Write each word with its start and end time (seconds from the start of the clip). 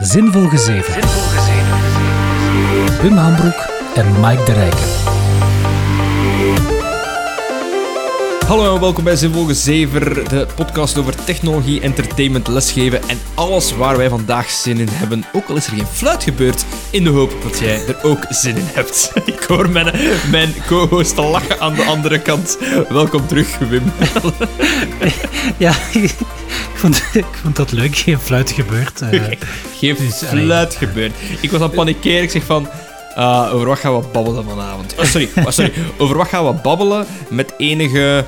Zinvol 0.00 0.48
Gezeven. 0.48 0.94
Wim 3.02 3.16
Hambroek 3.16 3.68
en 3.94 4.20
Mike 4.20 4.44
de 4.44 4.52
Rijken. 4.52 5.05
Hallo 8.46 8.74
en 8.74 8.80
welkom 8.80 9.04
bij 9.04 9.16
Zinvol 9.16 9.44
Gezever, 9.44 10.28
de 10.28 10.46
podcast 10.54 10.98
over 10.98 11.24
technologie, 11.24 11.80
entertainment, 11.80 12.48
lesgeven 12.48 13.08
en 13.08 13.18
alles 13.34 13.76
waar 13.76 13.96
wij 13.96 14.08
vandaag 14.08 14.50
zin 14.50 14.78
in 14.78 14.88
hebben. 14.90 15.24
Ook 15.32 15.48
al 15.48 15.56
is 15.56 15.66
er 15.66 15.72
geen 15.72 15.86
fluit 15.86 16.22
gebeurd, 16.22 16.64
in 16.90 17.04
de 17.04 17.10
hoop 17.10 17.32
dat 17.42 17.58
jij 17.58 17.86
er 17.86 17.96
ook 18.02 18.26
zin 18.30 18.56
in 18.56 18.66
hebt. 18.72 19.12
Ik 19.24 19.42
hoor 19.48 19.68
mijn, 19.70 19.94
mijn 20.30 20.54
co-host 20.66 21.16
lachen 21.16 21.60
aan 21.60 21.74
de 21.74 21.84
andere 21.84 22.18
kant. 22.18 22.58
Welkom 22.88 23.26
terug, 23.26 23.58
Wim. 23.58 23.82
Ja, 25.56 25.70
ik 25.92 26.14
vond, 26.74 27.02
ik 27.12 27.24
vond 27.42 27.56
dat 27.56 27.72
leuk. 27.72 27.96
Geen 27.96 28.18
fluit 28.18 28.50
gebeurd. 28.50 29.00
eh. 29.00 29.22
Geen 29.78 29.96
Dus, 29.98 30.22
fluit 30.28 30.74
gebeurd. 30.74 31.12
Ik 31.40 31.50
was 31.50 31.60
aan 31.60 31.66
het 31.66 31.76
panikeren, 31.76 32.22
ik 32.22 32.30
zeg 32.30 32.42
van... 32.44 32.68
ah, 33.14 33.54
over 33.54 33.66
wat 33.66 33.78
gaan 33.78 33.96
we 34.00 34.06
babbelen 34.12 34.44
vanavond? 34.44 34.94
Oh, 34.98 35.04
sorry, 35.04 35.28
oh, 35.36 35.48
sorry. 35.50 35.72
Over 35.98 36.16
wat 36.16 36.28
gaan 36.28 36.46
we 36.46 36.52
babbelen 36.52 37.06
met 37.28 37.52
enige 37.56 38.24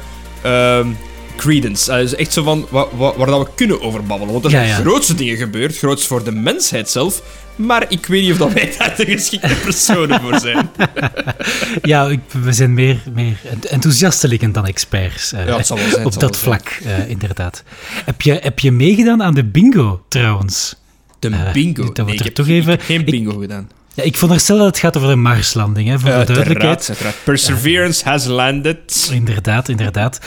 ehm, 0.49 0.89
credence? 1.37 1.93
Eh, 1.93 1.99
dus 1.99 2.15
echt 2.15 2.33
zo 2.33 2.43
van 2.43 2.67
wa- 2.71 2.87
wa- 2.97 3.17
waar 3.17 3.27
dat 3.27 3.41
we 3.47 3.49
kunnen 3.55 3.81
over 3.83 4.05
babbelen. 4.05 4.33
Want 4.33 4.45
er 4.45 4.51
zijn 4.51 4.69
ja. 4.69 4.75
grootste 4.75 5.15
dingen 5.15 5.37
gebeurd, 5.37 5.79
groots 5.79 6.07
voor 6.07 6.25
de 6.25 6.33
mensheid 6.33 6.91
zelf. 6.91 7.23
Maar 7.57 7.85
ik 7.89 8.07
weet 8.07 8.23
niet 8.23 8.33
of 8.33 8.39
dat 8.39 8.53
wij 8.59 8.75
daar 8.79 8.95
de 8.97 9.05
geschikte 9.05 9.55
personen 9.65 10.21
voor 10.21 10.39
zijn. 10.41 10.71
Ja, 11.83 12.07
ik- 12.07 12.21
we 12.43 12.53
zijn 12.53 12.75
meer, 12.75 12.97
meer 13.15 13.37
enthousiastelingen 13.69 14.53
dan 14.53 14.67
experts. 14.67 15.31
Ja, 15.31 15.45
wel 15.45 15.65
zijn, 15.65 16.05
op 16.07 16.21
dat 16.21 16.37
vlak, 16.37 16.69
eh, 16.85 17.09
inderdaad. 17.11 17.63
Heb 18.05 18.21
je, 18.23 18.39
heb 18.43 18.59
je 18.59 18.73
meegedaan 18.73 19.23
aan 19.23 19.35
de 19.35 19.45
bingo, 19.45 20.03
trouwens? 20.09 20.75
De 21.19 21.51
bingo. 21.53 21.93
dat 21.93 22.07
Nee, 22.07 22.15
ik 22.15 22.25
heb, 22.25 22.35
toch 22.35 22.47
ik 22.47 22.53
even- 22.53 22.71
heb 22.71 22.83
geen 22.83 23.01
ik- 23.01 23.07
bingo 23.11 23.39
gedaan. 23.39 23.71
Ja, 23.99 24.05
ik 24.05 24.15
veronderstel 24.15 24.57
dat 24.57 24.67
het 24.67 24.79
gaat 24.79 24.97
over 24.97 25.09
de 25.09 25.17
Marslanding, 25.17 25.89
hè, 25.89 25.99
voor 25.99 26.11
de 26.11 26.25
duidelijkheid. 26.25 26.89
uiteraard. 26.89 27.17
Perseverance 27.25 28.09
has 28.09 28.25
landed. 28.25 29.11
Inderdaad, 29.13 29.69
inderdaad. 29.69 30.21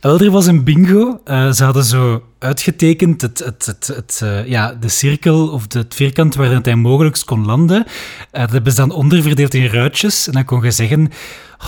Wel, 0.00 0.20
er 0.20 0.30
was 0.30 0.46
een 0.46 0.64
bingo. 0.64 1.20
Eh, 1.24 1.50
ze 1.50 1.64
hadden 1.64 1.84
zo 1.84 2.22
uitgetekend 2.38 3.22
het, 3.22 3.38
het, 3.38 3.66
het, 3.66 3.86
het, 3.94 4.20
eh, 4.22 4.46
ja, 4.46 4.74
de 4.80 4.88
cirkel 4.88 5.48
of 5.48 5.66
de, 5.66 5.78
het 5.78 5.94
vierkant 5.94 6.34
waarin 6.34 6.58
hij 6.62 6.74
mogelijk 6.74 7.22
kon 7.24 7.46
landen. 7.46 7.84
Eh, 8.30 8.40
dat 8.40 8.50
hebben 8.50 8.72
ze 8.72 8.78
dan 8.78 8.90
onderverdeeld 8.90 9.54
in 9.54 9.66
ruitjes. 9.66 10.26
En 10.26 10.32
dan 10.32 10.44
kon 10.44 10.62
je 10.62 10.70
zeggen... 10.70 11.10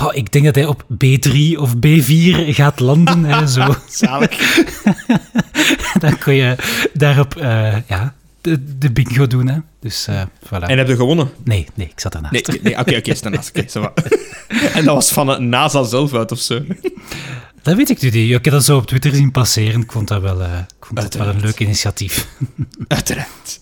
"Oh, 0.02 0.14
ik 0.14 0.32
denk 0.32 0.44
dat 0.44 0.54
hij 0.54 0.66
op 0.66 0.82
B3 0.82 1.58
of 1.58 1.74
B4 1.74 2.54
gaat 2.54 2.80
landen. 2.80 3.24
hè, 3.24 3.46
zo. 3.46 3.74
Zalig. 3.88 4.62
Dan 6.00 6.18
kon 6.18 6.34
je 6.34 6.56
daarop 6.92 7.34
ja, 7.86 8.14
de, 8.40 8.78
de 8.78 8.92
bingo 8.92 9.26
doen. 9.26 9.48
Hè. 9.48 9.58
Dus 9.80 10.06
eh, 10.06 10.22
voilà. 10.46 10.66
En 10.66 10.78
heb 10.78 10.88
je 10.88 10.96
gewonnen? 10.96 11.30
Nee, 11.44 11.66
nee, 11.74 11.86
ik 11.86 12.00
zat 12.00 12.12
daarnaast. 12.12 12.48
Nee, 12.48 12.60
nee 12.62 12.78
oké, 12.78 12.96
oké, 12.96 13.14
daarnaast. 13.20 13.52
En 14.74 14.84
dat 14.84 14.94
was 14.94 15.12
van 15.12 15.28
het 15.28 15.40
NASA 15.40 15.82
zelf 15.82 16.14
uit 16.14 16.32
of 16.32 16.38
zo. 16.38 16.60
Dat 17.62 17.76
weet 17.76 17.90
ik 17.90 18.00
nu 18.02 18.10
niet. 18.10 18.30
Ik 18.30 18.44
heb 18.44 18.54
dat 18.54 18.64
zo 18.64 18.76
op 18.76 18.86
Twitter 18.86 19.14
zien 19.14 19.30
passeren. 19.30 19.80
Ik 19.80 19.92
vond 19.92 20.08
dat 20.08 20.22
wel, 20.22 20.42
eh, 20.42 20.58
ik 20.78 20.86
vond 20.86 21.00
dat 21.00 21.14
wel 21.14 21.26
een 21.28 21.40
leuk 21.40 21.58
initiatief. 21.58 22.28
Uiteraard. 22.88 23.60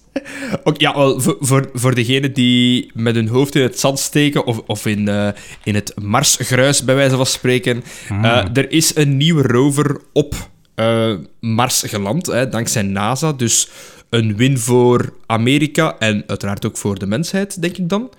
Ook, 0.64 0.80
ja, 0.80 0.94
wel, 0.94 1.20
voor, 1.20 1.36
voor, 1.40 1.70
voor 1.74 1.94
degenen 1.94 2.32
die 2.32 2.90
met 2.94 3.14
hun 3.14 3.28
hoofd 3.28 3.54
in 3.54 3.62
het 3.62 3.78
zand 3.80 3.98
steken 3.98 4.46
of, 4.46 4.58
of 4.66 4.86
in, 4.86 5.08
eh, 5.08 5.28
in 5.64 5.74
het 5.74 5.92
Marsgruis, 6.02 6.84
bij 6.84 6.94
wijze 6.94 7.16
van 7.16 7.26
spreken. 7.26 7.84
eh, 8.08 8.44
er 8.52 8.70
is 8.70 8.96
een 8.96 9.16
nieuwe 9.16 9.42
rover 9.42 10.00
op 10.12 10.34
eh, 10.74 11.12
Mars 11.40 11.82
geland, 11.86 12.26
hè, 12.26 12.48
dankzij 12.48 12.82
NASA. 12.82 13.32
Dus 13.32 13.68
een 14.10 14.36
win 14.36 14.58
voor 14.58 15.12
Amerika 15.26 15.96
en 15.98 16.24
uiteraard 16.26 16.66
ook 16.66 16.76
voor 16.76 16.98
de 16.98 17.06
mensheid, 17.06 17.62
denk 17.62 17.76
ik 17.76 17.88
dan. 17.88 18.10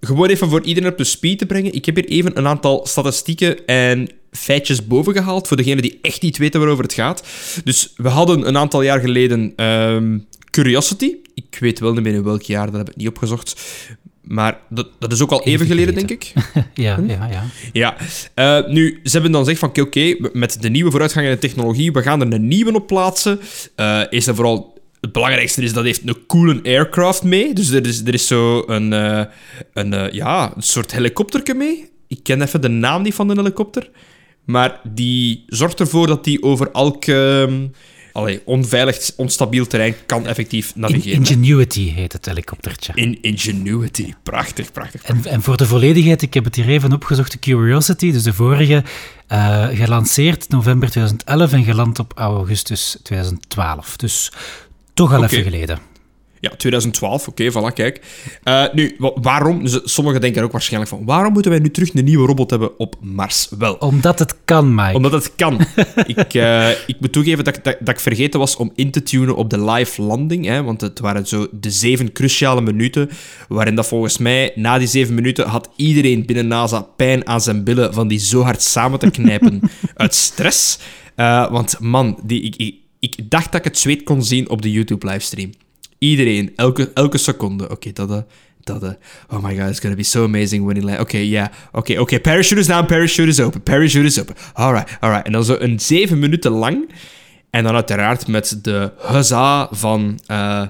Gewoon 0.00 0.28
even 0.28 0.48
voor 0.48 0.62
iedereen 0.62 0.90
op 0.90 0.98
de 0.98 1.04
speed 1.04 1.38
te 1.38 1.46
brengen. 1.46 1.74
Ik 1.74 1.86
heb 1.86 1.94
hier 1.94 2.04
even 2.04 2.38
een 2.38 2.46
aantal 2.46 2.86
statistieken 2.86 3.66
en 3.66 4.08
feitjes 4.30 4.86
bovengehaald 4.86 5.48
voor 5.48 5.56
degenen 5.56 5.82
die 5.82 5.98
echt 6.02 6.22
niet 6.22 6.36
weten 6.36 6.60
waarover 6.60 6.84
het 6.84 6.92
gaat. 6.92 7.24
Dus 7.64 7.92
we 7.96 8.08
hadden 8.08 8.48
een 8.48 8.56
aantal 8.56 8.82
jaar 8.82 9.00
geleden 9.00 9.52
ehm, 9.56 10.18
Curiosity. 10.50 11.14
Ik 11.34 11.56
weet 11.60 11.78
wel 11.78 11.92
niet 11.92 12.02
meer 12.02 12.14
in 12.14 12.22
welk 12.22 12.42
jaar, 12.42 12.66
dat 12.66 12.76
heb 12.76 12.90
ik 12.90 12.96
niet 12.96 13.08
opgezocht. 13.08 13.60
Maar 14.22 14.58
dat, 14.68 14.88
dat 14.98 15.12
is 15.12 15.22
ook 15.22 15.30
al 15.30 15.38
even, 15.38 15.52
Even 15.52 15.66
geleden, 15.66 15.94
denk 15.94 16.10
ik. 16.10 16.32
Ja, 16.74 16.98
ja, 17.06 17.28
ja. 17.30 17.44
Ja, 17.72 17.96
eh, 18.34 18.72
nu, 18.72 19.00
ze 19.04 19.12
hebben 19.12 19.32
dan 19.32 19.40
gezegd 19.40 19.60
van, 19.60 19.84
oké, 19.84 20.16
met 20.32 20.62
de 20.62 20.68
nieuwe 20.68 20.90
vooruitgang 20.90 21.26
in 21.26 21.32
de 21.32 21.38
technologie, 21.38 21.92
we 21.92 22.02
gaan 22.02 22.20
er 22.20 22.32
een 22.32 22.48
nieuwe 22.48 22.74
op 22.74 22.86
plaatsen. 22.86 23.40
Eh 23.74 24.02
is 24.10 24.26
er 24.26 24.34
vooral... 24.34 24.76
Het 25.00 25.12
belangrijkste 25.12 25.62
is 25.62 25.72
dat 25.72 25.84
heeft 25.84 26.08
een 26.08 26.26
coole 26.26 26.60
aircraft 26.62 27.22
mee. 27.22 27.54
Dus 27.54 27.70
er 27.70 27.86
is, 27.86 28.00
er 28.04 28.14
is 28.14 28.26
zo 28.26 28.62
een, 28.66 28.92
eh, 28.92 29.24
een, 29.72 29.92
eh, 29.92 30.12
ja, 30.12 30.52
een 30.56 30.62
soort 30.62 30.92
helikopterke 30.92 31.54
mee. 31.54 31.90
Ik 32.08 32.22
ken 32.22 32.42
even 32.42 32.60
de 32.60 32.68
naam 32.68 33.02
niet 33.02 33.14
van 33.14 33.28
de 33.28 33.34
helikopter. 33.34 33.90
Maar 34.44 34.80
die 34.84 35.44
zorgt 35.46 35.80
ervoor 35.80 36.06
dat 36.06 36.24
die 36.24 36.42
over 36.42 36.70
elk 36.72 37.04
ehm, 37.04 37.66
allee, 38.12 38.40
onveilig, 38.44 39.10
onstabiel 39.16 39.66
terrein 39.66 39.94
kan 40.06 40.26
effectief 40.26 40.72
In- 40.74 40.80
navigeren. 40.80 41.18
Ingenuity 41.18 41.92
heet 41.92 42.12
het 42.12 42.26
helikoptertje. 42.26 42.92
In 42.94 43.18
Ingenuity. 43.20 44.14
Prachtig, 44.22 44.72
prachtig. 44.72 45.02
En, 45.02 45.24
en 45.24 45.42
voor 45.42 45.56
de 45.56 45.66
volledigheid, 45.66 46.22
ik 46.22 46.34
heb 46.34 46.44
het 46.44 46.54
hier 46.54 46.68
even 46.68 46.92
opgezocht, 46.92 47.32
de 47.32 47.38
Curiosity, 47.38 48.12
dus 48.12 48.22
de 48.22 48.32
vorige, 48.32 48.84
eh, 49.26 49.66
gelanceerd 49.72 50.48
november 50.48 50.90
2011 50.90 51.52
en 51.52 51.64
geland 51.64 51.98
op 51.98 52.12
augustus 52.16 52.96
2012. 53.02 53.96
Dus 53.96 54.32
toch 54.98 55.14
al 55.14 55.24
even 55.24 55.42
geleden. 55.42 55.78
Ja, 56.40 56.50
2012, 56.56 57.28
oké, 57.28 57.50
voilà, 57.52 57.72
kijk. 57.74 58.00
Eh, 58.42 58.64
nu, 58.72 58.94
wa- 58.98 59.12
waarom? 59.14 59.62
Dus, 59.62 59.80
sommigen 59.84 60.20
denken 60.20 60.42
ook 60.42 60.52
waarschijnlijk 60.52 60.90
van, 60.90 61.04
waarom 61.04 61.32
moeten 61.32 61.50
wij 61.50 61.60
nu 61.60 61.70
terug 61.70 61.94
een 61.94 62.04
nieuwe 62.04 62.26
robot 62.26 62.50
hebben 62.50 62.78
op 62.78 62.96
Mars? 63.00 63.48
Wel, 63.58 63.74
Omdat 63.74 64.18
het 64.18 64.34
kan, 64.44 64.74
Mike. 64.74 64.94
omdat 64.94 65.12
het 65.12 65.32
kan. 65.36 65.60
ik, 66.06 66.34
eh, 66.34 66.70
ik 66.70 66.96
moet 67.00 67.12
toegeven 67.12 67.44
dat, 67.44 67.56
ik- 67.56 67.64
dat, 67.64 67.76
dat 67.80 67.88
ik 67.88 68.00
vergeten 68.00 68.38
was 68.40 68.56
om 68.56 68.72
in 68.74 68.90
te 68.90 69.02
tunen 69.02 69.36
op 69.36 69.50
de 69.50 69.64
live 69.64 70.02
landing, 70.02 70.44
hè, 70.46 70.62
want 70.62 70.80
het 70.80 70.98
waren 70.98 71.26
zo 71.26 71.46
de 71.52 71.70
zeven 71.70 72.12
cruciale 72.12 72.60
minuten, 72.60 73.10
waarin 73.48 73.74
dat 73.74 73.86
volgens 73.86 74.18
mij, 74.18 74.52
na 74.54 74.78
die 74.78 74.88
zeven 74.88 75.14
minuten, 75.14 75.48
had 75.48 75.68
iedereen 75.76 76.26
binnen 76.26 76.46
NASA 76.48 76.80
pijn 76.80 77.26
aan 77.26 77.40
zijn 77.40 77.64
billen 77.64 77.94
van 77.94 78.08
die 78.08 78.18
zo 78.18 78.42
hard 78.42 78.62
samen 78.62 78.98
te 78.98 79.10
knijpen 79.10 79.60
uit 79.94 80.14
stress. 80.14 80.78
Eh, 81.14 81.50
want 81.50 81.76
man, 81.80 82.18
die, 82.24 82.42
ik, 82.42 82.56
ik, 82.56 82.74
ik 82.98 83.30
dacht 83.30 83.52
dat 83.52 83.60
ik 83.60 83.64
het 83.64 83.78
zweet 83.78 84.02
kon 84.02 84.22
zien 84.24 84.48
op 84.48 84.62
de 84.62 84.70
YouTube-livestream. 84.70 85.52
Iedereen, 85.98 86.52
elke, 86.56 86.90
elke 86.94 87.18
seconde. 87.18 87.70
Oké, 87.70 87.92
dat... 87.92 88.10
eh, 88.10 88.18
dat 88.60 88.82
eh, 88.82 88.90
oh 89.28 89.44
my 89.44 89.56
god, 89.58 89.68
it's 89.68 89.80
gonna 89.80 89.96
be 89.96 90.02
so 90.02 90.24
amazing 90.24 90.64
when 90.64 90.76
he 90.76 90.82
lands. 90.82 91.00
Oké, 91.00 91.16
ja. 91.18 91.50
Oké, 91.72 91.98
oké. 91.98 92.20
Parachute 92.20 92.60
is 92.60 92.66
down, 92.66 92.86
parachute 92.86 93.28
is 93.28 93.40
open. 93.40 93.62
Parachute 93.62 94.04
is 94.06 94.20
open. 94.20 94.34
Alright, 94.52 94.96
alright. 95.00 95.26
En 95.26 95.32
dan 95.32 95.44
zo 95.44 95.56
een 95.58 95.80
zeven 95.80 96.18
minuten 96.18 96.50
lang. 96.50 96.90
En 97.50 97.64
dan 97.64 97.74
uiteraard 97.74 98.26
met 98.26 98.58
de 98.62 98.92
huzza 98.98 99.68
van... 99.70 100.18
eh, 100.26 100.66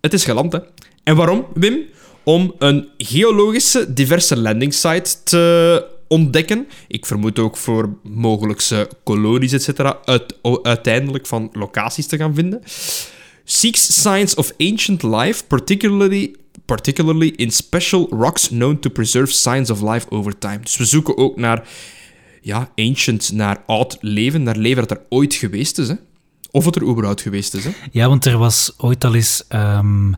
het 0.00 0.12
is 0.12 0.24
geland, 0.24 0.52
hè. 0.52 0.58
En 1.02 1.16
waarom, 1.16 1.46
Wim? 1.54 1.78
Om 2.24 2.54
een 2.58 2.88
geologische 2.98 3.92
diverse 3.92 4.38
landing 4.38 4.74
site 4.74 5.22
te 5.24 5.86
ontdekken. 6.12 6.68
Ik 6.88 7.06
vermoed 7.06 7.38
ook 7.38 7.56
voor 7.56 7.96
mogelijkse 8.02 8.88
kolonies, 9.04 9.52
et 9.52 9.62
cetera, 9.62 9.98
uit, 10.04 10.34
uiteindelijk 10.62 11.26
van 11.26 11.48
locaties 11.52 12.06
te 12.06 12.16
gaan 12.16 12.34
vinden. 12.34 12.62
Seeks 13.44 14.02
signs 14.02 14.34
of 14.34 14.52
ancient 14.58 15.02
life, 15.02 15.44
particularly, 15.44 16.34
particularly 16.64 17.32
in 17.36 17.50
special 17.50 18.06
rocks 18.10 18.48
known 18.48 18.78
to 18.78 18.90
preserve 18.90 19.32
signs 19.32 19.70
of 19.70 19.82
life 19.82 20.10
over 20.10 20.38
time. 20.38 20.60
Dus 20.60 20.76
we 20.76 20.84
zoeken 20.84 21.16
ook 21.16 21.36
naar 21.36 21.68
ja, 22.42 22.70
ancient, 22.76 23.32
naar 23.32 23.62
oud 23.66 23.96
leven, 24.00 24.42
naar 24.42 24.56
leven 24.56 24.88
dat 24.88 24.98
er 24.98 25.04
ooit 25.08 25.34
geweest 25.34 25.78
is. 25.78 25.88
Hè? 25.88 25.94
Of 26.50 26.64
het 26.64 26.76
er 26.76 26.82
überhaupt 26.82 27.20
geweest 27.20 27.54
is. 27.54 27.64
Hè? 27.64 27.70
Ja, 27.90 28.08
want 28.08 28.24
er 28.24 28.38
was 28.38 28.74
ooit 28.76 29.04
al 29.04 29.14
eens, 29.14 29.44
ehm, 29.48 30.12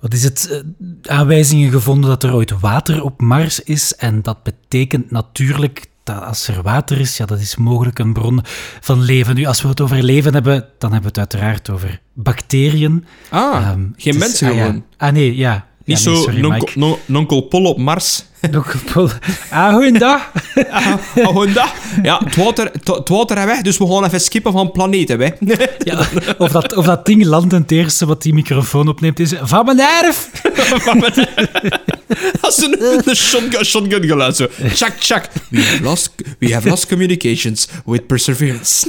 wat 0.00 0.12
is 0.12 0.22
het, 0.22 0.48
eh, 0.50 1.14
aanwijzingen 1.16 1.70
gevonden 1.70 2.10
dat 2.10 2.22
er 2.22 2.34
ooit 2.34 2.60
water 2.60 3.02
op 3.02 3.20
Mars 3.20 3.62
is. 3.62 3.94
En 3.96 4.22
dat 4.22 4.42
betekent 4.42 5.10
natuurlijk 5.10 5.88
dat 6.04 6.22
als 6.22 6.48
er 6.48 6.62
water 6.62 7.00
is, 7.00 7.16
ja, 7.16 7.26
dat 7.26 7.40
is 7.40 7.56
mogelijk 7.56 7.98
een 7.98 8.12
bron 8.12 8.40
van 8.80 9.02
leven. 9.02 9.34
Nu, 9.34 9.44
als 9.44 9.62
we 9.62 9.68
het 9.68 9.80
over 9.80 10.02
leven 10.02 10.32
hebben, 10.34 10.66
dan 10.78 10.92
hebben 10.92 11.12
we 11.12 11.20
het 11.20 11.32
uiteraard 11.32 11.70
over 11.70 12.00
bacteriën. 12.12 13.04
Ah, 13.28 13.56
Ehm, 13.56 13.86
geen 13.96 14.18
mensen 14.18 14.48
ah, 14.48 14.54
ja. 14.54 14.64
gewoon. 14.64 14.84
Ah, 14.96 15.12
nee, 15.12 15.36
ja. 15.36 15.66
Niet 15.84 16.02
ja, 16.02 16.10
nee, 16.10 16.16
zo 16.16 16.22
sorry, 16.22 16.40
nonkel, 16.40 16.58
Mike. 16.66 16.78
non- 16.78 16.96
nonkel 17.06 17.40
Pol 17.40 17.64
op 17.64 17.78
Mars. 17.78 18.24
Nog 18.50 18.74
vol- 18.86 19.08
Ah, 19.50 19.74
goeiedag. 19.74 20.30
Ah, 20.70 21.54
dat. 21.54 21.72
Ja, 22.02 22.20
het 22.24 22.36
water, 22.36 22.70
het 22.84 23.08
water 23.08 23.38
is 23.38 23.44
weg, 23.44 23.60
dus 23.62 23.78
we 23.78 23.86
gaan 23.86 24.04
even 24.04 24.20
skippen 24.20 24.52
van 24.52 24.72
planeten. 24.72 25.20
Hè. 25.20 25.28
Ja, 25.78 26.06
of, 26.38 26.50
dat, 26.50 26.74
of 26.76 26.84
dat 26.84 27.06
ding 27.06 27.24
landt 27.24 27.52
en 27.52 27.60
het 27.60 27.70
eerste 27.70 28.06
wat 28.06 28.22
die 28.22 28.34
microfoon 28.34 28.88
opneemt 28.88 29.20
is 29.20 29.32
van 29.42 29.64
mijn 29.64 29.80
erf. 29.80 30.30
Dat 32.40 32.50
is 32.58 32.64
een, 32.64 33.08
een 33.08 33.16
shotgun, 33.16 33.64
shotgun 33.64 34.02
geluid 34.04 34.36
zo. 34.36 34.46
Chak, 34.68 34.92
chak. 34.98 35.28
We 35.48 35.62
have 35.62 35.82
lost, 35.82 36.10
we 36.38 36.52
have 36.52 36.68
lost 36.68 36.86
communications 36.86 37.68
with 37.84 38.06
perseverance. 38.06 38.88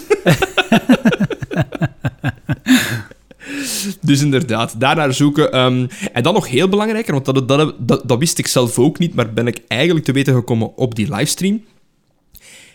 Dus 4.02 4.22
inderdaad, 4.22 4.80
daarnaar 4.80 5.14
zoeken. 5.14 5.52
Ehm, 5.52 5.88
en 6.14 6.24
dan 6.24 6.34
nog 6.34 6.48
heel 6.48 6.70
belangrijker, 6.70 7.14
want 7.14 7.26
dat, 7.26 7.48
dat, 7.48 7.76
dat, 7.80 8.08
dat 8.08 8.20
wist 8.20 8.38
ik 8.38 8.48
zelf 8.48 8.80
ook 8.80 9.00
niet, 9.00 9.14
maar 9.14 9.34
ben 9.34 9.48
ik 9.48 9.62
eigenlijk 9.68 10.06
te 10.06 10.12
weten 10.12 10.34
gekomen 10.34 10.78
op 10.78 10.96
die 10.96 11.16
livestream. 11.16 11.64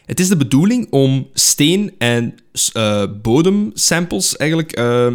Het 0.05 0.20
is 0.20 0.29
de 0.29 0.37
bedoeling 0.37 0.87
om 0.91 1.29
steen- 1.32 1.94
en 1.99 2.35
uh, 2.76 3.03
bodemsamples, 3.23 4.37
eigenlijk, 4.37 4.79
uh, 4.79 5.14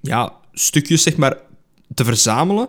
ja, 0.00 0.32
stukjes 0.52 1.02
zeg 1.02 1.16
maar, 1.16 1.36
te 1.94 2.04
verzamelen, 2.04 2.68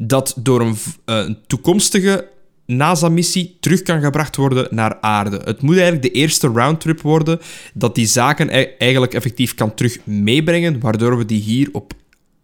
dat 0.00 0.34
door 0.36 0.60
een, 0.60 0.76
uh, 1.06 1.16
een 1.16 1.38
toekomstige 1.46 2.28
NASA-missie 2.66 3.56
terug 3.60 3.82
kan 3.82 4.00
gebracht 4.00 4.36
worden 4.36 4.66
naar 4.70 5.00
aarde. 5.00 5.40
Het 5.44 5.62
moet 5.62 5.74
eigenlijk 5.74 6.02
de 6.02 6.10
eerste 6.10 6.46
roundtrip 6.46 7.00
worden 7.00 7.38
dat 7.74 7.94
die 7.94 8.06
zaken 8.06 8.58
e- 8.58 8.74
eigenlijk 8.78 9.14
effectief 9.14 9.54
kan 9.54 9.74
terug 9.74 9.98
meebrengen, 10.04 10.80
waardoor 10.80 11.18
we 11.18 11.24
die 11.24 11.40
hier 11.40 11.68
op, 11.72 11.92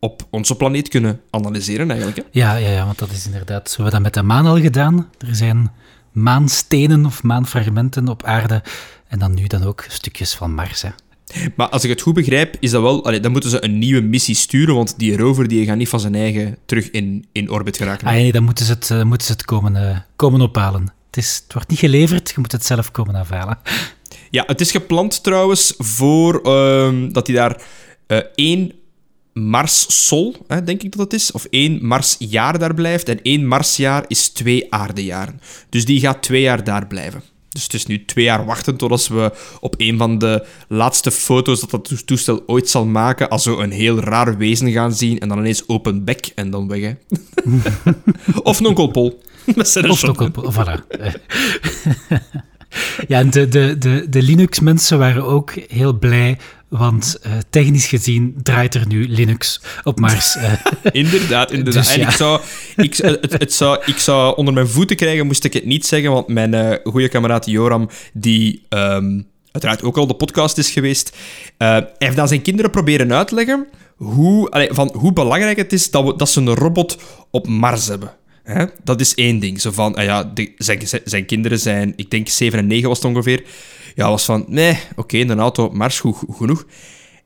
op 0.05 0.27
onze 0.31 0.55
planeet 0.55 0.89
kunnen 0.89 1.21
analyseren 1.31 1.91
eigenlijk. 1.91 2.19
Hè? 2.19 2.23
Ja, 2.31 2.57
ja, 2.57 2.71
ja, 2.71 2.85
want 2.85 2.99
dat 2.99 3.11
is 3.11 3.27
inderdaad... 3.27 3.71
Zo 3.71 3.83
hebben 3.83 3.85
we 3.85 3.91
dat 3.91 4.03
met 4.03 4.15
de 4.15 4.23
maan 4.23 4.47
al 4.47 4.61
gedaan. 4.61 5.09
Er 5.19 5.35
zijn 5.35 5.71
maanstenen 6.13 7.07
of 7.07 7.23
maanfragmenten 7.23 8.09
op 8.09 8.25
aarde 8.25 8.63
en 9.09 9.19
dan 9.19 9.35
nu 9.35 9.47
dan 9.47 9.63
ook 9.65 9.85
stukjes 9.89 10.35
van 10.35 10.55
Mars, 10.55 10.83
hè. 10.83 10.89
Maar 11.57 11.69
als 11.69 11.85
ik 11.85 11.91
het 11.91 12.01
goed 12.01 12.15
begrijp, 12.15 12.57
is 12.61 12.71
dat 12.71 12.83
wel... 12.83 13.05
Allee, 13.05 13.21
dan 13.21 13.33
moeten 13.33 13.51
ze 13.51 13.65
een 13.65 13.79
nieuwe 13.79 14.01
missie 14.01 14.35
sturen, 14.35 14.75
want 14.75 14.99
die 14.99 15.17
rover 15.17 15.49
die 15.49 15.67
gaat 15.67 15.77
niet 15.77 15.89
van 15.89 16.01
zijn 16.01 16.15
eigen 16.15 16.57
terug 16.67 16.91
in, 16.91 17.27
in 17.33 17.51
orbit 17.51 17.77
geraken. 17.77 18.07
Ah, 18.07 18.13
nee, 18.13 18.33
dan 18.33 18.45
moeten 18.45 18.65
ze 18.65 18.73
het, 18.73 18.91
uh, 18.91 19.03
moeten 19.03 19.27
ze 19.27 19.33
het 19.33 19.45
komen, 19.45 19.75
uh, 19.75 19.99
komen 20.17 20.41
ophalen. 20.41 20.93
Het, 21.07 21.17
is, 21.17 21.41
het 21.45 21.53
wordt 21.53 21.69
niet 21.69 21.79
geleverd, 21.79 22.29
je 22.29 22.41
moet 22.41 22.53
het 22.53 22.65
zelf 22.65 22.91
komen 22.91 23.15
afhalen. 23.15 23.59
Ja, 24.31 24.45
het 24.47 24.61
is 24.61 24.71
gepland 24.71 25.23
trouwens 25.23 25.75
voor 25.79 26.41
uh, 26.47 27.13
dat 27.13 27.27
hij 27.27 27.37
daar 27.37 27.63
uh, 28.07 28.19
één 28.35 28.73
Mars-sol, 29.33 30.37
denk 30.65 30.83
ik 30.83 30.97
dat 30.97 31.01
het 31.01 31.13
is, 31.13 31.33
of 31.33 31.45
één 31.45 31.87
Marsjaar 31.87 32.59
daar 32.59 32.75
blijft. 32.75 33.09
En 33.09 33.23
één 33.23 33.47
Marsjaar 33.47 34.05
is 34.07 34.29
twee 34.29 34.73
aardejaren. 34.73 35.41
Dus 35.69 35.85
die 35.85 36.01
gaat 36.01 36.23
twee 36.23 36.41
jaar 36.41 36.65
daar 36.65 36.87
blijven. 36.87 37.23
Dus 37.53 37.63
het 37.63 37.75
is 37.75 37.87
nu 37.87 38.05
twee 38.05 38.25
jaar 38.25 38.45
wachten 38.45 38.77
totdat 38.77 39.09
we 39.09 39.33
op 39.61 39.75
een 39.77 39.99
van 39.99 40.19
de 40.19 40.47
laatste 40.69 41.11
foto's 41.11 41.61
dat 41.61 41.71
dat 41.71 42.07
toestel 42.07 42.43
ooit 42.47 42.69
zal 42.69 42.85
maken, 42.85 43.29
als 43.29 43.43
zo 43.43 43.61
een 43.61 43.71
heel 43.71 44.01
raar 44.01 44.37
wezen 44.37 44.71
gaan 44.71 44.93
zien 44.93 45.19
en 45.19 45.29
dan 45.29 45.39
ineens 45.39 45.69
open 45.69 46.05
bek 46.05 46.33
en 46.35 46.51
dan 46.51 46.69
weg. 46.69 46.81
Hè. 46.81 46.95
of 48.43 48.61
Nonkel 48.61 48.87
Pol. 48.87 49.23
Of 49.89 50.03
Nonkel 50.03 50.31
Pol, 50.31 50.53
voilà. 50.53 50.87
ja, 53.09 53.25
de, 53.25 53.49
de, 53.49 53.79
de, 53.79 54.07
de 54.09 54.23
Linux-mensen 54.23 54.99
waren 54.99 55.25
ook 55.25 55.53
heel 55.69 55.99
blij 55.99 56.39
want 56.79 57.21
uh, 57.27 57.33
technisch 57.51 57.87
gezien 57.87 58.35
draait 58.43 58.75
er 58.75 58.87
nu 58.87 59.09
Linux 59.09 59.61
op 59.85 60.01
Mars. 60.01 60.37
Uh. 60.37 60.53
inderdaad, 61.03 61.51
inderdaad. 61.51 61.85
Dus, 61.85 61.95
en 61.95 62.01
ja. 62.01 62.09
ik, 62.09 62.15
zou, 62.15 62.41
ik, 62.77 62.97
het, 62.97 63.33
het, 63.33 63.53
zou, 63.53 63.83
ik 63.87 63.99
zou 63.99 64.37
onder 64.37 64.55
mijn 64.55 64.69
voeten 64.69 64.97
krijgen, 64.97 65.27
moest 65.27 65.45
ik 65.45 65.53
het 65.53 65.65
niet 65.65 65.87
zeggen, 65.87 66.11
want 66.13 66.29
mijn 66.29 66.55
uh, 66.55 66.75
goede 66.85 67.09
kameraad 67.09 67.47
Joram, 67.47 67.89
die 68.13 68.63
um, 68.69 69.27
uiteraard 69.51 69.83
ook 69.83 69.97
al 69.97 70.07
de 70.07 70.15
podcast 70.15 70.59
is 70.59 70.71
geweest, 70.71 71.17
heeft 71.99 72.19
aan 72.19 72.29
zijn 72.29 72.43
kinderen 72.43 72.71
proberen 72.71 73.13
uitleggen 73.13 73.67
hoe, 73.97 74.51
allee, 74.51 74.69
van 74.73 74.95
hoe 74.97 75.13
belangrijk 75.13 75.57
het 75.57 75.73
is 75.73 75.91
dat, 75.91 76.05
we, 76.05 76.17
dat 76.17 76.31
ze 76.31 76.41
een 76.41 76.55
robot 76.55 76.99
op 77.31 77.47
Mars 77.47 77.87
hebben. 77.87 78.13
Hè? 78.43 78.65
Dat 78.85 79.01
is 79.01 79.15
één 79.15 79.39
ding. 79.39 79.61
Zo 79.61 79.71
van, 79.71 79.95
ah 79.95 80.05
ja, 80.05 80.25
de, 80.25 80.53
zijn, 80.57 80.81
zijn 81.05 81.27
kinderen 81.27 81.59
zijn, 81.59 81.93
ik 81.97 82.11
denk 82.11 82.29
7 82.29 82.59
en 82.59 82.67
9 82.67 82.89
was 82.89 82.99
het 82.99 83.07
ongeveer 83.07 83.45
ja, 83.95 84.09
was 84.09 84.25
van, 84.25 84.45
nee, 84.49 84.79
oké, 84.91 85.01
okay, 85.17 85.21
een 85.21 85.41
auto 85.41 85.71
mars, 85.71 86.01
goed, 86.01 86.17
genoeg. 86.31 86.67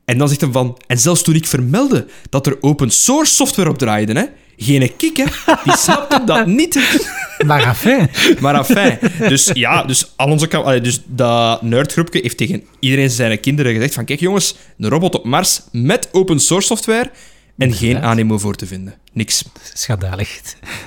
En 0.04 0.18
dan 0.18 0.28
zegt 0.28 0.40
hij 0.40 0.50
van, 0.50 0.78
en 0.86 0.98
zelfs 0.98 1.22
toen 1.22 1.34
ik 1.34 1.46
vermeldde 1.46 2.06
dat 2.30 2.46
er 2.46 2.56
open 2.60 2.90
source 2.90 3.34
software 3.34 3.68
op 3.68 3.78
draaide, 3.78 4.12
hè, 4.12 4.24
geen 4.56 4.96
kick, 4.96 5.16
hè, 5.16 5.24
die 5.64 5.76
snapte 5.76 6.24
dat 6.24 6.46
niet. 6.60 7.04
Maar 7.46 7.64
afijn. 7.64 8.10
Maar 8.40 8.54
afijn. 8.54 8.98
Dus 9.18 9.50
ja, 9.52 9.82
dus, 9.82 10.12
al 10.16 10.30
onze, 10.30 10.48
allee, 10.56 10.80
dus 10.80 11.02
dat 11.06 11.62
nerdgroepje 11.62 12.20
heeft 12.22 12.36
tegen 12.36 12.62
iedereen 12.80 13.10
zijn 13.10 13.40
kinderen 13.40 13.72
gezegd 13.72 13.94
van, 13.94 14.04
kijk 14.04 14.20
jongens, 14.20 14.56
een 14.78 14.88
robot 14.88 15.14
op 15.14 15.24
Mars 15.24 15.60
met 15.72 16.08
open 16.12 16.40
source 16.40 16.66
software 16.66 17.10
en 17.58 17.72
geen 17.72 18.02
animo 18.02 18.38
voor 18.38 18.54
te 18.54 18.66
vinden. 18.66 18.94
Niks. 19.12 19.44
Schandalig. 19.74 20.40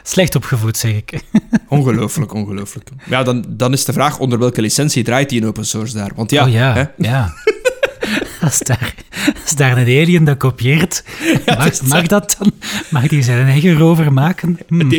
Slecht 0.03 0.35
opgevoed, 0.35 0.77
zeg 0.77 0.91
ik. 0.91 1.21
Ongelooflijk, 1.67 2.33
ongelooflijk. 2.33 2.89
Ja, 3.05 3.23
dan, 3.23 3.45
dan 3.47 3.73
is 3.73 3.85
de 3.85 3.93
vraag 3.93 4.19
onder 4.19 4.39
welke 4.39 4.61
licentie 4.61 5.03
draait 5.03 5.29
die 5.29 5.41
in 5.41 5.47
open 5.47 5.65
source 5.65 5.93
daar? 5.93 6.11
Want 6.15 6.31
ja... 6.31 6.45
Oh 6.45 6.51
ja, 6.51 6.73
hè? 6.73 6.83
ja. 7.09 7.33
Als 8.41 8.59
daar, 8.59 8.93
als 9.43 9.55
daar 9.55 9.77
een 9.77 10.01
alien 10.01 10.23
dat 10.23 10.37
kopieert, 10.37 11.03
mag, 11.45 11.81
mag 11.81 12.07
dat 12.07 12.35
dan? 12.39 12.51
Mag 12.89 13.07
die 13.07 13.23
zijn 13.23 13.47
eigen 13.47 13.77
rover 13.77 14.13
maken? 14.13 14.59
Hmm. 14.67 14.91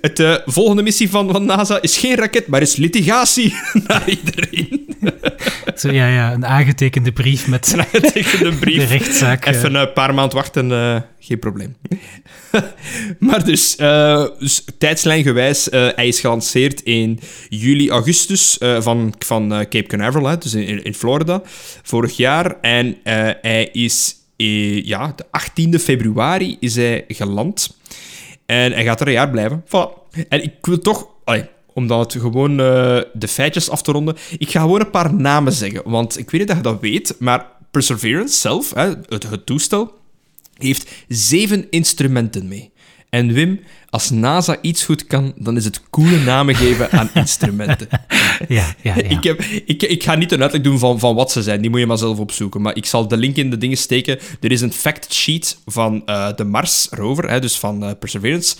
het 0.00 0.20
uh, 0.20 0.36
volgende 0.46 0.82
missie 0.82 1.10
van, 1.10 1.30
van 1.30 1.44
NASA 1.44 1.82
is 1.82 1.96
geen 1.98 2.16
raket, 2.16 2.46
maar 2.46 2.62
is 2.62 2.76
litigatie 2.76 3.54
naar 3.86 4.08
iedereen. 4.08 4.83
Zo, 5.80 5.92
ja, 5.92 6.08
ja, 6.08 6.32
een 6.32 6.46
aangetekende 6.46 7.12
brief 7.12 7.46
met 7.46 7.66
een 7.72 7.80
aangetekende 7.80 8.56
brief. 8.64 8.76
de 8.76 8.84
rechtszaak. 8.84 9.46
Even 9.46 9.74
een 9.74 9.92
paar 9.92 10.14
maanden 10.14 10.36
wachten, 10.36 10.70
uh, 10.70 11.00
geen 11.18 11.38
probleem. 11.38 11.76
maar 13.18 13.44
dus, 13.44 13.76
uh, 13.80 14.26
dus 14.38 14.64
tijdslijngewijs, 14.78 15.68
uh, 15.68 15.88
hij 15.94 16.08
is 16.08 16.20
gelanceerd 16.20 16.82
in 16.82 17.20
juli, 17.48 17.90
augustus 17.90 18.58
van, 18.78 19.14
van 19.18 19.48
Cape 19.48 19.86
Canaveral, 19.86 20.26
hè, 20.26 20.38
dus 20.38 20.54
in, 20.54 20.84
in 20.84 20.94
Florida, 20.94 21.42
vorig 21.82 22.16
jaar. 22.16 22.60
En 22.60 22.96
hij 23.42 23.68
is, 23.72 24.16
ja, 24.84 25.14
de 25.16 25.24
18e 25.24 25.82
februari 25.82 26.56
is 26.60 26.76
hij 26.76 27.04
geland. 27.08 27.76
En 28.46 28.72
hij 28.72 28.84
gaat 28.84 29.00
er 29.00 29.06
een 29.06 29.12
jaar 29.12 29.30
blijven. 29.30 29.64
Voilà. 29.66 30.04
En 30.28 30.42
ik 30.42 30.52
wil 30.60 30.78
toch... 30.78 31.08
Allee, 31.24 31.44
om 31.74 31.86
dan 31.86 32.00
het 32.00 32.12
gewoon 32.12 32.50
uh, 32.50 32.56
de 33.12 33.28
feitjes 33.28 33.70
af 33.70 33.82
te 33.82 33.92
ronden. 33.92 34.16
Ik 34.38 34.50
ga 34.50 34.60
gewoon 34.60 34.80
een 34.80 34.90
paar 34.90 35.14
namen 35.14 35.52
zeggen, 35.52 35.82
want 35.84 36.18
ik 36.18 36.30
weet 36.30 36.40
niet 36.40 36.48
dat 36.48 36.56
je 36.56 36.62
dat 36.62 36.80
weet, 36.80 37.16
maar 37.18 37.46
Perseverance 37.70 38.38
zelf, 38.38 38.74
hè, 38.74 38.92
het, 39.08 39.30
het 39.30 39.46
toestel, 39.46 39.92
heeft 40.58 40.90
zeven 41.08 41.66
instrumenten 41.70 42.48
mee. 42.48 42.72
En 43.10 43.32
Wim, 43.32 43.60
als 43.90 44.10
NASA 44.10 44.58
iets 44.60 44.84
goed 44.84 45.06
kan, 45.06 45.32
dan 45.36 45.56
is 45.56 45.64
het 45.64 45.90
coole 45.90 46.18
namen 46.18 46.54
geven 46.54 46.90
aan 46.90 47.10
instrumenten. 47.24 47.88
Ja, 48.48 48.74
ja, 48.82 48.94
ja. 48.94 48.94
Ik, 48.94 49.24
heb, 49.24 49.40
ik, 49.42 49.82
ik 49.82 50.02
ga 50.02 50.14
niet 50.14 50.32
een 50.32 50.42
uitleg 50.42 50.62
doen 50.62 50.78
van, 50.78 50.98
van 50.98 51.14
wat 51.14 51.32
ze 51.32 51.42
zijn, 51.42 51.60
die 51.60 51.70
moet 51.70 51.80
je 51.80 51.86
maar 51.86 51.98
zelf 51.98 52.18
opzoeken. 52.18 52.60
Maar 52.60 52.76
ik 52.76 52.86
zal 52.86 53.08
de 53.08 53.16
link 53.16 53.36
in 53.36 53.50
de 53.50 53.58
dingen 53.58 53.76
steken. 53.76 54.18
Er 54.40 54.52
is 54.52 54.60
een 54.60 54.72
fact 54.72 55.14
sheet 55.14 55.58
van 55.66 56.02
uh, 56.06 56.28
de 56.36 56.44
Mars 56.44 56.88
rover, 56.90 57.30
hè, 57.30 57.40
dus 57.40 57.58
van 57.58 57.84
uh, 57.84 57.90
Perseverance. 57.98 58.56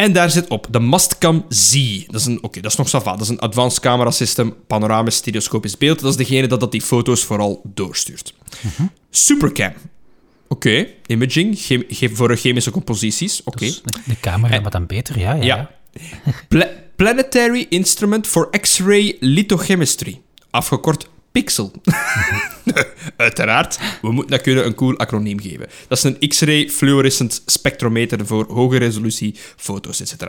En 0.00 0.12
daar 0.12 0.30
zit 0.30 0.48
op 0.48 0.66
de 0.70 0.78
Mastcam 0.78 1.44
Z. 1.48 1.72
Dat 2.06 2.20
is, 2.20 2.26
een, 2.26 2.42
oké, 2.42 2.60
dat 2.60 2.70
is 2.70 2.76
nog 2.76 2.88
Sava. 2.88 3.10
Dat 3.10 3.20
is 3.20 3.28
een 3.28 3.38
advanced 3.38 3.80
camera 3.80 4.10
system, 4.10 4.54
panoramisch 4.66 5.16
stereoscopisch 5.16 5.76
beeld. 5.76 6.00
Dat 6.00 6.10
is 6.10 6.16
degene 6.16 6.46
dat, 6.46 6.60
dat 6.60 6.72
die 6.72 6.82
foto's 6.82 7.24
vooral 7.24 7.60
doorstuurt. 7.64 8.34
Uh 8.64 8.86
Supercam. 9.10 9.72
Oké, 10.48 10.68
okay. 10.68 10.94
imaging 11.06 11.58
ge 11.58 12.10
voor 12.12 12.36
chemische 12.36 12.70
composities. 12.70 13.40
Oké. 13.44 13.64
Okay. 13.64 13.96
De 14.04 14.20
camera, 14.20 14.54
en, 14.54 14.62
wat 14.62 14.72
dan 14.72 14.86
beter, 14.86 15.18
ja. 15.18 15.34
ja, 15.34 15.44
ja. 15.44 15.70
Pla 16.48 16.68
Planetary 16.96 17.66
Instrument 17.68 18.26
for 18.26 18.50
X-ray 18.60 19.16
Lithochemistry. 19.20 20.20
Afgekort 20.50 21.08
Pixel. 21.32 21.72
Uiteraard, 23.16 23.78
we 24.02 24.10
moeten 24.10 24.30
dat 24.30 24.40
kunnen 24.40 24.66
een 24.66 24.74
cool 24.74 24.96
acroniem 24.96 25.40
geven. 25.40 25.66
Dat 25.88 25.98
is 25.98 26.04
een 26.04 26.28
X-ray 26.28 26.68
fluorescent 26.68 27.42
spectrometer 27.46 28.26
voor 28.26 28.46
hoge 28.50 28.76
resolutie 28.76 29.34
foto's, 29.56 30.00
etc. 30.00 30.28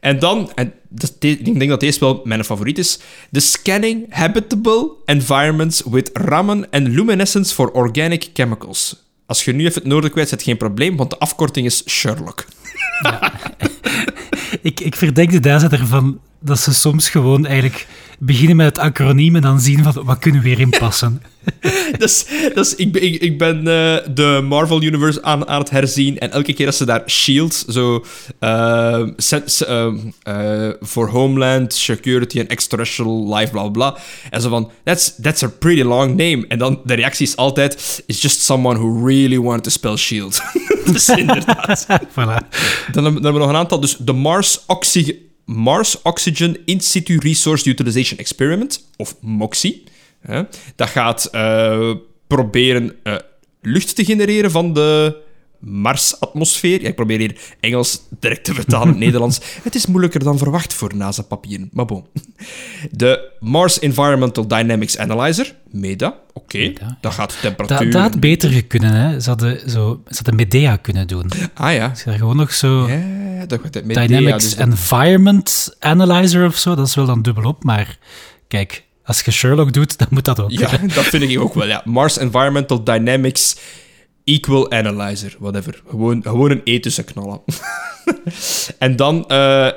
En 0.00 0.18
dan, 0.18 0.52
en 0.54 0.72
ik 1.18 1.44
denk 1.44 1.68
dat 1.68 1.80
deze 1.80 2.00
wel 2.00 2.20
mijn 2.24 2.44
favoriet 2.44 2.78
is, 2.78 2.98
de 3.30 3.40
Scanning 3.40 4.06
Habitable 4.10 4.90
Environments 5.04 5.82
with 5.90 6.10
Raman 6.12 6.70
and 6.70 6.88
Luminescence 6.88 7.54
for 7.54 7.70
Organic 7.70 8.30
Chemicals. 8.32 9.08
Als 9.26 9.44
je 9.44 9.52
nu 9.52 9.64
even 9.64 9.80
het 9.80 9.90
noorden 9.90 10.10
kwijt 10.10 10.28
zet, 10.28 10.42
geen 10.42 10.56
probleem, 10.56 10.96
want 10.96 11.10
de 11.10 11.18
afkorting 11.18 11.66
is 11.66 11.82
Sherlock. 11.88 12.44
Ja. 13.02 13.32
ik, 14.62 14.80
ik 14.80 14.96
verdenk 14.96 15.30
de 15.30 15.40
Daza 15.40 15.70
ervan 15.70 16.20
dat 16.40 16.58
ze 16.58 16.74
soms 16.74 17.08
gewoon 17.08 17.46
eigenlijk 17.46 17.86
beginnen 18.22 18.56
met 18.56 18.66
het 18.66 18.78
acroniem 18.78 19.36
en 19.36 19.42
dan 19.42 19.60
zien 19.60 19.82
van 19.82 20.04
wat 20.04 20.18
kunnen 20.18 20.42
we 20.42 20.48
weer 20.48 20.60
inpassen. 20.60 21.22
dus, 21.98 22.26
dus 22.54 22.74
ik, 22.74 22.96
ik, 22.96 23.20
ik 23.20 23.38
ben 23.38 23.56
uh, 23.56 23.64
de 24.14 24.44
Marvel 24.48 24.82
Universe 24.82 25.22
aan, 25.22 25.48
aan 25.48 25.60
het 25.60 25.70
herzien 25.70 26.18
en 26.18 26.30
elke 26.30 26.52
keer 26.52 26.66
als 26.66 26.76
ze 26.76 26.84
daar 26.84 27.02
SHIELD, 27.06 27.64
zo 27.68 28.04
uh, 28.40 29.06
uh, 29.68 30.70
for 30.82 31.10
Homeland, 31.10 31.74
Security 31.74 32.40
and 32.40 32.48
Extraterrestrial 32.48 33.34
Life, 33.34 33.50
bla 33.50 33.68
bla 33.68 33.96
En 34.30 34.40
zo 34.40 34.48
van, 34.48 34.70
that's, 34.84 35.14
that's 35.22 35.42
a 35.42 35.48
pretty 35.48 35.82
long 35.82 36.08
name. 36.08 36.44
En 36.48 36.58
dan 36.58 36.80
de 36.84 36.94
reactie 36.94 37.26
is 37.26 37.36
altijd, 37.36 38.02
it's 38.06 38.22
just 38.22 38.40
someone 38.40 38.78
who 38.78 39.06
really 39.06 39.38
wanted 39.38 39.62
to 39.62 39.70
spell 39.70 39.96
SHIELD. 39.96 40.42
dus 40.92 41.08
inderdaad. 41.08 41.86
voilà. 42.18 42.48
Dan, 42.92 43.04
dan 43.04 43.04
hebben 43.04 43.32
we 43.32 43.38
nog 43.38 43.48
een 43.48 43.56
aantal, 43.56 43.80
dus 43.80 43.96
de 43.96 44.12
Mars 44.12 44.60
Oxygen 44.66 45.28
Mars 45.50 46.02
Oxygen 46.02 46.56
In 46.64 46.80
Situ 46.80 47.18
Resource 47.18 47.68
Utilization 47.68 48.18
Experiment, 48.18 48.88
of 48.96 49.16
MOXIE. 49.20 49.82
Dat 50.76 50.88
gaat 50.88 51.28
uh, 51.32 51.94
proberen 52.26 52.96
uh, 53.04 53.16
lucht 53.62 53.94
te 53.94 54.04
genereren 54.04 54.50
van 54.50 54.74
de 54.74 55.16
Mars-atmosfeer. 55.60 56.82
Ja, 56.82 56.88
ik 56.88 56.94
probeer 56.94 57.18
hier 57.18 57.36
Engels 57.60 58.02
direct 58.20 58.44
te 58.44 58.54
vertalen 58.54 58.86
in 58.86 58.92
het 58.94 59.02
Nederlands. 59.02 59.40
Het 59.62 59.74
is 59.74 59.86
moeilijker 59.86 60.24
dan 60.24 60.38
verwacht 60.38 60.74
voor 60.74 60.96
NASA-papieren, 60.96 61.68
maar 61.72 61.84
bon. 61.84 62.04
De 62.90 63.30
Mars 63.40 63.78
Environmental 63.78 64.46
Dynamics 64.46 64.98
Analyzer, 64.98 65.54
MEDA. 65.70 66.14
Oké, 66.32 66.72
dat 67.00 67.12
gaat 67.12 67.36
temperatuur... 67.40 67.90
Dat, 67.90 68.00
had 68.00 68.20
beter 68.20 68.64
kunnen, 68.64 68.92
hè. 68.94 69.20
Ze 69.20 69.28
hadden, 69.28 69.70
zo, 69.70 70.02
ze 70.06 70.14
hadden 70.14 70.34
Medea 70.34 70.76
kunnen 70.76 71.06
doen. 71.06 71.30
Ah 71.54 71.74
ja. 71.74 71.94
Ze 71.94 72.12
gewoon 72.12 72.36
nog 72.36 72.52
zo... 72.52 72.88
Ja, 72.88 73.46
dat 73.46 73.60
gaat 73.62 73.84
Medea, 73.84 74.06
Dynamics 74.06 74.44
dus 74.44 74.54
Environment 74.54 75.76
Analyzer 75.78 76.46
of 76.46 76.56
zo, 76.56 76.74
dat 76.74 76.86
is 76.86 76.94
wel 76.94 77.06
dan 77.06 77.22
dubbelop, 77.22 77.64
maar 77.64 77.98
kijk... 78.48 78.88
Als 79.04 79.20
je 79.20 79.30
Sherlock 79.30 79.72
doet, 79.72 79.98
dan 79.98 80.08
moet 80.10 80.24
dat 80.24 80.40
ook. 80.40 80.50
Ja, 80.50 80.70
dat 80.94 81.04
vind 81.04 81.22
ik 81.22 81.40
ook 81.40 81.54
wel. 81.54 81.66
Ja. 81.66 81.82
Mars 81.84 82.18
Environmental 82.18 82.84
Dynamics 82.84 83.56
Equal 84.30 84.70
Analyzer, 84.70 85.36
whatever. 85.38 85.82
Gewoon, 85.88 86.22
gewoon 86.22 86.50
een 86.50 86.60
E 86.64 86.80
tussen 86.80 87.04
knallen. 87.04 87.40
en 88.78 88.96
dan 88.96 89.16
uh, 89.16 89.26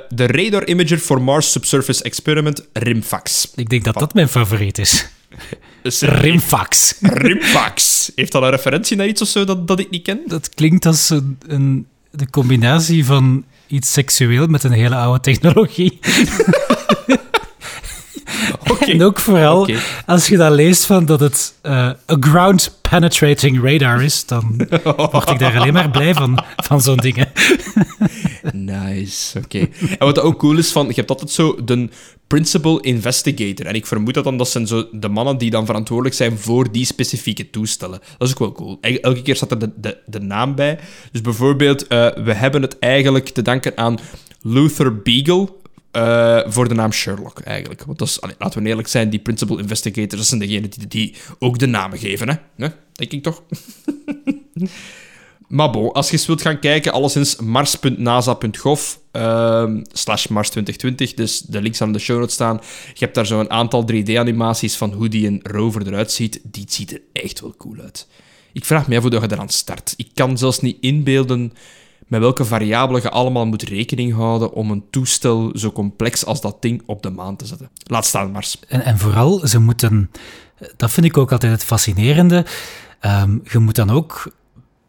de 0.08 0.26
Radar 0.26 0.66
Imager 0.66 0.98
for 0.98 1.22
Mars 1.22 1.50
Subsurface 1.52 2.02
Experiment, 2.02 2.68
RIMFAX. 2.72 3.50
Ik 3.54 3.68
denk 3.68 3.84
dat 3.84 3.94
dat 3.94 4.14
mijn 4.14 4.28
favoriet 4.28 4.78
is. 4.78 5.06
Dus 5.82 6.00
RIMFAX. 6.00 6.94
RIMFAX. 7.00 8.12
Heeft 8.14 8.32
dat 8.32 8.42
een 8.42 8.50
referentie 8.50 8.96
naar 8.96 9.06
iets 9.06 9.22
of 9.22 9.28
zo 9.28 9.44
dat, 9.44 9.68
dat 9.68 9.78
ik 9.78 9.90
niet 9.90 10.02
ken? 10.02 10.20
Dat 10.26 10.48
klinkt 10.48 10.86
als 10.86 11.10
een, 11.10 11.38
een 11.46 11.86
de 12.10 12.30
combinatie 12.30 13.04
van 13.04 13.44
iets 13.66 13.92
seksueel 13.92 14.46
met 14.46 14.64
een 14.64 14.72
hele 14.72 14.96
oude 14.96 15.20
technologie. 15.20 15.98
Okay. 18.84 18.94
En 18.94 19.02
ook 19.02 19.18
vooral, 19.20 19.68
als 20.06 20.28
je 20.28 20.36
dat 20.36 20.52
leest 20.52 20.84
van 20.86 21.04
dat 21.04 21.20
het 21.20 21.54
eh, 21.62 21.72
a 22.10 22.16
ground 22.20 22.78
penetrating 22.90 23.62
radar 23.62 24.02
is, 24.02 24.26
dan 24.26 24.66
word 24.96 25.30
ik 25.30 25.38
daar 25.38 25.58
alleen 25.58 25.72
maar 25.72 25.90
blij 25.90 26.14
van, 26.14 26.44
van 26.56 26.80
zo'n 26.80 26.96
dingen. 26.96 27.28
Nice, 28.52 29.38
oké. 29.38 29.58
En 29.58 30.06
wat 30.06 30.20
ook 30.20 30.38
cool 30.38 30.58
is, 30.58 30.72
van, 30.72 30.86
je 30.86 30.92
hebt 30.94 31.10
altijd 31.10 31.30
zo 31.30 31.64
de 31.64 31.88
principal 32.26 32.80
investigator. 32.80 33.66
En 33.66 33.74
ik 33.74 33.86
vermoed 33.86 34.14
dat 34.14 34.24
dan 34.24 34.36
dat 34.36 34.48
zijn 34.48 34.66
zo 34.66 34.86
de 34.92 35.08
mannen 35.08 35.38
die 35.38 35.50
dan 35.50 35.66
verantwoordelijk 35.66 36.14
zijn 36.16 36.38
voor 36.38 36.72
die 36.72 36.84
specifieke 36.86 37.50
toestellen. 37.50 38.00
Dat 38.18 38.28
is 38.28 38.34
ook 38.34 38.38
wel 38.38 38.52
cool. 38.52 38.78
El- 38.80 38.98
Elke 39.00 39.22
keer 39.22 39.36
staat 39.36 39.50
er 39.50 39.58
de, 39.58 39.70
de, 39.76 39.96
de 40.06 40.20
naam 40.20 40.54
bij. 40.54 40.78
Dus 41.12 41.20
bijvoorbeeld, 41.20 41.86
eh, 41.86 42.06
we 42.24 42.32
hebben 42.34 42.62
het 42.62 42.78
eigenlijk 42.78 43.28
te 43.28 43.42
danken 43.42 43.72
aan 43.76 43.98
Luther 44.42 45.02
Beagle. 45.02 45.48
Eh, 45.94 46.40
voor 46.46 46.68
de 46.68 46.74
naam 46.74 46.92
Sherlock, 46.92 47.40
eigenlijk. 47.40 47.84
Want 47.84 47.98
dat 47.98 48.08
is, 48.08 48.18
laten 48.38 48.62
we 48.62 48.68
eerlijk 48.68 48.88
zijn, 48.88 49.10
die 49.10 49.20
principal 49.20 49.58
investigators, 49.58 50.28
zijn 50.28 50.40
degenen 50.40 50.70
die, 50.70 50.86
die 50.86 51.14
ook 51.38 51.58
de 51.58 51.66
namen 51.66 51.98
geven, 51.98 52.28
hè? 52.28 52.68
Denk 52.92 53.12
ik 53.12 53.22
toch? 53.22 53.42
Maar 55.48 55.70
bon, 55.70 55.92
als 55.92 56.06
je 56.06 56.12
eens 56.12 56.26
wilt 56.26 56.42
gaan 56.42 56.58
kijken, 56.58 56.92
alleszins 56.92 57.36
mars.nasa.gov 57.36 58.94
ehm, 59.10 59.82
slash 59.92 60.26
mars 60.26 60.50
2020, 60.50 61.14
dus 61.14 61.40
de 61.40 61.62
links 61.62 61.80
aan 61.80 61.92
de 61.92 61.98
show 61.98 62.18
notes 62.18 62.34
staan. 62.34 62.60
Je 62.92 62.98
hebt 63.04 63.14
daar 63.14 63.26
zo 63.26 63.40
een 63.40 63.50
aantal 63.50 63.84
3D-animaties 63.92 64.76
van 64.76 64.92
hoe 64.92 65.08
die 65.08 65.26
een 65.26 65.40
rover 65.42 65.86
eruit 65.86 66.12
ziet. 66.12 66.40
Die 66.42 66.64
ziet 66.68 66.92
er 66.92 67.00
echt 67.12 67.40
wel 67.40 67.54
cool 67.58 67.76
uit. 67.80 68.06
Ik 68.52 68.64
vraag 68.64 68.88
me 68.88 68.96
af 68.96 69.02
hoe 69.02 69.12
je 69.12 69.20
eraan 69.22 69.48
start. 69.48 69.94
Ik 69.96 70.08
kan 70.14 70.38
zelfs 70.38 70.60
niet 70.60 70.76
inbeelden 70.80 71.52
met 72.06 72.20
welke 72.20 72.44
variabelen 72.44 73.02
je 73.02 73.10
allemaal 73.10 73.46
moet 73.46 73.62
rekening 73.62 74.14
houden 74.14 74.52
om 74.52 74.70
een 74.70 74.84
toestel 74.90 75.50
zo 75.54 75.72
complex 75.72 76.24
als 76.24 76.40
dat 76.40 76.62
ding 76.62 76.82
op 76.86 77.02
de 77.02 77.10
maan 77.10 77.36
te 77.36 77.46
zetten. 77.46 77.70
Laat 77.82 78.06
staan, 78.06 78.30
Mars. 78.30 78.58
En, 78.68 78.84
en 78.84 78.98
vooral, 78.98 79.46
ze 79.46 79.58
moeten, 79.58 80.10
dat 80.76 80.90
vind 80.90 81.06
ik 81.06 81.16
ook 81.16 81.32
altijd 81.32 81.52
het 81.52 81.64
fascinerende, 81.64 82.46
ehm, 83.00 83.38
je 83.42 83.58
moet 83.58 83.74
dan 83.74 83.90
ook 83.90 84.32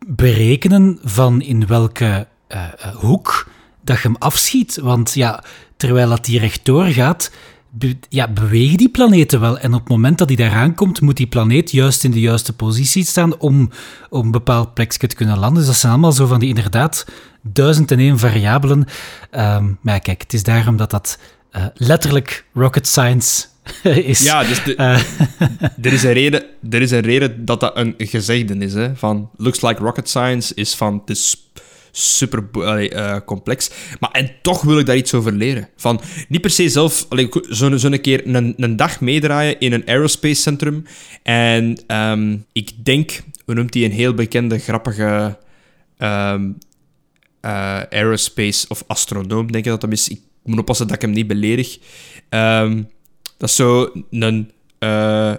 berekenen 0.08 1.00
van 1.04 1.42
in 1.42 1.68
welke 1.68 2.28
eh, 2.48 2.64
eh, 2.64 2.96
hoek 2.96 3.48
dat 3.82 4.02
je 4.02 4.08
hem 4.08 4.16
afschiet. 4.20 4.78
Want 4.78 5.14
ja, 5.14 5.44
terwijl 5.78 6.10
dat 6.10 6.26
die 6.26 6.40
rechtdoor 6.40 6.86
gaat, 6.86 7.32
be- 7.78 7.98
ja, 8.10 8.28
bewegen 8.28 8.78
die 8.78 8.90
planeten 8.90 9.40
wel. 9.40 9.60
En 9.60 9.74
op 9.74 9.80
het 9.80 9.90
moment 9.90 10.18
dat 10.18 10.28
die 10.28 10.38
daar 10.38 10.52
aankomt, 10.54 11.02
moet 11.02 11.18
die 11.18 11.28
planeet 11.28 11.72
juist 11.72 12.04
in 12.04 12.12
de 12.12 12.20
juiste 12.20 12.54
positie 12.54 13.06
staan 13.06 13.38
om 13.38 13.70
op 14.10 14.24
een 14.24 14.32
bepaald 14.32 14.74
plekje 14.74 15.08
te 15.08 15.16
kunnen 15.16 15.38
landen. 15.40 15.58
Dus 15.58 15.66
dat 15.66 15.76
zijn 15.76 15.92
allemaal 15.92 16.12
zo 16.12 16.26
van 16.26 16.40
die 16.40 16.50
inderdaad 16.50 17.06
duizend 17.42 17.92
en 17.92 18.00
één 18.00 18.20
variabelen. 18.20 18.86
Ehm, 19.32 19.66
maar 19.82 19.94
ja, 19.94 20.00
kijk, 20.00 20.22
het 20.22 20.34
is 20.34 20.44
daarom 20.44 20.78
dat 20.78 20.90
dat 20.92 21.20
eh, 21.52 21.66
letterlijk 21.76 22.46
rocket 22.54 22.88
science 22.88 23.46
is. 23.84 24.24
Ja, 24.24 24.44
dus 24.44 24.64
de, 24.64 24.76
Eh, 24.76 25.00
er, 25.82 25.94
is 25.94 26.04
een 26.04 26.14
reden, 26.14 26.44
er 26.70 26.82
is 26.82 26.92
een 26.92 27.00
reden 27.02 27.46
dat 27.46 27.60
dat 27.60 27.78
een 27.78 27.94
gezegde 27.98 28.56
is. 28.58 28.74
Hè, 28.74 28.96
van 28.96 29.30
looks 29.38 29.62
like 29.62 29.82
rocket 29.84 30.10
science 30.10 30.54
is 30.54 30.76
van 30.76 30.94
het 31.06 31.10
is 31.10 31.50
super 31.98 32.44
eh, 32.52 33.18
complex. 33.26 33.70
Maar 34.00 34.12
en 34.12 34.32
toch 34.42 34.62
wil 34.62 34.80
ik 34.80 34.86
daar 34.86 34.96
iets 34.96 35.14
over 35.14 35.32
leren. 35.32 35.70
Van 35.76 36.02
niet 36.28 36.42
per 36.42 36.50
se 36.50 36.70
zelf 36.70 37.08
zo'n 37.50 37.80
zo 37.80 37.88
een 37.92 38.02
keer 38.02 38.36
een, 38.36 38.54
een 38.58 38.76
dag 38.76 39.02
meedraaien 39.02 39.60
in 39.60 39.74
een 39.74 39.88
aerospace 39.88 40.42
centrum. 40.42 40.86
En 41.24 41.78
ehm, 41.88 42.38
ik 42.52 42.86
denk, 42.86 43.22
hoe 43.46 43.56
noemt 43.56 43.72
die 43.72 43.86
een 43.86 43.92
heel 43.92 44.14
bekende, 44.14 44.60
grappige 44.60 45.38
ehm, 45.98 46.52
eh, 47.42 47.82
aerospace 47.90 48.66
of 48.68 48.84
astronoom, 48.88 49.52
denk 49.52 49.66
ik 49.66 49.72
dat 49.72 49.82
hem 49.82 49.92
is. 49.92 50.08
Ik 50.08 50.20
moet 50.44 50.60
oppassen 50.60 50.88
dat 50.88 50.96
ik 50.96 51.02
hem 51.02 51.12
niet 51.12 51.28
beledig. 51.28 51.78
Ehm, 52.30 52.84
dat 53.38 53.50
is 53.50 53.56
zo 53.56 53.92
een 54.10 54.52
eh, 54.80 55.34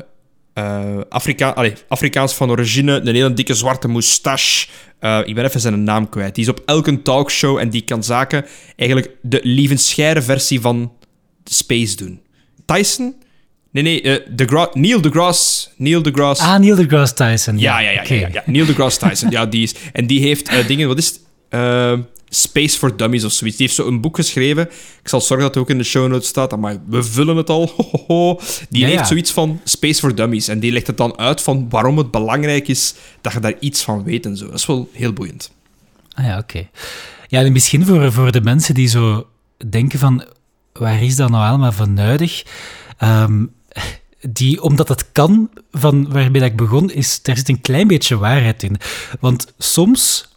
eh, 0.56 1.00
Afrika 1.08 1.48
allee, 1.48 1.72
Afrikaans 1.88 2.34
van 2.34 2.50
origine, 2.50 2.92
een 3.00 3.14
hele 3.14 3.32
dikke 3.34 3.54
zwarte 3.54 3.88
moustache. 3.88 4.66
Eh, 4.98 5.20
ik 5.25 5.34
ben 5.34 5.44
even 5.44 5.60
zijn 5.60 5.84
naam 5.84 6.08
kwijt. 6.08 6.34
Die 6.34 6.44
is 6.44 6.50
op 6.50 6.62
elke 6.66 7.02
talkshow 7.02 7.58
en 7.58 7.70
die 7.70 7.80
kan 7.82 8.04
zaken 8.04 8.44
eigenlijk 8.76 9.10
de 9.22 9.40
lievenscheire 9.42 10.22
versie 10.22 10.60
van 10.60 10.92
space 11.44 11.96
doen. 11.96 12.20
Tyson? 12.64 13.14
Nee, 13.70 13.82
nee, 13.82 14.02
eh, 14.02 14.26
DeGra- 14.36 14.70
Neil 14.72 15.00
deGrasse. 15.00 15.68
Neil 15.76 16.02
deGrasse. 16.02 16.42
ah, 16.44 16.58
Neil 16.58 16.76
deGrasse 16.76 17.14
Tyson. 17.14 17.58
Ja, 17.58 17.78
ja, 17.80 17.90
ja, 17.90 18.02
ja, 18.06 18.14
ja, 18.14 18.28
ja. 18.32 18.42
Neil 18.46 18.66
deGrasse 18.66 18.98
Tyson. 18.98 19.30
ja, 19.30 19.46
die 19.46 19.62
is. 19.62 19.75
En 19.92 20.06
die 20.06 20.20
heeft 20.20 20.66
dingen, 20.66 20.88
wat 20.88 20.98
is 20.98 21.06
het? 21.06 21.20
Space 22.28 22.78
for 22.78 22.97
Dummies 22.97 23.25
of 23.25 23.33
zoiets. 23.33 23.56
Die 23.56 23.66
heeft 23.66 23.78
zo 23.78 23.87
een 23.87 24.00
boek 24.00 24.16
geschreven. 24.16 24.68
Ik 25.02 25.09
zal 25.09 25.21
zorgen 25.21 25.47
dat 25.47 25.54
het 25.54 25.62
ook 25.62 25.71
in 25.71 25.78
de 25.78 25.85
show 25.85 26.09
notes 26.09 26.28
staat. 26.28 26.56
Maar 26.59 26.76
we 26.88 27.02
vullen 27.02 27.37
het 27.37 27.50
al. 27.50 27.73
Ho, 27.76 27.85
ho, 27.90 28.04
ho. 28.06 28.40
Die 28.68 28.80
Ja, 28.80 28.87
heeft 28.87 28.99
ja. 28.99 29.04
zoiets 29.06 29.30
van 29.33 29.61
Space 29.64 30.00
for 30.00 30.14
Dummies. 30.14 30.49
En 30.49 30.61
die 30.61 30.73
legt 30.73 30.87
het 30.87 30.97
dan 30.97 31.18
uit 31.18 31.40
van 31.42 31.66
waarom 31.68 31.99
het 31.99 32.11
belangrijk 32.11 32.68
is 32.68 32.95
dat 33.21 33.33
je 33.33 33.40
daar 33.40 33.54
iets 33.61 33.83
van 33.83 34.04
weet 34.04 34.26
en 34.26 34.37
zo. 34.37 34.45
Dat 34.47 34.54
is 34.54 34.66
wel 34.66 34.88
heel 34.92 35.12
boeiend. 35.12 35.50
Ah 36.14 36.25
ja, 36.25 36.38
oké. 36.38 36.68
Ja, 37.28 37.40
en 37.40 37.52
misschien 37.52 37.87
voor, 37.87 38.12
voor 38.12 38.33
de 38.33 38.40
mensen 38.40 38.75
die 38.75 38.88
zo 38.88 39.26
denken 39.71 39.99
van, 39.99 40.25
waar 40.73 41.02
is 41.02 41.16
dat 41.16 41.30
nou 41.30 41.49
allemaal 41.49 41.73
van 41.73 41.95
nodig? 41.95 42.45
Ehm, 42.99 43.45
die, 44.21 44.62
omdat 44.62 44.88
het 44.88 45.12
kan, 45.12 45.50
van 45.71 46.09
waarmee 46.12 46.40
dat 46.40 46.50
ik 46.50 46.56
begon, 46.56 46.90
is, 46.90 47.23
daar 47.23 47.37
zit 47.37 47.49
een 47.49 47.61
klein 47.61 47.87
beetje 47.87 48.16
waarheid 48.16 48.62
in. 48.62 48.76
Want 49.21 49.54
soms 49.59 50.28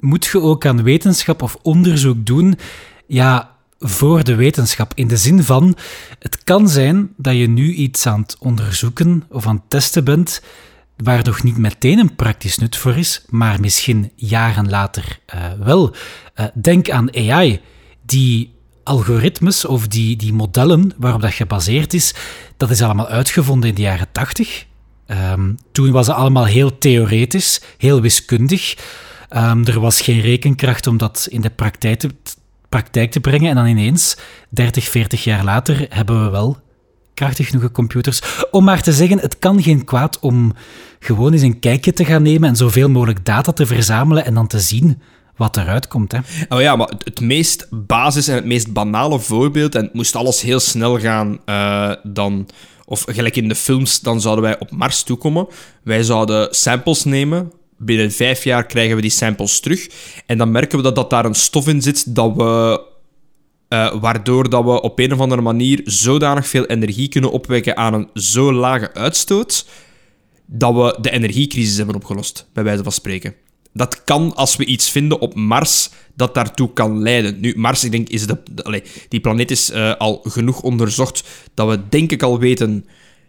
moet 0.00 0.24
je 0.24 0.40
ook 0.40 0.66
aan 0.66 0.82
wetenschap 0.82 1.42
of 1.42 1.58
onderzoek 1.62 2.26
doen, 2.26 2.58
ja, 3.06 3.56
voor 3.78 4.24
de 4.24 4.34
wetenschap. 4.34 4.92
In 4.94 5.08
de 5.08 5.16
zin 5.16 5.42
van, 5.42 5.76
het 6.18 6.44
kan 6.44 6.68
zijn 6.68 7.12
dat 7.16 7.36
je 7.36 7.48
nu 7.48 7.72
iets 7.72 8.06
aan 8.06 8.20
het 8.20 8.36
onderzoeken 8.38 9.24
of 9.30 9.46
aan 9.46 9.54
het 9.56 9.70
testen 9.70 10.04
bent, 10.04 10.42
waar 10.96 11.24
nog 11.24 11.42
niet 11.42 11.56
meteen 11.56 11.98
een 11.98 12.14
praktisch 12.14 12.58
nut 12.58 12.76
voor 12.76 12.96
is, 12.96 13.24
maar 13.28 13.60
misschien 13.60 14.10
jaren 14.14 14.68
later 14.68 15.18
eh, 15.26 15.40
wel. 15.60 15.94
Eh, 16.34 16.46
denk 16.54 16.90
aan 16.90 17.14
AI, 17.14 17.60
die 18.06 18.56
algoritmes 18.82 19.64
of 19.64 19.88
die, 19.88 20.16
die 20.16 20.32
modellen 20.32 20.92
waarop 20.96 21.20
dat 21.20 21.32
gebaseerd 21.32 21.94
is, 21.94 22.14
dat 22.56 22.70
is 22.70 22.82
allemaal 22.82 23.08
uitgevonden 23.08 23.68
in 23.68 23.74
de 23.74 23.82
jaren 23.82 24.12
80. 24.12 24.66
Ehm, 25.06 25.52
toen 25.72 25.90
was 25.90 26.06
het 26.06 26.16
allemaal 26.16 26.44
heel 26.44 26.78
theoretisch, 26.78 27.60
heel 27.78 28.00
wiskundig. 28.00 28.76
Ehm, 29.28 29.64
er 29.64 29.80
was 29.80 30.00
geen 30.00 30.20
rekenkracht 30.20 30.86
om 30.86 30.96
dat 30.96 31.26
in 31.30 31.40
de 31.40 31.50
praktijk 31.50 31.98
te, 31.98 32.10
praktijk 32.68 33.10
te 33.10 33.20
brengen. 33.20 33.48
En 33.48 33.54
dan 33.54 33.66
ineens, 33.66 34.16
30, 34.48 34.88
40 34.88 35.24
jaar 35.24 35.44
later, 35.44 35.86
hebben 35.88 36.24
we 36.24 36.30
wel 36.30 36.56
krachtig 37.14 37.48
genoeg 37.48 37.72
computers. 37.72 38.22
Om 38.50 38.64
maar 38.64 38.82
te 38.82 38.92
zeggen, 38.92 39.18
het 39.18 39.38
kan 39.38 39.62
geen 39.62 39.84
kwaad 39.84 40.18
om 40.18 40.54
gewoon 40.98 41.32
eens 41.32 41.42
een 41.42 41.58
kijkje 41.58 41.92
te 41.92 42.04
gaan 42.04 42.22
nemen 42.22 42.48
en 42.48 42.56
zoveel 42.56 42.88
mogelijk 42.88 43.24
data 43.24 43.52
te 43.52 43.66
verzamelen 43.66 44.24
en 44.24 44.34
dan 44.34 44.46
te 44.46 44.60
zien 44.60 45.02
wat 45.36 45.56
eruit 45.56 45.88
komt. 45.88 46.12
Hè. 46.12 46.18
Oh 46.48 46.60
ja, 46.60 46.76
maar 46.76 46.92
het, 47.04 47.20
meest 47.20 47.66
basis 47.70 48.28
en 48.28 48.34
het 48.34 48.44
meest 48.44 48.72
banale 48.72 49.18
voorbeeld, 49.18 49.74
en 49.74 49.84
het 49.84 49.94
moest 49.94 50.16
alles 50.16 50.40
heel 50.40 50.60
snel 50.60 50.98
gaan, 50.98 51.38
eh, 51.44 51.92
dan, 52.02 52.48
of 52.84 53.04
gelijk 53.06 53.36
in 53.36 53.48
de 53.48 53.54
films, 53.54 54.00
dan 54.00 54.20
zouden 54.20 54.44
wij 54.44 54.58
op 54.58 54.70
Mars 54.70 55.02
toekomen. 55.02 55.46
Wij 55.82 56.02
zouden 56.02 56.48
samples 56.50 57.04
nemen. 57.04 57.52
Binnen 57.78 58.12
vijf 58.12 58.44
jaar 58.44 58.66
krijgen 58.66 58.96
we 58.96 59.02
die 59.02 59.10
samples 59.10 59.60
terug. 59.60 59.88
En 60.26 60.38
dan 60.38 60.50
merken 60.50 60.78
we 60.78 60.84
dat, 60.84 60.94
dat 60.94 61.10
daar 61.10 61.24
een 61.24 61.34
stof 61.34 61.68
in 61.68 61.82
zit 61.82 62.14
dat 62.14 62.36
we 62.36 62.82
eh, 63.68 64.00
waardoor 64.00 64.50
dat 64.50 64.64
we 64.64 64.82
op 64.82 64.98
een 64.98 65.12
of 65.12 65.20
andere 65.20 65.40
manier 65.40 65.80
zodanig 65.84 66.48
veel 66.48 66.66
energie 66.66 67.08
kunnen 67.08 67.30
opwekken 67.30 67.76
aan 67.76 67.94
een 67.94 68.08
zo 68.14 68.52
lage 68.52 68.94
uitstoot, 68.94 69.66
dat 70.46 70.74
we 70.74 70.98
de 71.00 71.10
energiecrisis 71.10 71.76
hebben 71.76 71.94
opgelost, 71.94 72.48
bij 72.52 72.64
wijze 72.64 72.82
van 72.82 72.92
spreken. 72.92 73.34
dat 73.72 74.04
kan 74.04 74.34
als 74.34 74.56
we 74.56 74.64
iets 74.64 74.90
vinden 74.90 75.20
op 75.20 75.34
Mars 75.34 75.90
dat 76.14 76.34
daartoe 76.34 76.72
kan 76.72 77.02
leiden. 77.02 77.40
Nu, 77.40 77.54
Mars, 77.56 77.84
ik 77.84 77.90
denk, 77.90 78.08
is 78.08 78.26
de, 78.26 78.82
die 79.08 79.20
planeet 79.20 79.50
is 79.50 79.70
eh, 79.70 79.94
al 79.94 80.20
genoeg 80.22 80.62
onderzocht 80.62 81.24
dat 81.54 81.68
we 81.68 81.88
denk 81.88 82.12
ik 82.12 82.22
al 82.22 82.38
weten 82.38 82.86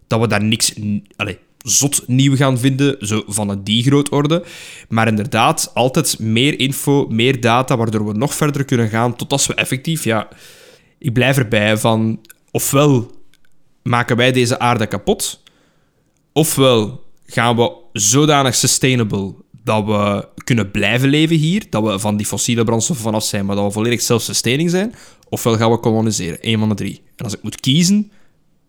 dat 0.08 0.20
we 0.20 0.28
daar 0.28 0.44
niks 0.44 0.74
allee, 1.16 1.38
zot 1.64 2.04
nieuw 2.08 2.36
gaan 2.36 2.58
vinden, 2.58 2.98
zo 3.00 3.24
van 3.28 3.50
een 3.50 3.64
die 3.64 3.84
grootorde. 3.84 4.44
Maar 4.90 5.08
inderdaad, 5.08 5.72
altijd 5.74 6.20
meer 6.20 6.60
info, 6.60 7.08
meer 7.10 7.42
data, 7.42 7.78
waardoor 7.78 8.06
we 8.06 8.14
nog 8.14 8.34
verder 8.34 8.66
kunnen 8.66 8.90
gaan 8.90 9.16
tot 9.16 9.32
als 9.32 9.48
we 9.48 9.54
effectief, 9.54 10.04
ja, 10.04 10.28
ik 10.98 11.14
blijf 11.14 11.38
erbij 11.38 11.78
van, 11.78 12.20
ofwel 12.52 13.12
maken 13.84 14.16
wij 14.16 14.32
deze 14.32 14.60
aarde 14.60 14.88
kapot, 14.88 15.44
ofwel 16.34 17.04
gaan 17.26 17.56
we 17.56 17.74
zodanig 17.94 18.56
sustainable 18.56 19.34
dat 19.64 19.86
we 19.86 20.28
kunnen 20.44 20.72
blijven 20.72 21.10
leven 21.10 21.36
hier, 21.36 21.66
dat 21.70 21.84
we 21.84 22.00
van 22.00 22.18
die 22.18 22.26
fossiele 22.26 22.64
brandstoffen 22.64 23.06
vanaf 23.06 23.24
zijn, 23.24 23.46
maar 23.46 23.56
dat 23.56 23.66
we 23.66 23.72
volledig 23.72 24.02
self-sustaining 24.02 24.70
zijn, 24.70 24.96
ofwel 25.30 25.58
gaan 25.58 25.72
we 25.72 25.80
koloniseren. 25.80 26.38
Eén 26.42 26.60
van 26.60 26.70
de 26.70 26.76
drie. 26.76 27.02
En 27.16 27.26
als 27.26 27.34
ik 27.34 27.44
moet 27.44 27.60
kiezen, 27.60 28.12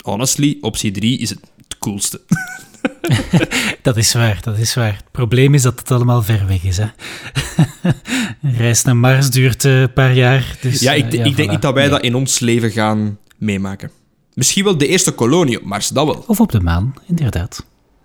honestly, 0.02 0.59
optie 0.61 0.90
3 0.90 1.18
is 1.18 1.30
het 1.30 1.40
coolste. 1.78 2.20
Dat 3.82 3.96
is 3.96 4.12
waar, 4.12 4.38
dat 4.40 4.58
is 4.58 4.75
waar. 4.75 4.92
Het 4.92 5.10
probleem 5.10 5.54
is 5.54 5.62
dat 5.62 5.78
het 5.78 5.90
allemaal 5.90 6.22
ver 6.22 6.46
weg 6.46 6.64
is. 6.64 6.76
Hè. 6.76 6.87
Reis 8.58 8.82
naar 8.82 8.96
Mars 8.96 9.30
duurt 9.30 9.64
eh, 9.64 9.80
een 9.80 9.92
paar 9.92 10.14
jaar. 10.14 10.56
Dus, 10.60 10.80
ja, 10.80 10.92
ik, 10.92 11.12
eh, 11.12 11.25
ik 11.25 11.37
denk 11.37 11.50
niet 11.50 11.62
dat 11.62 11.75
wij 11.75 11.82
Nee. 11.82 11.90
dat 11.92 12.02
in 12.02 12.14
ons 12.14 12.38
leven 12.38 12.70
gaan 12.70 13.18
meemaken. 13.38 13.90
Misschien 14.34 14.64
wel 14.64 14.78
de 14.78 14.87
eerste 14.87 15.12
kolonie 15.12 15.58
op 15.60 15.64
Mars, 15.64 15.88
dat 15.88 16.06
wel. 16.06 16.25
Of 16.26 16.40
op 16.40 16.52
de 16.52 16.60
maan, 16.60 16.94
inderdaad. 17.06 17.56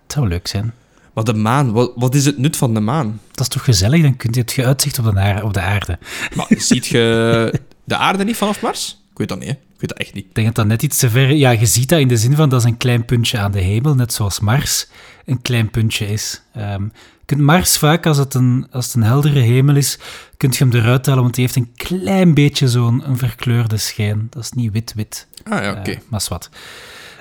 Het 0.02 0.12
zou 0.12 0.28
leuk 0.28 0.46
zijn. 0.46 0.72
Maar 1.14 1.24
de 1.24 1.34
maan, 1.34 1.72
wat, 1.72 1.92
wat 1.94 2.14
is 2.14 2.24
het 2.24 2.38
nut 2.38 2.56
van 2.56 2.74
de 2.74 2.80
maan? 2.80 3.20
Dat 3.30 3.40
is 3.40 3.48
toch 3.48 3.64
gezellig? 3.64 4.02
Dan 4.02 4.16
kun 4.16 4.30
je 4.32 4.40
het 4.40 4.58
uitzicht 4.58 4.98
op 4.98 5.04
de, 5.04 5.40
op 5.42 5.54
de 5.54 5.60
aarde. 5.60 5.98
Maar 6.34 6.46
ziet 6.48 6.86
je 6.86 7.52
de 7.84 7.96
aarde 7.96 8.24
niet 8.24 8.36
vanaf 8.36 8.60
Mars? 8.62 9.00
Ik 9.10 9.18
weet 9.18 9.28
dat 9.28 9.38
niet, 9.38 9.48
hè. 9.48 9.54
Ik 9.76 9.82
weet 9.82 9.90
dat 9.90 9.98
echt 9.98 10.14
niet. 10.14 10.24
Ik 10.24 10.34
denk 10.34 10.46
dat 10.46 10.56
dat 10.56 10.66
net 10.66 10.82
iets 10.82 10.98
te 10.98 11.10
ver... 11.10 11.32
Ja, 11.32 11.50
je 11.50 11.66
ziet 11.66 11.88
dat 11.88 12.00
in 12.00 12.08
de 12.08 12.16
zin 12.16 12.34
van 12.34 12.48
dat 12.48 12.60
is 12.60 12.66
een 12.66 12.76
klein 12.76 13.04
puntje 13.04 13.38
aan 13.38 13.52
de 13.52 13.60
hemel, 13.60 13.94
net 13.94 14.12
zoals 14.12 14.40
Mars 14.40 14.86
een 15.24 15.42
klein 15.42 15.70
puntje 15.70 16.06
is. 16.06 16.42
Ehm, 16.52 16.88
kunt 17.24 17.40
Mars 17.40 17.78
vaak, 17.78 18.06
als 18.06 18.18
het, 18.18 18.34
een, 18.34 18.66
als 18.70 18.86
het 18.86 18.94
een 18.94 19.02
heldere 19.02 19.38
hemel 19.38 19.76
is, 19.76 19.98
kun 20.36 20.50
je 20.50 20.56
hem 20.58 20.72
eruit 20.72 21.06
halen, 21.06 21.22
want 21.22 21.34
die 21.34 21.44
heeft 21.44 21.56
een 21.56 21.72
klein 21.74 22.34
beetje 22.34 22.68
zo'n 22.68 23.08
een 23.08 23.18
verkleurde 23.18 23.76
schijn. 23.76 24.26
Dat 24.30 24.42
is 24.42 24.50
niet 24.50 24.72
wit-wit. 24.72 25.26
Ah 25.44 25.62
ja, 25.62 25.70
oké. 25.70 25.90
Eh, 25.90 25.98
maar 26.08 26.26
wat. 26.28 26.50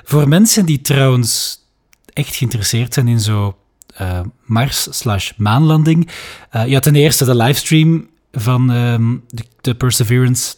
Voor 0.03 0.27
mensen 0.27 0.65
die 0.65 0.81
trouwens 0.81 1.59
echt 2.13 2.35
geïnteresseerd 2.35 2.93
zijn 2.93 3.07
in 3.07 3.19
zo 3.19 3.57
eh, 3.95 4.19
Mars 4.43 4.87
slash 4.89 5.31
maanlanding. 5.37 6.09
eh, 6.49 6.67
ja, 6.67 6.79
ten 6.79 6.95
eerste 6.95 7.25
de 7.25 7.35
livestream 7.35 8.07
van 8.31 8.71
ehm, 8.71 9.15
de, 9.29 9.43
de 9.61 9.75
Perseverance 9.75 10.55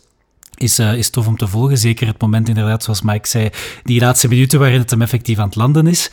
is, 0.58 0.80
eh, 0.80 0.94
is 0.94 1.10
tof 1.10 1.28
om 1.28 1.38
te 1.38 1.48
volgen. 1.48 1.78
Zeker 1.78 2.08
het 2.08 2.22
moment 2.22 2.48
inderdaad, 2.48 2.84
zoals 2.84 3.02
Mike 3.02 3.28
zei, 3.28 3.50
die 3.84 4.00
laatste 4.00 4.28
minuten 4.28 4.60
waarin 4.60 4.80
het 4.80 4.90
hem 4.90 5.02
effectief 5.02 5.38
aan 5.38 5.46
het 5.46 5.56
landen 5.56 5.88
is. 5.88 6.12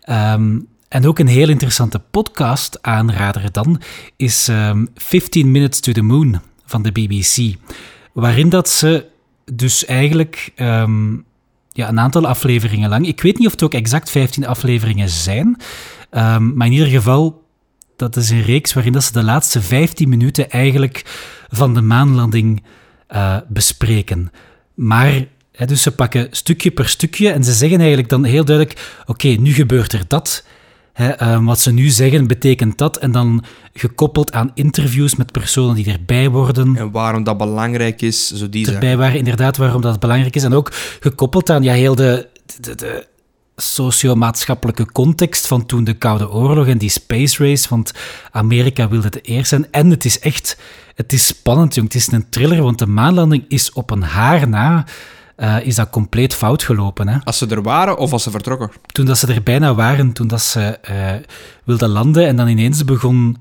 Ehm, 0.00 0.58
en 0.88 1.06
ook 1.06 1.18
een 1.18 1.26
heel 1.26 1.48
interessante 1.48 1.98
podcast 2.10 2.82
aanrader 2.82 3.52
dan 3.52 3.80
is 4.16 4.48
ehm 4.48 4.84
15 4.94 5.50
Minutes 5.50 5.80
to 5.80 5.92
the 5.92 6.02
Moon 6.02 6.40
van 6.66 6.82
de 6.82 6.92
BBC. 6.92 7.56
Waarin 8.12 8.48
dat 8.48 8.68
ze 8.68 9.06
dus 9.52 9.84
eigenlijk 9.84 10.52
ehm, 10.54 11.14
ja, 11.68 11.88
een 11.88 12.00
aantal 12.00 12.26
afleveringen 12.26 12.88
lang. 12.88 13.06
Ik 13.06 13.20
weet 13.20 13.38
niet 13.38 13.46
of 13.46 13.52
het 13.52 13.62
ook 13.62 13.74
exact 13.74 14.10
15 14.10 14.46
afleveringen 14.46 15.08
zijn, 15.08 15.56
maar 16.54 16.66
in 16.66 16.72
ieder 16.72 16.86
geval, 16.86 17.42
dat 17.96 18.16
is 18.16 18.30
een 18.30 18.42
reeks 18.42 18.72
waarin 18.72 18.92
dat 18.92 19.04
ze 19.04 19.12
de 19.12 19.22
laatste 19.22 19.62
15 19.62 20.08
minuten 20.08 20.50
eigenlijk 20.50 21.02
van 21.48 21.74
de 21.74 21.82
maanlanding 21.82 22.62
eh, 23.12 23.36
bespreken. 23.48 24.30
Maar, 24.74 25.24
hè, 25.52 25.66
dus 25.66 25.82
ze 25.82 25.94
pakken 25.94 26.26
stukje 26.30 26.70
per 26.70 26.88
stukje 26.88 27.30
en 27.30 27.44
ze 27.44 27.52
zeggen 27.52 27.78
eigenlijk 27.78 28.08
dan 28.08 28.24
heel 28.24 28.44
duidelijk: 28.44 29.02
oké, 29.06 29.28
nu 29.28 29.52
gebeurt 29.52 29.92
er 29.92 30.04
dat. 30.08 30.44
Hè, 30.92 31.08
ehm, 31.08 31.44
wat 31.44 31.60
ze 31.60 31.72
nu 31.72 31.88
zeggen 31.88 32.26
betekent 32.26 32.78
dat. 32.78 32.96
En 32.96 33.12
dan 33.12 33.44
gekoppeld 33.72 34.32
aan 34.32 34.50
interviews 34.54 35.16
met 35.16 35.32
personen 35.32 35.74
die 35.74 35.92
erbij 35.92 36.28
worden 36.28 36.76
En 36.76 36.90
waarom 36.90 37.24
dat 37.24 37.38
belangrijk 37.38 38.02
is, 38.02 38.30
zo 38.30 38.48
die 38.48 38.72
erbij 38.72 38.96
waren, 38.96 39.18
inderdaad, 39.18 39.56
waarom 39.56 39.80
dat 39.80 40.00
belangrijk 40.00 40.34
is. 40.34 40.44
En 40.44 40.52
ook 40.52 40.72
gekoppeld 41.00 41.50
aan 41.50 41.62
ja, 41.62 41.72
heel 41.72 41.94
de, 41.94 42.28
de, 42.60 42.74
de 42.74 43.06
socio-maatschappelijke 43.62 44.92
context 44.92 45.46
van 45.46 45.66
toen 45.66 45.84
de 45.84 45.92
Koude 45.94 46.30
Oorlog 46.30 46.66
en 46.66 46.78
die 46.78 46.90
space 46.90 47.44
race, 47.44 47.68
want 47.68 47.92
Amerika 48.30 48.88
wilde 48.88 49.06
het 49.06 49.26
eerst 49.26 49.48
zijn. 49.48 49.66
En 49.70 49.90
het 49.90 50.04
is 50.04 50.18
echt, 50.18 50.58
het 50.94 51.12
is 51.12 51.26
spannend, 51.26 51.74
jong. 51.74 51.86
Het 51.86 51.96
is 51.96 52.12
een 52.12 52.28
thriller, 52.30 52.62
want 52.62 52.78
de 52.78 52.86
maanlanding 52.86 53.44
is 53.48 53.72
op 53.72 53.90
een 53.90 54.02
haar 54.02 54.48
na, 54.48 54.84
eh, 55.36 55.56
is 55.62 55.74
dat 55.74 55.90
compleet 55.90 56.34
fout 56.34 56.62
gelopen. 56.62 57.08
Hè? 57.08 57.18
Als 57.24 57.38
ze 57.38 57.46
er 57.46 57.62
waren 57.62 57.98
of 57.98 58.12
als 58.12 58.22
ze 58.22 58.30
vertrokken? 58.30 58.70
Toen 58.86 59.06
dat 59.06 59.18
ze 59.18 59.26
er 59.32 59.42
bijna 59.42 59.74
waren, 59.74 60.12
toen 60.12 60.28
dat 60.28 60.42
ze 60.42 60.60
eh, 60.60 61.12
wilden 61.64 61.88
landen 61.88 62.26
en 62.26 62.36
dan 62.36 62.48
ineens 62.48 62.84
begon... 62.84 63.36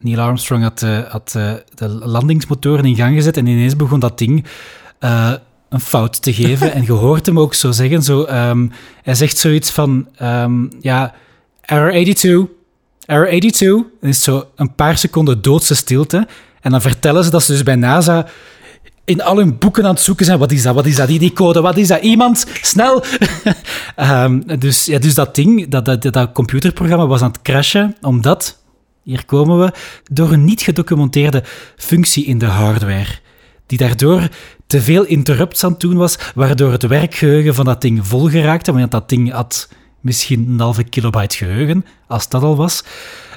Neil 0.00 0.20
Armstrong 0.20 0.62
had, 0.62 0.82
eh, 0.82 0.98
had 0.98 1.30
de 1.74 1.88
landingsmotoren 1.88 2.84
in 2.84 2.96
gang 2.96 3.14
gezet 3.14 3.36
en 3.36 3.46
ineens 3.46 3.76
begon 3.76 4.00
dat 4.00 4.18
ding 4.18 4.46
een 5.68 5.80
fout 5.80 6.22
te 6.22 6.32
geven. 6.32 6.72
en 6.72 6.82
je 6.82 6.92
hoort 6.92 7.26
hem 7.26 7.40
ook 7.40 7.54
zo 7.54 7.70
zeggen, 7.70 8.02
zo, 8.02 8.22
ehm, 8.22 8.68
hij 9.02 9.14
zegt 9.14 9.38
zoiets 9.38 9.70
van, 9.70 10.08
ehm, 10.16 10.66
ja, 10.80 11.14
error 11.60 11.90
82, 11.90 12.46
error 13.06 13.26
82. 13.26 13.84
En 14.00 14.08
is 14.08 14.22
zo 14.22 14.44
een 14.54 14.74
paar 14.74 14.98
seconden 14.98 15.42
doodse 15.42 15.74
stilte. 15.74 16.26
En 16.60 16.70
dan 16.70 16.80
vertellen 16.80 17.24
ze 17.24 17.30
dat 17.30 17.42
ze 17.42 17.52
dus 17.52 17.62
bij 17.62 17.74
NASA 17.74 18.26
in 19.06 19.22
al 19.22 19.36
hun 19.36 19.58
boeken 19.58 19.84
aan 19.84 19.94
het 19.94 20.00
zoeken 20.00 20.24
zijn. 20.24 20.38
Wat 20.38 20.52
is 20.52 20.62
dat? 20.62 20.74
Wat 20.74 20.86
is 20.86 20.96
dat? 20.96 21.08
Die, 21.08 21.18
die 21.18 21.32
code? 21.32 21.60
Wat 21.60 21.76
is 21.76 21.88
dat? 21.88 22.02
Iemand? 22.02 22.46
Snel! 22.62 23.02
Ehm, 23.96 24.58
dus, 24.58 24.84
ja, 24.84 24.98
dus 24.98 25.14
dat 25.14 25.34
ding, 25.34 25.68
dat, 25.68 25.84
dat, 25.84 26.02
dat 26.02 26.32
computerprogramma 26.32 27.06
was 27.06 27.22
aan 27.22 27.30
het 27.30 27.42
crashen, 27.42 27.96
omdat, 28.00 28.62
hier 29.02 29.24
komen 29.24 29.58
we, 29.58 29.72
door 30.12 30.32
een 30.32 30.44
niet 30.44 30.60
gedocumenteerde 30.60 31.42
functie 31.76 32.24
in 32.24 32.38
de 32.38 32.46
hardware. 32.46 33.18
Die 33.66 33.78
daardoor 33.78 34.28
te 34.66 34.80
veel 34.82 35.04
interrupts 35.04 35.64
aan 35.64 35.70
het 35.70 35.80
doen 35.80 35.96
was, 35.96 36.18
waardoor 36.34 36.72
het 36.72 36.82
werkgeheugen 36.86 37.54
van 37.54 37.64
dat 37.64 37.80
ding 37.80 38.06
vol 38.06 38.28
geraakte. 38.28 38.72
Want 38.72 38.90
dat 38.90 39.08
ding 39.08 39.32
had 39.32 39.68
misschien 40.00 40.48
een 40.48 40.60
halve 40.60 40.84
kilobyte 40.84 41.36
geheugen, 41.36 41.84
als 42.06 42.28
dat 42.28 42.42
al 42.42 42.56
was. 42.56 42.82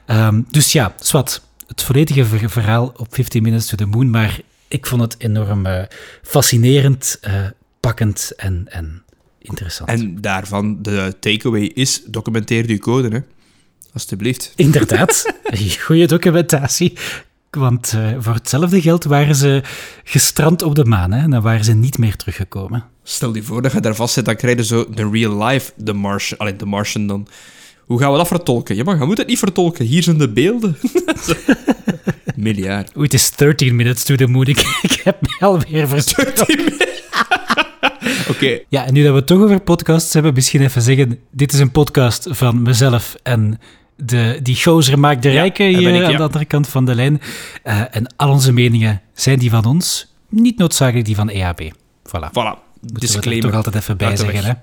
Ehm, 0.06 0.42
dus 0.52 0.72
ja, 0.72 0.94
zwart. 1.00 1.42
Het 1.68 1.84
volledige 1.84 2.26
ver- 2.26 2.50
verhaal 2.50 2.94
op 2.98 3.08
15 3.15 3.44
Minutes 3.44 3.65
to 3.65 3.76
the 3.78 3.86
Moon, 3.86 4.10
maar 4.10 4.39
ik 4.68 4.86
vond 4.86 5.02
het 5.02 5.15
enorm 5.18 5.65
eh, 5.65 5.84
fascinerend, 6.22 7.18
eh, 7.22 7.34
pakkend 7.80 8.32
en, 8.38 8.65
en 8.70 9.04
interessant. 9.39 9.89
En 9.89 10.22
daarvan, 10.22 10.82
de 10.82 11.15
takeaway 11.20 11.62
is, 11.62 12.02
documenteer 12.06 12.70
je 12.70 12.80
code, 12.80 13.08
hè. 13.08 13.20
Alsjeblieft. 13.94 14.54
Inderdaad, 14.56 15.34
goede 15.86 16.06
documentatie. 16.08 16.94
Want 17.50 17.94
eh, 17.96 18.10
voor 18.20 18.34
hetzelfde 18.34 18.82
geld 18.82 19.04
waren 19.04 19.36
ze 19.36 19.64
gestrand 20.04 20.62
op 20.62 20.76
de 20.76 20.86
maan 20.86 21.12
hè, 21.12 21.22
en 21.22 21.30
dan 21.30 21.42
waren 21.42 21.64
ze 21.64 21.74
niet 21.74 21.98
meer 21.98 22.16
teruggekomen. 22.16 22.84
Stel 23.04 23.36
je 23.36 23.44
voor 23.44 23.62
dat 23.62 23.72
je 23.72 23.80
daar 23.80 23.96
vast 23.96 24.14
zit, 24.14 24.26
dan 24.26 24.36
krijg 24.36 24.58
je 24.58 24.66
zo 24.66 24.86
de 24.90 25.10
real 25.12 25.44
life 25.44 25.72
The 25.84 25.94
Martian. 25.94 26.40
Alleen 26.40 26.58
The 26.58 26.66
Martian 26.66 27.08
dan. 27.08 27.28
Hoe 27.86 28.00
gaan 28.00 28.12
we 28.12 28.18
dat 28.18 28.28
vertolken? 28.28 28.76
Ja, 28.76 28.84
maar 28.84 29.00
je 29.00 29.06
moet 29.06 29.18
het 29.18 29.28
niet 29.28 29.40
vertolken. 29.40 29.86
Hier 29.86 30.04
zijn 30.04 30.18
de 30.18 30.30
beelden. 30.30 30.78
Miljard. 32.36 32.98
Oei, 32.98 33.06
het 33.06 33.14
is 33.14 33.32
13 33.32 33.76
minutes 33.76 34.04
to 34.04 34.16
the 34.16 34.28
moon. 34.28 34.46
Ik, 34.46 34.80
ik 34.82 35.02
heb 35.04 35.22
mij 35.22 35.50
alweer 35.50 35.88
versproken. 35.88 36.74
Oké, 38.30 38.60
Ja, 38.68 38.86
en 38.86 38.94
nu 38.94 39.04
dat 39.04 39.12
we 39.12 39.18
het 39.18 39.28
toch 39.28 39.42
over 39.42 39.62
podcasts 39.62 40.14
hebben, 40.14 40.34
misschien 40.34 40.62
even 40.62 40.82
zeggen: 40.82 41.20
dit 41.32 41.54
is 41.54 41.60
een 41.60 41.72
podcast 41.72 42.28
van 42.30 42.62
mezelf 42.62 43.16
en 43.24 43.60
de, 44.00 44.40
die 44.44 44.56
gozer 44.56 45.00
maakt 45.00 45.24
de 45.24 45.30
rijke 45.30 45.64
dat 45.64 45.72
ben 45.84 45.94
hier 45.94 46.02
ik, 46.02 46.10
aan 46.10 46.16
de 46.16 46.24
andere 46.24 46.46
kant 46.46 46.68
van 46.68 46.86
de 46.86 46.96
lijn. 46.96 47.22
Eh, 47.64 47.82
en 47.92 48.14
al 48.16 48.30
onze 48.30 48.52
meningen 48.52 49.02
zijn 49.14 49.40
die 49.40 49.50
van 49.50 49.66
ons, 49.66 50.14
niet 50.30 50.58
noodzakelijk 50.58 51.06
die 51.06 51.16
van 51.16 51.30
EAB. 51.30 51.62
Voilà. 52.08 52.30
voilà. 52.30 52.32
Moeten 52.34 52.60
we 52.82 52.94
er 52.94 53.00
Disclaimer. 53.00 53.46
toch 53.46 53.56
altijd 53.56 53.76
even 53.76 53.98
bij 53.98 54.16
zeggen. 54.16 54.44
Hè? 54.44 54.54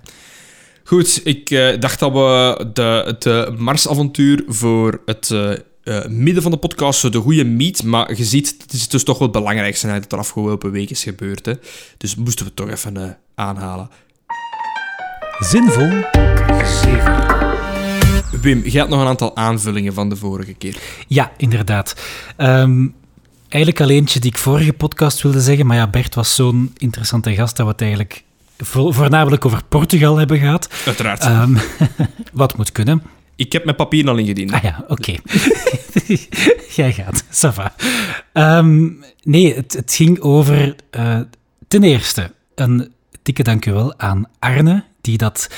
Goed, 0.84 1.20
ik 1.24 1.50
eh, 1.50 1.80
dacht 1.80 1.98
dat 1.98 2.12
we 2.12 2.66
de, 2.72 3.02
het 3.06 3.26
eh, 3.26 3.50
Marsavontuur 3.56 4.44
voor 4.46 5.00
het 5.04 5.30
eh, 5.30 5.52
eh, 5.86 6.06
midden 6.06 6.42
van 6.42 6.50
de 6.50 6.56
podcast 6.56 7.00
zo 7.00 7.08
de 7.08 7.18
goede 7.18 7.44
meet, 7.44 7.82
maar 7.82 8.16
je 8.16 8.24
ziet, 8.24 8.54
het 8.58 8.72
is 8.72 8.88
dus 8.88 9.04
toch 9.04 9.18
wel 9.18 9.28
het 9.28 9.36
belangrijkste 9.36 9.88
uit 9.88 10.02
het 10.02 10.12
er 10.12 10.18
afgelopen 10.18 10.70
week 10.70 10.90
is 10.90 11.02
gebeurd. 11.02 11.46
Hè. 11.46 11.52
Dus 11.96 12.14
moesten 12.14 12.44
we 12.44 12.52
het 12.54 12.56
toch 12.56 12.70
even 12.70 12.96
eh, 12.96 13.10
aanhalen. 13.34 13.90
Zinvol. 15.38 16.04
Wim, 18.30 18.62
jij 18.64 18.80
had 18.80 18.88
nog 18.90 19.00
een 19.00 19.06
aantal 19.06 19.36
aanvullingen 19.36 19.94
van 19.94 20.08
de 20.08 20.16
vorige 20.16 20.52
keer. 20.54 20.76
Ja, 21.06 21.32
inderdaad. 21.36 21.96
Ehm, 22.36 22.86
eigenlijk 23.48 23.80
al 23.80 23.90
eentje 23.90 24.20
die 24.20 24.30
ik 24.30 24.38
vorige 24.38 24.72
podcast 24.72 25.22
wilde 25.22 25.40
zeggen, 25.40 25.66
maar 25.66 25.76
ja, 25.76 25.86
Bert 25.88 26.14
was 26.14 26.34
zo'n 26.34 26.72
interessante 26.76 27.34
gast 27.34 27.56
dat 27.56 27.66
we 27.66 27.72
het 27.72 27.80
eigenlijk 27.80 28.24
vo- 28.58 28.90
voornamelijk 28.92 29.44
over 29.44 29.64
Portugal 29.68 30.16
hebben 30.16 30.38
gehad. 30.38 30.68
Uiteraard. 30.86 31.20
Ehm, 31.22 31.56
wat 32.32 32.56
moet 32.56 32.72
kunnen. 32.72 33.02
Ik 33.36 33.52
heb 33.52 33.64
mijn 33.64 33.76
papier 33.76 34.08
al 34.08 34.16
ingediend. 34.16 34.52
Ah 34.52 34.62
ja, 34.62 34.84
oké. 34.88 35.14
Jij 36.76 36.92
gaat, 36.92 37.24
Sava. 37.30 37.74
Ehm, 38.32 38.88
nee, 39.22 39.54
het, 39.54 39.72
het, 39.72 39.94
ging 39.94 40.20
over 40.20 40.76
uh, 40.96 41.18
ten 41.68 41.82
eerste 41.82 42.32
een 42.54 42.92
dikke 43.22 43.42
dankjewel 43.42 43.98
aan 43.98 44.24
Arne, 44.38 44.84
die 45.00 45.18
dat 45.18 45.48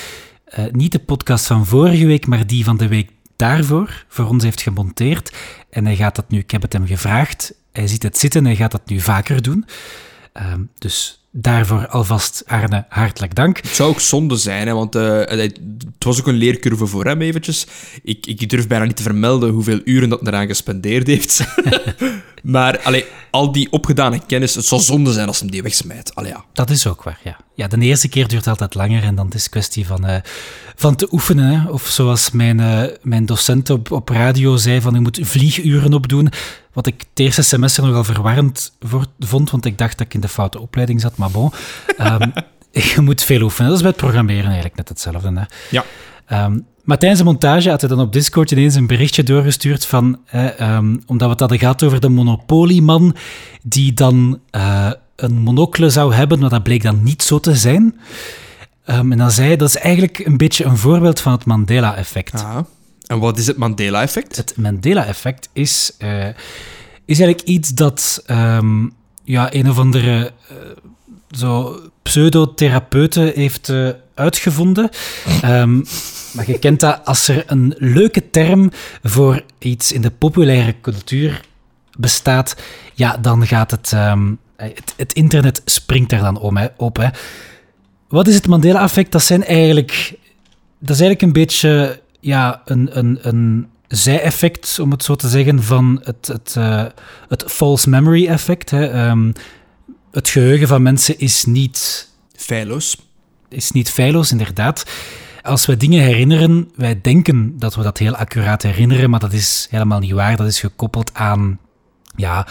uh, 0.59 0.65
niet 0.71 0.93
de 0.93 0.99
podcast 0.99 1.47
van 1.47 1.67
vorige 1.67 2.07
week, 2.07 2.27
maar 2.27 2.47
die 2.47 2.65
van 2.65 2.77
de 2.77 2.89
week 2.89 3.11
daarvoor 3.37 4.05
voor 4.09 4.27
ons 4.27 4.45
heeft 4.45 4.61
gemonteerd. 4.61 5.37
En 5.71 5.85
hij 5.85 5.97
gaat 5.97 6.17
dat 6.17 6.29
nu, 6.31 6.39
ik 6.39 6.51
heb 6.51 6.63
het 6.63 6.73
hem 6.73 6.87
gevraagd, 6.87 7.55
hij 7.73 7.87
ziet 7.87 8.03
het 8.03 8.19
zitten 8.19 8.41
en 8.41 8.47
hij 8.47 8.57
gaat 8.57 8.71
dat 8.71 8.89
nu 8.89 9.01
vaker 9.01 9.43
doen. 9.43 9.65
Um, 10.53 10.71
dus 10.79 11.27
Daarvoor 11.41 11.89
alvast, 11.89 12.43
Arne, 12.47 12.85
hartelijk 12.89 13.35
dank. 13.35 13.57
Het 13.57 13.69
zou 13.69 13.91
ook 13.91 14.01
zonde 14.01 14.37
zijn, 14.37 14.67
hè, 14.67 14.75
want 14.75 14.97
uh, 14.97 15.19
het 15.27 15.61
was 15.99 16.21
ook 16.21 16.27
een 16.27 16.35
leercurve 16.35 16.87
voor 16.87 17.05
hem 17.05 17.21
eventjes. 17.21 17.67
Ik, 18.03 18.27
ik 18.27 18.51
durf 18.51 18.67
bijna 18.67 18.85
niet 18.85 18.97
te 18.97 19.03
vermelden 19.03 19.51
hoeveel 19.51 19.81
uren 19.85 20.09
dat 20.09 20.27
eraan 20.27 20.47
gespendeerd 20.47 21.07
heeft. 21.07 21.45
maar 22.43 22.79
allee, 22.79 23.05
al 23.31 23.53
die 23.53 23.73
opgedane 23.73 24.21
kennis, 24.27 24.55
het 24.55 24.65
zou 24.65 24.81
zonde 24.81 25.13
zijn 25.13 25.29
als 25.29 25.41
hem 25.41 25.51
die 25.51 25.63
wegsmijt. 25.63 26.15
Allee, 26.15 26.31
ja. 26.31 26.45
Dat 26.53 26.71
is 26.71 26.87
ook 26.87 27.03
waar, 27.03 27.21
ja. 27.25 27.37
Ja, 27.55 27.69
de 27.69 27.79
eerste 27.79 28.09
keer 28.09 28.29
duurt 28.29 28.47
altijd 28.47 28.75
langer 28.75 29.03
en 29.03 29.15
dan 29.15 29.33
is 29.33 29.43
het 29.43 29.51
kwestie 29.51 29.87
van, 29.87 30.11
uh, 30.11 30.17
van 30.77 30.97
te 30.97 31.09
oefenen. 31.11 31.61
Hè. 31.61 31.71
Of 31.71 31.87
zoals 31.87 32.31
mijn, 32.31 32.59
uh, 32.59 32.83
mijn 33.03 33.27
docent 33.27 33.71
op, 33.71 33.91
op 33.91 34.09
radio 34.09 34.57
zei, 34.57 34.81
van 34.81 34.95
je 34.95 35.01
moet 35.01 35.19
vlieguren 35.23 35.95
opdoen. 35.95 36.29
Wat 36.79 36.87
ik 36.87 37.01
het 37.11 37.19
eerste 37.19 37.43
semester 37.43 37.85
nogal 37.85 38.05
verwarrend 38.05 38.73
vond, 39.19 39.51
want 39.51 39.65
ik 39.65 39.79
dacht 39.79 39.99
dat 39.99 40.07
ik 40.07 40.15
in 40.15 40.21
de 40.21 40.29
foute 40.29 40.61
opleiding 40.61 41.01
zat, 41.01 41.17
maar 41.17 41.31
bon. 41.31 41.53
Um, 42.01 42.33
je 42.95 43.01
moet 43.01 43.23
veel 43.23 43.43
oefenen. 43.43 43.69
Dat 43.69 43.77
is 43.77 43.83
bij 43.83 43.93
het 43.93 44.01
programmeren 44.01 44.45
eigenlijk 44.45 44.77
net 44.77 44.89
hetzelfde. 44.89 45.33
Hè. 45.35 45.43
Ja. 45.71 45.85
Um, 46.45 46.67
maar 46.85 46.99
tijdens 46.99 47.21
de 47.21 47.27
montage 47.27 47.71
had 47.71 47.81
hij 47.81 47.91
dan 47.91 48.01
op 48.01 48.13
Discord 48.13 48.51
ineens 48.51 48.75
een 48.75 48.87
berichtje 48.87 49.23
doorgestuurd 49.23 49.87
van... 49.87 50.19
um, 50.61 51.03
omdat 51.07 51.27
we 51.27 51.33
het 51.33 51.41
hadden 51.41 51.59
gehad 51.59 51.83
over 51.83 52.01
de 52.01 52.09
monopolieman 52.09 53.17
die 53.63 53.93
dan 53.93 54.41
uh, 54.57 54.91
een 55.17 55.39
monocle 55.39 55.91
zou 55.91 56.15
hebben, 56.15 56.39
maar 56.39 56.51
dat 56.51 56.63
bleek 56.63 56.83
dan 56.83 57.03
niet 57.03 57.23
zo 57.23 57.41
te 57.41 57.55
zijn. 57.55 58.01
Um, 58.87 59.13
en 59.13 59.19
dan 59.19 59.31
zei 59.31 59.47
hij, 59.47 59.57
dat 59.57 59.69
is 59.69 59.77
eigenlijk 59.77 60.19
een 60.19 60.37
beetje 60.37 60.65
een 60.65 60.77
voorbeeld 60.77 61.21
van 61.21 61.33
het 61.33 61.45
Mandela-effect. 61.45 62.45
En 63.09 63.19
wat 63.19 63.39
is 63.39 63.47
het 63.47 63.57
Mandela-effect? 63.57 64.37
Het 64.37 64.57
Mandela-effect 64.57 65.49
is, 65.53 65.93
uh, 65.99 66.27
is 67.05 67.21
eigenlijk 67.21 67.41
iets 67.41 67.69
dat 67.69 68.25
um, 68.31 68.93
ja, 69.25 69.55
een 69.55 69.71
of 69.71 69.79
andere 69.79 70.33
uh, 70.53 70.57
zo 71.31 71.81
pseudotherapeuten 72.03 73.33
heeft 73.35 73.69
uh, 73.69 73.89
uitgevonden. 74.15 74.91
Um, 75.45 75.85
maar 76.33 76.51
je 76.51 76.59
kent 76.59 76.81
dat 76.81 77.01
als 77.05 77.29
er 77.29 77.45
een 77.47 77.75
leuke 77.79 78.31
term 78.31 78.71
voor 79.03 79.43
iets 79.59 79.93
in 79.93 80.01
de 80.01 80.11
populaire 80.11 80.75
cultuur 80.81 81.41
bestaat, 81.99 82.57
ja, 82.95 83.17
dan 83.17 83.47
gaat 83.47 83.71
het, 83.71 83.93
um, 83.93 84.39
het, 84.57 84.95
het, 84.97 85.13
internet 85.13 85.63
springt 85.65 86.11
daar 86.11 86.23
dan 86.23 86.39
om, 86.39 86.57
hè, 86.57 86.67
op. 86.77 86.97
Hè. 86.97 87.09
Wat 88.09 88.29
is 88.29 88.35
het 88.35 88.47
Mandela-effect? 88.47 89.13
Dat 89.13 89.23
zijn 89.23 89.45
eigenlijk, 89.45 90.19
dat 90.79 90.97
is 90.97 91.01
eigenlijk 91.01 91.23
een 91.23 91.43
beetje 91.43 92.01
ja, 92.21 92.63
een, 92.65 92.99
een, 92.99 93.19
een 93.21 93.69
zij-effect, 93.89 94.79
om 94.79 94.91
het 94.91 95.05
zo 95.05 95.15
te 95.15 95.29
zeggen, 95.29 95.63
van 95.63 96.01
het, 96.03 96.27
het, 96.27 96.55
uh, 96.59 96.85
het 97.29 97.45
false 97.47 97.89
memory 97.89 98.27
effect. 98.27 98.71
Hè. 98.71 99.09
Um, 99.09 99.33
het 100.11 100.29
geheugen 100.29 100.69
van 100.69 100.83
mensen 100.83 101.19
is 101.19 101.45
niet... 101.45 102.09
Feilloos. 102.37 102.97
Is 103.49 103.71
niet 103.71 103.91
feilloos, 103.91 104.31
inderdaad. 104.31 104.91
Als 105.43 105.67
we 105.67 105.77
dingen 105.77 106.03
herinneren, 106.03 106.71
wij 106.75 107.01
denken 107.01 107.59
dat 107.59 107.75
we 107.75 107.83
dat 107.83 107.99
heel 107.99 108.17
accuraat 108.17 108.63
herinneren, 108.63 109.11
maar 109.11 109.21
dat 109.21 109.33
is 109.33 109.67
helemaal 109.71 109.99
niet 109.99 110.13
waar. 110.13 110.37
Dat 110.37 110.47
is 110.47 110.61
gekoppeld 110.61 111.15
aan, 111.15 111.59
ja, 112.17 112.47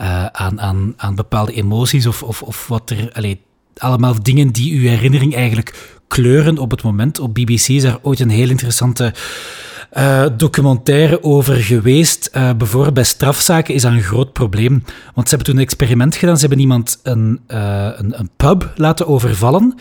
uh, 0.00 0.26
aan, 0.26 0.60
aan, 0.60 0.94
aan 0.96 1.14
bepaalde 1.14 1.52
emoties 1.52 2.06
of, 2.06 2.22
of, 2.22 2.42
of 2.42 2.66
wat 2.66 2.90
er... 2.90 3.12
Allez, 3.12 3.36
allemaal 3.76 4.22
dingen 4.22 4.48
die 4.48 4.74
uw 4.74 4.88
herinnering 4.88 5.34
eigenlijk 5.34 6.00
kleuren 6.12 6.58
op 6.58 6.70
het 6.70 6.82
moment. 6.82 7.18
Op 7.18 7.34
BBC 7.34 7.68
is 7.68 7.82
er 7.82 7.98
ooit 8.02 8.20
een 8.20 8.30
heel 8.30 8.48
interessante 8.48 9.14
uh, 9.92 10.26
documentaire 10.36 11.22
over 11.22 11.54
geweest. 11.56 12.30
Uh, 12.36 12.50
bijvoorbeeld 12.52 12.94
bij 12.94 13.04
strafzaken 13.04 13.74
is 13.74 13.82
dat 13.82 13.92
een 13.92 14.02
groot 14.02 14.32
probleem. 14.32 14.84
Want 15.14 15.28
ze 15.28 15.34
hebben 15.34 15.44
toen 15.44 15.56
een 15.56 15.62
experiment 15.68 16.16
gedaan. 16.16 16.34
Ze 16.34 16.40
hebben 16.40 16.60
iemand 16.60 17.00
een, 17.02 17.40
uh, 17.48 17.88
een, 17.94 18.18
een, 18.18 18.30
pub 18.36 18.72
laten 18.76 19.06
overvallen. 19.06 19.74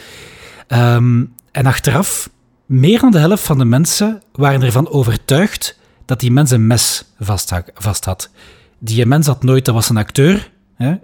Um, 0.68 1.34
en 1.52 1.66
achteraf, 1.66 2.30
meer 2.66 3.00
dan 3.00 3.12
de 3.12 3.20
helft 3.20 3.44
van 3.44 3.58
de 3.58 3.66
mensen 3.66 4.22
waren 4.32 4.62
ervan 4.62 4.90
overtuigd 4.90 5.80
dat 6.06 6.20
die 6.20 6.32
mens 6.32 6.52
een 6.52 6.68
mes 6.68 7.04
vast 7.74 8.06
had. 8.06 8.30
Die 8.80 9.06
mens 9.06 9.28
had 9.28 9.44
nooit, 9.44 9.66
dat 9.66 9.74
was 9.74 9.90
een 9.90 9.98
acteur, 9.98 10.52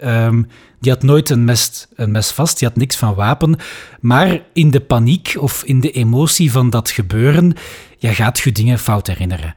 Um, 0.04 0.46
die 0.80 0.92
had 0.92 1.02
nooit 1.02 1.30
een 1.30 1.44
mes, 1.44 1.86
een 1.94 2.10
mes 2.10 2.30
vast, 2.30 2.58
die 2.58 2.68
had 2.68 2.76
niks 2.76 2.96
van 2.96 3.14
wapen. 3.14 3.56
Maar 4.00 4.40
in 4.52 4.70
de 4.70 4.80
paniek 4.80 5.36
of 5.38 5.62
in 5.64 5.80
de 5.80 5.90
emotie 5.90 6.52
van 6.52 6.70
dat 6.70 6.90
gebeuren, 6.90 7.52
ja, 7.98 8.12
gaat 8.12 8.38
je 8.38 8.52
dingen 8.52 8.78
fout 8.78 9.06
herinneren. 9.06 9.54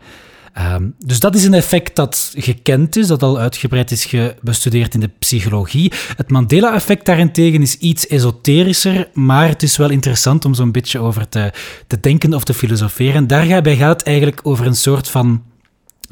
Um, 0.73 0.95
dus 1.05 1.19
dat 1.19 1.35
is 1.35 1.43
een 1.43 1.53
effect 1.53 1.95
dat 1.95 2.33
gekend 2.37 2.95
is, 2.95 3.07
dat 3.07 3.23
al 3.23 3.39
uitgebreid 3.39 3.91
is 3.91 4.15
bestudeerd 4.41 4.93
in 4.93 4.99
de 4.99 5.09
psychologie. 5.19 5.91
Het 6.15 6.29
Mandela-effect 6.29 7.05
daarentegen 7.05 7.61
is 7.61 7.77
iets 7.77 8.07
esoterischer, 8.07 9.09
maar 9.13 9.47
het 9.47 9.63
is 9.63 9.77
wel 9.77 9.89
interessant 9.89 10.45
om 10.45 10.53
zo'n 10.53 10.71
beetje 10.71 10.99
over 10.99 11.29
te, 11.29 11.53
te 11.87 11.99
denken 11.99 12.33
of 12.33 12.43
te 12.43 12.53
filosoferen. 12.53 13.27
Daarbij 13.27 13.75
gaat 13.75 13.99
het 13.99 14.07
eigenlijk 14.07 14.39
over 14.43 14.65
een 14.65 14.75
soort 14.75 15.09
van 15.09 15.43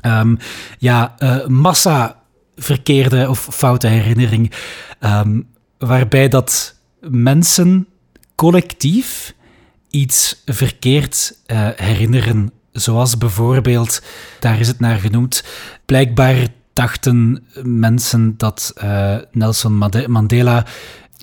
um, 0.05 0.37
ja, 0.77 1.15
uh, 1.19 1.47
massa 1.47 2.18
verkeerde 2.59 3.29
of 3.29 3.47
foute 3.51 3.87
herinnering. 3.87 4.51
Um, 4.99 5.47
waarbij 5.77 6.27
dat 6.27 6.75
mensen 6.99 7.87
collectief 8.35 9.33
iets 9.89 10.41
verkeerd 10.45 11.37
uh, 11.47 11.67
herinneren. 11.75 12.51
Zoals 12.71 13.17
bijvoorbeeld, 13.17 14.01
daar 14.39 14.59
is 14.59 14.67
het 14.67 14.79
naar 14.79 14.99
genoemd, 14.99 15.43
blijkbaar 15.85 16.47
dachten 16.73 17.43
mensen 17.63 18.33
dat 18.37 18.73
uh, 18.83 19.15
Nelson 19.31 19.77
Mandela 20.07 20.65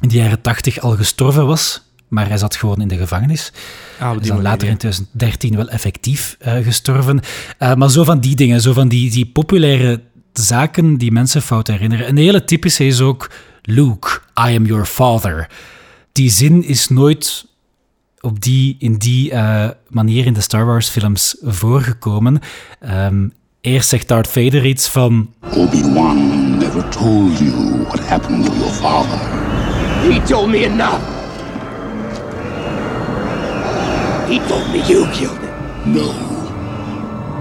in 0.01 0.09
de 0.09 0.17
jaren 0.17 0.41
tachtig 0.41 0.79
al 0.79 0.97
gestorven 0.97 1.47
was. 1.47 1.85
Maar 2.09 2.29
hij 2.29 2.39
zat 2.39 2.57
gewoon 2.57 2.81
in 2.81 2.89
de 2.89 2.97
gevangenis. 2.97 3.53
Ah, 3.99 4.21
is 4.21 4.29
dan 4.29 4.43
later 4.43 4.69
in 4.69 4.77
2013 4.77 5.57
wel 5.57 5.69
effectief 5.69 6.37
uh, 6.47 6.55
gestorven. 6.57 7.21
maar 7.59 7.91
zo 7.91 8.05
van 8.05 8.21
die 8.21 8.37
dingen, 8.37 8.61
zo 8.61 8.73
van 8.73 8.89
die, 8.89 9.11
die 9.11 9.27
populaire 9.27 10.01
zaken 10.39 10.97
die 10.97 11.13
mensen 11.13 11.43
fout 11.43 11.67
herinneren. 11.67 12.09
Een 12.09 12.17
hele 12.17 12.45
typische 12.45 12.87
is 12.87 13.01
ook 13.01 13.31
Luke, 13.63 14.21
I 14.49 14.57
am 14.57 14.67
your 14.67 14.85
father. 14.85 15.49
Die 16.13 16.31
zin 16.31 16.65
is 16.65 16.89
nooit 16.89 17.47
op 18.21 18.41
die, 18.41 18.77
in 18.79 18.95
die 18.95 19.33
uh, 19.33 19.69
manier 19.89 20.27
in 20.27 20.33
de 20.33 20.41
Star 20.41 20.67
Wars 20.67 20.89
films 20.89 21.37
voorgekomen. 21.43 22.41
Um, 22.91 23.33
eerst 23.61 23.89
zegt 23.89 24.09
Darth 24.09 24.29
Vader 24.29 24.67
iets 24.67 24.89
van... 24.89 25.31
Obi-Wan 25.55 26.59
never 26.59 26.89
told 26.89 27.39
you 27.39 27.85
what 27.85 28.01
happened 28.01 28.45
to 28.45 28.53
your 28.53 28.73
father. 28.73 29.19
He 30.11 30.21
told 30.23 30.49
me 30.49 30.65
enough. 30.65 31.01
He 34.29 34.41
told 34.49 34.73
me 34.73 34.83
you 34.87 35.09
killed 35.11 35.39
him. 35.39 35.93
No. 35.93 36.11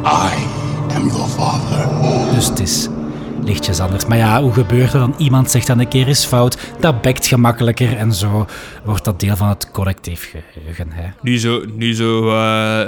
I 0.03 0.64
am 0.93 1.07
your 1.07 1.27
father. 1.27 2.33
Dus 2.33 2.45
het 2.47 2.59
is 2.59 2.87
lichtjes 3.43 3.79
anders. 3.79 4.05
Maar 4.05 4.17
ja, 4.17 4.41
hoe 4.41 4.53
gebeurt 4.53 4.93
er 4.93 4.99
dan? 4.99 5.13
Iemand 5.17 5.51
zegt 5.51 5.67
dan 5.67 5.79
een 5.79 5.87
keer 5.87 6.07
is 6.07 6.25
fout, 6.25 6.57
dat 6.79 7.01
bekt 7.01 7.27
gemakkelijker 7.27 7.97
en 7.97 8.13
zo 8.13 8.45
wordt 8.83 9.03
dat 9.05 9.19
deel 9.19 9.35
van 9.35 9.49
het 9.49 9.71
collectief 9.71 10.31
geheugen. 10.31 10.91
Hè. 10.91 11.09
Nu 11.21 11.39
zo, 11.39 11.63
nu 11.75 11.93
zo 11.95 12.27
uh, 12.27 12.85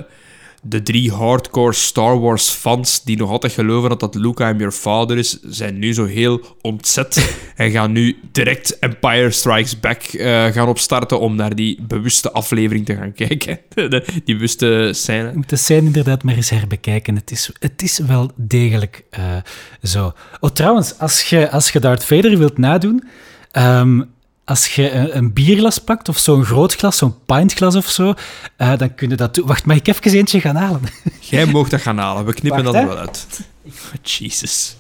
de 0.70 0.82
drie 0.82 1.12
hardcore 1.12 1.74
Star 1.74 2.20
Wars 2.20 2.50
fans 2.50 3.04
die 3.04 3.18
nog 3.18 3.30
altijd 3.30 3.54
geloven 3.54 3.90
dat 3.90 4.00
dat 4.00 4.16
Luke 4.16 4.44
I'm 4.44 4.58
your 4.58 4.72
father 4.72 5.18
is, 5.18 5.40
zijn 5.42 5.80
nu 5.80 5.94
zo 5.94 6.06
heel 6.06 6.58
ontzet 6.62 7.36
en 7.56 7.72
gaan 7.72 7.92
nu 7.92 8.20
direct 8.32 8.80
Empire 8.80 9.32
Strikes 9.32 9.80
Back 9.80 10.14
uh, 10.14 10.46
gaan 10.46 10.68
opstarten 10.68 11.20
om 11.20 11.36
naar 11.36 11.56
die 11.56 11.82
bewuste 11.82 12.32
aflevering 12.32 12.86
te 12.86 12.96
gaan 12.96 13.14
kijken. 13.14 13.60
die 14.26 14.36
bewuste 14.36 14.90
scène. 14.92 15.30
Je 15.30 15.36
moet 15.36 15.50
de 15.50 15.56
scène 15.56 15.86
inderdaad 15.86 16.24
maar 16.24 16.36
eens 16.36 16.50
herbekijken. 16.50 17.16
Het 17.16 17.32
is, 17.32 17.52
het 17.60 17.82
is 17.82 17.98
wel 17.98 18.32
degelijk 18.36 19.04
uh, 19.20 19.36
zo. 19.84 20.14
Oh, 20.40 20.50
trouwens, 20.50 21.00
als 21.00 21.30
je, 21.30 21.52
als 21.52 21.70
je 21.70 21.80
Darth 21.80 22.06
Vader 22.06 22.38
wilt 22.38 22.58
nadoen... 22.58 23.04
Um, 23.52 24.16
als 24.48 24.76
je 24.76 24.92
een, 24.92 25.34
bierglas 25.34 25.80
pakt, 25.80 26.10
of 26.10 26.18
zo'n 26.18 26.46
groot 26.46 26.76
glas, 26.76 26.98
zo'n 26.98 27.16
pintglas 27.26 27.76
of 27.76 27.90
zo, 27.90 28.14
uh, 28.58 28.78
dan 28.78 28.96
kun 28.96 29.10
je 29.10 29.16
dat 29.16 29.34
doen. 29.34 29.48
Wacht, 29.48 29.66
mag 29.66 29.78
ik 29.78 29.88
even 29.88 30.12
eentje 30.12 30.42
gaan 30.42 30.56
halen? 30.56 30.82
Jij 31.20 31.46
mag 31.46 31.70
dat 31.70 31.82
gaan 31.82 31.98
halen, 31.98 32.26
we 32.26 32.34
knippen 32.34 32.64
Wacht, 32.64 32.76
dat 32.76 32.84
hè? 32.84 32.88
wel 32.88 32.98
uit. 32.98 33.28
Oh, 33.66 33.74
Jesus. 34.18 34.76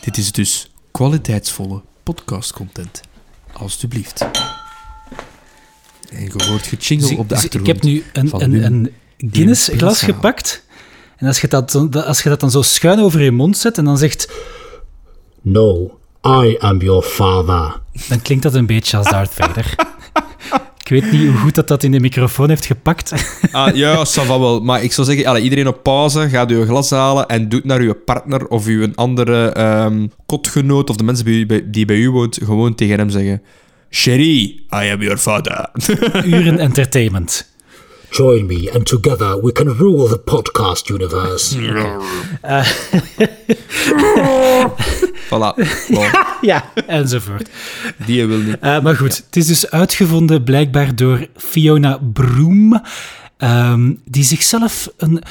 Dit 0.00 0.16
is 0.16 0.32
dus 0.32 0.70
kwaliteitsvolle 0.90 1.82
podcastcontent. 2.02 3.00
Alsjeblieft. 3.52 4.26
En 6.10 6.22
je 6.22 6.44
hoort 6.46 6.66
gechingle 6.66 7.16
op 7.16 7.28
de 7.28 7.34
achtergrond. 7.34 7.68
Ik 7.68 7.74
heb 7.74 7.82
nu 7.82 8.04
een, 8.12 8.42
een, 8.42 8.64
een, 8.64 8.94
Guinness-glas 9.30 10.02
gepakt. 10.02 10.64
En 11.16 11.26
als 11.26 11.40
je, 11.40 11.48
dat, 11.48 11.74
als 11.94 12.22
je 12.22 12.28
dat 12.28 12.40
dan 12.40 12.50
zo 12.50 12.62
schuin 12.62 13.00
over 13.00 13.22
je 13.22 13.30
mond 13.30 13.58
zet 13.58 13.78
en 13.78 13.84
dan 13.84 13.98
zegt... 13.98 14.32
No, 15.42 15.97
I 16.26 16.56
am 16.58 16.78
your 16.80 17.02
father. 17.02 17.80
Dan 18.08 18.22
klinkt 18.22 18.42
dat 18.42 18.54
een 18.54 18.66
beetje 18.66 18.96
als 18.96 19.10
Darth 19.10 19.34
Vader. 19.34 19.74
Ik 20.88 21.00
weet 21.02 21.12
niet 21.12 21.26
hoe 21.28 21.36
goed 21.36 21.54
dat 21.54 21.68
dat 21.68 21.82
in 21.82 21.90
de 21.90 22.00
microfoon 22.00 22.48
heeft 22.48 22.66
gepakt. 22.66 23.12
Ah, 23.52 23.74
ja, 23.76 23.96
ça 24.18 24.26
va 24.26 24.38
wel. 24.38 24.60
Maar 24.60 24.82
ik 24.82 24.92
zou 24.92 25.06
zeggen, 25.06 25.42
iedereen 25.42 25.68
op 25.68 25.82
pauze, 25.82 26.28
gaat 26.28 26.50
uw 26.50 26.64
glas 26.64 26.90
halen 26.90 27.26
en 27.26 27.48
doet 27.48 27.64
naar 27.64 27.80
uw 27.80 27.94
partner 28.04 28.46
of 28.46 28.66
uw 28.66 28.88
andere 28.94 29.48
ehm, 29.48 30.06
kotgenoot 30.26 30.90
of 30.90 30.96
de 30.96 31.04
mensen 31.04 31.24
bij 31.24 31.34
u- 31.34 31.46
bij- 31.46 31.62
die 31.70 31.84
bij 31.84 31.96
u 31.96 32.10
woont, 32.10 32.38
gewoon 32.44 32.74
tegen 32.74 32.98
hem 32.98 33.10
zeggen... 33.10 33.42
Sherry, 33.90 34.40
I 34.74 34.90
am 34.92 35.02
your 35.02 35.16
father. 35.16 35.68
Uren 36.24 36.58
entertainment. 36.68 37.52
Join 38.10 38.46
me, 38.46 38.70
and 38.72 38.86
together 38.86 39.40
we 39.42 39.52
can 39.52 39.76
rule 39.76 40.08
the 40.08 40.18
podcast 40.18 40.88
universe. 40.90 41.56
voilà. 45.28 45.54
Bon, 45.88 46.10
Ja, 46.40 46.70
enzovoort. 46.86 47.48
die 48.06 48.26
wil 48.26 48.38
niet. 48.38 48.58
Eh, 48.60 48.80
maar 48.80 48.96
goed, 48.96 49.16
het 49.26 49.36
is 49.36 49.46
dus 49.46 49.70
uitgevonden 49.70 50.44
blijkbaar 50.44 50.94
door 50.96 51.26
Fiona 51.36 51.98
Broom, 52.12 52.82
ehm, 53.36 53.92
die 54.04 54.24
zichzelf 54.24 54.88
een 54.96 55.22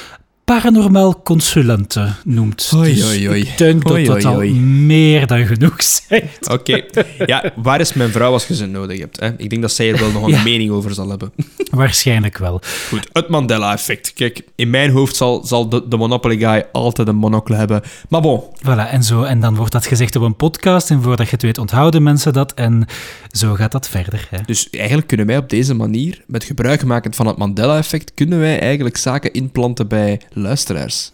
paranormaal 0.53 1.21
consulente 1.23 2.13
noemt. 2.23 2.71
Oei, 2.75 2.93
dus 2.95 3.05
oei, 3.05 3.29
oei. 3.29 3.41
ik 3.41 3.57
denk 3.57 3.87
dat 3.87 4.05
dat 4.05 4.25
al 4.25 4.39
meer 4.61 5.27
dan 5.27 5.45
genoeg 5.45 5.83
zegt. 5.83 6.49
Oké. 6.57 6.83
Ja, 7.25 7.51
waar 7.55 7.79
is 7.79 7.93
mijn 7.93 8.09
vrouw 8.09 8.31
als 8.31 8.47
je 8.47 8.55
ze 8.55 8.65
nodig 8.65 8.99
hebt? 8.99 9.19
Hè? 9.19 9.29
Ik 9.37 9.49
denk 9.49 9.61
dat 9.61 9.71
zij 9.71 9.91
er 9.91 9.99
wel 9.99 10.11
nog 10.11 10.23
een 10.23 10.29
Ja. 10.37 10.43
mening 10.43 10.71
over 10.71 10.93
zal 10.93 11.09
hebben. 11.09 11.31
Waarschijnlijk 11.71 12.37
wel. 12.37 12.61
Goed, 12.89 13.09
het 13.11 13.27
Mandela-effect. 13.29 14.13
Kijk, 14.13 14.41
in 14.55 14.69
mijn 14.69 14.89
hoofd 14.91 15.15
zal, 15.15 15.45
zal 15.45 15.69
de, 15.69 15.87
de 15.87 15.97
Monopoly 15.97 16.37
Guy 16.37 16.65
altijd 16.71 17.07
een 17.07 17.15
monocle 17.15 17.55
hebben. 17.55 17.81
Maar 18.09 18.21
bon, 18.21 18.43
Voilà, 18.63 18.89
en, 18.91 19.03
zo, 19.03 19.23
en 19.23 19.39
dan 19.39 19.55
wordt 19.55 19.71
dat 19.71 19.85
gezegd 19.85 20.15
op 20.15 20.21
een 20.21 20.35
podcast 20.35 20.89
en 20.89 21.01
voordat 21.01 21.25
je 21.25 21.31
het 21.31 21.41
weet 21.41 21.57
onthouden 21.57 22.03
mensen 22.03 22.33
dat 22.33 22.53
en 22.53 22.85
zo 23.31 23.53
gaat 23.53 23.71
dat 23.71 23.89
verder. 23.89 24.27
Hè. 24.29 24.37
dus 24.45 24.69
eigenlijk 24.69 25.07
kunnen 25.07 25.25
wij 25.25 25.37
op 25.37 25.49
deze 25.49 25.73
manier, 25.73 26.23
met 26.27 26.43
gebruik 26.43 26.83
maken 26.85 27.13
van 27.13 27.27
het 27.27 27.37
Mandela-effect, 27.37 28.11
kunnen 28.13 28.39
wij 28.39 28.59
eigenlijk 28.59 28.97
zaken 28.97 29.33
inplanten 29.33 29.87
bij 29.87 30.21
luisteraars. 30.41 31.11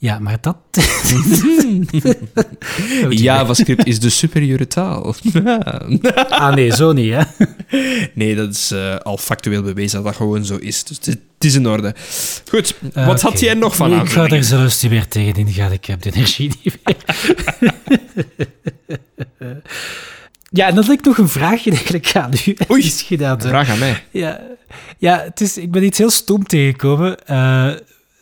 Ja, 0.00 0.18
maar 0.18 0.38
dat... 0.40 0.56
JavaScript 3.10 3.86
is 3.86 4.00
de 4.00 4.10
superieure 4.10 4.66
taal. 4.66 5.14
ah 6.28 6.54
nee, 6.54 6.72
zo 6.72 6.92
niet, 6.92 7.14
hè. 7.14 7.22
nee, 8.14 8.34
dat 8.36 8.50
is 8.54 8.70
eh, 8.70 8.96
al 8.96 9.16
factueel 9.18 9.62
bewezen 9.62 9.96
dat 9.96 10.04
dat 10.06 10.16
gewoon 10.16 10.44
zo 10.44 10.56
is. 10.56 10.84
Dus 10.84 10.96
het 10.96 11.06
is, 11.06 11.14
is 11.38 11.54
in 11.54 11.66
orde. 11.68 11.94
Goed, 12.50 12.74
Eh, 12.92 13.06
wat 13.06 13.20
had 13.20 13.40
jij 13.40 13.54
nog 13.54 13.76
van 13.76 14.00
Ik 14.00 14.08
ga 14.08 14.26
er 14.28 14.44
zelfs 14.44 14.82
niet 14.82 14.92
meer 14.92 15.08
tegenin 15.08 15.52
gaan, 15.52 15.72
ik 15.72 15.84
heb 15.84 16.02
de 16.02 16.10
energie 16.14 16.48
niet 16.64 16.78
meer. 16.84 16.96
ja, 20.50 20.66
en 20.66 20.74
dan 20.74 20.84
had 20.84 20.92
ik 20.98 21.04
nog 21.04 21.18
een 21.18 21.28
vraagje 21.28 21.70
eigenlijk 21.70 22.16
aan 22.16 22.30
u. 22.46 22.56
Oei, 22.70 22.92
de- 23.08 23.36
Vraag 23.38 23.68
aan 23.70 23.78
mij. 23.78 24.02
Ja, 24.10 24.40
ja 24.98 25.20
het 25.24 25.40
is, 25.40 25.56
ik 25.58 25.70
ben 25.70 25.84
iets 25.84 25.98
heel 25.98 26.10
stom 26.10 26.44
tegengekomen. 26.46 27.26
eh, 27.26 27.70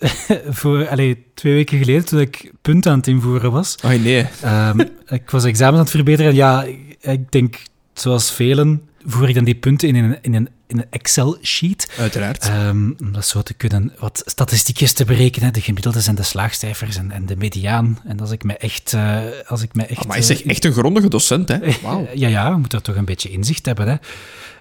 voor, 0.58 0.88
allee, 0.88 1.24
twee 1.34 1.52
weken 1.54 1.78
geleden, 1.78 2.04
toen 2.04 2.20
ik 2.20 2.52
punten 2.62 2.90
aan 2.92 2.98
het 2.98 3.06
invoeren 3.06 3.52
was. 3.52 3.74
Oh 3.84 3.90
nee. 3.90 4.26
Ehm, 4.42 4.80
ik 5.06 5.30
was 5.30 5.44
examens 5.44 5.76
aan 5.76 5.82
het 5.82 5.90
verbeteren. 5.90 6.30
En 6.30 6.36
ja, 6.36 6.62
ik- 7.00 7.30
denk, 7.32 7.56
zoals 7.94 8.30
velen, 8.30 8.82
voer 9.06 9.28
ik 9.28 9.34
dan 9.34 9.44
die 9.44 9.54
punten 9.54 9.88
in 9.88 9.94
een, 9.94 10.18
in 10.22 10.34
een, 10.34 10.48
in 10.66 10.78
een 10.78 10.86
Excel-sheet. 10.90 11.90
Uiteraard. 11.98 12.44
Ehm, 12.48 12.90
om 13.00 13.12
dat 13.12 13.26
zo 13.26 13.42
te 13.42 13.54
kunnen 13.54 13.92
wat 13.98 14.22
statistiekjes 14.24 14.92
te 14.92 15.04
berekenen, 15.04 15.52
de 15.52 15.60
gemiddeldes 15.60 16.06
en 16.06 16.14
de 16.14 16.22
slaagcijfers 16.22 16.96
en, 16.96 17.10
en 17.10 17.26
de 17.26 17.36
mediaan. 17.36 17.98
En 18.04 18.20
als 18.20 18.30
ik 18.30 18.44
me 18.44 18.56
echt... 18.56 18.92
eh, 18.94 19.18
als 19.46 19.62
ik 19.62 19.74
me 19.74 19.86
echt 19.86 20.06
maar 20.06 20.16
je 20.16 20.22
zegt 20.22 20.42
eh, 20.42 20.50
echt 20.50 20.64
een 20.64 20.72
grondige 20.72 21.08
docent, 21.08 21.48
hè? 21.48 21.58
Ja, 22.14 22.28
ja, 22.28 22.48
je 22.50 22.56
moet 22.56 22.84
toch 22.84 22.96
een 22.96 23.04
beetje 23.04 23.30
inzicht 23.30 23.66
hebben. 23.66 23.88
Hè. 23.88 23.94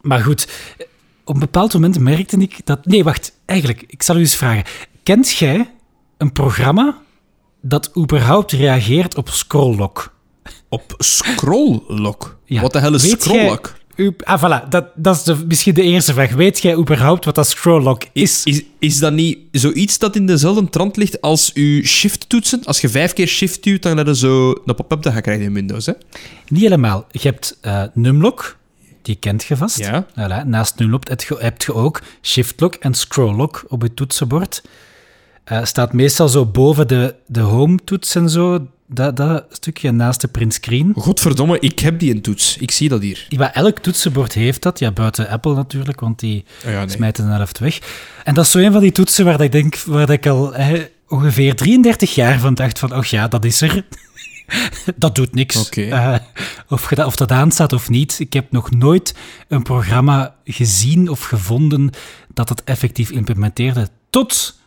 Maar 0.01 0.19
goed, 0.19 0.47
op 1.23 1.33
een 1.33 1.39
bepaald 1.39 1.73
moment 1.73 1.99
merkte 1.99 2.37
ik 2.37 2.57
dat... 2.63 2.85
Nee, 2.85 3.03
wacht, 3.03 3.31
eigenlijk, 3.45 3.83
ik 3.87 4.03
zal 4.03 4.15
u 4.15 4.19
eens 4.19 4.35
vragen. 4.35 4.63
Kent 5.05 5.31
jij 5.31 5.71
een 6.17 6.31
programma 6.31 6.97
dat 7.61 7.91
überhaupt 7.97 8.51
reageert 8.51 9.15
op 9.15 9.29
scrolllock? 9.29 10.13
Op 10.69 10.95
scrolllock. 10.97 12.37
Ja. 12.45 12.61
Wat 12.61 12.73
de 12.73 12.79
hel 12.79 12.93
is 12.93 13.09
scrolllock? 13.09 13.75
Ah, 14.23 14.43
voilà, 14.43 14.69
dat, 14.69 14.85
dat 14.95 15.15
is 15.15 15.23
de, 15.23 15.45
misschien 15.47 15.73
de 15.73 15.81
eerste 15.81 16.13
vraag. 16.13 16.31
Weet 16.31 16.59
jij 16.59 16.75
überhaupt 16.75 17.25
wat 17.25 17.35
dat 17.35 17.47
scrolllock 17.47 18.03
is? 18.13 18.43
Is, 18.43 18.63
is 18.79 18.99
dat 18.99 19.13
niet 19.13 19.37
zoiets 19.51 19.97
dat 19.97 20.15
in 20.15 20.25
dezelfde 20.25 20.69
trant 20.69 20.97
ligt 20.97 21.21
als 21.21 21.53
uw 21.53 21.83
shift-toetsen? 21.83 22.63
Als 22.63 22.81
je 22.81 22.89
vijf 22.89 23.13
keer 23.13 23.27
shift 23.27 23.63
duwt, 23.63 23.81
dan 23.81 23.97
heb 23.97 24.07
je 24.07 24.15
zo 24.15 24.49
een 24.65 24.75
pop-up 24.75 25.01
dat 25.01 25.13
je 25.13 25.21
krijgt 25.21 25.41
in 25.41 25.53
Windows, 25.53 25.85
hè? 25.85 25.93
Niet 26.47 26.61
helemaal. 26.61 27.05
Je 27.11 27.19
hebt 27.27 27.57
eh, 27.61 27.83
numlock, 27.93 28.57
die 29.01 29.15
kent 29.15 29.43
je 29.43 29.57
vast. 29.57 29.77
Ja. 29.77 30.05
Voilà, 30.11 30.45
naast 30.45 30.79
numlock 30.79 31.07
heb 31.07 31.21
je, 31.21 31.35
heb 31.39 31.61
je 31.61 31.73
ook 31.73 32.01
shiftlock 32.21 32.73
en 32.73 32.93
scrolllock 32.93 33.65
op 33.67 33.81
je 33.81 33.93
toetsenbord. 33.93 34.61
Eh, 35.45 35.65
staat 35.65 35.93
meestal 35.93 36.29
zo 36.29 36.45
boven 36.45 36.87
de, 36.87 37.15
de 37.27 37.39
home-toets 37.39 38.15
en 38.15 38.29
zo, 38.29 38.67
dat, 38.87 39.17
dat 39.17 39.45
stukje 39.49 39.91
naast 39.91 40.21
de 40.21 40.27
print 40.27 40.53
screen. 40.53 40.93
Godverdomme, 40.95 41.59
ik 41.59 41.79
heb 41.79 41.99
die 41.99 42.13
een 42.13 42.21
toets. 42.21 42.57
Ik 42.57 42.71
zie 42.71 42.89
dat 42.89 43.01
hier. 43.01 43.25
Ja, 43.29 43.53
elk 43.53 43.79
toetsenbord 43.79 44.33
heeft 44.33 44.61
dat, 44.61 44.79
ja, 44.79 44.91
buiten 44.91 45.29
Apple 45.29 45.53
natuurlijk, 45.53 45.99
want 45.99 46.19
die 46.19 46.45
Oh 46.65 46.71
ja, 46.71 46.79
nee. 46.79 46.89
smijten 46.89 47.25
de 47.25 47.31
helft 47.31 47.59
weg. 47.59 47.79
En 48.23 48.33
dat 48.33 48.45
is 48.45 48.51
zo 48.51 48.59
een 48.59 48.71
van 48.71 48.81
die 48.81 48.91
toetsen 48.91 49.25
waar 49.25 49.37
dat 49.37 49.45
ik 49.45 49.51
denk, 49.51 49.77
waar 49.77 50.05
dat 50.05 50.15
ik 50.15 50.27
al 50.27 50.55
eh, 50.55 50.81
ongeveer 51.07 51.55
33 51.55 52.15
jaar 52.15 52.39
van 52.39 52.53
dacht 52.53 52.79
van, 52.79 52.95
och 52.95 53.05
ja, 53.05 53.27
dat 53.27 53.45
is 53.45 53.61
er. 53.61 53.85
dat 54.95 55.15
doet 55.15 55.33
niks. 55.33 55.65
Oké. 55.65 55.81
Eh, 55.81 56.15
of, 56.69 56.91
of 56.91 57.15
dat 57.15 57.31
aanstaat 57.31 57.73
of 57.73 57.89
niet. 57.89 58.19
Ik 58.19 58.33
heb 58.33 58.51
nog 58.51 58.71
nooit 58.71 59.15
een 59.47 59.63
programma 59.63 60.35
gezien 60.43 61.09
of 61.09 61.23
gevonden 61.23 61.89
dat 62.33 62.49
het 62.49 62.63
effectief 62.63 63.11
implementeerde. 63.11 63.89
Tot 64.09 64.63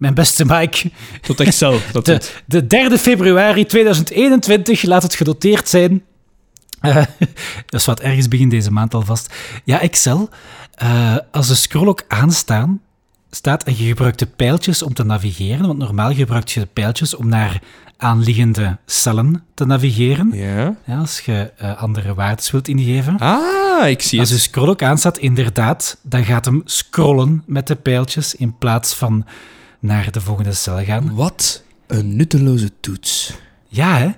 mijn 0.00 0.14
beste 0.14 0.44
Mike. 0.44 0.90
Tot 1.20 1.40
Excel. 1.40 1.78
Dat 1.92 2.04
De, 2.04 2.12
doet. 2.12 2.42
de 2.46 2.66
3 2.66 2.98
februari 2.98 3.66
2021, 3.66 4.82
laat 4.82 5.02
het 5.02 5.14
genoteerd 5.14 5.68
zijn. 5.68 6.02
Eh, 6.80 6.94
dat 7.66 7.80
is 7.80 7.86
wat 7.86 8.00
ergens 8.00 8.28
begin 8.28 8.48
deze 8.48 8.70
maand 8.72 8.94
alvast. 8.94 9.34
Ja, 9.64 9.80
Excel. 9.80 10.28
eh, 10.74 11.16
als 11.32 11.48
de 11.48 11.54
scrolllock 11.54 12.02
aanstaan 12.08 12.80
staat 13.30 13.62
en 13.64 13.74
je 13.76 13.84
gebruikt 13.86 14.18
de 14.18 14.26
pijltjes 14.26 14.82
om 14.82 14.94
te 14.94 15.04
navigeren, 15.04 15.66
want 15.66 15.78
normaal 15.78 16.14
gebruik 16.14 16.48
je 16.48 16.60
de 16.60 16.66
pijltjes 16.66 17.16
om 17.16 17.28
naar 17.28 17.60
aanliggende 17.96 18.78
cellen 18.86 19.44
te 19.54 19.64
navigeren. 19.66 20.30
Ja. 20.32 20.76
Ja, 20.86 20.98
als 20.98 21.20
je 21.20 21.52
eh, 21.56 21.82
andere 21.82 22.14
waarden 22.14 22.44
wilt 22.50 22.68
ingeven. 22.68 23.18
Ah, 23.18 23.88
ik 23.88 24.02
zie 24.02 24.20
Als 24.20 24.28
het. 24.28 24.38
de 24.38 24.44
scrolllock 24.44 24.82
aanstaat, 24.82 25.18
inderdaad, 25.18 25.98
dan 26.02 26.24
gaat 26.24 26.44
hem 26.44 26.62
scrollen 26.64 27.42
met 27.46 27.66
de 27.66 27.74
pijltjes 27.76 28.34
in 28.34 28.58
plaats 28.58 28.94
van 28.94 29.24
naar 29.80 30.10
de 30.12 30.20
volgende 30.20 30.52
cel 30.52 30.84
gaan. 30.84 31.14
Wat 31.14 31.62
een 31.86 32.16
nutteloze 32.16 32.70
toets. 32.80 33.32
Ja, 33.68 33.96
hè? 33.98 34.08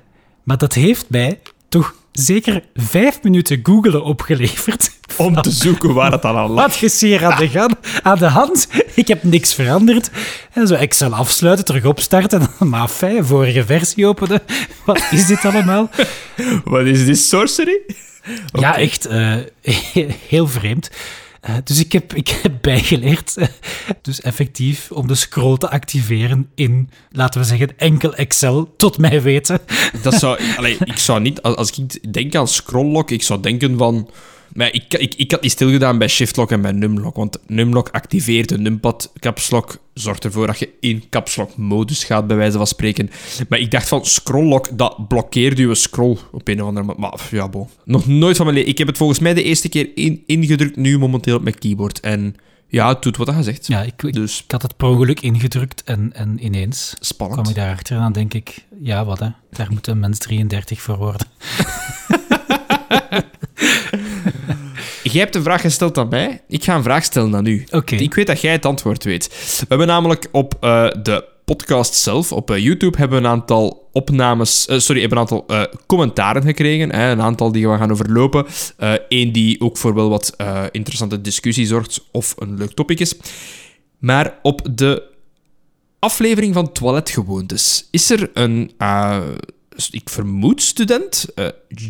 Maar 0.43 0.59
dat 0.59 0.75
heeft 0.75 1.07
mij 1.11 1.41
toch 1.69 1.95
zeker 2.13 2.63
vijf 2.75 3.23
minuten 3.23 3.61
googelen 3.63 4.05
opgeleverd. 4.05 4.91
Om 5.17 5.43
te 5.43 5.51
zoeken 5.51 5.95
waar 5.95 6.13
het 6.13 6.23
dan 6.23 6.37
aan 6.37 6.51
lag. 6.51 6.65
Wat 6.73 6.83
is 6.83 7.01
hier 7.01 7.25
aan 7.25 7.39
de, 7.39 7.49
gan- 7.49 7.77
aan 8.03 8.19
de 8.19 8.27
hand? 8.27 8.69
Ik 8.95 9.09
heb 9.09 9.23
niks 9.23 9.55
veranderd. 9.55 10.11
En 10.53 10.67
zo 10.67 10.75
Excel 10.75 11.15
afsluiten, 11.15 11.65
terug 11.65 11.85
opstarten. 11.85 12.49
Maar 12.71 12.89
fijn, 12.89 13.25
vorige 13.25 13.65
versie 13.65 14.07
openen. 14.07 14.41
Wat 14.85 15.03
is 15.11 15.27
dit 15.27 15.45
allemaal? 15.45 15.91
Wat 16.65 16.85
is 16.87 17.05
dit 17.05 17.19
sorcery? 17.19 17.81
Ja, 18.53 18.77
echt 18.77 19.07
eh, 19.07 19.37
heel 20.29 20.49
vreemd. 20.49 20.91
Eh, 21.43 21.55
dus 21.65 21.79
ik 21.81 21.93
heb, 21.93 22.15
ik 22.15 22.29
heb 22.29 22.53
bijgeleerd, 22.61 23.37
eh, 23.37 23.49
dus 24.03 24.21
effectief, 24.21 24.91
om 24.91 25.07
de 25.07 25.15
scroll 25.15 25.57
te 25.57 25.71
activeren 25.71 26.51
in, 26.55 26.91
laten 27.11 27.41
we 27.41 27.47
zeggen, 27.47 27.79
enkel 27.79 28.15
Excel, 28.15 28.75
tot 28.77 28.99
mijn 28.99 29.21
weten. 29.21 29.61
Dat 30.03 30.15
zou, 30.15 30.43
ik 30.85 30.99
zou 30.99 31.21
niet, 31.21 31.43
als 31.43 31.57
als 31.57 31.71
ik 31.71 32.13
denk 32.13 32.35
aan 32.35 32.49
scrolllock, 32.49 33.11
ik 33.11 33.23
zou 33.23 33.41
denken 33.41 33.79
van. 33.79 34.11
Maar 34.55 34.73
ik, 34.73 34.95
ik, 34.95 35.15
ik 35.15 35.31
had 35.31 35.43
niet 35.43 35.51
stilgedaan 35.51 35.99
bij 35.99 36.09
shiftlock 36.09 36.51
en 36.51 36.61
bij 36.61 36.73
numlock. 36.73 37.17
Want 37.17 37.39
numlock 37.47 37.89
activeert 37.89 38.49
de 38.49 38.59
numpad. 38.59 39.13
Capslock 39.19 39.79
zorgt 39.95 40.25
ervoor 40.25 40.47
dat 40.47 40.59
je 40.59 40.69
in 40.81 41.05
capslock 41.11 41.57
modus 41.57 42.05
gaat, 42.05 42.27
bij 42.27 42.37
wijze 42.37 42.57
van 42.57 42.67
spreken. 42.67 43.11
Maar 43.49 43.59
ik 43.59 43.71
dacht 43.71 43.89
van 43.89 44.05
scrolllock, 44.05 44.79
dat 44.79 45.09
blokkeert 45.09 45.59
je 45.59 45.75
scroll 45.75 46.17
op 46.33 46.49
een 46.49 46.63
of 46.63 46.69
andere 46.69 46.87
manier. 46.87 47.01
Maar 47.01 47.29
ja, 47.31 47.49
bon. 47.49 47.69
Nog 47.85 48.07
nooit 48.07 48.37
van 48.37 48.45
mijn 48.45 48.57
leven. 48.57 48.73
Ik 48.73 48.79
heb 48.79 48.87
het 48.87 48.97
volgens 48.97 49.19
mij 49.19 49.35
de 49.35 49.43
eerste 49.43 49.69
keer 49.69 49.89
in, 49.95 50.23
ingedrukt, 50.27 50.77
nu 50.77 50.99
momenteel 50.99 51.37
op 51.37 51.43
mijn 51.43 51.59
keyboard. 51.59 52.01
En 52.01 52.35
ja, 52.67 52.89
het 52.89 53.03
doet 53.03 53.17
wat 53.17 53.27
dat 53.27 53.37
gezegd. 53.37 53.67
Ja, 53.67 53.83
ik, 53.83 54.03
ik, 54.03 54.13
Dus 54.13 54.43
ik 54.45 54.51
had 54.51 54.63
het 54.63 54.77
per 54.77 54.89
ongeluk 54.89 55.21
ingedrukt 55.21 55.85
en, 55.85 56.11
en 56.15 56.45
ineens 56.45 56.95
spannend. 57.01 57.41
kwam 57.41 57.53
ik 57.53 57.59
daarachter. 57.61 57.97
En 57.97 58.03
dan 58.03 58.13
denk 58.13 58.35
ik, 58.35 58.65
ja, 58.83 59.05
wat 59.05 59.19
hè, 59.19 59.29
daar 59.51 59.69
moet 59.71 59.87
een 59.87 60.01
mens 60.01 60.19
33 60.19 60.81
voor 60.81 60.97
worden. 60.97 61.27
jij 65.03 65.23
hebt 65.23 65.35
een 65.35 65.43
vraag 65.43 65.61
gesteld 65.61 65.99
aan 65.99 66.09
mij. 66.09 66.41
Ik 66.49 66.65
ga 66.65 66.77
een 66.77 66.83
vraag 66.83 67.05
stellen 67.05 67.35
aan 67.35 67.47
u. 67.47 67.67
Oké. 67.71 67.95
Ik 67.95 68.15
weet 68.15 68.27
dat 68.27 68.41
jij 68.41 68.53
het 68.53 68.67
antwoord 68.67 69.05
weet. 69.05 69.29
We 69.59 69.67
hebben 69.69 69.87
namelijk 69.87 70.29
op 70.33 70.55
eh, 70.61 70.89
de 71.03 71.25
podcast 71.45 71.95
zelf, 71.95 72.33
op 72.33 72.51
eh, 72.51 72.59
YouTube, 72.59 72.99
hebben 72.99 73.21
we 73.21 73.25
een 73.27 73.33
aantal 73.33 73.89
opnames... 73.93 74.67
eh, 74.67 74.79
sorry, 74.79 75.01
hebben 75.01 75.19
een 75.19 75.29
aantal 75.29 75.47
commentaren 75.87 76.43
gekregen. 76.43 76.93
Hè, 76.95 77.11
een 77.11 77.23
aantal 77.23 77.53
die 77.53 77.69
we 77.69 77.77
gaan 77.77 77.91
overlopen. 77.91 78.47
Eén 79.09 79.33
die 79.33 79.61
ook 79.61 79.77
voor 79.77 79.95
wel 79.95 80.09
wat 80.09 80.37
interessante 80.71 81.21
discussie 81.21 81.67
zorgt 81.67 82.05
of 82.11 82.35
een 82.39 82.57
leuk 82.57 82.73
topic 82.73 83.01
is. 83.01 83.15
Maar 83.99 84.39
op 84.43 84.69
de 84.71 85.03
aflevering 85.99 86.55
van 86.55 86.73
Toiletgewoontes 86.73 87.89
is 87.91 88.11
er 88.11 88.31
een, 88.35 88.73
ik 89.91 90.09
vermoed 90.09 90.63
student, 90.63 91.27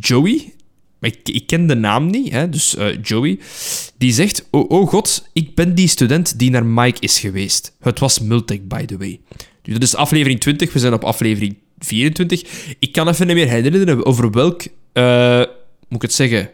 Joey, 0.01 0.55
maar 1.03 1.11
ik, 1.11 1.35
ik 1.35 1.47
ken 1.47 1.67
de 1.67 1.75
naam 1.75 2.07
niet, 2.07 2.33
hè, 2.33 2.49
dus 2.49 2.77
eh, 2.77 2.87
Joey, 3.03 3.39
die 3.99 4.13
zegt, 4.13 4.49
oh, 4.51 4.71
oh 4.71 4.89
god, 4.89 5.29
ik 5.33 5.55
ben 5.55 5.75
die 5.75 5.89
student 5.89 6.39
die 6.39 6.51
naar 6.51 6.67
Mike 6.67 7.01
is 7.01 7.19
geweest. 7.19 7.77
Het 7.81 7.99
was 7.99 8.21
Multech, 8.21 8.63
by 8.63 8.85
the 8.85 8.97
way. 8.97 9.21
Dus 9.63 9.75
dat 9.75 9.83
is 9.83 9.95
aflevering 9.95 10.41
20, 10.41 10.73
we 10.73 10.79
zijn 10.79 10.93
op 10.93 11.05
aflevering 11.05 11.57
24. 11.79 12.75
Ik 12.79 12.93
kan 12.93 13.09
even 13.09 13.27
niet 13.27 13.37
meer 13.37 13.49
herinneren 13.49 14.07
over 14.07 14.31
welk, 14.31 14.63
eh, 14.93 15.39
moet 15.39 15.47
ik 15.89 16.03
het 16.03 16.15
zeggen, 16.15 16.51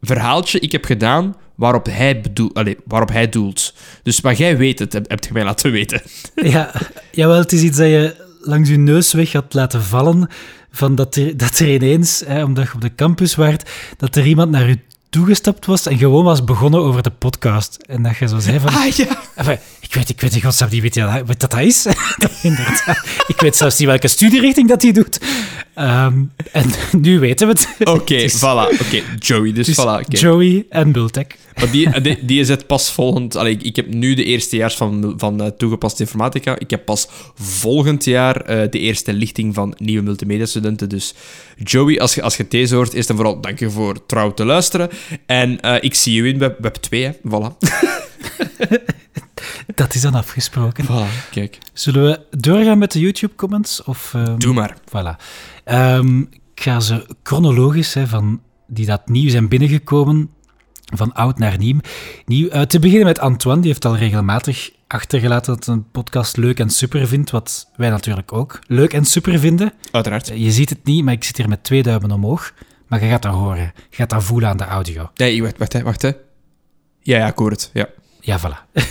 verhaaltje 0.00 0.60
ik 0.60 0.72
heb 0.72 0.84
gedaan 0.84 1.36
waarop 1.54 1.86
hij, 1.86 2.20
bedoel, 2.20 2.50
allee, 2.54 2.76
waarop 2.84 3.08
hij 3.08 3.28
doelt. 3.28 3.74
Dus 4.02 4.20
maar 4.20 4.34
jij 4.34 4.56
weet 4.56 4.78
het, 4.78 4.92
heb, 4.92 5.10
heb 5.10 5.24
je 5.24 5.32
mij 5.32 5.44
laten 5.44 5.72
weten. 5.72 6.02
Ja, 6.34 6.72
jawel, 7.12 7.38
het 7.38 7.52
is 7.52 7.62
iets 7.62 7.76
dat 7.76 7.86
je 7.86 8.28
langs 8.40 8.68
je 8.68 8.76
neus 8.76 9.12
weg 9.12 9.32
had 9.32 9.54
laten 9.54 9.82
vallen. 9.82 10.28
Van 10.70 10.94
dat, 10.94 11.16
er, 11.16 11.36
dat 11.36 11.58
er 11.58 11.74
ineens, 11.74 12.22
hè, 12.26 12.44
omdat 12.44 12.66
je 12.66 12.74
op 12.74 12.80
de 12.80 12.94
campus 12.94 13.34
waart, 13.34 13.70
dat 13.96 14.16
er 14.16 14.26
iemand 14.26 14.50
naar 14.50 14.68
je 14.68 14.78
toegestapt 15.10 15.66
was 15.66 15.86
en 15.86 15.98
gewoon 15.98 16.24
was 16.24 16.44
begonnen 16.44 16.80
over 16.80 17.02
de 17.02 17.10
podcast. 17.10 17.76
En 17.86 18.02
dat 18.02 18.16
je 18.16 18.28
zo 18.28 18.38
zei 18.38 18.58
van... 18.58 18.74
Ah 18.74 18.86
ja. 18.86 19.22
Enfin, 19.34 19.58
ik 19.80 19.94
weet, 19.94 20.08
ik 20.08 20.20
weet 20.20 20.34
in 20.34 20.42
godsnaam 20.42 20.70
niet 20.70 20.82
weet 20.82 20.94
je 20.94 21.00
dat, 21.00 21.26
wat 21.26 21.40
dat 21.40 21.58
is. 21.58 21.86
Ik 23.26 23.40
weet 23.40 23.56
zelfs 23.56 23.78
niet 23.78 23.88
welke 23.88 24.08
studierichting 24.08 24.68
dat 24.68 24.82
hij 24.82 24.92
doet. 24.92 25.20
Ehm, 25.74 26.22
en 26.52 26.70
nu 27.00 27.18
weten 27.18 27.46
we 27.46 27.52
het. 27.52 27.88
Oké, 27.88 28.28
voilà. 28.38 28.80
Oké, 28.80 29.02
Joey, 29.18 29.52
dus 29.52 29.80
voilà. 29.80 30.00
oké. 30.04 30.18
Joey 30.18 30.66
en 30.68 30.92
Bultek. 30.92 31.38
Maar 31.56 31.70
die, 31.70 32.00
die, 32.00 32.24
die 32.24 32.40
is 32.40 32.48
het 32.48 32.66
pas 32.66 32.90
volgend... 32.92 33.36
Allee, 33.36 33.56
ik 33.56 33.76
heb 33.76 33.94
nu 33.94 34.14
de 34.14 34.24
eerstejaars 34.24 34.74
van, 34.74 35.14
van 35.16 35.42
eh, 35.42 35.46
toegepaste 35.46 36.02
informatica. 36.02 36.58
Ik 36.58 36.70
heb 36.70 36.84
pas 36.84 37.08
volgend 37.34 38.04
jaar 38.04 38.40
eh, 38.40 38.70
de 38.70 38.78
eerste 38.78 39.12
lichting 39.12 39.54
van 39.54 39.74
nieuwe 39.78 40.02
multimedia-studenten. 40.02 40.88
Dus 40.88 41.14
Joey, 41.56 42.00
als 42.00 42.14
je, 42.14 42.22
als 42.22 42.36
je 42.36 42.46
deze 42.48 42.74
hoort, 42.74 42.92
eerst 42.92 43.10
en 43.10 43.16
vooral 43.16 43.40
dank 43.40 43.58
je 43.58 43.70
voor 43.70 44.06
trouw 44.06 44.34
te 44.34 44.44
luisteren. 44.44 44.88
En 45.26 45.60
eh, 45.60 45.76
ik 45.80 45.94
zie 45.94 46.22
je 46.22 46.28
in 46.28 46.38
web, 46.38 46.60
web 46.60 46.74
2, 46.74 47.04
hè. 47.04 47.12
Voilà. 47.12 47.56
Dat 49.74 49.94
is 49.94 50.00
dan 50.00 50.14
afgesproken. 50.14 50.84
Voilà, 50.84 51.30
kijk. 51.30 51.58
Zullen 51.72 52.04
we 52.04 52.38
doorgaan 52.38 52.78
met 52.78 52.92
de 52.92 53.00
YouTube-comments? 53.00 53.82
Of, 53.82 54.14
ehm, 54.14 54.38
Doe 54.38 54.54
maar. 54.54 54.76
Voilà. 54.88 55.24
Ehm, 55.64 56.20
ik 56.20 56.62
ga 56.62 56.80
ze 56.80 57.06
chronologisch, 57.22 57.94
hè, 57.94 58.06
van 58.06 58.40
die 58.66 58.86
dat 58.86 59.08
nieuw 59.08 59.30
zijn 59.30 59.48
binnengekomen, 59.48 60.30
van 60.94 61.12
oud 61.12 61.38
naar 61.38 61.58
nieuw. 61.58 61.78
nieuw 62.26 62.48
eh, 62.48 62.62
te 62.62 62.78
beginnen 62.78 63.06
met 63.06 63.18
Antoine, 63.18 63.60
die 63.60 63.70
heeft 63.70 63.84
al 63.84 63.96
regelmatig 63.96 64.70
achtergelaten 64.86 65.54
dat 65.54 65.66
hij 65.66 65.74
een 65.74 65.90
podcast 65.90 66.36
leuk 66.36 66.60
en 66.60 66.70
super 66.70 67.06
vindt, 67.08 67.30
wat 67.30 67.70
wij 67.76 67.90
natuurlijk 67.90 68.32
ook 68.32 68.58
leuk 68.66 68.92
en 68.92 69.04
super 69.04 69.38
vinden. 69.38 69.72
Uiteraard. 69.90 70.30
Je 70.34 70.50
ziet 70.50 70.70
het 70.70 70.84
niet, 70.84 71.04
maar 71.04 71.14
ik 71.14 71.24
zit 71.24 71.36
hier 71.36 71.48
met 71.48 71.64
twee 71.64 71.82
duimen 71.82 72.10
omhoog. 72.10 72.52
Maar 72.90 73.02
je 73.02 73.10
gaat 73.10 73.22
dat 73.22 73.32
horen. 73.32 73.72
Je 73.90 73.96
gaat 73.96 74.10
dat 74.10 74.24
voelen 74.24 74.48
aan 74.48 74.56
de 74.56 74.64
audio. 74.64 75.10
Nee, 75.14 75.42
wacht, 75.42 75.58
wacht, 75.58 75.72
hè, 75.72 75.82
wacht, 75.82 76.02
hè. 76.02 76.10
Ja, 77.00 77.18
ja, 77.18 77.26
ik 77.26 77.38
hoor 77.38 77.50
het. 77.50 77.70
Ja. 77.72 77.86
Ja, 78.20 78.38
voilà. 78.40 78.68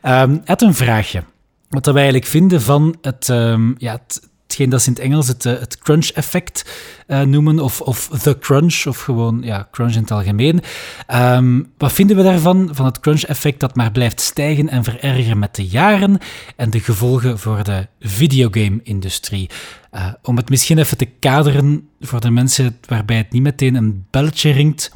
Ehm, 0.00 0.30
hij 0.30 0.40
had 0.44 0.62
een 0.62 0.74
vraagje. 0.74 1.24
Wat 1.68 1.86
wij 1.86 1.94
eigenlijk 1.94 2.26
vinden 2.26 2.62
van 2.62 2.96
het, 3.00 3.28
ehm, 3.28 3.72
ja, 3.78 3.92
het, 3.92 4.28
hetgeen 4.46 4.70
dat 4.70 4.82
ze 4.82 4.88
in 4.88 4.94
het 4.94 5.02
Engels 5.02 5.28
het, 5.28 5.46
eh, 5.46 5.54
crunch-effect 5.82 6.64
eh, 7.06 7.20
noemen, 7.20 7.58
of, 7.60 7.80
of 7.80 8.08
the 8.08 8.38
crunch, 8.38 8.86
of 8.86 9.00
gewoon 9.00 9.42
ja, 9.42 9.68
crunch 9.70 9.94
in 9.94 10.00
het 10.00 10.10
algemeen. 10.10 10.60
Ehm, 11.06 11.62
wat 11.78 11.92
vinden 11.92 12.16
we 12.16 12.22
daarvan, 12.22 12.68
van 12.72 12.84
het 12.84 13.00
crunch-effect 13.00 13.60
dat 13.60 13.74
maar 13.74 13.90
blijft 13.90 14.20
stijgen 14.20 14.68
en 14.68 14.84
verergeren 14.84 15.38
met 15.38 15.54
de 15.54 15.66
jaren 15.66 16.18
en 16.56 16.70
de 16.70 16.80
gevolgen 16.80 17.38
voor 17.38 17.64
de 17.64 17.86
videogame-industrie? 18.00 19.50
Eh, 19.90 20.06
om 20.22 20.36
het 20.36 20.48
misschien 20.48 20.78
even 20.78 20.96
te 20.96 21.08
kaderen 21.20 21.88
voor 22.00 22.20
de 22.20 22.30
mensen 22.30 22.78
waarbij 22.88 23.16
het 23.16 23.32
niet 23.32 23.42
meteen 23.42 23.74
een 23.74 24.06
belletje 24.10 24.50
ringt, 24.50 24.92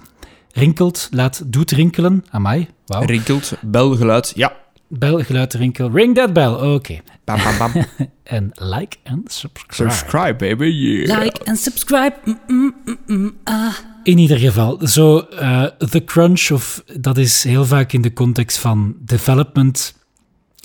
rinkelt, 0.52 1.08
laat, 1.10 1.42
doet 1.46 1.70
rinkelen. 1.70 2.24
Amai, 2.30 2.68
wauw. 2.86 3.04
Rinkelt, 3.04 3.52
bel, 3.60 3.96
geluid. 3.96 4.32
Ja. 4.34 4.52
Bel, 4.88 5.22
geluid, 5.24 5.54
rinkel. 5.54 5.90
Ring 5.90 6.14
that 6.14 6.32
bell. 6.32 6.52
Oké. 6.74 7.00
Bam, 7.24 7.38
bam, 7.42 7.58
bam. 7.72 7.84
En 8.22 8.50
like 8.54 8.96
en 9.02 9.22
subscribe. 9.26 9.90
Subscribe, 9.92 10.34
baby. 10.36 10.64
Yeah. 10.66 11.22
Like 11.22 11.44
and 11.44 11.58
subscribe. 11.58 12.14
Mm, 12.24 12.38
mm, 12.46 12.74
mm, 12.84 12.98
mm, 13.06 13.36
ah. 13.44 13.74
In 14.02 14.18
ieder 14.18 14.38
geval, 14.38 14.78
zo 14.86 15.18
eh 15.18 15.64
The 15.64 16.04
Crunch, 16.04 16.50
of 16.50 16.82
dat 17.00 17.18
is 17.18 17.44
heel 17.44 17.64
vaak 17.66 17.92
in 17.92 18.00
de 18.02 18.12
context 18.12 18.58
van 18.58 18.96
development, 18.98 19.94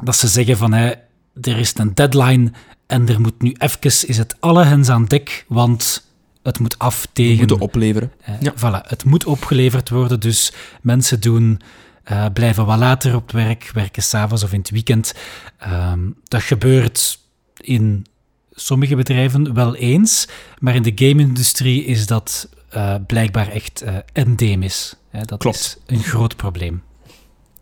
dat 0.03 0.15
ze 0.15 0.27
zeggen 0.27 0.57
van, 0.57 0.73
hè, 0.73 0.91
er 1.41 1.57
is 1.59 1.73
een 1.77 1.93
deadline 1.93 2.51
en 2.87 3.07
er 3.09 3.21
moet 3.21 3.41
nu 3.41 3.55
even, 3.57 3.79
is 4.07 4.17
het 4.17 4.35
alle 4.39 4.63
hens 4.63 4.89
aan 4.89 5.05
dek, 5.05 5.45
want 5.47 6.07
het 6.43 6.59
moet 6.59 6.79
af 6.79 7.07
tegen... 7.13 7.37
Moeten 7.37 7.59
opleveren. 7.59 8.11
Eh, 8.23 8.33
Ja. 8.41 8.53
Voilà, 8.57 8.87
het 8.87 9.03
moet 9.05 9.25
opgeleverd 9.25 9.89
worden, 9.89 10.19
dus 10.19 10.53
mensen 10.81 11.21
doen, 11.21 11.59
eh, 12.03 12.25
blijven 12.33 12.65
wat 12.65 12.77
later 12.79 13.15
op 13.15 13.21
het 13.21 13.31
werk, 13.31 13.71
werken 13.73 14.03
s'avonds 14.03 14.43
of 14.43 14.53
in 14.53 14.59
het 14.59 14.69
weekend. 14.69 15.13
Ehm, 15.57 15.99
dat 16.23 16.41
gebeurt 16.41 17.19
in 17.55 18.05
sommige 18.51 18.95
bedrijven 18.95 19.53
wel 19.53 19.75
eens, 19.75 20.27
maar 20.59 20.75
in 20.75 20.81
de 20.83 20.91
game-industrie 20.95 21.85
is 21.85 22.05
dat 22.07 22.49
eh, 22.69 22.95
blijkbaar 23.07 23.47
echt 23.47 23.81
eh 23.81 23.95
endemisch. 24.13 24.95
Dat 25.25 25.39
Klopt. 25.39 25.57
is 25.57 25.77
een 25.85 26.03
groot 26.03 26.35
probleem. 26.35 26.83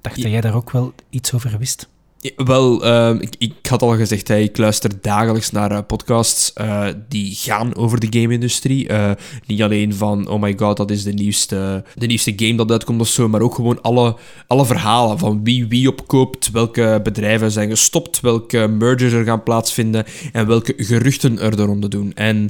Dacht 0.02 0.16
Ja. 0.16 0.22
dat 0.24 0.32
jij 0.32 0.42
daar 0.42 0.56
ook 0.56 0.72
wel 0.72 0.94
iets 1.10 1.34
over 1.34 1.58
wist? 1.58 1.90
Wel, 2.36 2.86
ehm, 2.86 3.18
ik, 3.20 3.36
ik 3.38 3.54
had 3.68 3.82
al 3.82 3.96
gezegd, 3.96 4.28
hè, 4.28 4.38
ik 4.38 4.58
luister 4.58 4.92
dagelijks 5.02 5.52
naar 5.52 5.72
eh, 5.72 5.80
podcasts 5.88 6.54
eh, 6.54 6.88
die 7.08 7.36
gaan 7.36 7.76
over 7.76 8.00
de 8.00 8.20
game-industrie. 8.20 8.88
Eh, 8.88 9.12
niet 9.46 9.62
alleen 9.62 9.96
van, 9.96 10.28
oh 10.28 10.42
my 10.42 10.54
god, 10.58 10.78
dat 10.78 10.92
is 10.92 11.04
de 11.04 11.14
nieuwste, 11.14 11.84
de 11.96 12.06
nieuwste 12.06 12.34
game 12.36 12.56
dat 12.56 12.72
uitkomt 12.72 13.02
of 13.02 13.08
zo, 13.08 13.28
maar 13.28 13.42
ook 13.42 13.56
gewoon 13.56 13.82
alle, 13.82 14.16
alle 14.48 14.66
verhalen 14.66 15.20
van 15.20 15.44
wie 15.44 15.68
wie 15.68 15.90
opkoopt, 15.90 16.52
welke 16.52 17.00
bedrijven 17.04 17.52
zijn 17.52 17.70
gestopt, 17.70 18.20
welke 18.20 18.68
mergers 18.68 19.14
er 19.14 19.26
gaan 19.26 19.44
plaatsvinden 19.44 20.06
en 20.32 20.48
welke 20.48 20.74
geruchten 20.78 21.40
er 21.40 21.56
de 21.56 21.64
ronde 21.64 21.88
doen. 21.88 22.14
En 22.14 22.50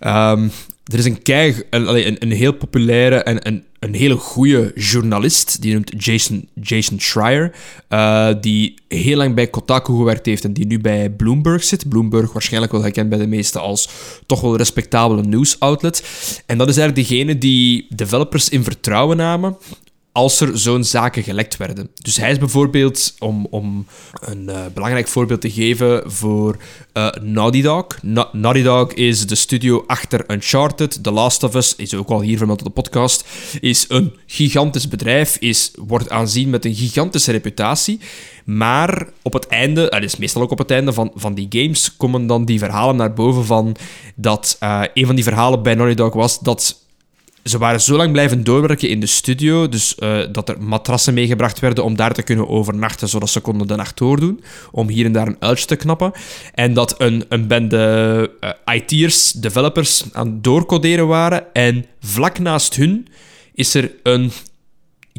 ehm, 0.00 0.48
er 0.92 0.98
is 0.98 1.04
een, 1.04 1.22
kei, 1.22 1.62
een, 1.70 2.06
een, 2.06 2.16
een 2.18 2.32
heel 2.32 2.52
populaire 2.52 3.16
en 3.16 3.46
een, 3.46 3.64
een 3.78 3.94
hele 3.94 4.16
goede 4.16 4.72
journalist, 4.74 5.62
die 5.62 5.72
noemt 5.72 6.04
Jason, 6.04 6.48
Jason 6.62 7.00
Schreier, 7.00 7.54
eh, 7.88 8.28
die 8.40 8.74
heel 8.88 9.16
lang 9.16 9.34
bij 9.34 9.46
Kotaku 9.46 9.96
gewerkt 9.96 10.26
heeft 10.26 10.44
en 10.44 10.52
die 10.52 10.66
nu 10.66 10.80
bij 10.80 11.10
Bloomberg 11.10 11.64
zit. 11.64 11.88
Bloomberg 11.88 12.32
waarschijnlijk 12.32 12.72
wel 12.72 12.82
gekend 12.82 13.08
bij 13.08 13.18
de 13.18 13.26
meesten 13.26 13.60
als 13.60 13.88
toch 14.26 14.40
wel 14.40 14.56
respectabele 14.56 15.22
nieuwsoutlet. 15.22 16.02
En 16.46 16.58
dat 16.58 16.68
is 16.68 16.76
eigenlijk 16.76 17.08
degene 17.08 17.38
die 17.38 17.86
developers 17.88 18.48
in 18.48 18.64
vertrouwen 18.64 19.16
namen 19.16 19.56
als 20.12 20.40
er 20.40 20.58
zo'n 20.58 20.84
zaken 20.84 21.22
gelekt 21.22 21.56
werden. 21.56 21.88
Dus 21.94 22.16
hij 22.16 22.30
is 22.30 22.38
bijvoorbeeld, 22.38 23.14
om, 23.18 23.46
om 23.50 23.86
een 24.20 24.48
eh, 24.48 24.60
belangrijk 24.74 25.08
voorbeeld 25.08 25.40
te 25.40 25.50
geven 25.50 26.10
voor 26.10 26.56
eh, 26.92 27.08
Naughty 27.22 27.62
Dog. 27.62 27.86
Na- 28.02 28.28
Naughty 28.32 28.62
Dog 28.62 28.92
is 28.92 29.26
de 29.26 29.34
studio 29.34 29.84
achter 29.86 30.24
Uncharted. 30.30 31.02
The 31.02 31.10
Last 31.10 31.42
of 31.42 31.54
Us 31.54 31.76
is 31.76 31.94
ook 31.94 32.08
al 32.08 32.20
hier 32.20 32.36
vermeld 32.38 32.58
op 32.58 32.66
de 32.66 32.72
podcast. 32.82 33.24
Is 33.60 33.84
een 33.88 34.12
gigantisch 34.26 34.88
bedrijf, 34.88 35.36
is, 35.36 35.70
wordt 35.76 36.10
aanzien 36.10 36.50
met 36.50 36.64
een 36.64 36.74
gigantische 36.74 37.32
reputatie. 37.32 38.00
Maar 38.44 39.08
op 39.22 39.32
het 39.32 39.46
einde, 39.46 39.88
dat 39.88 40.02
is 40.02 40.16
meestal 40.16 40.42
ook 40.42 40.50
op 40.50 40.58
het 40.58 40.70
einde 40.70 40.92
van, 40.92 41.10
van 41.14 41.34
die 41.34 41.46
games, 41.50 41.96
komen 41.96 42.26
dan 42.26 42.44
die 42.44 42.58
verhalen 42.58 42.96
naar 42.96 43.12
boven 43.12 43.44
van 43.44 43.76
dat 44.14 44.56
eh, 44.60 44.82
een 44.94 45.06
van 45.06 45.14
die 45.14 45.24
verhalen 45.24 45.62
bij 45.62 45.74
Naughty 45.74 45.96
Dog 45.96 46.12
was 46.14 46.38
dat 46.40 46.86
ze 47.42 47.58
waren 47.58 47.80
zo 47.80 47.96
lang 47.96 48.12
blijven 48.12 48.44
doorwerken 48.44 48.88
in 48.88 49.00
de 49.00 49.06
studio, 49.06 49.68
dus 49.68 49.94
eh, 49.94 50.18
dat 50.32 50.48
er 50.48 50.62
matrassen 50.62 51.14
meegebracht 51.14 51.58
werden 51.58 51.84
om 51.84 51.96
daar 51.96 52.12
te 52.12 52.22
kunnen 52.22 52.48
overnachten, 52.48 53.08
zodat 53.08 53.30
ze 53.30 53.40
konden 53.40 53.66
de 53.66 53.76
nacht 53.76 53.96
doordoen, 53.96 54.42
om 54.70 54.88
hier 54.88 55.04
en 55.04 55.12
daar 55.12 55.26
een 55.26 55.36
uiltje 55.38 55.66
te 55.66 55.76
knappen. 55.76 56.12
En 56.54 56.74
dat 56.74 57.00
een, 57.00 57.24
een 57.28 57.46
bende 57.46 58.30
eh, 58.40 58.74
IT'ers, 58.74 59.32
developers, 59.32 60.04
aan 60.12 60.26
het 60.26 60.44
doorcoderen 60.44 61.06
waren. 61.06 61.52
En 61.52 61.86
vlak 62.00 62.38
naast 62.38 62.74
hun 62.76 63.06
is 63.54 63.74
er 63.74 63.90
een 64.02 64.32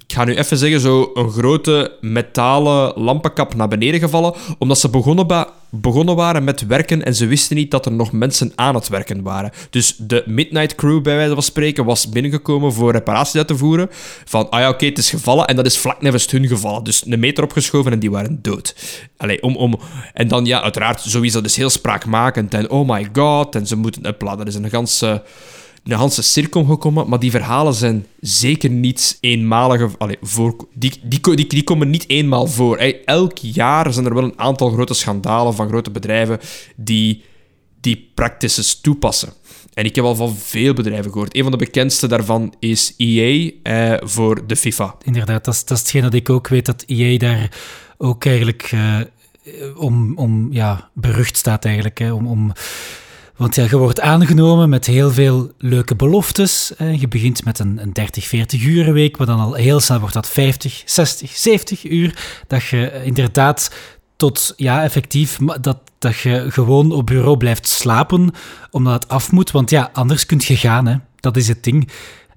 ik 0.05 0.13
ga 0.13 0.23
nu 0.23 0.35
even 0.35 0.57
zeggen, 0.57 0.79
zo 0.79 1.11
een 1.13 1.31
grote 1.31 1.97
metalen 2.01 2.93
lampenkap 2.95 3.55
naar 3.55 3.67
beneden 3.67 3.99
gevallen, 3.99 4.33
omdat 4.57 4.79
ze 4.79 4.89
begonnen, 4.89 5.47
begonnen 5.69 6.15
waren 6.15 6.43
met 6.43 6.67
werken 6.67 7.05
en 7.05 7.15
ze 7.15 7.25
wisten 7.25 7.55
niet 7.55 7.71
dat 7.71 7.85
er 7.85 7.91
nog 7.91 8.11
mensen 8.11 8.51
aan 8.55 8.75
het 8.75 8.87
werken 8.87 9.23
waren. 9.23 9.51
Dus 9.69 9.95
de 9.97 10.23
Midnight 10.25 10.75
Crew, 10.75 11.01
bij 11.01 11.15
wijze 11.15 11.33
van 11.33 11.43
spreken, 11.43 11.85
was 11.85 12.09
binnengekomen 12.09 12.73
voor 12.73 12.91
reparaties 12.91 13.35
uit 13.35 13.47
te 13.47 13.57
voeren. 13.57 13.87
Van, 14.25 14.49
ah 14.49 14.59
ja, 14.59 14.69
oké, 14.69 14.85
het 14.85 14.97
is 14.97 15.09
gevallen 15.09 15.47
en 15.47 15.55
dat 15.55 15.65
is 15.65 15.77
vlak 15.77 16.01
hun 16.01 16.47
gevallen. 16.47 16.83
Dus 16.83 17.05
een 17.05 17.19
meter 17.19 17.43
opgeschoven 17.43 17.91
en 17.91 17.99
die 17.99 18.11
waren 18.11 18.39
dood. 18.41 18.75
Allee, 19.17 19.43
om, 19.43 19.55
om... 19.55 19.79
En 20.13 20.27
dan, 20.27 20.45
ja, 20.45 20.61
uiteraard, 20.61 21.01
sowieso, 21.01 21.41
dat 21.41 21.49
is 21.49 21.57
heel 21.57 21.69
spraakmakend 21.69 22.53
en 22.53 22.69
oh 22.69 22.89
my 22.89 23.09
god, 23.13 23.55
en 23.55 23.67
ze 23.67 23.75
moeten 23.75 24.07
uploaden. 24.07 24.41
Er 24.41 24.47
is 24.47 24.55
een 24.55 24.69
ganse 24.69 25.23
een 25.91 25.97
ganse 25.97 26.21
cirkel 26.21 26.63
gekomen, 26.63 27.09
maar 27.09 27.19
die 27.19 27.31
verhalen 27.31 27.73
zijn 27.73 28.05
zeker 28.19 28.69
niet 28.69 29.17
eenmalige... 29.19 29.89
Allee, 29.97 30.17
voor, 30.21 30.55
die, 30.73 30.93
die, 31.03 31.47
die, 31.47 31.63
komen 31.63 31.89
niet 31.89 32.09
eenmaal 32.09 32.47
voor. 32.47 32.77
Elk 33.05 33.37
jaar 33.37 33.93
zijn 33.93 34.05
er 34.05 34.13
wel 34.13 34.23
een 34.23 34.39
aantal 34.39 34.69
grote 34.69 34.93
schandalen 34.93 35.53
van 35.53 35.67
grote 35.67 35.91
bedrijven 35.91 36.39
die 36.75 37.23
die 37.81 38.11
practices 38.13 38.81
toepassen. 38.81 39.33
En 39.73 39.85
ik 39.85 39.95
heb 39.95 40.05
al 40.05 40.15
van 40.15 40.35
veel 40.35 40.73
bedrijven 40.73 41.11
gehoord. 41.11 41.35
Een 41.35 41.41
van 41.41 41.51
de 41.51 41.57
bekendste 41.57 42.07
daarvan 42.07 42.53
is 42.59 42.93
EA 42.97 43.51
eh, 43.63 44.07
voor 44.07 44.47
de 44.47 44.55
FIFA. 44.55 44.95
Inderdaad, 45.03 45.45
dat 45.45 45.53
is, 45.53 45.65
dat 45.65 45.77
is 45.77 45.83
hetgeen 45.83 46.01
dat 46.01 46.13
ik 46.13 46.29
ook 46.29 46.47
weet, 46.47 46.65
dat 46.65 46.83
EA 46.87 47.17
daar 47.17 47.51
ook 47.97 48.25
eigenlijk 48.25 48.69
eh, 48.71 48.99
om, 49.75 50.17
om 50.17 50.47
ja, 50.51 50.89
berucht 50.93 51.37
staat 51.37 51.65
eigenlijk. 51.65 51.97
Hè, 51.97 52.11
om, 52.13 52.27
om, 52.27 52.51
want 53.39 53.55
ja, 53.55 53.63
je 53.63 53.77
wordt 53.77 54.01
aangenomen 54.01 54.69
met 54.69 54.85
heel 54.85 55.11
veel 55.11 55.51
leuke 55.57 55.95
beloftes. 55.95 56.71
Je 56.77 57.07
begint 57.07 57.45
met 57.45 57.59
een, 57.59 57.77
een 57.81 57.93
30, 57.93 58.27
40 58.27 58.63
uur 58.63 58.93
week, 58.93 59.17
maar 59.17 59.27
dan 59.27 59.39
al 59.39 59.53
heel 59.53 59.79
snel 59.79 59.99
wordt 59.99 60.13
dat 60.13 60.27
50, 60.27 60.81
60, 60.85 61.31
70 61.31 61.89
uur. 61.89 62.41
Dat 62.47 62.63
je 62.63 63.01
inderdaad 63.03 63.71
tot, 64.15 64.53
ja, 64.57 64.83
effectief, 64.83 65.37
dat, 65.61 65.77
dat 65.99 66.17
je 66.17 66.45
gewoon 66.49 66.91
op 66.91 67.05
bureau 67.05 67.37
blijft 67.37 67.67
slapen, 67.67 68.31
omdat 68.71 68.93
het 68.93 69.07
af 69.07 69.31
moet. 69.31 69.51
Want 69.51 69.69
ja, 69.69 69.89
anders 69.93 70.25
kun 70.25 70.41
je 70.43 70.57
gaan, 70.57 70.87
hè. 70.87 70.95
Dat 71.15 71.37
is 71.37 71.47
het 71.47 71.63
ding. 71.63 71.89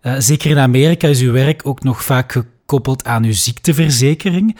Uh, 0.03 0.15
zeker 0.19 0.51
in 0.51 0.59
Amerika 0.59 1.09
is 1.09 1.21
uw 1.21 1.33
werk 1.33 1.67
ook 1.67 1.83
nog 1.83 2.05
vaak 2.05 2.33
gekoppeld 2.33 3.05
aan 3.05 3.25
uw 3.25 3.33
ziekteverzekering. 3.33 4.57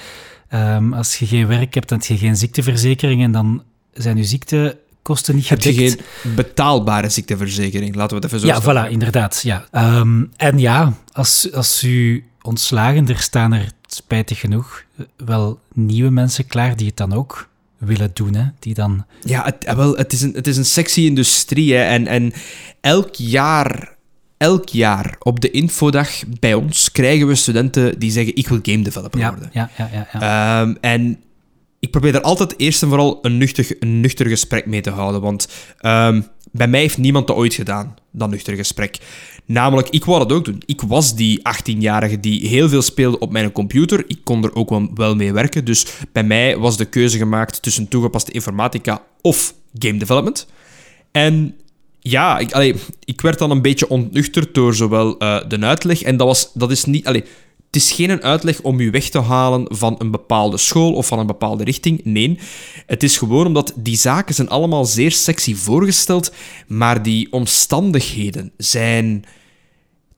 Um, 0.55 0.93
als 0.93 1.19
je 1.19 1.27
geen 1.27 1.47
werk 1.47 1.75
hebt, 1.75 1.89
dan 1.89 1.99
heb 1.99 2.09
je 2.09 2.17
geen 2.17 2.37
ziekteverzekering 2.37 3.23
en 3.23 3.33
dan 3.33 3.63
zijn 3.93 4.17
uw 4.17 4.25
ziektekosten 5.03 5.35
niet 5.35 5.47
gedekt. 5.47 5.65
Heb 5.65 5.75
je 5.75 6.05
geen 6.23 6.35
betaalbare 6.35 7.09
ziekteverzekering? 7.09 7.95
Laten 7.95 8.17
we 8.17 8.23
het 8.23 8.25
even 8.25 8.41
zo 8.41 8.47
Ja, 8.47 8.61
stellen. 8.61 8.87
voilà, 8.87 8.91
inderdaad. 8.91 9.41
Ja. 9.43 9.65
Um, 9.99 10.31
en 10.37 10.59
ja, 10.59 10.93
als, 11.13 11.53
als 11.53 11.83
u 11.83 12.25
ontslagen, 12.43 13.09
er 13.09 13.19
staan 13.19 13.53
er 13.53 13.71
spijtig 13.87 14.41
genoeg 14.41 14.85
wel 15.17 15.61
nieuwe 15.73 16.11
mensen 16.11 16.47
klaar 16.47 16.77
die 16.77 16.87
het 16.87 16.97
dan 16.97 17.13
ook 17.13 17.49
willen 17.79 18.11
doen, 18.15 18.35
hè? 18.35 18.45
die 18.59 18.75
dan... 18.75 19.05
Ja, 19.25 19.45
het, 19.45 19.75
wel, 19.75 19.97
het, 19.97 20.13
is 20.13 20.23
een, 20.23 20.33
het 20.35 20.47
is 20.47 20.57
een 20.57 20.65
sexy 20.65 21.01
industrie, 21.01 21.75
hè? 21.75 21.83
En, 21.83 22.07
en 22.07 22.33
elk 22.81 23.15
jaar 23.15 23.91
elk 24.37 24.69
jaar 24.69 25.17
op 25.19 25.41
de 25.41 25.51
infodag 25.51 26.11
bij 26.41 26.55
ons 26.55 26.93
krijgen 26.93 27.27
we 27.27 27.35
studenten 27.35 27.99
die 27.99 28.11
zeggen: 28.11 28.37
Ik 28.37 28.49
wil 28.49 28.59
game 28.63 28.83
developer 28.83 29.21
ja, 29.21 29.29
worden. 29.29 29.51
Ja, 29.53 29.71
ja, 29.77 29.89
ja, 29.93 30.09
ja. 30.13 30.61
Um, 30.61 30.77
en 30.81 31.21
ik 31.83 31.91
probeer 31.91 32.15
er 32.15 32.21
altijd 32.21 32.55
eerst 32.57 32.83
en 32.83 32.89
vooral 32.89 33.19
een 33.23 33.39
nuchter, 33.39 33.77
een 33.81 34.01
nuchter 34.01 34.27
gesprek 34.27 34.67
mee 34.67 34.81
te 34.81 34.91
houden. 34.91 35.21
Want 35.21 35.49
um, 35.81 36.27
bij 36.53 36.69
mij 36.69 36.81
heeft 36.81 36.99
niemand 36.99 37.27
dat 37.27 37.37
ooit 37.37 37.55
gedaan, 37.55 37.95
dat 38.11 38.31
nuchter 38.31 38.57
gesprek. 38.57 38.99
Namelijk, 39.45 39.89
ik 39.89 40.05
wou 40.05 40.19
dat 40.19 40.33
ook 40.33 40.45
doen. 40.45 40.63
Ik 40.67 40.81
was 40.81 41.15
die 41.15 41.41
18-jarige 41.41 42.21
die 42.21 42.49
heel 42.49 42.69
veel 42.69 42.83
speelde 42.83 43.19
op 43.19 43.33
mijn 43.33 43.53
computer. 43.53 44.05
Ik 44.07 44.19
kon 44.25 44.45
er 44.45 44.55
ook 44.55 44.91
wel, 44.95 45.15
mee 45.15 45.33
werken. 45.33 45.65
Dus 45.65 45.87
bij 46.13 46.25
mij 46.25 46.59
was 46.59 46.77
de 46.77 46.85
keuze 46.85 47.19
gemaakt 47.19 47.63
tussen 47.63 47.89
toegepaste 47.89 48.33
informatica 48.33 49.03
of 49.21 49.55
game 49.79 49.99
development. 49.99 50.47
En 51.13 51.55
ja, 52.01 52.39
ik, 52.39 52.77
ik 53.05 53.21
werd 53.21 53.39
dan 53.39 53.51
een 53.51 53.63
beetje 53.63 53.89
ontnuchterd 53.89 54.55
door 54.55 54.75
zowel 54.75 55.23
uh, 55.23 55.41
de 55.49 55.61
uitleg. 55.61 56.03
En 56.03 56.17
dat, 56.17 56.27
was, 56.27 56.53
dat 56.55 56.71
is 56.71 56.85
niet. 56.85 57.25
Het 57.73 57.83
is 57.83 57.93
geen 57.93 58.23
uitleg 58.23 58.61
om 58.61 58.81
u 58.81 58.91
weg 58.91 59.09
te 59.09 59.21
halen 59.21 59.67
van 59.69 59.95
een 59.99 60.11
bepaalde 60.11 60.57
school 60.57 60.93
of 60.93 61.07
van 61.07 61.19
een 61.19 61.27
bepaalde 61.27 61.65
richting. 61.65 62.01
Nee, 62.05 62.39
het 62.87 63.03
is 63.03 63.19
gewoon 63.19 63.47
omdat 63.47 63.73
die 63.77 63.97
zaken 63.97 64.35
zijn 64.35 64.49
allemaal 64.49 64.85
zeer 64.85 65.13
sexy 65.13 65.55
voorgesteld, 65.55 66.33
maar 66.67 67.03
die 67.03 67.33
omstandigheden 67.33 68.53
zijn 68.57 69.25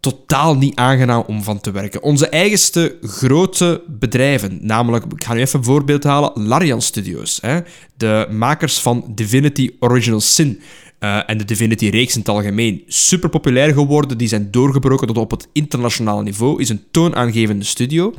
totaal 0.01 0.57
niet 0.57 0.77
aangenaam 0.77 1.25
om 1.27 1.43
van 1.43 1.61
te 1.61 1.71
werken. 1.71 2.03
Onze 2.03 2.29
eigenste 2.29 2.99
grote 3.03 3.83
bedrijven, 3.87 4.59
namelijk, 4.63 5.05
ik 5.05 5.25
ga 5.25 5.35
nu 5.35 5.41
even 5.41 5.59
een 5.59 5.65
voorbeeld 5.65 6.05
halen, 6.05 6.47
Larian 6.47 6.83
Studios, 6.83 7.39
hè, 7.43 7.61
de 7.97 8.27
makers 8.31 8.79
van 8.79 9.05
Divinity 9.15 9.71
Original 9.79 10.21
Sin, 10.21 10.61
uh, 11.01 11.31
en 11.31 11.39
de 11.39 11.45
Divinity-reeks 11.45 12.15
in 12.15 12.19
het 12.19 12.29
algemeen 12.29 12.83
super 12.87 13.29
populair 13.29 13.73
geworden. 13.73 14.19
Die 14.19 14.29
zijn 14.29 14.51
doorgebroken 14.51 15.07
tot 15.07 15.19
op 15.19 15.31
het 15.31 15.49
internationale 15.53 16.23
niveau. 16.23 16.61
Is 16.61 16.69
een 16.69 16.85
toonaangevende 16.91 17.65
studio. 17.65 18.15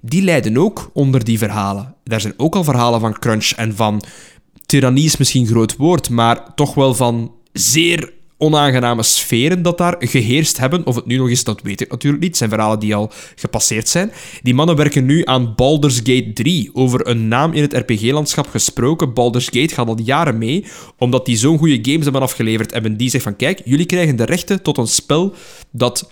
Die 0.00 0.22
lijden 0.22 0.56
ook 0.56 0.90
onder 0.92 1.24
die 1.24 1.38
verhalen. 1.38 1.94
Daar 2.04 2.20
zijn 2.20 2.34
ook 2.36 2.54
al 2.54 2.64
verhalen 2.64 3.00
van 3.00 3.18
crunch 3.18 3.50
en 3.50 3.76
van... 3.76 4.02
Tyrannie 4.66 5.04
is 5.04 5.16
misschien 5.16 5.42
een 5.42 5.48
groot 5.48 5.76
woord, 5.76 6.10
maar 6.10 6.54
toch 6.54 6.74
wel 6.74 6.94
van 6.94 7.32
zeer 7.52 8.12
onaangename 8.38 9.02
sferen 9.02 9.62
dat 9.62 9.78
daar 9.78 9.96
geheerst 9.98 10.58
hebben. 10.58 10.86
Of 10.86 10.94
het 10.94 11.06
nu 11.06 11.16
nog 11.16 11.30
is, 11.30 11.44
dat 11.44 11.62
weet 11.62 11.80
ik 11.80 11.90
natuurlijk 11.90 12.22
niet. 12.22 12.30
Het 12.30 12.38
zijn 12.38 12.50
verhalen 12.50 12.78
die 12.78 12.94
al 12.94 13.12
gepasseerd 13.36 13.88
zijn. 13.88 14.12
Die 14.42 14.54
mannen 14.54 14.76
werken 14.76 15.06
nu 15.06 15.24
aan 15.24 15.54
Baldur's 15.54 15.96
Gate 15.96 16.30
3. 16.32 16.70
Over 16.72 17.06
een 17.06 17.28
naam 17.28 17.52
in 17.52 17.62
het 17.62 17.72
RPG-landschap 17.72 18.46
gesproken. 18.46 19.14
Baldur's 19.14 19.48
Gate 19.52 19.74
gaat 19.74 19.88
al 19.88 20.00
jaren 20.04 20.38
mee, 20.38 20.64
omdat 20.98 21.26
die 21.26 21.36
zo'n 21.36 21.58
goede 21.58 21.78
games 21.82 22.04
hebben 22.04 22.22
afgeleverd. 22.22 22.72
En 22.72 22.96
die 22.96 23.10
zegt 23.10 23.24
van, 23.24 23.36
kijk, 23.36 23.60
jullie 23.64 23.86
krijgen 23.86 24.16
de 24.16 24.24
rechten 24.24 24.62
tot 24.62 24.78
een 24.78 24.86
spel 24.86 25.34
dat 25.70 26.10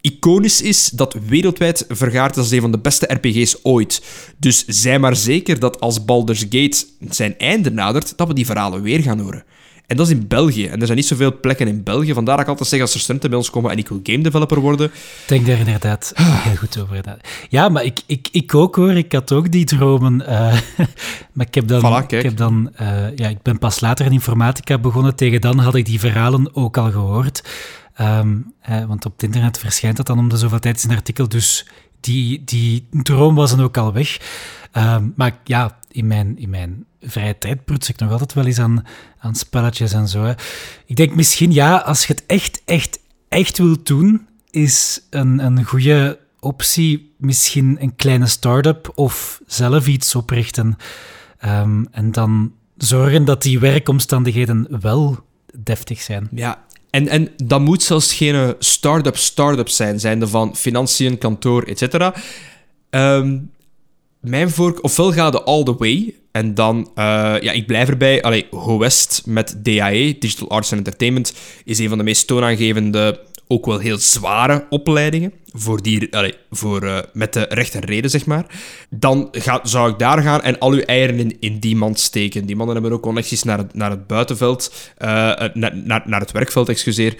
iconisch 0.00 0.62
is, 0.62 0.88
dat 0.88 1.16
wereldwijd 1.26 1.84
vergaard 1.88 2.36
is 2.36 2.42
als 2.42 2.50
een 2.50 2.60
van 2.60 2.70
de 2.70 2.78
beste 2.78 3.14
RPG's 3.14 3.56
ooit. 3.62 4.02
Dus 4.38 4.64
zij 4.66 4.98
maar 4.98 5.16
zeker 5.16 5.58
dat 5.58 5.80
als 5.80 6.04
Baldur's 6.04 6.46
Gate 6.50 6.84
zijn 7.08 7.38
einde 7.38 7.70
nadert, 7.70 8.16
dat 8.16 8.28
we 8.28 8.34
die 8.34 8.46
verhalen 8.46 8.82
weer 8.82 9.02
gaan 9.02 9.20
horen. 9.20 9.44
En 9.92 9.98
dat 9.98 10.06
is 10.06 10.12
in 10.12 10.28
België. 10.28 10.66
En 10.66 10.80
er 10.80 10.86
zijn 10.86 10.98
niet 10.98 11.06
zoveel 11.06 11.40
plekken 11.40 11.68
in 11.68 11.82
België. 11.82 12.12
Vandaar 12.12 12.34
dat 12.36 12.44
ik 12.44 12.50
altijd 12.50 12.68
zeg, 12.68 12.80
als 12.80 12.94
er 12.94 13.00
studenten 13.00 13.30
bij 13.30 13.38
ons 13.38 13.50
komen 13.50 13.70
en 13.70 13.78
ik 13.78 13.88
wil 13.88 14.00
game 14.02 14.22
developer 14.22 14.60
worden... 14.60 14.86
Ik 14.86 14.92
denk 15.26 15.46
daar 15.46 15.58
inderdaad 15.58 16.12
heel 16.16 16.56
goed 16.56 16.80
over. 16.80 17.16
Ja, 17.48 17.68
maar 17.68 17.84
ik, 17.84 18.00
ik, 18.06 18.28
ik 18.30 18.54
ook 18.54 18.76
hoor. 18.76 18.92
Ik 18.92 19.12
had 19.12 19.32
ook 19.32 19.50
die 19.50 19.64
dromen. 19.64 20.20
Uh, 20.20 20.28
maar 21.32 21.46
ik 21.46 21.54
heb 21.54 21.68
dan... 21.68 21.80
Voilà, 21.80 22.06
ik, 22.06 22.22
heb 22.22 22.36
dan 22.36 22.70
uh, 22.80 23.16
ja, 23.16 23.28
ik 23.28 23.42
ben 23.42 23.58
pas 23.58 23.80
later 23.80 24.06
in 24.06 24.12
informatica 24.12 24.78
begonnen. 24.78 25.14
Tegen 25.14 25.40
dan 25.40 25.58
had 25.58 25.74
ik 25.74 25.86
die 25.86 26.00
verhalen 26.00 26.54
ook 26.54 26.76
al 26.76 26.90
gehoord. 26.90 27.42
Um, 28.00 28.52
eh, 28.60 28.84
want 28.84 29.04
op 29.04 29.12
het 29.12 29.22
internet 29.22 29.58
verschijnt 29.58 29.96
dat 29.96 30.06
dan 30.06 30.18
om 30.18 30.28
de 30.28 30.36
zoveel 30.36 30.58
tijd 30.58 30.84
in 30.84 30.90
een 30.90 30.96
artikel. 30.96 31.28
Dus 31.28 31.66
die, 32.00 32.42
die 32.44 32.86
droom 32.90 33.34
was 33.34 33.50
dan 33.50 33.62
ook 33.62 33.76
al 33.76 33.92
weg. 33.92 34.18
Um, 34.76 35.12
maar 35.16 35.38
ja, 35.44 35.78
in 35.92 36.06
mijn, 36.06 36.38
in 36.38 36.50
mijn 36.50 36.84
vrije 37.00 37.38
tijd 37.38 37.64
proets 37.64 37.88
ik 37.88 37.98
nog 37.98 38.10
altijd 38.10 38.32
wel 38.32 38.46
eens 38.46 38.58
aan, 38.58 38.86
aan 39.18 39.34
spelletjes 39.34 39.92
en 39.92 40.08
zo. 40.08 40.22
Hè. 40.22 40.32
Ik 40.86 40.96
denk 40.96 41.14
misschien, 41.14 41.52
ja, 41.52 41.76
als 41.76 42.06
je 42.06 42.12
het 42.12 42.26
echt, 42.26 42.62
echt, 42.64 42.98
echt 43.28 43.58
wilt 43.58 43.86
doen, 43.86 44.26
is 44.50 45.06
een, 45.10 45.38
een 45.38 45.64
goede 45.64 46.18
optie 46.40 47.14
misschien 47.16 47.76
een 47.80 47.96
kleine 47.96 48.26
start-up 48.26 48.92
of 48.94 49.40
zelf 49.46 49.86
iets 49.86 50.14
oprichten. 50.14 50.76
Um, 51.44 51.88
en 51.90 52.12
dan 52.12 52.52
zorgen 52.76 53.24
dat 53.24 53.42
die 53.42 53.58
werkomstandigheden 53.58 54.80
wel 54.80 55.18
deftig 55.58 56.00
zijn. 56.00 56.28
Ja, 56.32 56.64
en, 56.90 57.08
en 57.08 57.28
dat 57.44 57.60
moet 57.60 57.82
zelfs 57.82 58.14
geen 58.14 58.54
start-up 58.58 59.16
start-up 59.16 59.68
zijn, 59.68 60.00
zijnde 60.00 60.28
van 60.28 60.56
financiën, 60.56 61.18
kantoor, 61.18 61.62
etc. 61.62 62.10
Um, 62.90 63.50
mijn 64.22 64.50
voor... 64.50 64.78
Ofwel 64.80 65.12
ga 65.12 65.30
de 65.30 65.42
all 65.42 65.62
the 65.62 65.74
way, 65.76 66.14
en 66.30 66.54
dan... 66.54 66.90
Uh, 66.94 67.04
ja, 67.40 67.52
ik 67.52 67.66
blijf 67.66 67.88
erbij. 67.88 68.22
Allee, 68.22 68.46
HoWest 68.50 69.22
met 69.24 69.54
DAE, 69.58 70.16
Digital 70.18 70.50
Arts 70.50 70.70
and 70.70 70.78
Entertainment, 70.78 71.34
is 71.64 71.78
een 71.78 71.88
van 71.88 71.98
de 71.98 72.04
meest 72.04 72.26
toonaangevende, 72.26 73.20
ook 73.52 73.66
wel 73.66 73.78
heel 73.78 73.98
zware 73.98 74.66
opleidingen. 74.70 75.32
Voor 75.54 75.82
die, 75.82 76.08
voor, 76.50 76.84
uh, 76.84 76.98
met 77.12 77.32
de 77.32 77.46
rechte 77.48 77.80
reden, 77.80 78.10
zeg 78.10 78.26
maar. 78.26 78.46
Dan 78.90 79.28
ga, 79.32 79.60
zou 79.62 79.90
ik 79.90 79.98
daar 79.98 80.22
gaan 80.22 80.42
en 80.42 80.58
al 80.58 80.70
uw 80.70 80.80
eieren 80.80 81.18
in, 81.18 81.36
in 81.40 81.58
die 81.58 81.76
mand 81.76 82.00
steken. 82.00 82.46
Die 82.46 82.56
mannen 82.56 82.74
hebben 82.74 82.92
ook 82.92 83.02
connecties 83.02 83.42
naar 83.42 83.58
het, 83.58 83.74
naar 83.74 83.90
het 83.90 84.06
buitenveld, 84.06 84.72
uh, 84.98 85.08
naar, 85.54 85.76
naar, 85.76 86.02
naar 86.04 86.20
het 86.20 86.32
werkveld, 86.32 86.68
excuseer. 86.68 87.16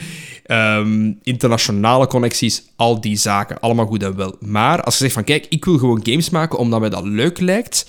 Um, 0.46 1.18
internationale 1.22 2.06
connecties, 2.06 2.62
al 2.76 3.00
die 3.00 3.16
zaken. 3.16 3.60
Allemaal 3.60 3.86
goed 3.86 4.02
en 4.02 4.16
wel. 4.16 4.36
Maar 4.40 4.82
als 4.82 4.94
je 4.94 5.00
zegt 5.00 5.14
van, 5.14 5.24
kijk, 5.24 5.46
ik 5.48 5.64
wil 5.64 5.78
gewoon 5.78 6.00
games 6.02 6.30
maken 6.30 6.58
omdat 6.58 6.80
mij 6.80 6.90
dat 6.90 7.04
leuk 7.04 7.40
lijkt 7.40 7.86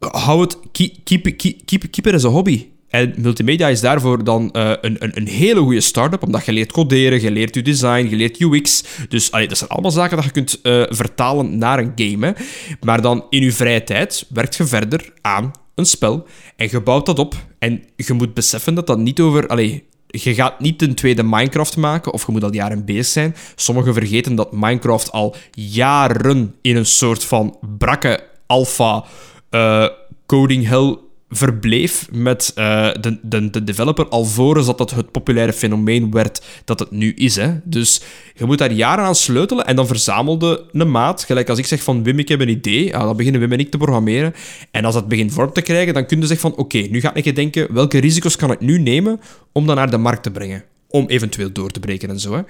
hou 0.00 0.40
het, 0.40 0.58
keep, 0.72 1.04
keep, 1.04 1.36
keep, 1.66 1.90
keep 1.90 2.06
it 2.06 2.14
as 2.14 2.24
a 2.24 2.28
hobby. 2.28 2.66
En 2.90 3.14
multimedia 3.16 3.68
is 3.68 3.80
daarvoor 3.80 4.24
dan 4.24 4.50
eh, 4.50 4.72
een, 4.80 4.96
een, 5.04 5.10
een 5.14 5.28
hele 5.28 5.60
goede 5.60 5.80
start-up, 5.80 6.22
omdat 6.22 6.44
je 6.44 6.52
leert 6.52 6.72
coderen, 6.72 7.20
je 7.20 7.30
leert 7.30 7.54
je 7.54 7.62
design, 7.62 8.06
je 8.08 8.16
leert 8.16 8.40
UX. 8.40 8.84
Dus 9.08 9.30
dat 9.30 9.58
zijn 9.58 9.70
allemaal 9.70 9.90
zaken 9.90 10.16
dat 10.16 10.24
je 10.24 10.30
kunt 10.30 10.60
eh, 10.62 10.82
vertalen 10.88 11.58
naar 11.58 11.78
een 11.78 11.92
game. 11.94 12.26
Hè. 12.26 12.32
Maar 12.80 13.02
dan 13.02 13.24
in 13.30 13.42
je 13.42 13.52
vrije 13.52 13.84
tijd 13.84 14.26
werkt 14.28 14.56
je 14.56 14.64
verder 14.64 15.12
aan 15.20 15.50
een 15.74 15.86
spel 15.86 16.26
en 16.56 16.68
je 16.70 16.80
bouwt 16.80 17.06
dat 17.06 17.18
op. 17.18 17.34
En 17.58 17.82
je 17.96 18.12
moet 18.12 18.34
beseffen 18.34 18.74
dat 18.74 18.86
dat 18.86 18.98
niet 18.98 19.20
over... 19.20 19.46
Allee, 19.46 19.88
je 20.06 20.34
gaat 20.34 20.60
niet 20.60 20.82
een 20.82 20.94
tweede 20.94 21.22
Minecraft 21.22 21.76
maken, 21.76 22.12
of 22.12 22.26
je 22.26 22.32
moet 22.32 22.44
al 22.44 22.54
jaren 22.54 22.84
bezig 22.84 23.06
zijn. 23.06 23.36
Sommigen 23.54 23.94
vergeten 23.94 24.34
dat 24.34 24.52
Minecraft 24.52 25.12
al 25.12 25.36
jaren 25.52 26.54
in 26.62 26.76
een 26.76 26.86
soort 26.86 27.24
van 27.24 27.58
brakke 27.78 28.20
alpha 28.46 29.04
eh, 29.50 29.86
coding 30.26 30.66
hell 30.68 30.96
verbleef 31.30 32.08
met 32.12 32.52
eh, 32.54 32.90
de, 33.00 33.18
de, 33.22 33.50
de 33.50 33.64
developer 33.64 34.08
alvorens 34.08 34.66
dat 34.66 34.78
dat 34.78 34.90
het 34.90 35.10
populaire 35.10 35.52
fenomeen 35.52 36.10
werd 36.10 36.42
dat 36.64 36.78
het 36.78 36.90
nu 36.90 37.12
is. 37.12 37.36
Hè. 37.36 37.54
Dus 37.64 38.02
je 38.34 38.44
moet 38.44 38.58
daar 38.58 38.72
jaren 38.72 39.04
aan 39.04 39.14
sleutelen 39.14 39.66
en 39.66 39.76
dan 39.76 39.86
verzamelde 39.86 40.64
een 40.72 40.90
maat, 40.90 41.24
gelijk 41.24 41.48
als 41.48 41.58
ik 41.58 41.66
zeg 41.66 41.82
van 41.82 42.02
Wim, 42.02 42.18
ik 42.18 42.28
heb 42.28 42.40
een 42.40 42.48
idee, 42.48 42.86
ja, 42.86 43.04
dan 43.04 43.16
beginnen 43.16 43.40
Wim 43.40 43.52
en 43.52 43.58
ik 43.58 43.70
te 43.70 43.76
programmeren. 43.76 44.34
En 44.70 44.84
als 44.84 44.94
dat 44.94 45.08
begint 45.08 45.32
vorm 45.32 45.52
te 45.52 45.62
krijgen, 45.62 45.94
dan 45.94 46.06
kun 46.06 46.20
je 46.20 46.26
zeggen 46.26 46.50
van 46.50 46.58
oké, 46.58 46.78
nu 46.78 47.00
ga 47.00 47.14
ik 47.14 47.36
denken, 47.36 47.74
welke 47.74 47.98
risico's 47.98 48.36
kan 48.36 48.50
ik 48.50 48.60
nu 48.60 48.78
nemen 48.78 49.20
om 49.52 49.66
dat 49.66 49.76
naar 49.76 49.90
de 49.90 49.96
markt 49.96 50.22
te 50.22 50.30
brengen? 50.30 50.64
Om 50.88 51.06
eventueel 51.06 51.52
door 51.52 51.70
te 51.70 51.80
breken 51.80 52.08
en 52.08 52.20
zo. 52.20 52.34
Hè. 52.34 52.42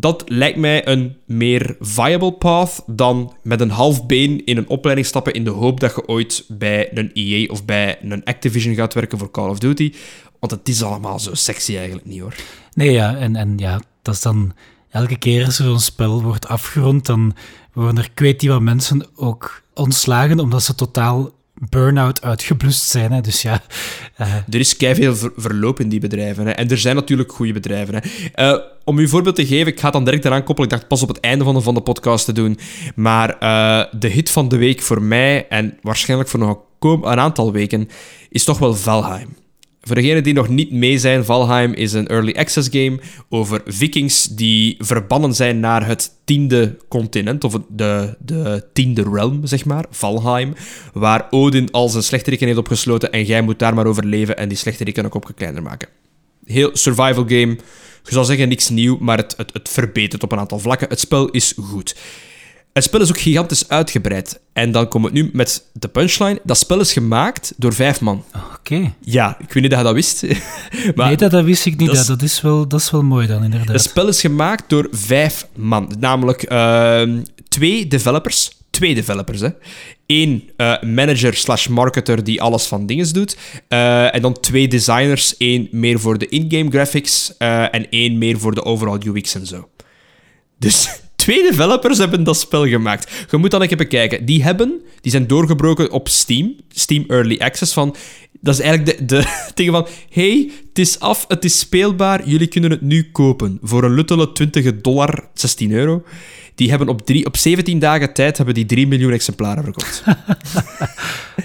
Dat 0.00 0.22
lijkt 0.26 0.58
mij 0.58 0.86
een 0.88 1.16
meer 1.26 1.76
viable 1.80 2.32
path 2.32 2.82
dan 2.86 3.34
met 3.42 3.60
een 3.60 3.70
half 3.70 4.06
been 4.06 4.44
in 4.44 4.56
een 4.56 4.68
opleiding 4.68 5.06
stappen 5.06 5.32
in 5.32 5.44
de 5.44 5.50
hoop 5.50 5.80
dat 5.80 5.94
je 5.94 6.08
ooit 6.08 6.44
bij 6.48 6.98
een 6.98 7.10
EA 7.12 7.46
of 7.46 7.64
bij 7.64 7.98
een 8.02 8.24
Activision 8.24 8.74
gaat 8.74 8.94
werken 8.94 9.18
voor 9.18 9.30
Call 9.30 9.48
of 9.48 9.58
Duty. 9.58 9.92
Want 10.40 10.52
het 10.52 10.68
is 10.68 10.82
allemaal 10.82 11.18
zo 11.18 11.34
sexy 11.34 11.76
eigenlijk 11.76 12.06
niet 12.06 12.20
hoor. 12.20 12.34
Nee, 12.74 12.92
ja, 12.92 13.16
en, 13.16 13.36
en 13.36 13.54
ja, 13.56 13.80
dat 14.02 14.14
is 14.14 14.22
dan 14.22 14.52
elke 14.90 15.18
keer 15.18 15.44
als 15.44 15.56
zo'n 15.56 15.80
spel 15.80 16.22
wordt 16.22 16.48
afgerond, 16.48 17.06
dan 17.06 17.34
worden 17.72 17.98
er 17.98 18.10
ik 18.12 18.18
weet 18.18 18.40
niet 18.40 18.50
wat 18.50 18.60
mensen 18.60 19.06
ook 19.16 19.62
ontslagen 19.74 20.40
omdat 20.40 20.62
ze 20.62 20.74
totaal 20.74 21.32
burn-out 21.68 22.22
uitgeblust 22.22 22.82
zijn. 22.82 23.12
Hè. 23.12 23.20
Dus 23.20 23.42
ja, 23.42 23.62
eh, 24.16 24.34
Er 24.34 24.60
is 24.60 24.76
keiveel 24.76 25.16
ver- 25.16 25.32
verloop 25.36 25.80
in 25.80 25.88
die 25.88 26.00
bedrijven. 26.00 26.46
Hè. 26.46 26.52
En 26.52 26.68
er 26.70 26.78
zijn 26.78 26.96
natuurlijk 26.96 27.32
goede 27.32 27.52
bedrijven. 27.52 27.94
Hè. 27.94 28.00
Eh, 28.32 28.58
om 28.84 28.98
u 28.98 29.02
een 29.02 29.08
voorbeeld 29.08 29.36
te 29.36 29.46
geven, 29.46 29.66
ik 29.72 29.78
ga 29.78 29.84
het 29.84 29.92
dan 29.94 30.04
direct 30.04 30.24
eraan 30.24 30.44
koppelen. 30.44 30.70
Ik 30.70 30.76
dacht 30.76 30.88
pas 30.88 31.02
op 31.02 31.08
het 31.08 31.20
einde 31.20 31.44
van 31.44 31.54
de, 31.54 31.60
van 31.60 31.74
de 31.74 31.80
podcast 31.80 32.24
te 32.24 32.32
doen. 32.32 32.58
Maar 32.94 33.38
eh, 33.38 33.84
de 33.98 34.08
hit 34.08 34.30
van 34.30 34.48
de 34.48 34.56
week 34.56 34.82
voor 34.82 35.02
mij, 35.02 35.48
en 35.48 35.78
waarschijnlijk 35.82 36.30
voor 36.30 36.40
nog 36.40 36.48
een 36.48 36.66
een 36.80 37.18
aantal 37.18 37.52
weken, 37.52 37.88
is 38.28 38.44
toch 38.44 38.58
wel 38.58 38.74
Valheim. 38.74 39.36
Voor 39.88 39.96
degenen 39.96 40.22
die 40.22 40.34
nog 40.34 40.48
niet 40.48 40.70
mee 40.70 40.98
zijn, 40.98 41.24
Valheim 41.24 41.72
is 41.72 41.92
een 41.92 42.06
early 42.06 42.32
access 42.32 42.68
game 42.72 42.98
over 43.28 43.62
vikings 43.66 44.24
die 44.24 44.76
verbannen 44.78 45.34
zijn 45.34 45.60
naar 45.60 45.86
het 45.86 46.10
tiende 46.24 46.76
continent, 46.88 47.44
of 47.44 47.58
de, 47.68 48.16
de 48.18 48.64
tiende 48.72 49.02
realm, 49.12 49.46
zeg 49.46 49.64
maar, 49.64 49.84
Valheim, 49.90 50.54
waar 50.92 51.26
Odin 51.30 51.70
al 51.70 51.88
zijn 51.88 52.02
slechteriken 52.02 52.46
heeft 52.46 52.58
opgesloten 52.58 53.12
en 53.12 53.24
jij 53.24 53.42
moet 53.42 53.58
daar 53.58 53.74
maar 53.74 53.86
overleven 53.86 54.36
en 54.36 54.48
die 54.48 54.58
slechteriken 54.58 55.04
ook 55.04 55.14
op 55.14 55.32
kleiner 55.34 55.62
maken. 55.62 55.88
Heel 56.44 56.70
survival 56.72 57.24
game. 57.28 57.58
Je 58.04 58.14
zou 58.14 58.24
zeggen 58.24 58.48
niks 58.48 58.68
nieuw, 58.68 58.98
maar 59.00 59.16
het, 59.16 59.34
het, 59.36 59.52
het 59.52 59.68
verbetert 59.68 60.22
op 60.22 60.32
een 60.32 60.38
aantal 60.38 60.58
vlakken. 60.58 60.88
Het 60.88 61.00
spel 61.00 61.30
is 61.30 61.54
goed. 61.60 61.96
Het 62.72 62.84
spel 62.86 63.00
is 63.00 63.08
ook 63.08 63.20
gigantisch 63.20 63.68
uitgebreid. 63.68 64.40
En 64.52 64.72
dan 64.72 64.88
komen 64.88 65.12
we 65.12 65.18
nu 65.20 65.30
met 65.32 65.64
de 65.72 65.88
punchline. 65.88 66.40
Dat 66.44 66.58
spel 66.58 66.80
is 66.80 66.92
gemaakt 66.92 67.52
door 67.56 67.72
vijf 67.72 68.00
man. 68.00 68.24
oké. 68.54 68.92
Ja, 69.00 69.36
ik 69.40 69.52
weet 69.52 69.62
niet 69.62 69.70
dat 69.70 69.78
je 69.80 69.84
dat 69.86 69.94
wist. 69.94 70.22
maar 70.94 71.06
Nee, 71.06 71.16
dat, 71.16 71.30
dat 71.30 71.44
wist 71.44 71.66
ik 71.66 71.76
niet. 71.76 71.94
dat 71.94 72.06
Dat, 72.06 72.22
is- 72.22 72.40
wel, 72.40 72.68
dat 72.68 72.80
is 72.80 72.90
wel 72.90 73.02
mooi 73.02 73.26
dan, 73.26 73.44
inderdaad. 73.44 73.68
het 73.68 73.80
spel 73.82 74.08
is 74.08 74.20
gemaakt 74.20 74.64
door 74.68 74.88
vijf 74.90 75.46
man. 75.54 75.92
Namelijk 75.98 76.42
ehm, 76.42 77.22
twee 77.48 77.86
developers. 77.86 78.56
Twee 78.70 78.94
developers, 78.94 79.40
hè. 79.40 79.48
Eén 80.06 80.50
eh, 80.56 80.82
manager 80.82 81.34
slash 81.34 81.66
marketer 81.66 82.24
die 82.24 82.42
alles 82.42 82.66
van 82.66 82.86
dingen 82.86 83.12
doet. 83.12 83.36
Eh, 83.68 84.14
en 84.14 84.22
dan 84.22 84.40
twee 84.40 84.68
designers. 84.68 85.34
Eén 85.38 85.68
meer 85.70 86.00
voor 86.00 86.18
de 86.18 86.28
in-game 86.28 86.70
graphics. 86.70 87.36
eh, 87.38 87.74
en 87.74 87.90
één 87.90 88.18
meer 88.18 88.38
voor 88.38 88.54
de 88.54 88.64
overall 88.64 88.98
UX 89.06 89.34
en 89.34 89.46
zo. 89.46 89.68
Dus 90.58 91.00
twee 91.18 91.42
developers 91.42 91.98
hebben 91.98 92.24
dat 92.24 92.38
spel 92.38 92.66
gemaakt. 92.66 93.26
Je 93.30 93.36
moet 93.36 93.50
dan 93.50 93.62
een 93.62 93.68
keer 93.68 93.76
bekijken. 93.76 94.24
Die 94.24 94.42
hebben, 94.42 94.80
die 95.00 95.10
zijn 95.10 95.26
doorgebroken 95.26 95.90
op 95.90 96.08
Steam. 96.08 96.56
Steam 96.68 97.04
Early 97.08 97.38
Access 97.38 97.72
van... 97.72 97.96
Dat 98.40 98.54
is 98.54 98.60
eigenlijk 98.60 98.98
de, 98.98 99.04
de 99.06 99.24
dingen 99.54 99.72
van... 99.72 99.86
hey, 100.10 100.50
het 100.68 100.78
is 100.78 101.00
af, 101.00 101.24
het 101.28 101.44
is 101.44 101.58
speelbaar. 101.58 102.28
Jullie 102.28 102.46
kunnen 102.46 102.70
het 102.70 102.80
nu 102.80 103.10
kopen. 103.12 103.58
Voor 103.62 103.84
een 103.84 103.94
luttele 103.94 104.32
20 104.32 104.80
dollar, 104.80 105.28
16 105.34 105.72
euro. 105.72 106.02
Die 106.58 106.70
hebben 106.70 106.88
op, 106.88 107.06
drie, 107.06 107.26
op 107.26 107.36
17 107.36 107.78
dagen 107.78 108.12
tijd 108.12 108.36
hebben 108.36 108.54
die 108.54 108.66
3 108.66 108.86
miljoen 108.86 109.12
exemplaren 109.12 109.64
verkocht. 109.64 110.02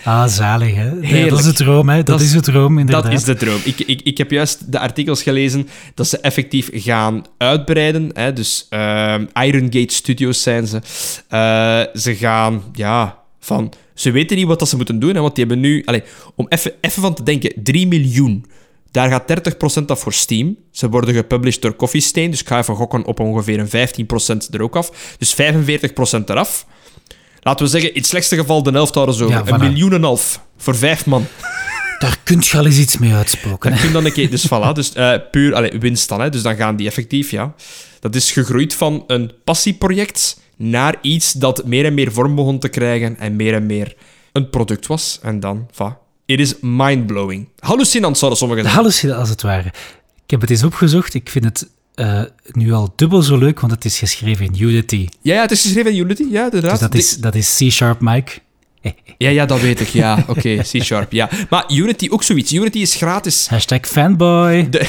Ah, 0.03 0.28
zalig, 0.28 0.76
hè? 0.76 0.89
Heerlijk. 1.01 1.30
dat 1.30 1.39
is 1.39 1.45
de 1.45 1.53
droom, 1.53 1.89
hè? 1.89 1.95
Dat, 1.95 2.05
Dat 2.05 2.22
is- 2.22 2.32
de 2.32 2.41
droom, 2.41 2.80
inderdaad. 2.80 3.03
Dat 3.03 3.14
is 3.14 3.24
de 3.24 3.36
droom. 3.36 3.59
Ik, 3.64 3.80
ik, 3.80 4.01
ik 4.01 4.18
heb 4.18 4.32
juist 4.32 4.72
de 4.72 4.80
artikels 4.80 5.24
gelezen 5.24 5.68
dat 5.93 6.07
ze 6.07 6.18
effectief 6.18 6.70
gaan 6.74 7.26
uitbreiden. 7.38 8.09
Hè? 8.14 8.34
Dus 8.34 8.66
ehm, 8.70 9.26
Iron 9.41 9.64
Gate 9.74 9.93
Studios 9.93 10.41
zijn 10.41 10.68
ze. 10.68 10.76
Eh, 11.30 11.99
ze 12.01 12.16
gaan, 12.16 12.64
ja, 12.74 13.18
van... 13.39 13.74
Ze 13.93 14.11
weten 14.11 14.38
niet 14.38 14.45
wat 14.47 14.59
dat 14.59 14.70
ze 14.70 14.76
moeten 14.76 14.99
doen, 14.99 15.16
hè, 15.16 15.22
want 15.22 15.36
die 15.36 15.45
hebben 15.45 15.64
nu... 15.64 15.82
Allez, 15.86 16.01
om 16.36 16.45
even 16.49 16.72
even 16.82 17.01
van 17.01 17.14
te 17.14 17.24
denken, 17.24 17.53
3 17.64 17.88
miljoen. 17.88 18.45
Daar 18.94 19.10
gaat 19.10 19.54
30% 19.82 19.86
af 19.86 20.00
voor 20.00 20.14
Steam. 20.14 20.58
Ze 20.72 20.89
worden 20.89 21.16
gepublished 21.16 21.62
door 21.62 21.76
Coffee 21.76 22.02
Stain, 22.02 22.32
dus 22.32 22.39
ik 22.39 22.48
ga 22.48 22.58
even 22.58 22.76
gokken 22.76 23.06
op 23.06 23.20
ongeveer 23.20 23.60
een 23.60 24.46
15% 24.46 24.50
er 24.52 24.62
ook 24.62 24.76
af. 24.76 25.16
Dus 25.18 25.34
45% 25.34 25.36
eraf. 26.26 26.66
Laten 27.39 27.66
we 27.66 27.72
zeggen, 27.72 27.89
in 27.89 27.98
het 27.98 28.10
slechtste 28.10 28.36
geval 28.36 28.64
de 28.64 28.72
helft 28.72 28.94
houden 28.94 29.16
zo. 29.16 29.28
Ja, 29.28 29.44
een 29.46 29.60
miljoen 29.60 29.89
en 29.89 29.96
een 29.96 30.04
half. 30.04 30.39
Voor 30.58 30.76
vijf 30.76 31.06
man. 31.06 31.26
Daar 32.00 32.18
kun 32.24 32.39
je 32.39 32.58
al 32.58 32.66
eens 32.66 32.78
iets 32.78 32.98
mee 32.98 33.14
uitspoken. 33.14 33.74
Hè? 33.74 33.82
kun 33.82 33.91
dan 33.91 34.06
een 34.06 34.14
keer... 34.14 34.30
Dus 34.30 34.48
voilà, 34.48 34.72
dus 34.74 34.94
eh, 34.94 35.14
puur 35.32 35.56
allee, 35.56 35.80
winst 35.80 36.10
dan. 36.10 36.22
Hè. 36.22 36.30
Dus 36.30 36.41
dan 36.41 36.56
gaan 36.56 36.76
die 36.76 36.88
effectief, 36.88 37.32
ja. 37.32 37.54
Dat 38.00 38.16
is 38.16 38.32
gegroeid 38.32 38.74
van 38.74 39.04
een 39.08 39.32
passieproject 39.44 40.39
naar 40.56 40.96
iets 41.02 41.32
dat 41.32 41.66
meer 41.66 41.86
en 41.86 41.94
meer 41.94 42.12
vorm 42.12 42.36
begon 42.36 42.60
te 42.60 42.70
krijgen 42.70 43.20
en 43.20 43.36
meer 43.36 43.54
en 43.54 43.66
meer 43.66 43.96
een 44.32 44.50
product 44.50 44.88
was. 44.88 45.20
En 45.22 45.39
dan, 45.39 45.68
va. 45.72 46.02
It 46.26 46.39
is 46.39 46.53
mindblowing. 46.61 47.47
Hallucinant, 47.59 48.17
zouden 48.17 48.39
sommigen 48.39 48.63
zeggen. 48.63 48.82
Hallucinant, 48.82 49.19
als 49.19 49.30
het 49.30 49.41
ware. 49.41 49.67
Ik 50.24 50.32
heb 50.32 50.41
het 50.41 50.49
eens 50.49 50.63
opgezocht. 50.63 51.13
Ik 51.13 51.30
vind 51.30 51.45
het 51.45 51.67
eh, 51.95 52.21
nu 52.51 52.74
al 52.74 52.93
dubbel 52.95 53.21
zo 53.21 53.38
leuk, 53.38 53.59
want 53.59 53.71
het 53.71 53.86
is 53.86 53.99
geschreven 53.99 54.45
in 54.45 54.61
Unity. 54.61 55.07
Ja, 55.21 55.34
ja, 55.34 55.41
het 55.41 55.51
is 55.51 55.61
geschreven 55.61 55.91
in 55.91 55.97
Unity, 55.97 56.26
ja, 56.30 56.43
inderdaad. 56.43 56.71
Dus 56.71 56.80
dat 56.80 56.95
is, 56.95 57.17
dat 57.17 57.36
is 57.36 57.55
C-sharp, 57.57 57.99
Mike. 57.99 58.32
Ja, 59.18 59.30
ja, 59.30 59.46
dat 59.46 59.62
weet 59.62 59.80
ik, 59.80 59.88
ja. 59.88 60.26
Oké, 60.28 60.56
C-sharp, 60.72 61.12
ja. 61.12 61.30
Maar 61.50 61.66
Unity 61.74 62.08
ook 62.12 62.24
zoiets. 62.24 62.54
Unity 62.54 62.78
is 62.78 62.96
gratis. 62.96 63.48
Hashtag 63.48 63.88
fanboy. 63.88 64.70
De, 64.70 64.88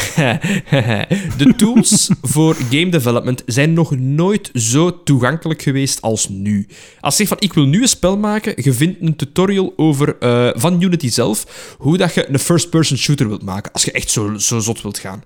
de 1.38 1.54
tools 1.56 2.10
voor 2.22 2.54
game 2.54 2.88
development 2.88 3.42
zijn 3.46 3.72
nog 3.72 3.96
nooit 3.96 4.50
zo 4.54 5.02
toegankelijk 5.02 5.62
geweest 5.62 6.02
als 6.02 6.28
nu. 6.28 6.66
Als 7.00 7.16
je 7.16 7.24
zegt 7.24 7.28
van 7.28 7.48
ik 7.48 7.52
wil 7.52 7.64
nu 7.64 7.82
een 7.82 7.88
spel 7.88 8.18
maken, 8.18 8.52
je 8.56 8.72
vindt 8.72 9.00
een 9.00 9.16
tutorial 9.16 9.72
over, 9.76 10.18
eh, 10.18 10.50
van 10.54 10.82
Unity 10.82 11.08
zelf 11.10 11.74
hoe 11.78 11.96
dat 11.96 12.14
je 12.14 12.28
een 12.28 12.38
first-person 12.38 12.98
shooter 12.98 13.28
wilt 13.28 13.42
maken. 13.42 13.72
Als 13.72 13.84
je 13.84 13.92
echt 13.92 14.10
zo, 14.10 14.38
zo 14.38 14.58
zot 14.58 14.82
wilt 14.82 14.98
gaan. 14.98 15.24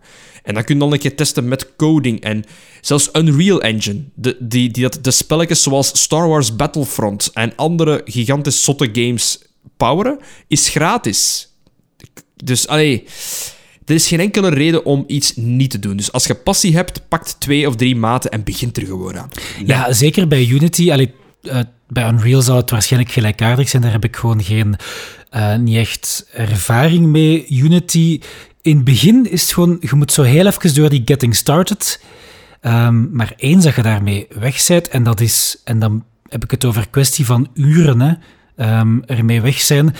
En 0.49 0.55
dan 0.55 0.64
kun 0.64 0.74
je 0.74 0.80
dan 0.80 0.92
een 0.92 0.99
keer 0.99 1.16
testen 1.16 1.49
met 1.49 1.76
coding 1.76 2.20
en 2.20 2.44
zelfs 2.80 3.09
Unreal 3.12 3.62
Engine. 3.62 4.03
De, 4.14 4.36
die, 4.40 4.70
die 4.70 4.82
dat 4.82 4.99
de 5.03 5.11
spelletjes 5.11 5.62
zoals 5.62 6.01
Star 6.03 6.28
Wars 6.28 6.57
Battlefront 6.57 7.30
en 7.32 7.53
andere 7.57 8.01
gigantisch 8.05 8.64
zotte 8.64 8.88
games 8.92 9.38
poweren, 9.76 10.18
is 10.46 10.68
gratis. 10.68 11.49
Dus, 12.44 12.68
allee... 12.68 13.05
Er 13.84 13.94
is 13.94 14.09
geen 14.09 14.20
enkele 14.20 14.49
reden 14.49 14.84
om 14.84 15.05
iets 15.07 15.36
niet 15.36 15.70
te 15.70 15.78
doen. 15.78 15.96
Dus 15.96 16.12
als 16.12 16.24
je 16.24 16.34
passie 16.34 16.74
hebt, 16.74 17.09
pakt 17.09 17.36
twee 17.38 17.66
of 17.66 17.76
drie 17.76 17.96
maten 17.96 18.30
en 18.30 18.44
begint 18.44 18.76
er 18.76 18.86
gewoon 18.86 19.18
aan. 19.18 19.28
Ja, 19.64 19.92
zeker 19.92 20.28
bij 20.28 20.46
Unity. 20.46 20.92
Allee, 20.92 21.12
eh, 21.42 21.61
bij 21.88 22.09
Unreal 22.09 22.42
zou 22.42 22.59
het 22.59 22.70
waarschijnlijk 22.70 23.12
gelijkaardig 23.12 23.68
zijn. 23.68 23.82
Daar 23.82 23.92
heb 23.92 24.05
ik 24.05 24.16
gewoon 24.16 24.42
geen, 24.42 24.76
eh, 25.30 25.57
niet 25.57 25.76
echt 25.76 26.26
ervaring 26.32 27.07
mee. 27.07 27.46
Unity, 27.49 28.20
in 28.62 28.76
het 28.76 28.84
begin 28.84 29.30
is 29.30 29.42
het 29.42 29.52
gewoon... 29.52 29.76
Je 29.80 29.94
moet 29.94 30.12
zo 30.12 30.22
heel 30.22 30.46
even 30.46 30.74
door 30.74 30.88
die 30.88 31.02
getting 31.04 31.36
started. 31.36 32.00
Ehm, 32.61 33.16
maar 33.16 33.32
eens 33.36 33.64
dat 33.64 33.74
je 33.74 33.82
daarmee 33.82 34.26
weg 34.38 34.66
bent, 34.66 34.88
en 34.88 35.02
dat 35.02 35.20
is... 35.20 35.61
En 35.64 35.78
dan 35.78 36.04
heb 36.28 36.44
ik 36.44 36.50
het 36.50 36.64
over 36.64 36.88
kwestie 36.88 37.24
van 37.24 37.48
uren, 37.54 38.00
hè, 38.00 38.14
ehm, 38.56 38.98
ermee 39.06 39.40
weg 39.40 39.61
zijn. 39.61 39.94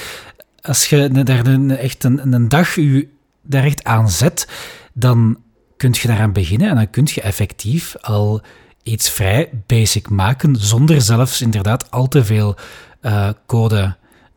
Als 0.63 0.87
je 0.87 1.09
daar 1.09 1.47
echt 1.69 2.05
een, 2.05 2.33
een 2.33 2.49
dag 2.49 2.75
je 2.75 3.09
daar 3.43 3.65
echt 3.65 3.85
aan 3.85 4.11
zet, 4.11 4.49
dan 4.93 5.39
kun 5.77 5.95
je 6.01 6.09
daaraan 6.09 6.33
beginnen 6.33 6.69
en 6.69 6.75
dan 6.75 6.91
kun 6.91 7.09
je 7.15 7.21
effectief 7.21 7.97
al 7.97 8.43
iets 8.83 9.11
vrij 9.11 9.51
basic 9.67 10.11
maken, 10.11 10.57
zonder 10.57 11.03
zelfs 11.03 11.41
inderdaad 11.41 11.91
al 11.91 12.09
te 12.09 12.25
veel 12.25 12.57
eh, 13.01 13.29
code 13.47 13.97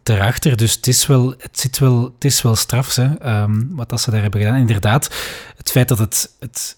erachter. 0.10 0.58
Dus 0.58 0.74
het 0.74 0.88
is 0.88 1.08
wel, 1.08 1.34
het 1.38 1.60
zit 1.60 1.80
wel, 1.80 2.04
het 2.04 2.26
is 2.26 2.42
wel 2.42 2.56
straf, 2.56 2.98
ehm, 2.98 3.64
wat 3.70 3.90
dat 3.90 4.02
ze 4.02 4.12
daar 4.12 4.22
hebben 4.22 4.42
gedaan. 4.42 4.60
Inderdaad, 4.60 5.16
het 5.58 5.72
feit 5.72 5.88
dat 5.88 5.98
het, 5.98 6.36
het, 6.40 6.78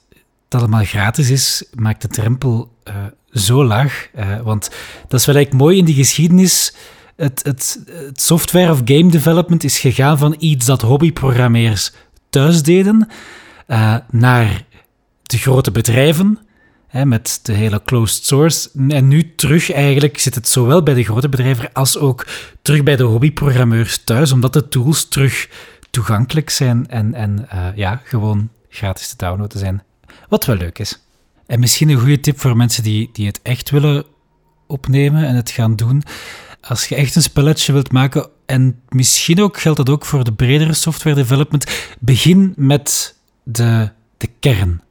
het 0.50 0.62
allemaal 0.62 0.84
gratis 0.84 1.30
is, 1.30 1.64
maakt 1.74 2.02
de 2.02 2.08
drempel 2.08 2.72
eh, 2.84 2.96
zo 3.32 3.66
laag. 3.66 4.08
Eh, 4.14 4.42
want 4.42 4.70
dat 5.08 5.20
is 5.20 5.26
wel 5.26 5.36
eigenlijk 5.36 5.66
mooi 5.66 5.78
in 5.78 5.86
die 5.86 5.96
geschiedenis. 5.96 6.74
Het 7.16 7.80
software 8.14 8.72
of 8.72 8.82
game 8.86 9.10
development 9.10 9.64
is 9.64 9.80
gegaan 9.80 10.18
van 10.18 10.36
iets 10.40 10.66
dat 10.66 10.82
hobbyprogrammeers 10.82 11.92
thuis 12.30 12.64
deden, 12.64 13.08
eh, 13.68 13.96
naar 14.10 14.66
de 15.24 15.38
grote 15.38 15.72
bedrijven, 15.72 16.40
hè, 16.94 17.06
met 17.06 17.40
de 17.44 17.54
hele 17.54 17.82
closed 17.86 18.26
source. 18.26 18.70
En 18.88 19.08
nu 19.08 19.36
terug 19.36 19.72
eigenlijk 19.72 20.20
zit 20.20 20.36
het 20.36 20.48
zowel 20.48 20.84
bij 20.84 20.94
de 20.94 21.04
grote 21.04 21.30
bedrijven 21.30 21.74
als 21.74 21.98
ook 21.98 22.28
terug 22.62 22.84
bij 22.84 22.96
de 22.96 23.04
hobbyprogrammeurs 23.04 24.04
thuis, 24.04 24.32
omdat 24.32 24.54
de 24.54 24.68
tools 24.68 25.08
terug 25.08 25.50
toegankelijk 25.90 26.50
zijn 26.50 26.88
en, 26.88 27.14
en 27.14 27.50
eh, 27.50 27.68
ja, 27.76 28.02
gewoon 28.04 28.50
gratis 28.70 29.10
te 29.10 29.16
downloaden 29.18 29.60
zijn. 29.60 29.84
Wat 30.30 30.46
wel 30.46 30.56
leuk 30.56 30.80
is. 30.80 31.04
En 31.46 31.60
misschien 31.60 31.90
een 31.90 32.00
goede 32.00 32.20
tip 32.20 32.40
voor 32.40 32.58
mensen 32.58 32.84
die, 32.84 33.10
die 33.14 33.28
het 33.28 33.40
echt 33.42 33.70
willen 33.70 34.06
opnemen 34.68 35.26
en 35.26 35.36
het 35.36 35.50
gaan 35.50 35.76
doen. 35.76 36.04
Als 36.62 36.88
je 36.88 36.96
echt 36.96 37.16
een 37.16 37.22
spelletje 37.22 37.74
wilt 37.74 37.92
maken, 37.92 38.30
en 38.46 38.80
misschien 38.90 39.42
ook 39.42 39.60
geldt 39.60 39.78
dat 39.78 39.90
ook 39.90 40.06
voor 40.06 40.24
de 40.24 40.34
bredere 40.34 40.74
software 40.74 41.16
development, 41.16 41.96
begin 42.00 42.54
met 42.56 43.16
de, 43.44 43.90
de 44.18 44.30
kern. 44.40 44.82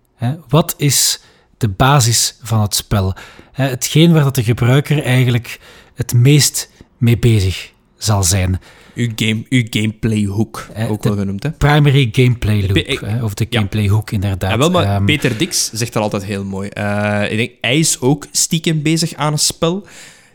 Wat 0.48 0.74
is 0.76 1.20
de 1.62 1.68
basis 1.68 2.38
van 2.42 2.60
het 2.60 2.74
spel? 2.74 3.14
Hè, 3.52 3.68
hetgeen 3.68 4.12
waar 4.12 4.24
dat 4.24 4.34
de 4.34 4.42
gebruiker 4.42 5.02
eigenlijk 5.02 5.58
het 5.94 6.14
meest 6.14 6.70
mee 6.98 7.18
bezig 7.18 7.72
zal 7.96 8.22
zijn. 8.22 8.60
Uw, 8.94 9.08
game, 9.16 9.44
uw 9.48 9.62
gameplay 9.70 10.26
hook, 10.26 10.66
Eh, 10.74 10.90
ook 10.90 11.02
wel 11.02 11.16
genoemd, 11.16 11.42
hè? 11.42 11.50
Primary 11.50 12.08
gameplay 12.12 12.66
loop, 12.66 13.00
hè, 13.00 13.24
of 13.24 13.34
de 13.34 13.46
ja. 13.48 13.58
gameplay 13.58 13.88
hook 13.88 14.10
inderdaad. 14.10 14.50
Ja, 14.50 14.58
wel, 14.58 14.70
maar 14.70 14.84
Ehm, 14.84 15.04
Peter 15.04 15.38
Dix 15.38 15.70
zegt 15.72 15.92
dat 15.92 16.02
altijd 16.02 16.24
heel 16.24 16.44
mooi. 16.44 16.68
Eh, 16.68 17.30
ik 17.30 17.36
denk, 17.36 17.50
hij 17.60 17.78
is 17.78 18.00
ook 18.00 18.26
stiekem 18.30 18.82
bezig 18.82 19.14
aan 19.14 19.32
een 19.32 19.38
spel. 19.38 19.86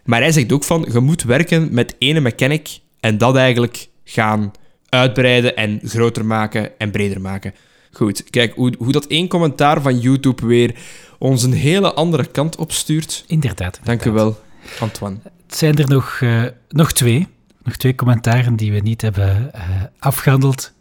Maar 0.05 0.21
hij 0.21 0.31
zegt 0.31 0.51
ook 0.51 0.63
van, 0.63 0.87
je 0.91 0.99
moet 0.99 1.23
werken 1.23 1.67
met 1.71 1.95
ene 1.99 2.19
mechanic 2.19 2.79
en 2.99 3.17
dat 3.17 3.35
eigenlijk 3.35 3.87
gaan 4.03 4.51
uitbreiden 4.89 5.55
en 5.55 5.79
groter 5.83 6.25
maken 6.25 6.71
en 6.77 6.91
breder 6.91 7.21
maken. 7.21 7.53
Goed, 7.91 8.23
kijk, 8.29 8.53
hoe, 8.55 8.73
hoe 8.77 8.91
dat 8.91 9.05
één 9.07 9.27
commentaar 9.27 9.81
van 9.81 9.99
YouTube 9.99 10.45
weer 10.45 10.75
ons 11.17 11.43
een 11.43 11.53
hele 11.53 11.93
andere 11.93 12.25
kant 12.25 12.55
opstuurt. 12.55 13.23
Inderdaad. 13.27 13.79
Dank 13.83 14.05
u 14.05 14.11
wel, 14.11 14.39
Antoine. 14.79 15.17
Het 15.23 15.57
zijn 15.57 15.77
er 15.77 15.89
nog, 15.89 16.17
eh, 16.21 16.43
nog 16.69 16.91
twee. 16.91 17.27
Nog 17.63 17.75
twee 17.75 17.95
commentaren 17.95 18.55
die 18.55 18.71
we 18.71 18.79
niet 18.79 19.01
hebben 19.01 19.53
eh, 19.53 19.61
afgehandeld. 19.99 20.73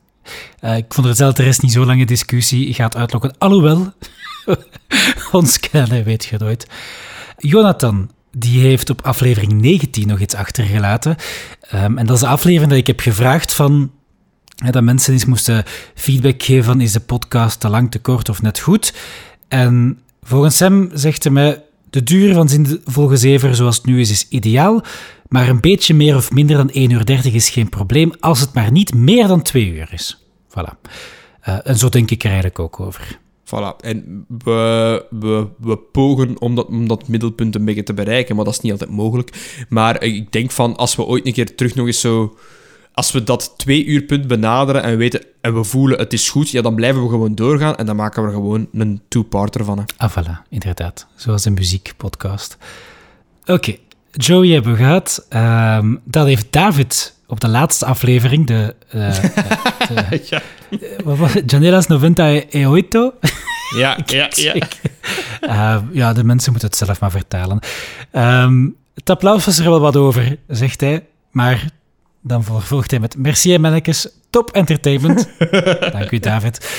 Eh, 0.61 0.76
ik 0.76 0.95
vond 0.95 1.07
er 1.07 1.14
zelf 1.14 1.34
de 1.34 1.43
rest 1.43 1.62
niet 1.62 1.72
zo 1.72 1.84
lange 1.84 2.05
discussie 2.05 2.74
gaat 2.74 2.97
uitlokken. 2.97 3.34
Alhoewel, 3.39 3.93
ons 5.32 5.61
kennen 5.61 6.05
weet 6.05 6.24
je 6.24 6.37
nooit. 6.39 6.66
Jonathan, 7.37 8.11
die 8.30 8.61
heeft 8.61 8.91
op 8.91 9.03
aflevering 9.03 9.53
19 9.53 10.09
nog 10.09 10.20
iets 10.20 10.34
achtergelaten. 10.34 11.16
Ehm, 11.61 11.99
en 11.99 12.07
dat 12.07 12.14
is 12.14 12.22
de 12.22 12.28
aflevering 12.28 12.70
dat 12.70 12.78
ik 12.78 12.87
heb 12.87 13.01
gevraagd 13.01 13.55
van... 13.55 13.91
dat 14.72 14.82
mensen 14.82 15.12
eens 15.12 15.24
moesten 15.24 15.64
feedback 15.95 16.43
geven 16.43 16.64
van 16.64 16.80
is 16.80 16.93
de 16.93 17.01
podcast 17.01 17.61
te 17.61 17.68
lang, 17.68 17.91
te 17.91 17.99
kort 17.99 18.28
of 18.28 18.43
net 18.43 18.59
goed. 18.59 18.95
En 19.49 19.99
volgens 20.27 20.59
hem 20.59 20.91
zegt 20.93 21.22
hij 21.22 21.33
mij... 21.33 21.61
De 21.91 22.03
duur 22.03 22.35
van 22.35 22.49
zin 22.49 22.81
volgens 22.85 23.20
zoals 23.57 23.77
het 23.77 23.87
nu 23.87 24.01
is, 24.01 24.11
is 24.11 24.27
ideaal. 24.29 24.83
Maar 25.29 25.49
een 25.49 25.61
beetje 25.61 25.95
meer 25.95 26.16
of 26.16 26.33
minder 26.33 26.57
dan 26.57 26.68
1,30 26.68 26.74
uur 26.74 27.35
is 27.35 27.51
geen 27.51 27.68
probleem, 27.68 28.12
als 28.20 28.41
het 28.41 28.55
maar 28.55 28.72
niet 28.72 28.95
meer 28.95 29.27
dan 29.27 29.43
2 29.43 29.72
uur 29.72 29.89
is. 29.93 30.27
Voilà. 30.49 30.91
Eh, 31.41 31.59
en 31.64 31.79
zo 31.79 31.89
denk 31.89 32.11
ik 32.11 32.20
er 32.20 32.27
eigenlijk 32.27 32.59
ook 32.59 32.81
over. 32.81 33.18
Voilà. 33.45 33.81
En 33.81 34.27
we, 34.45 35.05
we, 35.11 35.47
we 35.59 35.77
pogen 35.77 36.41
om 36.41 36.55
dat, 36.55 36.66
om 36.66 36.89
dat 36.89 37.09
middelpunt 37.09 37.55
een 37.55 37.64
beetje 37.64 37.83
te 37.83 37.95
bereiken, 37.95 38.37
maar 38.37 38.45
dat 38.45 38.55
is 38.55 38.61
niet 38.61 38.72
altijd 38.72 38.91
mogelijk. 38.91 39.64
Maar 39.68 40.03
ik 40.03 40.33
denk 40.33 40.51
van, 40.51 40.77
als 40.77 40.97
we 40.97 41.05
ooit 41.05 41.27
een 41.27 41.33
keer 41.33 41.57
terug 41.57 41.74
nog 41.74 41.87
eens 41.87 42.01
zo... 42.01 42.37
Als 42.97 43.13
we 43.13 43.23
dat 43.25 43.55
twee 43.57 43.85
uur 43.85 44.03
punt 44.03 44.27
benaderen 44.27 44.83
en 44.83 44.91
we 44.91 44.97
weten 44.97 45.23
en 45.41 45.55
we 45.55 45.65
voelen 45.65 45.99
het 45.99 46.13
is 46.13 46.31
goed, 46.31 46.51
ja, 46.51 46.63
dan 46.63 46.75
blijven 46.75 47.03
we 47.03 47.09
gewoon 47.09 47.35
doorgaan 47.35 47.77
en 47.77 47.87
dan 47.87 47.97
maken 47.97 48.23
we 48.23 48.29
er 48.29 48.35
gewoon 48.35 48.69
een 48.73 49.01
two-parter 49.09 49.65
van. 49.65 49.79
Hè. 49.79 49.85
Ah, 49.97 50.11
voilà, 50.17 50.49
inderdaad. 50.49 51.07
Zoals 51.15 51.45
een 51.45 51.55
muziekpodcast. 51.55 52.57
Oké, 53.47 53.77
Joey 54.11 54.49
hebben 54.49 54.73
we 54.73 54.79
gehad. 54.79 55.27
Ehm, 55.29 55.95
dat 56.05 56.27
heeft 56.27 56.47
David 56.51 57.15
op 57.27 57.41
de 57.41 57.49
laatste 57.49 57.87
aflevering, 57.87 58.47
de... 58.47 58.75
eh, 58.89 59.21
de- 59.89 60.23
Ja, 60.29 60.43
eh, 61.07 61.21
het? 61.33 61.51
Janelas 61.51 61.87
90 61.87 62.45
e 62.55 62.67
oito. 62.67 63.13
ja, 63.77 63.99
ja. 64.07 64.29
ja. 64.35 64.55
Eh, 65.41 65.79
ja, 65.93 66.13
de 66.13 66.25
mensen 66.25 66.51
moeten 66.51 66.69
het 66.69 66.79
zelf 66.79 67.01
maar 67.01 67.11
vertalen. 67.11 67.59
Ehm, 68.11 68.69
het 68.95 69.11
applaus 69.11 69.45
was 69.45 69.59
er 69.59 69.65
wel 69.71 69.81
wat 69.81 69.97
over, 69.97 70.37
zegt 70.49 70.81
hij. 70.81 71.07
Maar 71.31 71.71
dan 72.27 72.45
vervolgt 72.45 72.91
hij 72.91 73.01
met 73.01 73.16
merci 73.18 73.55
en 73.55 73.61
mannetjes, 73.61 74.09
top 74.31 74.51
entertainment. 74.51 75.29
Dank 75.93 76.11
u, 76.11 76.18
David. 76.18 76.70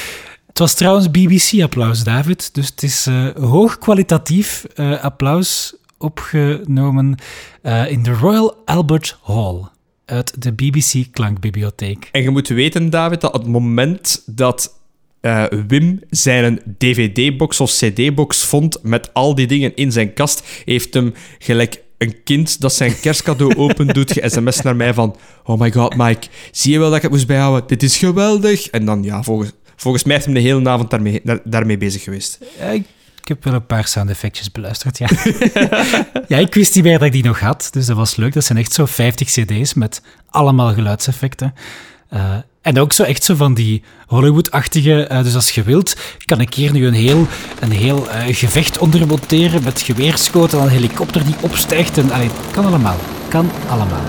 Het 0.48 0.60
was 0.60 0.74
trouwens 0.74 1.12
BBC-applaus, 1.12 2.04
David. 2.04 2.54
Dus 2.54 2.68
het 2.68 2.84
is 2.84 3.06
eh 3.06 3.30
hoog 3.36 3.78
kwalitatief 3.78 4.66
eh, 4.76 5.04
applaus 5.04 5.76
opgenomen 5.98 7.16
eh, 7.62 7.92
in 7.92 8.04
de 8.04 8.12
Royal 8.12 8.56
Albert 8.66 9.20
Hall 9.24 9.64
uit 10.06 10.42
de 10.42 10.54
BBC 10.54 11.06
Klankbibliotheek. 11.12 12.10
En 12.12 12.22
je 12.22 12.30
moet 12.30 12.48
weten, 12.48 12.90
David, 12.90 13.22
dat 13.22 13.34
op 13.34 13.42
het 13.42 13.52
moment 13.52 14.24
dat 14.26 14.76
Wim 15.68 16.00
zijn 16.10 16.62
DVD-box 16.78 17.60
of 17.60 17.72
CD-box 17.72 18.44
vond 18.44 18.84
met 18.84 19.14
al 19.14 19.36
die 19.36 19.48
dingen 19.48 19.76
in 19.76 19.92
zijn 19.92 20.14
kast, 20.14 20.44
heeft 20.66 20.94
hem 20.94 21.14
gelijk 21.40 21.86
een 21.98 22.24
kind 22.24 22.62
dat 22.62 22.74
zijn 22.74 23.00
kerstcadeau 23.00 23.56
open 23.64 23.88
doet, 23.88 24.12
ge-sms 24.12 24.62
naar 24.62 24.76
mij 24.76 24.94
van 24.94 25.16
Oh 25.44 25.60
my 25.60 25.72
god, 25.72 25.96
Mike, 25.96 26.28
zie 26.52 26.72
je 26.72 26.80
wel 26.80 26.88
dat 26.88 26.96
ik 26.98 27.02
het 27.04 27.12
moest 27.12 27.28
bijhouden? 27.28 27.68
Dit 27.68 27.84
is 27.84 27.98
geweldig! 27.98 28.68
En 28.70 28.86
dan, 28.86 29.04
ja, 29.04 29.24
volgens, 29.24 29.52
volgens 29.76 30.04
mij 30.04 30.14
heeft 30.14 30.26
hij 30.26 30.34
de 30.36 30.40
hele 30.42 30.70
avond 30.70 30.90
daarmee, 30.90 31.22
daar- 31.24 31.40
daarmee 31.44 31.78
bezig 31.78 32.04
geweest. 32.04 32.40
Ja, 32.60 32.66
ik, 32.70 32.86
ik 33.22 33.28
heb 33.28 33.44
wel 33.44 33.54
een 33.54 33.66
paar 33.66 33.88
sound 33.88 34.10
effectjes 34.10 34.52
beluisterd, 34.52 34.98
ja. 34.98 35.08
ja, 36.28 36.38
ik 36.38 36.54
wist 36.54 36.76
niet 36.76 36.84
meer 36.84 36.98
dat 36.98 37.08
ik 37.08 37.14
die 37.14 37.24
nog 37.24 37.40
had, 37.40 37.68
dus 37.72 37.86
dat 37.86 37.96
was 37.98 38.16
leuk. 38.16 38.34
Dat 38.34 38.44
zijn 38.46 38.58
echt 38.58 38.74
zo 38.74 38.86
50 38.86 39.28
cd's 39.28 39.74
met 39.74 40.02
allemaal 40.30 40.74
geluidseffecten. 40.74 41.54
Eh, 42.10 42.36
en 42.68 42.80
ook 42.80 42.94
zo 42.94 43.04
echt 43.04 43.24
zo 43.24 43.36
van 43.36 43.54
die 43.54 43.82
Hollywood-achtige... 44.08 45.04
eh, 45.08 45.24
dus 45.24 45.36
als 45.36 45.50
je 45.50 45.64
wilt, 45.64 45.96
kan 46.26 46.42
ik 46.42 46.54
hier 46.54 46.72
nu 46.72 46.88
een 46.88 46.94
heel, 46.94 47.28
een 47.60 47.72
heel 47.72 48.10
eh, 48.10 48.36
gevecht 48.36 48.78
onder 48.78 49.08
monteren 49.08 49.64
met 49.64 49.82
geweerschoten 49.82 50.58
en 50.60 50.64
een 50.66 50.72
helikopter 50.72 51.26
die 51.26 51.36
opstijgt. 51.42 51.98
En, 51.98 52.12
allee, 52.12 52.30
kan 52.52 52.66
allemaal. 52.66 52.96
Kan 53.28 53.50
allemaal. 53.70 54.02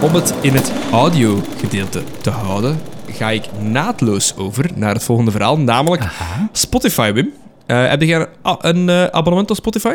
Om 0.00 0.14
het 0.14 0.34
in 0.40 0.54
het 0.54 0.72
audiogedeelte 0.92 2.02
te 2.20 2.30
houden, 2.30 2.80
ga 3.10 3.30
ik 3.30 3.44
naadloos 3.60 4.36
over 4.36 4.70
naar 4.74 4.94
het 4.94 5.04
volgende 5.04 5.30
verhaal, 5.30 5.58
namelijk 5.58 6.02
Aha. 6.02 6.48
Spotify, 6.52 7.12
Wim. 7.12 7.30
Eh, 7.66 7.88
heb 7.88 8.02
jij 8.02 8.20
een, 8.20 8.26
a- 8.46 8.58
een 8.60 8.90
abonnement 9.12 9.50
op 9.50 9.56
Spotify? 9.56 9.94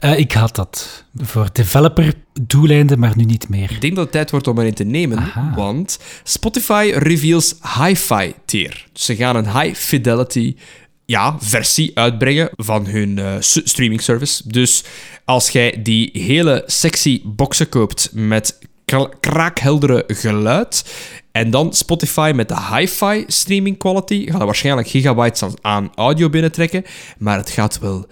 Eh, 0.00 0.18
ik 0.18 0.32
had 0.32 0.54
dat 0.54 1.04
voor 1.16 1.48
developer-doeleinden, 1.52 2.98
maar 2.98 3.12
nu 3.16 3.24
niet 3.24 3.48
meer. 3.48 3.70
Ik 3.70 3.80
denk 3.80 3.94
dat 3.94 4.02
het 4.04 4.12
tijd 4.12 4.30
wordt 4.30 4.46
om 4.48 4.58
erin 4.58 4.74
te 4.74 4.84
nemen, 4.84 5.18
Aha. 5.18 5.52
want 5.56 5.98
Spotify 6.22 6.92
reveals 6.96 7.54
hi-fi 7.78 8.34
tier. 8.44 8.86
Dus 8.92 9.04
ze 9.04 9.16
gaan 9.16 9.36
een 9.36 9.58
high 9.60 9.74
fidelity 9.74 10.56
ja, 11.04 11.36
versie 11.40 11.90
uitbrengen 11.94 12.48
van 12.56 12.86
hun 12.86 13.18
eh, 13.18 13.34
streaming 13.40 14.00
service. 14.02 14.42
Dus 14.48 14.84
als 15.24 15.50
jij 15.50 15.80
die 15.82 16.10
hele 16.12 16.62
sexy 16.66 17.20
boxen 17.24 17.68
koopt 17.68 18.10
met 18.12 18.58
kra- 18.84 19.10
kraakheldere 19.20 20.04
geluid 20.06 20.84
en 21.32 21.50
dan 21.50 21.72
Spotify 21.72 22.32
met 22.34 22.48
de 22.48 22.74
hi-fi 22.74 23.24
streaming 23.26 23.78
quality, 23.78 24.26
gaat 24.30 24.40
er 24.40 24.46
waarschijnlijk 24.46 24.88
gigabytes 24.88 25.42
aan, 25.42 25.54
aan 25.60 25.90
audio 25.94 26.28
binnentrekken, 26.30 26.84
maar 27.18 27.36
het 27.36 27.50
gaat 27.50 27.78
wel 27.78 28.06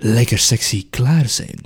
lekker 0.00 0.38
sexy 0.38 0.86
klaar 0.90 1.28
zijn. 1.28 1.60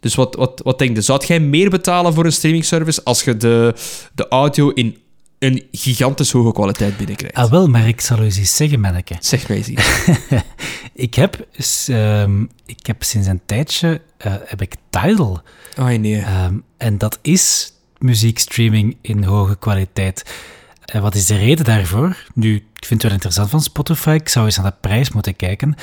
Dus 0.00 0.14
wat, 0.14 0.34
wat, 0.34 0.60
wat 0.64 0.78
denk 0.78 0.96
je? 0.96 1.02
Zou 1.02 1.26
jij 1.26 1.40
meer 1.40 1.70
betalen 1.70 2.14
voor 2.14 2.24
een 2.24 2.32
streaming 2.32 2.64
service 2.64 3.04
als 3.04 3.22
je 3.22 3.36
de, 3.36 3.74
de 4.14 4.28
audio 4.28 4.70
in 4.70 4.96
een 5.38 5.66
gigantisch 5.72 6.30
hoge 6.30 6.52
kwaliteit 6.52 6.96
binnenkrijgt? 6.96 7.36
Ah, 7.36 7.50
wel, 7.50 7.68
maar 7.68 7.88
ik 7.88 8.00
zal 8.00 8.18
u 8.18 8.22
eens 8.22 8.38
iets 8.38 8.56
zeggen, 8.56 8.80
manneke. 8.80 9.16
Zeg 9.20 9.48
mij 9.48 9.56
eens 9.56 9.68
iets. 9.68 10.08
ik, 11.06 11.14
heb, 11.14 11.46
ehm, 11.86 12.42
ik 12.66 12.86
heb 12.86 13.02
sinds 13.02 13.26
een 13.26 13.40
tijdje 13.46 14.00
eh, 14.16 14.34
heb 14.44 14.62
ik 14.62 14.74
Tidal. 14.90 15.42
Oh 15.78 15.86
nee. 15.86 16.18
Ehm, 16.18 16.54
en 16.76 16.98
dat 16.98 17.18
is 17.22 17.72
muziekstreaming 17.98 18.96
in 19.00 19.22
hoge 19.22 19.56
kwaliteit. 19.58 20.34
En 20.84 21.02
wat 21.02 21.14
is 21.14 21.26
de 21.26 21.36
reden 21.36 21.64
daarvoor? 21.64 22.16
Nu, 22.34 22.54
ik 22.54 22.86
vind 22.86 22.90
het 22.90 23.02
wel 23.02 23.12
interessant 23.12 23.50
van 23.50 23.62
Spotify. 23.62 24.10
Ik 24.10 24.28
zou 24.28 24.46
eens 24.46 24.56
naar 24.56 24.70
de 24.70 24.76
prijs 24.80 25.12
moeten 25.12 25.36
kijken. 25.36 25.74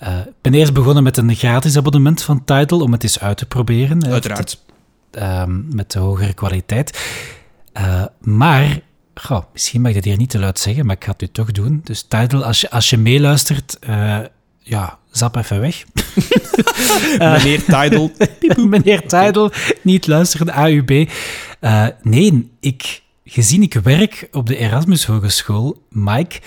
Ik 0.00 0.32
ben 0.40 0.54
eerst 0.54 0.72
begonnen 0.72 1.02
met 1.02 1.16
een 1.16 1.34
gratis 1.34 1.76
abonnement 1.76 2.22
van 2.22 2.44
Tidal 2.44 2.80
om 2.80 2.92
het 2.92 3.02
eens 3.02 3.20
uit 3.20 3.36
te 3.36 3.46
proberen. 3.46 4.06
Uiteraard. 4.06 4.58
ehm, 5.10 5.74
met 5.76 5.92
de 5.92 5.98
hogere 5.98 6.34
kwaliteit. 6.34 6.98
Eh, 7.72 8.04
maar, 8.20 8.80
goh, 9.14 9.42
misschien 9.52 9.80
mag 9.80 9.90
ik 9.90 9.96
dat 9.96 10.04
hier 10.04 10.16
niet 10.16 10.30
te 10.30 10.38
luid 10.38 10.58
zeggen, 10.58 10.86
maar 10.86 10.96
ik 10.96 11.04
ga 11.04 11.10
het 11.10 11.20
nu 11.20 11.28
toch 11.28 11.50
doen. 11.50 11.80
Dus 11.84 12.02
Tidal, 12.02 12.44
als 12.44 12.60
je, 12.60 12.70
als 12.70 12.90
je 12.90 12.96
meeluistert, 12.96 13.78
eh, 13.78 14.18
ja, 14.58 14.98
zap 15.10 15.36
even 15.36 15.60
weg. 15.60 15.84
Meneer 17.18 17.64
Tidal. 17.64 18.10
Meneer 18.70 19.06
Tidal, 19.06 19.52
niet 19.82 20.06
luisteren, 20.06 20.48
AUB. 20.48 21.10
Nee, 22.02 22.50
ik, 22.60 23.02
gezien 23.24 23.62
ik 23.62 23.74
werk 23.74 24.28
op 24.32 24.46
de 24.46 24.56
Erasmus 24.56 25.06
Hogeschool, 25.06 25.82
Mike, 25.90 26.40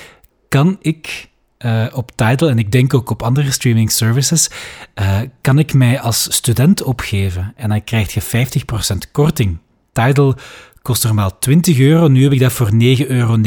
kan 0.47 0.77
ik 0.81 1.29
eh, 1.61 1.85
op 1.93 2.11
Tidal, 2.15 2.49
en 2.49 2.59
ik 2.59 2.71
denk 2.71 2.93
ook 2.93 3.09
op 3.09 3.23
andere 3.23 3.51
streaming 3.51 3.91
services, 3.91 4.49
eh, 4.93 5.19
kan 5.41 5.59
ik 5.59 5.73
mij 5.73 5.99
als 5.99 6.33
student 6.33 6.83
opgeven. 6.83 7.53
En 7.55 7.69
dan 7.69 7.83
krijg 7.83 8.13
je 8.13 8.21
50% 8.21 9.11
korting. 9.11 9.57
Tidal 9.91 10.35
kost 10.81 11.03
normaal 11.03 11.39
20 11.39 11.79
euro, 11.79 12.07
nu 12.07 12.23
heb 12.23 12.31
ik 12.31 12.39
dat 12.39 12.51
voor 12.51 12.73
9,99 12.73 13.07
euro, 13.07 13.37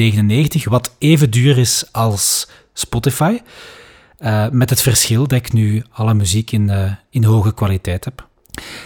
wat 0.70 0.94
even 0.98 1.30
duur 1.30 1.58
is 1.58 1.84
als 1.92 2.48
Spotify. 2.72 3.38
Eh, 4.18 4.48
met 4.50 4.70
het 4.70 4.82
verschil 4.82 5.26
dat 5.26 5.38
ik 5.38 5.52
nu 5.52 5.82
alle 5.90 6.14
muziek 6.14 6.52
in, 6.52 6.96
in 7.10 7.24
hoge 7.24 7.54
kwaliteit 7.54 8.04
heb. 8.04 8.28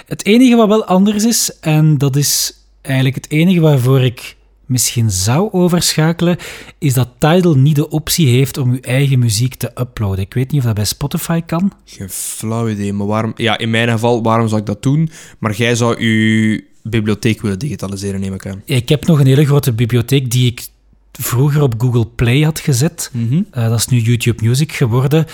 Het 0.07 0.24
enige 0.24 0.57
wat 0.57 0.68
wel 0.68 0.85
anders 0.85 1.24
is, 1.24 1.59
en 1.61 1.99
dat 1.99 2.16
is 2.16 2.53
eigenlijk 2.83 3.14
het 3.14 3.31
enige 3.31 3.61
waarvoor 3.61 4.03
ik 4.03 4.37
misschien 4.69 5.11
zou 5.11 5.53
overschakelen, 5.53 6.37
is 6.79 6.95
dat 6.95 7.09
Tidal 7.19 7.55
niet 7.55 7.77
de 7.77 7.89
optie 7.89 8.29
heeft 8.29 8.59
om 8.59 8.71
uw 8.71 8.81
eigen 8.81 9.19
muziek 9.19 9.55
te 9.55 9.71
uploaden. 9.75 10.25
Ik 10.25 10.35
weet 10.35 10.51
niet 10.51 10.61
of 10.61 10.66
dat 10.66 10.75
bij 10.75 10.85
Spotify 10.85 11.41
kan. 11.41 11.73
Geen 11.85 12.11
flauw 12.11 12.69
idee, 12.69 12.93
maar 12.93 13.07
waarom... 13.07 13.33
Ja, 13.37 13.59
in 13.59 13.71
mijn 13.71 13.89
geval, 13.89 14.23
waarom 14.23 14.49
zou 14.49 14.61
ik 14.61 14.66
dat 14.66 14.83
doen? 14.83 15.11
Maar 15.39 15.55
jij 15.55 15.75
zou 15.75 16.05
je 16.05 16.64
bibliotheek 16.83 17.41
willen 17.41 17.59
digitaliseren, 17.59 18.21
neem 18.21 18.35
ik 18.35 18.47
aan. 18.47 18.62
Ik 18.64 18.89
heb 18.89 19.07
nog 19.07 19.21
een 19.21 19.27
hele 19.27 19.47
grote 19.47 19.73
bibliotheek 19.73 20.31
die 20.31 20.47
ik 20.47 20.66
vroeger 21.12 21.62
op 21.62 21.75
Google 21.79 22.07
Play 22.07 22.41
had 22.41 22.61
gezet. 22.61 23.11
Eh, 23.51 23.69
dat 23.69 23.79
is 23.79 23.87
nu 23.87 23.99
YouTube 23.99 24.45
Music 24.47 24.73
geworden. 24.73 25.27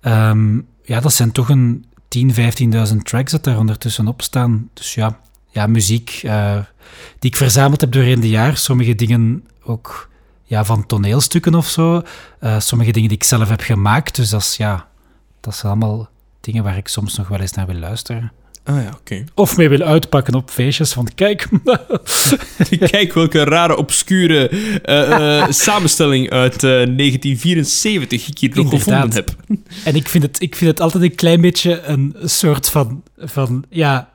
Ehm, 0.00 0.58
ja, 0.84 1.00
dat 1.00 1.12
zijn 1.12 1.32
toch 1.32 1.48
een 1.48 1.84
10.000, 2.08 2.34
15.000 2.34 2.96
tracks 3.02 3.32
dat 3.32 3.44
daar 3.44 3.58
ondertussen 3.58 4.08
op 4.08 4.22
staan. 4.22 4.68
Dus 4.74 4.94
ja, 4.94 5.20
ja 5.52 5.66
muziek 5.66 6.20
eh, 6.22 6.58
die 7.18 7.30
ik 7.30 7.36
verzameld 7.36 7.80
heb 7.80 7.92
doorheen 7.92 8.20
de 8.20 8.28
jaar. 8.28 8.56
Sommige 8.56 8.94
dingen 8.94 9.46
ook 9.64 10.08
ja, 10.44 10.64
van 10.64 10.86
toneelstukken 10.86 11.54
of 11.54 11.68
zo. 11.68 12.02
Eh, 12.38 12.60
sommige 12.60 12.92
dingen 12.92 13.08
die 13.08 13.18
ik 13.18 13.24
zelf 13.24 13.48
heb 13.48 13.60
gemaakt. 13.60 14.16
Dus 14.16 14.30
dat 14.30 14.40
is, 14.40 14.56
ja, 14.56 14.88
dat 15.40 15.54
zijn 15.54 15.72
allemaal 15.72 16.08
dingen 16.40 16.64
waar 16.64 16.76
ik 16.76 16.88
soms 16.88 17.16
nog 17.16 17.28
wel 17.28 17.40
eens 17.40 17.52
naar 17.52 17.66
wil 17.66 17.78
luisteren. 17.78 18.32
Ah 18.64 18.82
ja, 18.82 18.90
oké. 19.00 19.24
Of 19.34 19.56
mee 19.56 19.68
wil 19.68 19.80
uitpakken 19.80 20.34
op 20.34 20.50
feestjes, 20.50 20.92
van 20.92 21.08
kijk, 21.14 21.48
Kijk 22.90 23.12
welke 23.12 23.44
rare, 23.44 23.76
obscure 23.76 24.48
eh, 24.82 25.46
samenstelling 25.50 26.30
uit 26.30 26.54
eh, 26.54 26.70
1974 26.70 28.28
ik 28.28 28.38
hier 28.38 28.50
nog 28.54 28.68
gevonden 28.68 29.12
heb. 29.12 29.36
En 29.84 29.94
ik 29.94 30.08
vind, 30.08 30.22
het, 30.22 30.40
ik 30.40 30.56
vind 30.56 30.70
het 30.70 30.80
altijd 30.80 31.02
een 31.02 31.14
klein 31.14 31.40
beetje 31.40 31.82
een 31.82 32.16
soort 32.22 32.68
van, 32.68 33.02
van 33.18 33.64
ja, 33.68 34.11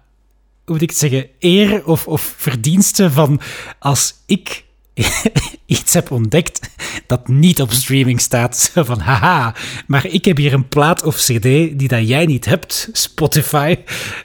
hoe 0.67 0.75
moet 0.75 0.81
ik 0.81 0.89
het 0.89 0.97
zeggen, 0.97 1.27
eer 1.39 1.85
of, 1.85 2.07
of 2.07 2.33
verdienste 2.37 3.11
van 3.11 3.41
als 3.79 4.13
ik 4.25 4.63
iets 5.65 5.93
heb 5.93 6.11
ontdekt 6.11 6.69
dat 7.07 7.27
niet 7.27 7.61
op 7.61 7.71
streaming 7.71 8.21
staat. 8.21 8.71
Van, 8.73 8.99
haha, 8.99 9.55
maar 9.87 10.05
ik 10.05 10.25
heb 10.25 10.37
hier 10.37 10.53
een 10.53 10.67
plaat 10.67 11.03
of 11.03 11.15
cd 11.15 11.41
die 11.41 11.87
dat 11.87 12.07
jij 12.07 12.25
niet 12.25 12.45
hebt, 12.45 12.89
Spotify. 12.91 13.75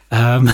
Ehm, 0.08 0.46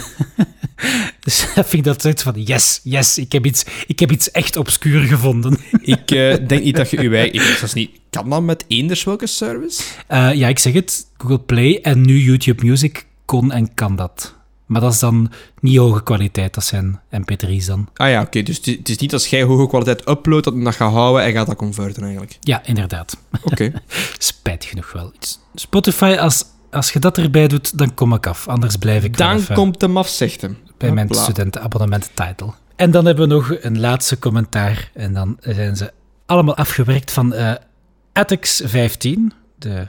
dus 1.24 1.46
dat 1.54 1.68
vind 1.68 1.72
ik 1.72 1.84
dat 1.84 2.02
zoiets 2.02 2.22
van, 2.22 2.42
yes, 2.42 2.80
yes, 2.82 3.18
ik 3.18 3.32
heb 3.32 3.46
iets, 3.46 3.64
ik 3.86 3.98
heb 3.98 4.12
iets 4.12 4.30
echt 4.30 4.56
obscuur 4.56 5.00
gevonden. 5.00 5.58
Ik 5.80 6.10
eh, 6.10 6.36
denk 6.46 6.62
niet 6.62 6.76
dat 6.76 6.90
je 6.90 7.02
je 7.02 7.16
eigen... 7.16 7.68
Niet... 7.74 7.90
Kan 8.10 8.30
dat 8.30 8.42
met 8.42 8.64
eenders 8.68 9.04
welke 9.04 9.26
service? 9.26 9.82
Eh, 10.06 10.34
ja, 10.34 10.48
ik 10.48 10.58
zeg 10.58 10.72
het, 10.72 11.06
Google 11.16 11.40
Play 11.40 11.78
en 11.82 12.00
nu 12.00 12.20
YouTube 12.20 12.66
Music 12.66 13.06
kon 13.24 13.52
en 13.52 13.74
kan 13.74 13.96
dat. 13.96 14.37
Maar 14.68 14.80
dat 14.80 14.92
is 14.92 14.98
dan 14.98 15.30
niet 15.60 15.76
hoge 15.76 16.02
kwaliteit, 16.02 16.54
dat 16.54 16.64
zijn 16.64 17.00
mp3's 17.10 17.66
dan. 17.66 17.88
Ah 17.94 18.10
ja, 18.10 18.20
oké. 18.22 18.42
dus 18.42 18.56
het 18.64 18.88
is- 18.88 18.96
niet 18.98 19.12
als 19.12 19.26
jij 19.26 19.42
hoge 19.42 19.66
kwaliteit 19.68 20.08
uploadt, 20.08 20.44
dat 20.44 20.54
je 20.54 20.62
dat 20.62 20.74
gaat 20.74 20.92
houden 20.92 21.22
en 21.24 21.32
gaat 21.32 21.46
dat 21.46 21.56
converten 21.56 22.02
eigenlijk. 22.02 22.36
Ja, 22.40 22.64
inderdaad. 22.64 23.16
Oké. 23.42 23.72
Spijtig 24.18 24.68
genoeg 24.68 24.92
wel. 24.92 25.12
Spotify, 25.54 26.16
als, 26.20 26.44
als 26.70 26.92
je 26.92 26.98
dat 26.98 27.18
erbij 27.18 27.48
doet, 27.48 27.78
dan 27.78 27.94
kom 27.94 28.14
ik 28.14 28.26
af. 28.26 28.48
Anders 28.48 28.76
blijf 28.76 29.04
ik 29.04 29.16
Dan 29.16 29.36
even 29.36 29.54
komt 29.54 29.80
de 29.80 29.88
afzichten. 29.88 30.56
bij 30.78 30.92
mijn 30.92 31.14
studentenabonnement 31.14 32.10
title. 32.14 32.50
En 32.76 32.90
dan 32.90 33.04
hebben 33.06 33.28
we 33.28 33.34
nog 33.34 33.54
een 33.60 33.80
laatste 33.80 34.18
commentaar. 34.18 34.90
En 34.94 35.12
dan 35.14 35.36
zijn 35.40 35.76
ze 35.76 35.92
allemaal 36.26 36.56
afgewerkt 36.56 37.10
van 37.10 37.32
eh 37.34 37.52
Atix 38.12 38.60
15. 38.64 39.32
De 39.58 39.86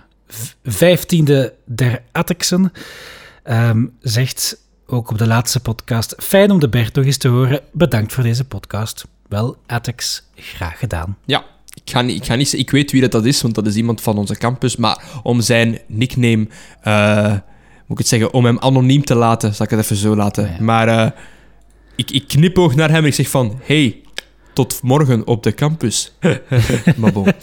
vijftiende 0.63 1.53
der 1.65 2.01
Atixen. 2.11 2.71
Ehm, 3.43 3.85
zegt 4.01 4.57
ook 4.89 5.09
op 5.09 5.17
de 5.17 5.27
laatste 5.27 5.59
podcast... 5.59 6.15
Fijn 6.17 6.51
om 6.51 6.59
de 6.59 6.69
Bert 6.69 6.95
nog 6.95 7.05
eens 7.05 7.17
te 7.17 7.27
horen. 7.27 7.61
Bedankt 7.71 8.13
voor 8.13 8.23
deze 8.23 8.45
podcast. 8.45 9.05
Wel, 9.27 9.57
Atix, 9.65 10.23
graag 10.35 10.79
gedaan. 10.79 11.17
Ja, 11.25 11.45
ik 11.83 11.91
ga, 11.91 12.01
niet, 12.01 12.15
ik 12.15 12.25
ga 12.25 12.35
niet 12.35 12.53
ik 12.53 12.71
weet 12.71 12.91
wie 12.91 13.01
dat, 13.01 13.11
dat 13.11 13.25
is, 13.25 13.41
want 13.41 13.55
dat 13.55 13.67
is 13.67 13.75
iemand 13.75 14.01
van 14.01 14.17
onze 14.17 14.35
campus. 14.35 14.75
Maar 14.75 15.03
om 15.23 15.41
zijn 15.41 15.79
nickname, 15.87 16.47
eh, 16.81 17.31
moet 17.31 17.41
ik 17.87 17.97
het 17.97 18.07
zeggen, 18.07 18.33
om 18.33 18.45
hem 18.45 18.59
anoniem 18.59 19.03
te 19.03 19.15
laten, 19.15 19.55
zal 19.55 19.65
ik 19.65 19.71
het 19.71 19.79
even 19.79 19.95
zo 19.95 20.15
laten. 20.15 20.43
Ja. 20.43 20.63
Maar 20.63 20.87
eh, 20.87 21.11
ik, 21.95 22.11
ik 22.11 22.27
knipoog 22.27 22.75
naar 22.75 22.89
hem 22.89 23.01
en 23.01 23.05
ik 23.05 23.13
zeg 23.13 23.29
van, 23.29 23.59
hey, 23.63 24.01
tot 24.53 24.79
morgen 24.81 25.27
op 25.27 25.43
de 25.43 25.53
campus. 25.53 26.13
maar 26.97 27.11
bon. 27.11 27.27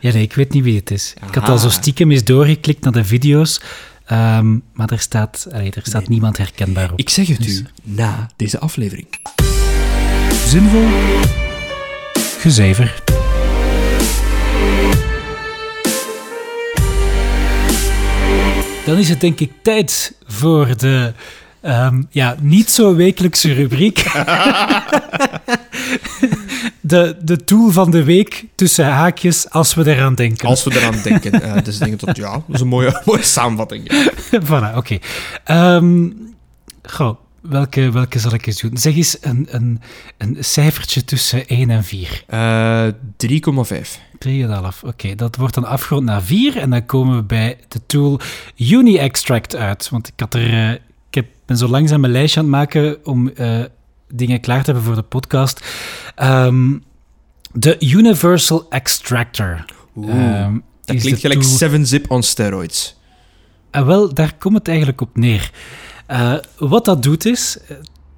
Ja, 0.00 0.12
nee, 0.12 0.22
ik 0.22 0.34
weet 0.34 0.52
niet 0.52 0.64
wie 0.64 0.76
het 0.76 0.90
is. 0.90 1.14
Ik 1.28 1.34
had 1.34 1.48
al 1.48 1.58
zo 1.58 1.68
stiekem 1.68 2.10
eens 2.10 2.24
doorgeklikt 2.24 2.84
naar 2.84 2.92
de 2.92 3.04
video's. 3.04 3.60
Ehm, 4.06 4.58
maar 4.72 4.90
er 4.92 4.98
staat, 4.98 5.46
allee, 5.52 5.70
er 5.70 5.82
staat 5.84 6.08
niemand 6.08 6.36
herkenbaar 6.38 6.92
op. 6.92 6.98
Ik 6.98 7.08
zeg 7.08 7.26
het 7.26 7.42
Dus- 7.42 7.58
u, 7.60 7.66
na 7.82 8.30
deze 8.36 8.58
aflevering. 8.58 9.06
Zinvol. 10.46 10.86
Gezever. 12.38 13.02
Dan 18.84 18.96
is 18.98 19.08
het 19.08 19.20
denk 19.20 19.40
ik 19.40 19.50
tijd 19.62 20.14
voor 20.26 20.76
de 20.76 21.12
ehm, 21.60 22.02
ja, 22.10 22.36
niet 22.40 22.70
zo 22.70 22.94
wekelijkse 22.94 23.52
rubriek. 23.52 24.04
de, 26.80 27.16
de 27.22 27.44
tool 27.44 27.70
van 27.70 27.90
de 27.90 28.04
week 28.04 28.44
tussen 28.54 28.86
haakjes 28.86 29.50
als 29.50 29.74
we 29.74 29.94
eraan 29.94 30.14
denken. 30.14 30.48
Als 30.48 30.64
we 30.64 30.76
eraan 30.76 31.02
denken. 31.02 31.32
eh, 31.42 31.62
dus 31.64 31.78
ik 31.78 31.84
denk 31.84 32.00
dat, 32.00 32.16
ja, 32.16 32.32
dat 32.32 32.54
is 32.54 32.60
een 32.60 32.68
mooie, 32.68 33.00
mooie 33.04 33.22
samenvatting. 33.22 33.92
ja. 34.30 34.40
voilà, 34.42 34.76
oké. 34.76 34.98
Ehm, 35.44 36.10
goh, 36.82 37.16
welke, 37.40 37.90
welke 37.90 38.18
zal 38.18 38.34
ik 38.34 38.46
eens 38.46 38.60
doen? 38.60 38.76
Zeg 38.76 38.96
eens 38.96 39.16
een, 39.20 39.46
een, 39.50 39.80
een 40.18 40.36
cijfertje 40.40 41.04
tussen 41.04 41.46
1 41.46 41.70
en 41.70 41.84
4. 41.84 42.24
Eh 42.26 42.86
3,5. 43.16 44.04
3,5. 44.28 44.80
Oké, 44.84 45.14
dat 45.14 45.36
wordt 45.36 45.54
dan 45.54 45.64
afgerond 45.64 46.04
naar 46.04 46.22
4. 46.22 46.56
En 46.56 46.70
dan 46.70 46.86
komen 46.86 47.16
we 47.16 47.22
bij 47.22 47.58
de 47.68 47.80
tool 47.86 48.20
Uni-Extract 48.56 49.56
uit. 49.56 49.88
Want 49.88 50.08
ik, 50.08 50.14
had 50.16 50.34
er, 50.34 50.52
eh, 50.52 50.70
ik 51.08 51.14
heb, 51.14 51.26
ben 51.46 51.56
zo 51.56 51.68
langzaam 51.68 52.00
mijn 52.00 52.12
lijstje 52.12 52.40
aan 52.40 52.46
het 52.46 52.54
maken 52.54 52.98
om 53.04 53.28
eh, 53.28 53.60
dingen 54.08 54.40
klaar 54.40 54.58
te 54.58 54.64
hebben 54.64 54.82
voor 54.84 54.94
de 54.94 55.02
podcast. 55.02 55.64
Ehm, 56.14 56.78
de 57.52 57.76
Universal 57.80 58.66
Extractor. 58.70 59.64
Ehm, 59.96 60.58
Dat 60.84 60.96
klinkt 60.96 61.20
gelijk 61.20 61.42
tool- 61.42 61.50
7-zip 61.58 62.10
on 62.10 62.22
steroids. 62.22 62.96
Ah, 63.70 63.86
wel, 63.86 64.14
daar 64.14 64.34
komt 64.38 64.54
het 64.54 64.68
eigenlijk 64.68 65.00
op 65.00 65.16
neer. 65.16 65.50
Eh, 66.06 66.34
wat 66.58 66.84
dat 66.84 67.02
doet 67.02 67.24
is, 67.24 67.58
eh, 67.68 67.76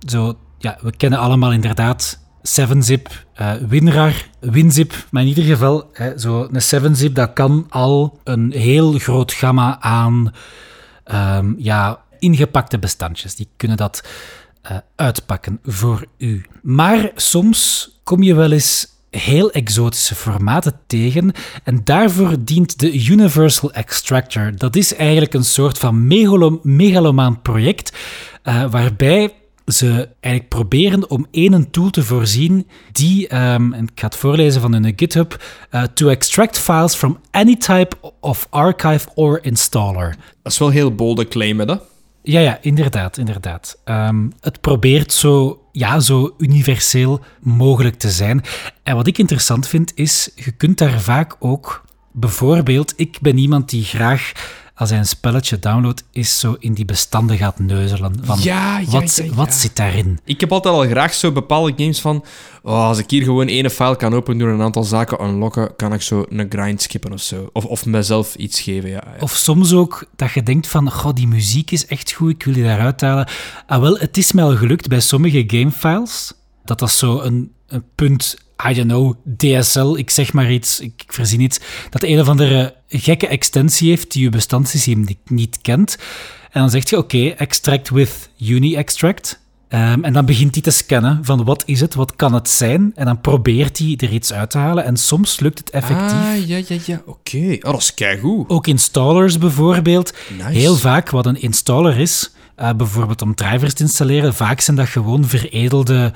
zo, 0.08 0.34
ja, 0.58 0.78
we 0.80 0.96
kennen 0.96 1.18
allemaal 1.18 1.52
inderdaad 1.52 2.18
7-zip, 2.42 3.24
eh 3.34 3.52
WinRAR, 3.68 4.28
WinZip, 4.40 5.06
maar 5.10 5.22
in 5.22 5.28
ieder 5.28 5.44
geval, 5.44 5.90
hè, 5.92 6.18
zo 6.18 6.48
een 6.52 6.62
7-zip, 6.62 7.14
dat 7.14 7.32
kan 7.32 7.66
al 7.68 8.20
een 8.24 8.52
heel 8.52 8.92
groot 8.92 9.32
gamma 9.32 9.80
aan 9.80 10.32
ehm, 11.04 11.52
ja, 11.58 12.00
ingepakte 12.18 12.78
bestandjes. 12.78 13.34
Die 13.34 13.48
kunnen 13.56 13.76
dat 13.76 14.02
eh, 14.68 14.76
uitpakken 14.94 15.58
voor 15.64 16.06
u. 16.18 16.44
Maar 16.62 17.10
soms 17.14 17.90
kom 18.04 18.22
je 18.22 18.34
wel 18.34 18.52
eens 18.52 18.86
heel 19.10 19.50
exotische 19.50 20.14
formaten 20.14 20.80
tegen 20.86 21.32
en 21.64 21.80
daarvoor 21.84 22.34
dient 22.44 22.80
de 22.80 23.04
Universal 23.04 23.72
Extractor. 23.72 24.52
Dat 24.56 24.76
is 24.76 24.94
eigenlijk 24.94 25.34
een 25.34 25.44
soort 25.44 25.78
van 25.78 26.06
megalo 26.06 26.60
megalomaan 26.62 27.42
project 27.42 27.96
eh, 28.42 28.70
waarbij 28.70 29.32
ze 29.66 30.08
eigenlijk 30.20 30.48
proberen 30.48 31.10
om 31.10 31.26
één 31.30 31.70
tool 31.70 31.90
te 31.90 32.02
voorzien 32.02 32.66
die, 32.92 33.28
ehm, 33.28 33.72
en 33.72 33.82
ik 33.82 34.00
ga 34.00 34.06
het 34.06 34.16
voorlezen 34.16 34.60
van 34.60 34.72
hun 34.72 34.92
GitHub, 34.96 35.42
eh, 35.70 35.82
to 35.82 36.08
extract 36.08 36.58
files 36.58 36.94
from 36.94 37.18
any 37.30 37.56
type 37.56 37.96
of 38.20 38.46
archive 38.50 39.08
or 39.14 39.44
installer. 39.44 40.16
Dat 40.42 40.52
is 40.52 40.58
wel 40.58 40.70
heel 40.70 40.94
bolde 40.94 41.28
claim, 41.28 41.60
hè? 41.60 41.76
Ja, 42.26 42.40
ja, 42.40 42.58
inderdaad, 42.60 43.18
inderdaad. 43.18 43.80
Ehm, 43.84 44.28
het 44.40 44.60
probeert 44.60 45.12
zo, 45.12 45.62
ja, 45.72 46.00
zo 46.00 46.34
universeel 46.38 47.20
mogelijk 47.40 47.98
te 47.98 48.10
zijn. 48.10 48.42
En 48.82 48.96
wat 48.96 49.06
ik 49.06 49.18
interessant 49.18 49.68
vind, 49.68 49.92
is, 49.94 50.30
je 50.34 50.52
kunt 50.52 50.78
daar 50.78 51.00
vaak 51.00 51.36
ook... 51.38 51.84
Bijvoorbeeld, 52.18 52.94
ik 52.96 53.18
ben 53.20 53.38
iemand 53.38 53.70
die 53.70 53.84
graag, 53.84 54.32
als 54.76 54.90
hij 54.90 54.98
een 54.98 55.06
spelletje 55.06 55.58
downloadt, 55.58 56.04
is 56.10 56.38
zo 56.38 56.56
in 56.58 56.74
die 56.74 56.84
bestanden 56.84 57.36
gaat 57.36 57.58
neuzelen. 57.58 58.18
Van, 58.22 58.38
Ja, 58.42 58.78
ja, 58.78 58.90
wat, 58.90 59.16
ja, 59.16 59.24
ja. 59.24 59.34
wat 59.34 59.54
zit 59.54 59.76
daarin? 59.76 60.18
Ik 60.24 60.40
heb 60.40 60.52
altijd 60.52 60.74
al 60.74 60.86
graag 60.86 61.14
zo 61.14 61.32
bepaalde 61.32 61.72
games 61.76 62.00
van... 62.00 62.24
Oh, 62.62 62.86
als 62.86 62.98
ik 62.98 63.10
hier 63.10 63.22
gewoon 63.22 63.46
ene 63.46 63.70
file 63.70 63.96
kan 63.96 64.14
openen 64.14 64.38
door 64.38 64.48
een 64.48 64.62
aantal 64.62 64.84
zaken 64.84 65.24
unlocken, 65.24 65.76
kan 65.76 65.92
ik 65.92 66.02
zo 66.02 66.24
een 66.28 66.46
grind 66.48 66.82
skippen 66.82 67.12
of 67.12 67.20
zo. 67.20 67.50
Of, 67.52 67.64
of 67.64 67.86
mezelf 67.86 68.34
iets 68.34 68.60
geven, 68.60 68.88
ja. 68.88 69.02
ja. 69.06 69.20
Of 69.20 69.32
soms 69.32 69.72
ook 69.72 70.04
dat 70.16 70.32
je 70.32 70.42
denkt 70.42 70.66
van, 70.66 70.90
goh, 70.90 71.14
die 71.14 71.28
muziek 71.28 71.70
is 71.70 71.86
echt 71.86 72.12
goed, 72.12 72.30
ik 72.30 72.44
wil 72.44 72.54
die 72.54 72.62
daaruit 72.62 73.00
halen. 73.00 73.28
Ah, 73.66 73.80
wel, 73.80 73.98
het 73.98 74.16
is 74.16 74.32
mij 74.32 74.44
al 74.44 74.56
gelukt 74.56 74.88
bij 74.88 75.00
sommige 75.00 75.44
gamefiles, 75.46 76.32
dat 76.64 76.78
dat 76.78 76.90
zo 76.90 77.20
een, 77.20 77.52
een 77.66 77.84
punt, 77.94 78.36
I 78.68 78.74
don't 78.74 78.88
know, 78.88 79.14
DSL, 79.36 79.94
ik 79.94 80.10
zeg 80.10 80.32
maar 80.32 80.52
iets, 80.52 80.80
ik, 80.80 81.02
ik 81.02 81.12
verzin 81.12 81.40
iets, 81.40 81.60
dat 81.90 82.02
een 82.02 82.20
of 82.20 82.28
andere 82.28 82.75
gekke 82.88 83.26
extensie 83.26 83.88
heeft 83.88 84.12
die 84.12 84.22
je 84.22 84.28
bestandssysteem 84.30 85.00
niet- 85.06 85.30
niet 85.30 85.58
kent. 85.62 85.96
En 86.50 86.60
dan 86.60 86.70
zeg 86.70 86.90
je, 86.90 86.98
oké, 86.98 87.28
extract 87.28 87.90
with 87.90 88.28
uni-extract. 88.40 89.40
Ehm, 89.68 90.04
en 90.04 90.12
dan 90.12 90.24
begint 90.24 90.54
hij 90.54 90.62
te 90.62 90.70
scannen 90.70 91.18
van 91.24 91.44
wat 91.44 91.62
is 91.66 91.80
het, 91.80 91.94
wat 91.94 92.16
kan 92.16 92.34
het 92.34 92.48
zijn. 92.48 92.92
En 92.94 93.04
dan 93.04 93.20
probeert 93.20 93.78
hij 93.78 93.94
er 93.96 94.12
iets 94.12 94.32
uit 94.32 94.50
te 94.50 94.58
halen. 94.58 94.84
En 94.84 94.96
soms 94.96 95.40
lukt 95.40 95.58
het 95.58 95.70
effectief. 95.70 96.12
Ah, 96.18 96.46
ja, 96.46 96.56
ja, 96.68 96.76
ja. 96.86 97.02
Oké. 97.06 97.56
Oh, 97.60 97.72
dat 97.72 97.80
is 97.80 97.94
keigoed. 97.94 98.48
Ook 98.48 98.66
installers 98.66 99.38
bijvoorbeeld. 99.38 100.12
Nice. 100.36 100.48
Heel 100.58 100.76
vaak 100.76 101.10
wat 101.10 101.26
een 101.26 101.40
installer 101.40 101.98
is, 101.98 102.32
eh, 102.56 102.72
bijvoorbeeld 102.72 103.22
om 103.22 103.34
drivers 103.34 103.74
te 103.74 103.82
installeren, 103.82 104.34
vaak 104.34 104.60
zijn 104.60 104.76
dat 104.76 104.88
gewoon 104.88 105.24
veredelde 105.24 106.12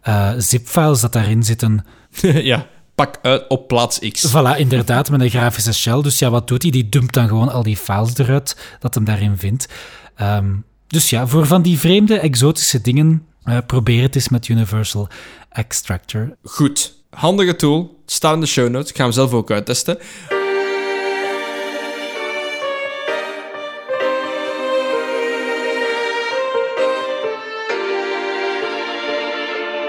eh, 0.00 0.30
zip-files 0.38 1.00
dat 1.00 1.12
daarin 1.12 1.42
zitten. 1.42 1.86
ja. 2.22 2.66
Pak 3.00 3.18
uit 3.22 3.44
op 3.48 3.68
plaats 3.68 3.98
X. 3.98 4.28
Voilà, 4.28 4.56
inderdaad, 4.56 5.10
met 5.10 5.20
een 5.20 5.30
grafische 5.30 5.72
shell. 5.72 6.02
Dus 6.02 6.18
ja, 6.18 6.30
wat 6.30 6.48
doet 6.48 6.62
hij? 6.62 6.70
Die 6.70 6.88
dumpt 6.88 7.14
dan 7.14 7.28
gewoon 7.28 7.48
al 7.48 7.62
die 7.62 7.76
files 7.76 8.18
eruit 8.18 8.56
dat 8.80 8.94
hem 8.94 9.04
daarin 9.04 9.36
vindt. 9.36 9.68
Ehm, 10.14 10.54
dus 10.86 11.10
ja, 11.10 11.26
voor 11.26 11.46
van 11.46 11.62
die 11.62 11.78
vreemde, 11.78 12.18
exotische 12.18 12.80
dingen, 12.80 13.26
eh, 13.42 13.58
probeer 13.66 14.02
het 14.02 14.14
eens 14.14 14.28
met 14.28 14.48
Universal 14.48 15.08
Extractor. 15.48 16.36
Goed. 16.42 16.94
Handige 17.10 17.56
tool. 17.56 18.00
Het 18.02 18.12
staat 18.12 18.34
in 18.34 18.40
de 18.40 18.46
show 18.46 18.68
notes. 18.68 18.90
Ik 18.90 18.96
ga 18.96 19.02
hem 19.02 19.12
zelf 19.12 19.32
ook 19.32 19.50
uittesten. 19.50 19.98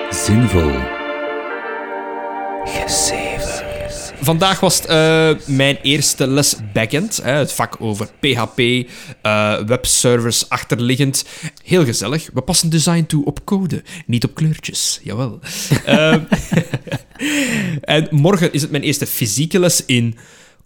Zinvol. 0.10 1.01
Vandaag 4.22 4.60
was 4.60 4.76
het 4.76 4.86
eh, 4.86 5.32
mijn 5.46 5.78
eerste 5.82 6.28
les 6.28 6.56
backend. 6.74 7.20
Hè, 7.24 7.32
het 7.32 7.52
vak 7.52 7.76
over 7.80 8.10
PHP, 8.20 8.60
eh, 9.22 9.60
webservers 9.66 10.50
achterliggend. 10.50 11.26
Heel 11.64 11.86
gezellig. 11.86 12.30
We 12.34 12.42
passen 12.42 12.70
design 12.70 13.04
toe 13.06 13.26
op 13.26 13.46
code, 13.46 13.84
niet 14.06 14.24
op 14.24 14.36
kleurtjes. 14.36 15.00
Jawel. 15.04 15.40
Ehm, 15.86 16.20
en 17.82 18.08
morgen 18.12 18.54
is 18.54 18.62
het 18.62 18.72
mijn 18.72 18.84
eerste 18.84 19.08
fysieke 19.08 19.60
les 19.60 19.86
in 19.86 20.18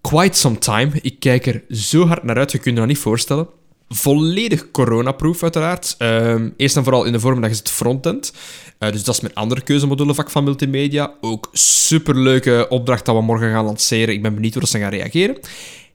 quite 0.01 0.37
some 0.37 0.57
time. 0.57 0.91
Ik 1.01 1.19
kijk 1.19 1.45
er 1.45 1.63
zo 1.69 2.07
hard 2.07 2.23
naar 2.23 2.37
uit, 2.37 2.51
je 2.51 2.57
kunt 2.57 2.73
je 2.73 2.79
dat 2.79 2.89
niet 2.89 2.97
voorstellen. 2.97 3.47
Volledig 3.89 4.71
coronaproof, 4.71 5.43
uiteraard. 5.43 5.95
Ehm, 5.97 6.49
eerst 6.57 6.77
en 6.77 6.83
vooral 6.83 7.03
in 7.03 7.11
de 7.11 7.19
voormiddag 7.19 7.51
is 7.51 7.57
het 7.57 7.69
frontend. 7.69 8.33
Eh, 8.77 8.91
dus 8.91 9.03
dat 9.03 9.15
is 9.15 9.21
mijn 9.21 9.33
andere 9.33 9.61
keuzemodulenvak 9.61 10.29
van 10.29 10.43
multimedia. 10.43 11.13
Ook 11.21 11.49
superleuke 11.53 12.65
opdracht 12.69 13.05
dat 13.05 13.15
we 13.15 13.21
morgen 13.21 13.51
gaan 13.51 13.65
lanceren. 13.65 14.13
Ik 14.13 14.21
ben 14.21 14.33
benieuwd 14.33 14.53
hoe 14.53 14.61
dat 14.61 14.71
ze 14.71 14.79
gaan 14.79 14.89
reageren. 14.89 15.37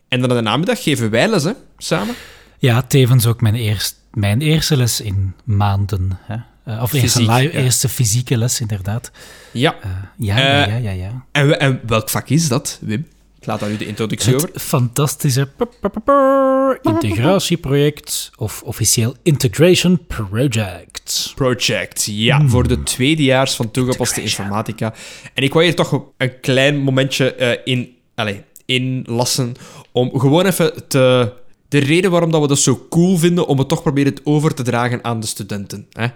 En 0.08 0.20
dan 0.20 0.30
in 0.30 0.36
de 0.36 0.42
namiddag 0.42 0.82
geven 0.82 1.10
wij 1.10 1.28
les, 1.28 1.44
hè, 1.44 1.52
samen. 1.78 2.14
Ja, 2.58 2.82
tevens 2.82 3.26
ook 3.26 3.40
mijn, 3.40 3.54
eerst, 3.54 3.96
mijn 4.12 4.40
eerste 4.40 4.76
les 4.76 5.00
in 5.00 5.34
maanden. 5.44 6.18
Hè? 6.22 6.36
Eh, 6.64 6.82
of 6.82 6.92
eerste, 6.92 7.18
Fysiek, 7.18 7.30
live, 7.36 7.52
ja. 7.58 7.64
eerste 7.64 7.88
fysieke 7.88 8.36
les, 8.36 8.60
inderdaad. 8.60 9.10
Ja. 9.52 9.74
Eh, 9.82 9.90
ja, 10.16 10.38
ja, 10.38 10.66
Eh, 10.66 10.72
ja, 10.72 10.76
ja, 10.76 10.90
ja. 10.90 11.24
En, 11.32 11.60
en 11.60 11.80
welk 11.86 12.08
vak 12.08 12.28
is 12.28 12.48
dat, 12.48 12.78
Wim? 12.80 13.06
Laat 13.50 13.60
daar 13.60 13.70
nu 13.70 13.76
de 13.76 13.86
introductie 13.86 14.34
over. 14.34 14.48
Het 14.52 14.62
fantastische 14.62 15.46
p- 15.46 15.68
p- 15.80 16.78
integratieproject, 16.82 18.30
of 18.36 18.62
officieel 18.62 19.14
Integration 19.22 20.06
Project. 20.06 21.32
Project, 21.34 22.04
ja, 22.04 22.48
voor 22.48 22.68
de 22.68 22.82
tweedejaars 22.82 23.54
van 23.54 23.70
toegepaste 23.70 24.22
informatica. 24.22 24.94
En 25.34 25.42
ik 25.42 25.52
wou 25.52 25.64
hier 25.64 25.74
toch 25.74 26.04
een 26.16 26.40
klein 26.40 26.78
momentje 26.78 27.34
eh, 27.34 27.58
in, 27.64 27.96
allez, 28.14 28.38
inlassen 28.64 29.54
om 29.92 30.18
gewoon 30.18 30.46
even 30.46 30.88
te... 30.88 31.32
De 31.68 31.78
reden 31.78 32.10
waarom 32.10 32.30
dat 32.30 32.40
we 32.40 32.48
dat 32.48 32.58
zo 32.58 32.86
cool 32.88 33.16
vinden, 33.16 33.46
om 33.46 33.58
het 33.58 33.68
toch 33.68 33.82
proberen 33.82 34.14
over 34.24 34.54
te 34.54 34.62
dragen 34.62 35.04
aan 35.04 35.20
de 35.20 35.26
studenten. 35.26 35.86
Hè? 35.92 36.06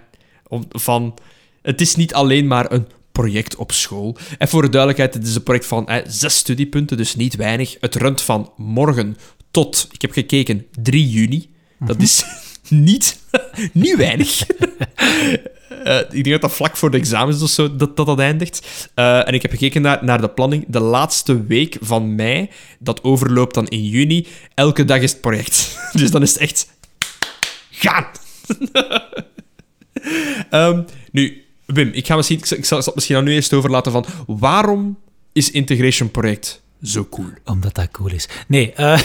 Om, 0.47 0.65
van, 0.69 1.17
het 1.61 1.81
is 1.81 1.95
niet 1.95 2.13
alleen 2.13 2.47
maar 2.47 2.71
een 2.71 2.87
project 3.15 3.55
op 3.55 3.71
school. 3.71 4.17
En 4.37 4.47
voor 4.47 4.61
de 4.61 4.69
duidelijkheid, 4.69 5.13
het 5.13 5.27
is 5.27 5.35
een 5.35 5.43
project 5.43 5.65
van 5.65 5.89
hè, 5.89 6.01
zes 6.07 6.37
studiepunten, 6.37 6.97
dus 6.97 7.15
niet 7.15 7.35
weinig. 7.35 7.77
Het 7.79 7.95
runt 7.95 8.21
van 8.21 8.51
morgen 8.57 9.17
tot, 9.51 9.87
ik 9.91 10.01
heb 10.01 10.11
gekeken, 10.11 10.65
3 10.81 11.09
juni. 11.09 11.49
Dat 11.79 12.01
is 12.01 12.25
niet, 12.69 13.19
niet 13.83 13.95
weinig. 13.95 14.31
Eh, 15.83 15.99
ik 15.99 16.23
denk 16.23 16.29
dat 16.29 16.41
dat 16.41 16.51
vlak 16.51 16.77
voor 16.77 16.91
de 16.91 16.97
examens 16.97 17.41
of 17.41 17.49
zo 17.49 17.75
dat 17.75 17.97
dat, 17.97 18.05
dat 18.05 18.19
eindigt. 18.19 18.89
Eh, 18.93 19.27
en 19.27 19.33
ik 19.33 19.41
heb 19.41 19.51
gekeken 19.51 19.81
naar, 19.81 20.03
naar 20.03 20.21
de 20.21 20.29
planning. 20.29 20.65
De 20.67 20.79
laatste 20.79 21.45
week 21.45 21.77
van 21.81 22.15
mei, 22.15 22.49
dat 22.79 23.03
overloopt 23.03 23.53
dan 23.53 23.67
in 23.67 23.83
juni. 23.83 24.27
Elke 24.53 24.85
dag 24.85 24.99
is 24.99 25.11
het 25.11 25.21
project. 25.21 25.77
Dus 25.91 26.11
dan 26.11 26.21
is 26.21 26.33
het 26.33 26.41
echt... 26.41 26.67
Gaan! 27.69 28.05
Ehm, 30.49 30.81
nu, 31.11 31.44
Wim, 31.65 31.89
ik, 31.93 32.07
ga 32.07 32.15
misschien, 32.15 32.57
ik 32.57 32.65
zal 32.65 32.77
het 32.77 32.95
misschien 32.95 33.15
aan 33.15 33.27
u 33.27 33.33
eerst 33.33 33.53
overlaten 33.53 33.91
van... 33.91 34.05
Waarom 34.27 34.97
is 35.33 35.51
Integration 35.51 36.11
Project 36.11 36.63
zo 36.81 37.07
cool? 37.09 37.29
Omdat 37.45 37.75
dat 37.75 37.91
cool 37.91 38.11
is. 38.11 38.27
Nee, 38.47 38.73
eh, 38.73 39.01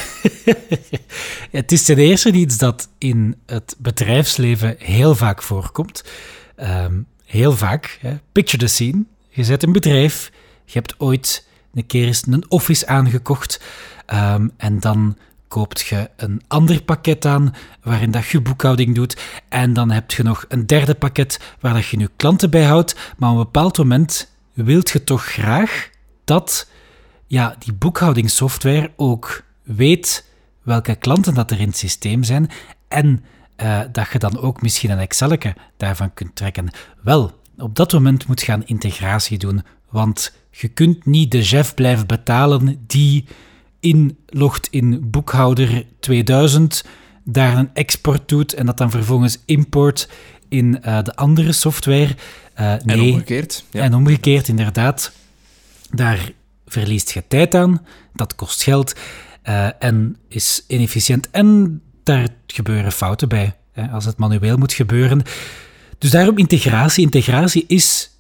het 1.51 1.73
is 1.73 1.83
ten 1.83 1.99
eerste 1.99 2.33
iets 2.33 2.59
dat 2.59 2.89
in 2.99 3.37
het 3.47 3.77
bedrijfsleven 3.79 4.75
heel 4.79 5.15
vaak 5.15 5.43
voorkomt. 5.43 6.05
Ehm, 6.57 7.01
heel 7.25 7.53
vaak. 7.53 7.99
Hè. 8.01 8.17
Picture 8.33 8.59
the 8.59 8.69
scene. 8.69 9.05
Je 9.29 9.45
zet 9.45 9.63
een 9.63 9.73
bedrijf, 9.73 10.31
je 10.65 10.73
hebt 10.73 10.95
ooit 10.99 11.47
een 11.75 11.87
keer 11.87 12.07
eens 12.07 12.23
een 12.27 12.51
office 12.51 12.87
aangekocht 12.87 13.61
ehm, 14.07 14.49
en 14.57 14.81
dan 14.81 15.17
koopt 15.51 15.81
je 15.81 16.11
een 16.17 16.43
ander 16.49 16.83
pakket 16.83 17.25
aan 17.25 17.55
waarin 17.83 18.11
dat 18.11 18.27
je 18.27 18.41
boekhouding 18.41 18.95
doet 18.95 19.21
en 19.49 19.73
dan 19.73 19.91
heb 19.91 20.11
je 20.11 20.23
nog 20.23 20.45
een 20.49 20.67
derde 20.67 20.95
pakket 20.95 21.41
waar 21.61 21.75
dat 21.75 21.87
je 21.87 21.99
je 21.99 22.11
klanten 22.17 22.51
bijhoudt, 22.51 22.97
maar 23.17 23.31
op 23.31 23.37
een 23.37 23.43
bepaald 23.43 23.79
moment 23.79 24.33
wilt 24.53 24.91
je 24.91 25.05
toch 25.05 25.25
graag 25.25 25.91
dat 26.25 26.69
ja, 27.27 27.57
die 27.59 27.73
boekhoudingsoftware 27.73 28.93
ook 28.97 29.45
weet 29.63 30.29
welke 30.63 30.95
klanten 30.95 31.35
dat 31.35 31.51
er 31.51 31.61
in 31.61 31.69
het 31.69 31.77
systeem 31.77 32.23
zijn 32.23 32.51
en 32.89 33.25
eh, 33.57 33.81
dat 33.93 34.09
je 34.13 34.19
dan 34.19 34.39
ook 34.39 34.63
misschien 34.63 34.91
een 34.91 34.99
Excelletje 34.99 35.55
daarvan 35.77 36.15
kunt 36.15 36.37
trekken. 36.37 36.71
Wel, 37.03 37.41
op 37.59 37.75
dat 37.75 37.93
moment 37.93 38.27
moet 38.27 38.41
je 38.41 38.63
integratie 38.65 39.39
doen, 39.39 39.63
want 39.89 40.33
je 40.51 40.69
kunt 40.69 41.07
niet 41.07 41.31
de 41.31 41.43
chef 41.43 41.75
blijven 41.75 42.07
betalen 42.07 42.85
die 42.87 43.27
inlogt 43.81 44.69
in 44.71 45.11
boekhouder 45.11 45.85
2000, 46.01 46.85
daar 47.25 47.57
een 47.57 47.71
export 47.75 48.29
doet 48.29 48.55
en 48.55 48.67
dat 48.67 48.79
dan 48.79 48.91
vervolgens 48.91 49.39
import 49.45 50.09
in 50.49 50.83
eh, 50.83 51.03
de 51.03 51.17
andere 51.17 51.53
software. 51.53 52.17
Eh, 52.55 52.73
En 52.73 52.81
nee, 52.85 53.13
omgekeerd. 53.13 53.65
Ja. 53.71 53.83
en 53.83 53.95
omgekeerd, 53.95 54.49
inderdaad. 54.49 55.13
Daar 55.91 56.33
verliest 56.67 57.11
je 57.11 57.23
tijd 57.29 57.55
aan, 57.55 57.87
dat 58.15 58.35
kost 58.35 58.63
geld 58.63 58.95
eh, 59.43 59.69
en 59.79 60.17
is 60.29 60.65
inefficiënt. 60.67 61.31
En 61.31 61.81
daar 62.03 62.29
gebeuren 62.47 62.93
fouten 62.93 63.29
bij, 63.29 63.57
hè, 63.73 63.89
als 63.89 64.05
het 64.05 64.17
manueel 64.17 64.57
moet 64.57 64.73
gebeuren. 64.73 65.23
Dus 65.99 66.11
daarom 66.11 66.39
integratie. 66.39 67.05
Integratie 67.05 67.65
is 67.67 68.11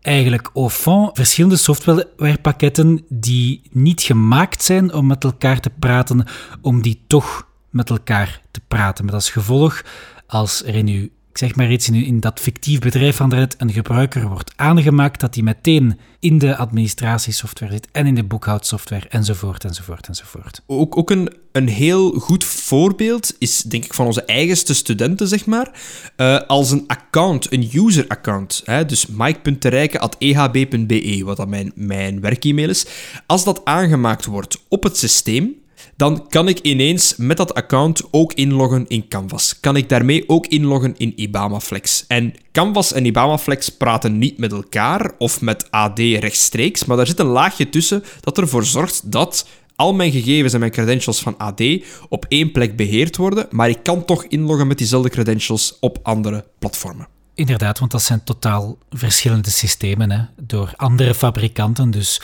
eigenlijk 0.00 0.50
au 0.54 0.68
fond 0.68 1.16
verschillende 1.16 1.56
softwarepakketten 1.56 3.04
die 3.08 3.62
niet 3.70 4.00
gemaakt 4.02 4.62
zijn 4.62 4.92
om 4.92 5.06
met 5.06 5.24
elkaar 5.24 5.60
te 5.60 5.70
praten, 5.78 6.24
om 6.60 6.82
die 6.82 7.04
toch 7.06 7.46
met 7.70 7.90
elkaar 7.90 8.42
te 8.50 8.60
praten. 8.68 9.04
Met 9.04 9.14
als 9.14 9.30
gevolg, 9.30 9.82
als 10.26 10.64
er 10.64 10.74
in 10.74 10.88
uw 10.88 11.08
zeg 11.38 11.54
maar 11.54 11.70
iets, 11.70 11.88
in, 11.88 12.20
dat 12.20 12.40
fictief 12.40 12.78
bedrijf 12.78 13.16
van 13.16 13.28
daarnet 13.28 13.54
een 13.58 13.72
gebruiker 13.72 14.28
wordt 14.28 14.52
aangemaakt, 14.56 15.20
dat 15.20 15.34
die 15.34 15.42
meteen 15.42 15.98
in 16.20 16.38
de 16.38 16.56
administratiesoftware 16.56 17.72
zit 17.72 17.88
en 17.92 18.06
in 18.06 18.14
de 18.14 18.24
boekhoudsoftware 18.24 19.08
enzovoort, 19.08 19.64
enzovoort, 19.64 20.08
enzovoort. 20.08 20.62
Ook, 20.66 20.96
ook 20.96 21.10
een, 21.10 21.34
een 21.52 21.68
heel 21.68 22.10
goed 22.10 22.44
voorbeeld 22.44 23.34
is, 23.38 23.62
denk 23.62 23.84
ik, 23.84 23.94
van 23.94 24.06
onze 24.06 24.24
eigenste 24.24 24.74
studenten, 24.74 25.28
zeg 25.28 25.46
maar. 25.46 25.80
Eh, 26.16 26.40
als 26.46 26.70
een 26.70 26.84
account, 26.86 27.52
een 27.52 27.70
user-account. 27.72 28.62
Dus 28.86 29.06
mike.terijken.ehb.be, 29.06 31.22
wat 31.24 31.36
dan 31.36 31.48
mijn, 31.48 31.72
mijn 31.74 32.20
werk-e-mail 32.20 32.68
is. 32.68 32.86
Als 33.26 33.44
dat 33.44 33.64
aangemaakt 33.64 34.24
wordt 34.24 34.58
op 34.68 34.82
het 34.82 34.96
systeem, 34.96 35.54
dan 35.96 36.28
kan 36.28 36.48
ik 36.48 36.58
ineens 36.58 37.14
met 37.16 37.36
dat 37.36 37.54
account 37.54 38.02
ook 38.10 38.32
inloggen 38.32 38.84
in 38.88 39.08
Canvas. 39.08 39.60
Kan 39.60 39.76
ik 39.76 39.88
daarmee 39.88 40.28
ook 40.28 40.46
inloggen 40.46 40.94
in 40.96 41.12
Ibamaflex. 41.16 42.04
En 42.08 42.34
Canvas 42.52 42.92
en 42.92 43.04
Ibamaflex 43.04 43.68
praten 43.68 44.18
niet 44.18 44.38
met 44.38 44.52
elkaar 44.52 45.12
of 45.18 45.40
met 45.40 45.70
AD 45.70 45.98
rechtstreeks, 45.98 46.84
maar 46.84 46.96
daar 46.96 47.06
zit 47.06 47.18
een 47.18 47.26
laagje 47.26 47.68
tussen 47.68 48.04
dat 48.20 48.38
ervoor 48.38 48.64
zorgt 48.64 49.12
dat 49.12 49.46
al 49.76 49.94
mijn 49.94 50.12
gegevens 50.12 50.52
en 50.52 50.60
mijn 50.60 50.72
credentials 50.72 51.20
van 51.20 51.38
AD 51.38 51.62
op 52.08 52.24
één 52.28 52.52
plek 52.52 52.76
beheerd 52.76 53.16
worden, 53.16 53.46
maar 53.50 53.68
ik 53.68 53.82
kan 53.82 54.04
toch 54.04 54.24
inloggen 54.24 54.66
met 54.66 54.78
diezelfde 54.78 55.10
credentials 55.10 55.76
op 55.80 55.98
andere 56.02 56.44
platformen. 56.58 57.08
Inderdaad, 57.34 57.78
want 57.78 57.90
dat 57.90 58.02
zijn 58.02 58.24
totaal 58.24 58.78
verschillende 58.90 59.50
systemen 59.50 60.10
hè, 60.10 60.20
door 60.42 60.72
andere 60.76 61.14
fabrikanten. 61.14 61.90
Dus 61.90 62.20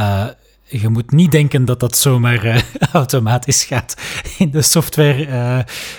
uh, 0.00 0.26
je 0.68 0.88
moet 0.88 1.10
niet 1.10 1.30
denken 1.30 1.64
dat 1.64 1.80
dat 1.80 1.96
zomaar 1.96 2.44
uh, 2.44 2.58
automatisch 2.92 3.64
gaat 3.64 3.96
in 4.38 4.50
de 4.50 4.62
software. 4.62 5.26
Uh, 5.26 5.58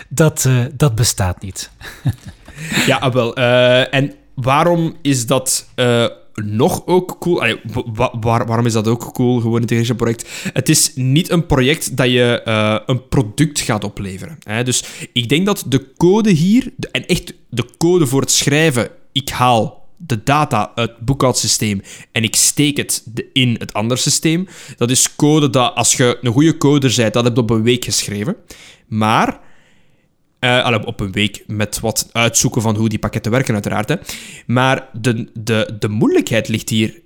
dat, 0.09 0.45
uh, 0.47 0.65
dat 0.73 0.95
bestaat 0.95 1.41
niet. 1.41 1.71
ja, 2.85 2.97
ah, 2.97 3.13
wel. 3.13 3.35
en 3.85 4.13
waarom 4.35 4.95
is 5.01 5.25
dat 5.25 5.67
nog 6.33 6.85
ook 6.85 7.15
cool? 7.19 7.57
Waarom 8.21 8.65
is 8.65 8.73
dat 8.73 8.87
ook 8.87 9.13
cool, 9.13 9.39
gewoon 9.39 9.61
het 9.61 9.97
project? 9.97 10.29
Het 10.53 10.69
is 10.69 10.91
niet 10.95 11.29
een 11.29 11.45
project 11.45 11.97
dat 11.97 12.07
je 12.07 12.41
een 12.85 13.07
product 13.07 13.59
gaat 13.59 13.83
opleveren. 13.83 14.37
Hè? 14.43 14.63
Dus 14.63 14.83
ik 15.13 15.29
denk 15.29 15.45
dat 15.45 15.65
de 15.67 15.93
code 15.97 16.29
hier, 16.29 16.73
en 16.91 17.05
echt 17.05 17.33
de 17.49 17.65
code 17.77 18.07
voor 18.07 18.21
het 18.21 18.31
schrijven, 18.31 18.89
ik 19.11 19.29
haal 19.29 19.78
de 20.01 20.23
data 20.23 20.71
uit 20.75 20.89
het 20.89 20.99
boekhoudsysteem 20.99 21.81
en 22.11 22.23
ik 22.23 22.35
steek 22.35 22.77
het 22.77 23.03
in 23.33 23.55
het 23.59 23.73
andere 23.73 23.99
systeem. 23.99 24.47
Dat 24.77 24.89
is 24.89 25.15
code 25.15 25.49
dat, 25.49 25.75
als 25.75 25.93
je 25.93 26.17
een 26.21 26.31
goede 26.31 26.57
coder 26.57 26.93
bent, 26.95 27.13
dat 27.13 27.23
heb 27.23 27.35
je 27.35 27.41
op 27.41 27.49
een 27.49 27.63
week 27.63 27.85
geschreven. 27.85 28.35
Maar, 28.87 29.39
uh, 30.39 30.77
op 30.85 30.99
een 30.99 31.11
week 31.11 31.43
met 31.47 31.79
wat 31.79 32.09
uitzoeken 32.11 32.61
van 32.61 32.75
hoe 32.75 32.89
die 32.89 32.99
pakketten 32.99 33.31
werken, 33.31 33.53
uiteraard. 33.53 33.89
Hè. 33.89 33.95
Maar 34.45 34.89
de, 34.93 35.29
de, 35.33 35.75
de 35.79 35.89
moeilijkheid 35.89 36.47
ligt 36.47 36.69
hier 36.69 37.01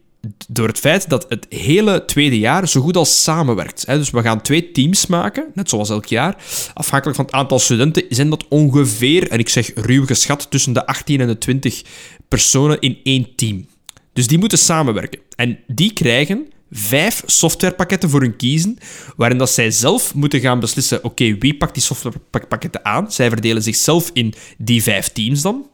door 0.48 0.68
het 0.68 0.80
feit 0.80 1.10
dat 1.10 1.26
het 1.30 1.46
hele 1.50 2.06
tweede 2.06 2.40
jaar 2.40 2.68
zo 2.68 2.82
goed 2.82 2.98
als 2.98 3.24
samenwerkt. 3.24 3.86
Dus 3.86 4.10
we 4.10 4.22
gaan 4.22 4.42
twee 4.42 4.72
teams 4.72 5.08
maken, 5.08 5.46
net 5.54 5.70
zoals 5.70 5.90
elk 5.90 6.06
jaar. 6.06 6.36
Afhankelijk 6.74 7.18
van 7.18 7.26
het 7.26 7.34
aantal 7.34 7.60
studenten 7.60 8.04
zijn 8.10 8.30
dat 8.30 8.48
ongeveer, 8.48 9.30
en 9.30 9.40
ik 9.40 9.50
zeg 9.50 9.72
ruw 9.76 10.06
geschat, 10.06 10.52
tussen 10.52 10.74
de 10.74 10.86
18 10.86 11.22
en 11.22 11.28
de 11.28 11.38
20 11.38 11.84
personen 12.34 12.80
in 12.80 12.98
één 13.04 13.36
team. 13.36 13.66
Dus 14.14 14.28
die 14.28 14.38
moeten 14.38 14.58
samenwerken. 14.58 15.20
En 15.36 15.60
die 15.68 15.94
krijgen 15.94 16.48
vijf 16.72 17.24
softwarepakketten 17.26 18.10
voor 18.10 18.22
hun 18.22 18.36
kiezen, 18.36 18.78
waarin 19.16 19.38
dat 19.38 19.50
zij 19.50 19.72
zelf 19.72 20.14
moeten 20.14 20.40
gaan 20.40 20.60
beslissen, 20.60 21.04
oké, 21.04 21.38
wie 21.38 21.58
pakt 21.58 21.74
die 21.74 21.84
softwarepakketten 21.84 22.86
aan? 22.86 23.12
Zij 23.12 23.30
verdelen 23.30 23.64
zichzelf 23.64 24.10
in 24.14 24.34
die 24.58 24.84
vijf 24.84 25.10
teams 25.10 25.42
dan. 25.42 25.70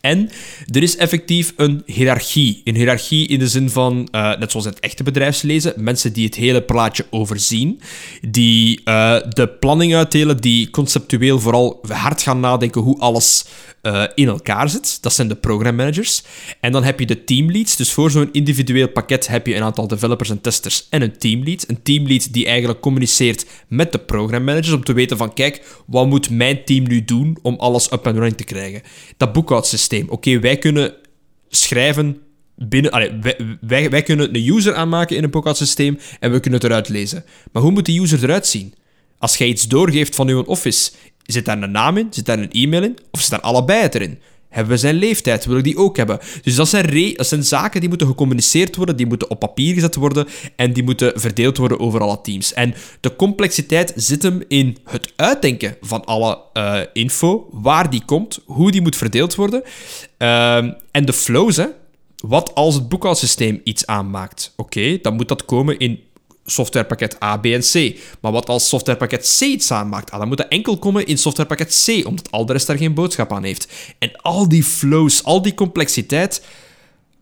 En 0.00 0.30
er 0.72 0.82
is 0.82 0.96
effectief 0.96 1.52
een 1.56 1.82
hiërarchie. 1.86 2.60
Een 2.64 2.74
hiërarchie 2.74 3.28
in 3.28 3.38
de 3.38 3.48
zin 3.48 3.70
van, 3.70 4.08
uh, 4.12 4.36
net 4.38 4.50
zoals 4.50 4.66
in 4.66 4.72
het 4.72 4.80
echte 4.80 5.02
bedrijfslezen, 5.02 5.72
mensen 5.76 6.12
die 6.12 6.24
het 6.24 6.34
hele 6.34 6.62
plaatje 6.62 7.06
overzien, 7.10 7.80
die 8.28 8.80
uh, 8.84 9.16
de 9.28 9.48
planning 9.48 9.94
uitdelen, 9.94 10.36
die 10.36 10.70
conceptueel 10.70 11.40
vooral 11.40 11.80
hard 11.88 12.22
gaan 12.22 12.40
nadenken 12.40 12.80
hoe 12.80 12.98
alles 12.98 13.44
uh, 13.82 14.04
in 14.14 14.28
elkaar 14.28 14.68
zit. 14.68 14.98
Dat 15.02 15.12
zijn 15.12 15.28
de 15.28 15.34
programmanagers. 15.34 16.22
En 16.60 16.72
dan 16.72 16.84
heb 16.84 17.00
je 17.00 17.06
de 17.06 17.24
teamleads. 17.24 17.76
Dus 17.76 17.92
voor 17.92 18.10
zo'n 18.10 18.28
individueel 18.32 18.88
pakket 18.88 19.26
heb 19.26 19.46
je 19.46 19.54
een 19.54 19.62
aantal 19.62 19.88
developers 19.88 20.30
en 20.30 20.40
testers 20.40 20.86
en 20.90 21.02
een 21.02 21.18
teamlead. 21.18 21.64
Een 21.68 21.82
teamlead 21.82 22.32
die 22.32 22.46
eigenlijk 22.46 22.80
communiceert 22.80 23.46
met 23.68 23.92
de 23.92 23.98
programmanagers 23.98 24.72
om 24.72 24.84
te 24.84 24.92
weten 24.92 25.16
van, 25.16 25.34
kijk, 25.34 25.82
wat 25.86 26.06
moet 26.06 26.30
mijn 26.30 26.64
team 26.64 26.88
nu 26.88 27.04
doen 27.04 27.38
om 27.42 27.54
alles 27.58 27.92
up 27.92 28.06
and 28.06 28.14
running 28.14 28.36
te 28.36 28.44
krijgen? 28.44 28.82
Dat 29.16 29.32
boekhoudsysteem. 29.32 29.85
Oké, 30.08 30.38
wij 30.40 30.56
kunnen 30.56 30.94
schrijven 31.48 32.18
binnen... 32.56 32.90
Allee, 32.90 33.12
wij, 33.60 33.90
wij, 33.90 34.02
kunnen 34.02 34.34
een 34.34 34.48
user 34.48 34.74
aanmaken 34.74 35.16
in 35.16 35.24
een 35.24 35.30
boekhoudsysteem 35.30 35.98
en 36.20 36.32
we 36.32 36.40
kunnen 36.40 36.60
het 36.60 36.68
eruit 36.68 36.88
lezen. 36.88 37.24
Maar 37.52 37.62
hoe 37.62 37.70
moet 37.70 37.84
die 37.84 38.00
user 38.00 38.22
eruit 38.22 38.46
zien? 38.46 38.74
Als 39.18 39.36
jij 39.36 39.46
iets 39.46 39.68
doorgeeft 39.68 40.14
van 40.14 40.28
uw 40.28 40.42
office, 40.42 40.90
Zit 41.26 41.44
daar 41.44 41.62
een 41.62 41.70
naam 41.70 41.96
in? 41.96 42.06
Zit 42.10 42.26
daar 42.26 42.38
een 42.38 42.50
e-mail 42.50 42.82
in? 42.82 42.98
Of 43.10 43.20
zit 43.20 43.30
daar 43.30 43.40
allebei 43.40 43.88
erin? 43.90 44.18
Hebben 44.56 44.74
we 44.74 44.80
zijn 44.80 44.94
leeftijd? 44.94 45.44
Wil 45.44 45.56
ik 45.56 45.64
die 45.64 45.76
ook 45.76 45.96
hebben? 45.96 46.18
Dus 46.42 46.54
dat 46.54 46.68
zijn, 46.68 47.14
dat 47.16 47.26
zijn 47.26 47.44
zaken 47.44 47.80
die 47.80 47.88
moeten 47.88 48.06
gecommuniceerd 48.06 48.76
worden, 48.76 48.96
die 48.96 49.06
moeten 49.06 49.30
op 49.30 49.38
papier 49.38 49.74
gezet 49.74 49.94
worden 49.94 50.26
en 50.56 50.72
die 50.72 50.82
moeten 50.82 51.20
verdeeld 51.20 51.56
worden 51.56 51.80
over 51.80 52.00
alle 52.00 52.20
teams. 52.20 52.52
En 52.52 52.74
de 53.00 53.16
complexiteit 53.16 53.92
zit 53.96 54.22
hem 54.22 54.42
in 54.48 54.76
het 54.84 55.12
uitdenken 55.16 55.76
van 55.80 56.04
alle 56.04 56.38
uh, 56.54 56.80
info, 56.92 57.48
waar 57.52 57.90
die 57.90 58.02
komt, 58.04 58.38
hoe 58.44 58.70
die 58.70 58.80
moet 58.82 58.96
verdeeld 58.96 59.34
worden. 59.34 59.62
Uh, 60.18 60.56
en 60.90 61.04
de 61.04 61.12
flows, 61.12 61.56
hè. 61.56 61.66
Wat 62.16 62.54
als 62.54 62.74
het 62.74 62.88
boekhoudsysteem 62.88 63.60
iets 63.64 63.86
aanmaakt? 63.86 64.52
Oké, 64.56 64.98
dan 65.02 65.14
moet 65.14 65.28
dat 65.28 65.44
komen 65.44 65.78
in 65.78 66.00
softwarepakket 66.46 67.22
A, 67.22 67.36
B 67.36 67.44
en 67.44 67.60
C. 67.60 67.96
Maar 68.20 68.32
wat 68.32 68.48
als 68.48 68.68
softwarepakket 68.68 69.36
C 69.38 69.40
iets 69.40 69.70
aanmaakt? 69.70 70.10
Ah, 70.10 70.18
dan 70.18 70.28
moet 70.28 70.36
dat 70.36 70.48
enkel 70.48 70.78
komen 70.78 71.06
in 71.06 71.18
softwarepakket 71.18 71.84
C, 71.84 72.06
omdat 72.06 72.30
al 72.30 72.46
de 72.46 72.52
rest 72.52 72.66
daar 72.66 72.76
geen 72.76 72.94
boodschap 72.94 73.32
aan 73.32 73.44
heeft. 73.44 73.68
En 73.98 74.16
al 74.16 74.48
die 74.48 74.64
flows, 74.64 75.24
al 75.24 75.42
die 75.42 75.54
complexiteit, 75.54 76.42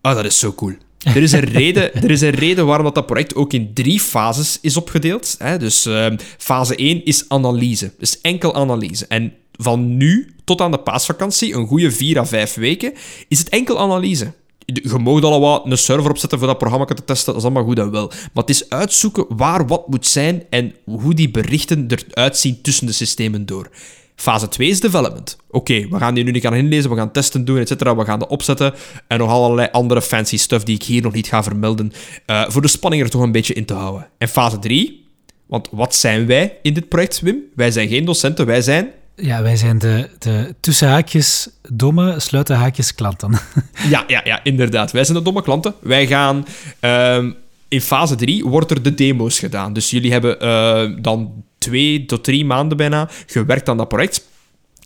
oh, 0.02 0.14
dat 0.14 0.24
is 0.24 0.38
zo 0.38 0.52
cool. 0.52 0.74
Er 1.04 1.22
is, 1.22 1.32
een 1.32 1.40
reden, 1.40 1.94
er 1.94 2.10
is 2.10 2.20
een 2.20 2.30
reden 2.30 2.66
waarom 2.66 2.92
dat, 2.94 3.06
project 3.06 3.34
ook 3.34 3.52
in 3.52 3.74
drie 3.74 4.00
fases 4.00 4.58
is 4.60 4.76
opgedeeld. 4.76 5.34
Hè? 5.38 5.58
Dus 5.58 5.86
uh, 5.86 6.06
fase 6.38 6.76
1 6.76 7.04
is 7.04 7.24
analyse. 7.28 7.92
Dus 7.98 8.20
enkel 8.20 8.54
analyse. 8.54 9.06
En 9.06 9.32
van 9.52 9.96
nu 9.96 10.34
tot 10.44 10.60
aan 10.60 10.70
de 10.70 10.78
paasvakantie, 10.78 11.54
een 11.54 11.66
goede 11.66 11.90
vier 11.90 12.18
à 12.18 12.24
vijf 12.24 12.54
weken, 12.54 12.92
is 13.28 13.38
het 13.38 13.48
enkel 13.48 13.78
analyse 13.78 14.32
je 14.64 14.98
mag 14.98 15.22
al 15.22 15.40
wat 15.40 15.64
een 15.64 15.78
server 15.78 16.10
opzetten 16.10 16.38
voor 16.38 16.48
dat 16.48 16.58
programma 16.58 16.84
te 16.84 17.04
testen, 17.04 17.32
dat 17.32 17.42
is 17.42 17.48
allemaal 17.48 17.64
goed 17.64 17.78
en 17.78 17.90
wel. 17.90 18.08
Maar 18.08 18.44
het 18.44 18.50
is 18.50 18.68
uitzoeken 18.68 19.26
waar 19.28 19.66
wat 19.66 19.88
moet 19.88 20.06
zijn 20.06 20.42
en 20.50 20.74
hoe 20.84 21.14
die 21.14 21.30
berichten 21.30 21.86
eruit 21.88 22.36
zien 22.36 22.62
tussen 22.62 22.86
de 22.86 22.92
systemen 22.92 23.46
door. 23.46 23.70
Fase 24.16 24.48
2 24.48 24.68
is 24.68 24.80
development. 24.80 25.36
Oké, 25.50 25.88
we 25.88 25.98
gaan 25.98 26.14
die 26.14 26.24
nu 26.24 26.30
niet 26.30 26.42
gaan 26.42 26.54
inlezen, 26.54 26.90
we 26.90 26.96
gaan 26.96 27.12
testen 27.12 27.44
doen, 27.44 27.58
etc. 27.58 27.82
We 27.82 28.04
gaan 28.04 28.18
dat 28.18 28.28
opzetten 28.28 28.74
en 29.06 29.18
nog 29.18 29.30
allerlei 29.30 29.68
andere 29.72 30.02
fancy 30.02 30.36
stuff 30.36 30.64
die 30.64 30.74
ik 30.74 30.82
hier 30.82 31.02
nog 31.02 31.12
niet 31.12 31.26
ga 31.26 31.42
vermelden, 31.42 31.92
uh, 32.26 32.48
voor 32.48 32.62
de 32.62 32.68
spanning 32.68 33.02
er 33.02 33.10
toch 33.10 33.22
een 33.22 33.32
beetje 33.32 33.54
in 33.54 33.64
te 33.64 33.74
houden. 33.74 34.08
En 34.18 34.28
fase 34.28 34.58
3, 34.58 35.08
want 35.46 35.68
wat 35.70 35.94
zijn 35.94 36.26
wij 36.26 36.58
in 36.62 36.74
dit 36.74 36.88
project, 36.88 37.20
Wim? 37.20 37.42
Wij 37.54 37.70
zijn 37.70 37.88
geen 37.88 38.04
docenten, 38.04 38.46
wij 38.46 38.62
zijn 38.62 38.90
ja, 39.16 39.42
wij 39.42 39.56
zijn 39.56 39.78
de, 39.78 40.08
de 40.18 40.54
tussenhaakjes 40.60 41.48
domme, 41.70 42.20
sluitenhaakjes 42.20 42.94
klanten. 42.94 43.30
Ja, 43.88 44.04
ja, 44.06 44.20
ja, 44.24 44.40
inderdaad. 44.42 44.92
Wij 44.92 45.04
zijn 45.04 45.18
de 45.18 45.24
domme 45.24 45.42
klanten. 45.42 45.74
Wij 45.80 46.06
gaan... 46.06 46.46
Uh, 46.80 47.24
in 47.68 47.80
fase 47.80 48.14
3 48.14 48.44
wordt 48.44 48.70
er 48.70 48.82
de 48.82 48.94
demo's 48.94 49.38
gedaan. 49.38 49.72
Dus 49.72 49.90
jullie 49.90 50.12
hebben 50.12 50.44
uh, 50.44 51.02
dan 51.02 51.44
twee 51.58 52.06
tot 52.06 52.24
drie 52.24 52.44
maanden 52.44 52.76
bijna 52.76 53.08
gewerkt 53.26 53.68
aan 53.68 53.76
dat 53.76 53.88
project. 53.88 54.26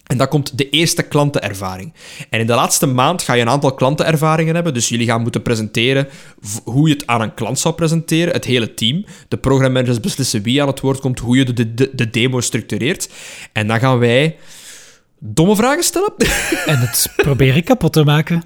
En 0.08 0.16
dan 0.16 0.28
komt 0.28 0.58
de 0.58 0.70
eerste 0.70 1.02
klantenervaring. 1.02 1.92
En 2.30 2.40
in 2.40 2.46
de 2.46 2.54
laatste 2.54 2.86
maand 2.86 3.22
ga 3.22 3.32
je 3.32 3.42
een 3.42 3.48
aantal 3.48 3.74
klantenervaringen 3.74 4.54
hebben. 4.54 4.74
Dus 4.74 4.88
jullie 4.88 5.06
gaan 5.06 5.22
moeten 5.22 5.42
presenteren 5.42 6.08
hoe 6.64 6.88
je 6.88 6.94
het 6.94 7.06
aan 7.06 7.20
een 7.20 7.34
klant 7.34 7.58
zou 7.58 7.74
presenteren. 7.74 8.32
Het 8.32 8.44
hele 8.44 8.74
team. 8.74 9.04
De 9.28 9.36
programmanagers 9.36 10.00
beslissen 10.00 10.42
wie 10.42 10.62
aan 10.62 10.68
het 10.68 10.80
woord 10.80 11.00
komt, 11.00 11.18
hoe 11.18 11.36
je 11.36 11.52
de, 11.52 11.74
de, 11.74 11.90
de 11.92 12.10
demo 12.10 12.40
structureert. 12.40 13.08
En 13.52 13.66
dan 13.66 13.78
gaan 13.78 13.98
wij 13.98 14.36
domme 15.18 15.56
vragen 15.56 15.82
stellen. 15.82 16.12
En 16.66 16.78
het 16.78 17.12
proberen 17.16 17.64
kapot 17.64 17.92
te 17.92 18.04
maken. 18.04 18.42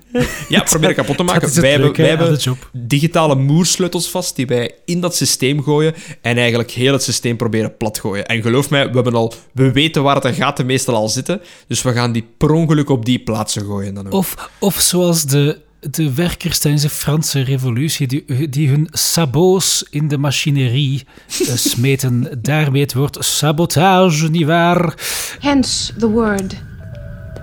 Ja, 0.48 0.62
proberen 0.62 0.94
kapot 0.94 1.16
te 1.16 1.22
maken. 1.22 1.60
Wij 1.60 1.70
hebben, 1.70 1.96
wij 1.96 2.08
hebben 2.08 2.38
digitale 2.72 3.34
moersleutels 3.34 4.10
vast 4.10 4.36
die 4.36 4.46
wij 4.46 4.74
in 4.84 5.00
dat 5.00 5.16
systeem 5.16 5.62
gooien 5.62 5.94
en 6.20 6.36
eigenlijk 6.36 6.70
heel 6.70 6.92
het 6.92 7.02
systeem 7.02 7.36
proberen 7.36 7.76
plat 7.76 7.98
gooien. 7.98 8.26
En 8.26 8.42
geloof 8.42 8.70
mij, 8.70 8.88
we, 8.88 8.94
hebben 8.94 9.14
al, 9.14 9.34
we 9.52 9.72
weten 9.72 10.02
waar 10.02 10.14
het 10.14 10.22
de 10.22 10.32
gaten 10.32 10.66
meestal 10.66 10.94
al 10.94 11.08
zitten, 11.08 11.40
dus 11.66 11.82
we 11.82 11.92
gaan 11.92 12.12
die 12.12 12.28
per 12.36 12.50
ongeluk 12.50 12.88
op 12.88 13.04
die 13.04 13.18
plaatsen 13.18 13.64
gooien. 13.64 13.94
Dan 13.94 14.06
ook. 14.06 14.12
Of, 14.12 14.50
of 14.58 14.80
zoals 14.80 15.24
de 15.24 15.58
de 15.90 16.14
werkers 16.14 16.58
tijdens 16.58 16.82
de 16.82 16.88
Franse 16.88 17.40
revolutie 17.40 18.06
die, 18.06 18.48
die 18.48 18.68
hun 18.68 18.88
sabots 18.90 19.84
in 19.90 20.08
de 20.08 20.18
machinerie 20.18 21.06
uh, 21.40 21.54
smeten. 21.72 22.38
Daarmee 22.42 22.82
het 22.82 22.94
woord 22.94 23.16
sabotage, 23.20 24.28
nietwaar? 24.28 24.94
Hence 25.40 25.94
the 25.96 26.08
word 26.08 26.54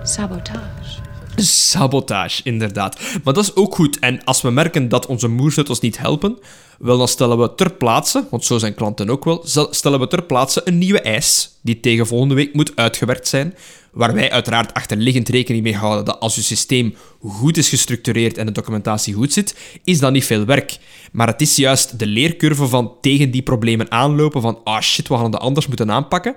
sabotage. 0.02 0.98
Sabotage, 1.36 2.40
inderdaad. 2.44 3.00
Maar 3.24 3.34
dat 3.34 3.44
is 3.44 3.54
ook 3.54 3.74
goed. 3.74 3.98
En 3.98 4.24
als 4.24 4.42
we 4.42 4.50
merken 4.50 4.88
dat 4.88 5.06
onze 5.06 5.28
moersleutels 5.28 5.80
niet 5.80 5.98
helpen, 5.98 6.38
wel, 6.78 6.98
dan 6.98 7.08
stellen 7.08 7.38
we 7.38 7.54
ter 7.54 7.72
plaatse, 7.72 8.24
want 8.30 8.44
zo 8.44 8.58
zijn 8.58 8.74
klanten 8.74 9.10
ook 9.10 9.24
wel, 9.24 9.42
stel- 9.44 9.68
stellen 9.70 10.00
we 10.00 10.06
ter 10.06 10.22
plaatse 10.22 10.60
een 10.64 10.78
nieuwe 10.78 11.00
eis, 11.00 11.50
die 11.60 11.80
tegen 11.80 12.06
volgende 12.06 12.34
week 12.34 12.54
moet 12.54 12.72
uitgewerkt 12.74 13.28
zijn, 13.28 13.54
waar 13.92 14.14
wij 14.14 14.30
uiteraard 14.30 14.74
achterliggend 14.74 15.28
rekening 15.28 15.64
mee 15.64 15.76
houden 15.76 16.04
dat 16.04 16.20
als 16.20 16.36
uw 16.36 16.42
systeem 16.42 16.94
goed 17.20 17.56
is 17.56 17.68
gestructureerd 17.68 18.38
en 18.38 18.46
de 18.46 18.52
documentatie 18.52 19.14
goed 19.14 19.32
zit, 19.32 19.56
is 19.84 19.98
dat 19.98 20.12
niet 20.12 20.24
veel 20.24 20.44
werk. 20.44 20.78
Maar 21.12 21.26
het 21.26 21.40
is 21.40 21.56
juist 21.56 21.98
de 21.98 22.06
leercurve 22.06 22.66
van 22.66 22.92
tegen 23.00 23.30
die 23.30 23.42
problemen 23.42 23.90
aanlopen, 23.90 24.40
van 24.40 24.60
ah 24.64 24.80
shit, 24.80 25.08
we 25.08 25.14
gaan 25.14 25.24
het 25.24 25.40
anders 25.40 25.66
moeten 25.66 25.90
aanpakken, 25.90 26.34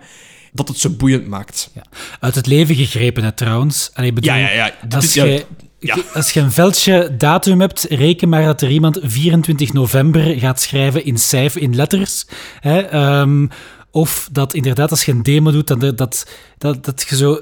dat 0.51 0.67
het 0.67 0.77
zo 0.77 0.89
boeiend 0.89 1.27
maakt. 1.27 1.69
Ja. 1.73 1.83
Uit 2.19 2.35
het 2.35 2.47
leven 2.47 2.75
gegrepen, 2.75 3.23
hè, 3.23 3.31
trouwens. 3.31 3.91
Ik 3.95 4.13
bedoel, 4.13 4.33
Ja, 4.33 4.37
ja, 4.37 4.51
ja. 4.51 4.73
Als 4.89 5.13
je, 5.13 5.45
ja. 5.79 5.97
als 6.13 6.31
je 6.31 6.39
een 6.39 6.51
veldje 6.51 7.15
datum 7.17 7.59
hebt, 7.59 7.85
reken 7.89 8.29
maar 8.29 8.45
dat 8.45 8.61
er 8.61 8.69
iemand 8.69 8.99
24 9.01 9.73
november 9.73 10.39
gaat 10.39 10.61
schrijven 10.61 11.05
in 11.05 11.17
cijfer, 11.17 11.61
in 11.61 11.75
letters. 11.75 12.25
Hè, 12.59 12.79
ehm, 12.79 13.47
of 13.93 14.29
dat 14.31 14.53
inderdaad, 14.53 14.89
als 14.89 15.05
je 15.05 15.11
een 15.11 15.23
demo 15.23 15.51
doet, 15.51 15.67
dat, 15.67 15.97
dat, 15.97 16.27
dat, 16.57 16.85
dat 16.85 17.05
je 17.09 17.15
zo 17.15 17.39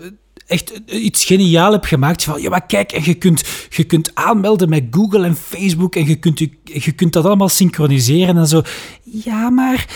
echt 0.47 0.81
iets 0.85 1.25
geniaal 1.25 1.71
hebt 1.71 1.87
gemaakt. 1.87 2.23
Van, 2.23 2.41
ja, 2.41 2.49
maar 2.49 2.65
kijk, 2.65 2.91
en 2.91 3.03
je 3.03 3.13
kunt, 3.13 3.43
je 3.69 3.83
kunt 3.83 4.15
aanmelden 4.15 4.69
met 4.69 4.87
Google 4.91 5.25
en 5.25 5.35
Facebook 5.35 5.95
en 5.95 6.05
je 6.05 6.15
kunt, 6.15 6.39
je, 6.63 6.91
kunt 6.91 7.13
dat 7.13 7.25
allemaal 7.25 7.49
synchroniseren 7.49 8.37
en 8.37 8.47
zo. 8.47 8.61
Ja, 9.03 9.49
maar 9.49 9.87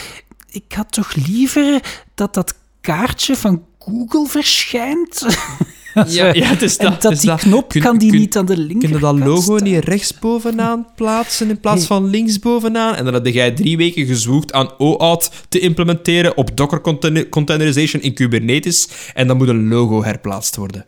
ik 0.49 0.73
had 0.75 0.91
toch 0.91 1.13
liever 1.27 1.83
dat 2.13 2.33
dat 2.33 2.55
kaartje 2.81 3.35
van 3.35 3.63
Google 3.79 4.27
verschijnt? 4.27 5.21
Ja, 6.07 6.33
ja, 6.33 6.45
het 6.45 6.61
is 6.61 6.77
en 6.77 6.85
dat, 6.85 6.93
dat 6.93 7.03
het 7.03 7.11
is 7.11 7.19
die 7.19 7.29
dat. 7.29 7.39
knop 7.39 7.69
Kun- 7.69 7.81
kan 7.81 7.97
die 7.97 8.09
kun- 8.09 8.19
niet 8.19 8.37
aan 8.37 8.45
de 8.45 8.57
linkerkant 8.57 8.81
Kun 8.83 8.93
je 8.93 9.19
dat 9.19 9.27
logo 9.27 9.57
staan? 9.57 9.69
niet 9.69 9.83
rechtsbovenaan 9.85 10.87
plaatsen 10.95 11.49
in 11.49 11.59
plaats 11.59 11.85
van 11.85 12.05
linksbovenaan? 12.09 12.95
En 12.95 13.05
dan 13.05 13.13
heb 13.13 13.25
jij 13.25 13.51
drie 13.51 13.77
weken 13.77 14.05
gezwoegd 14.05 14.53
aan 14.53 14.69
OAuth 14.77 15.29
te 15.49 15.59
implementeren 15.59 16.37
op 16.37 16.57
Docker 16.57 16.81
container- 16.81 17.29
containerization 17.29 18.01
in 18.01 18.13
Kubernetes. 18.13 18.87
En 19.13 19.27
dan 19.27 19.37
moet 19.37 19.47
een 19.47 19.67
logo 19.67 20.03
herplaatst 20.03 20.55
worden. 20.55 20.85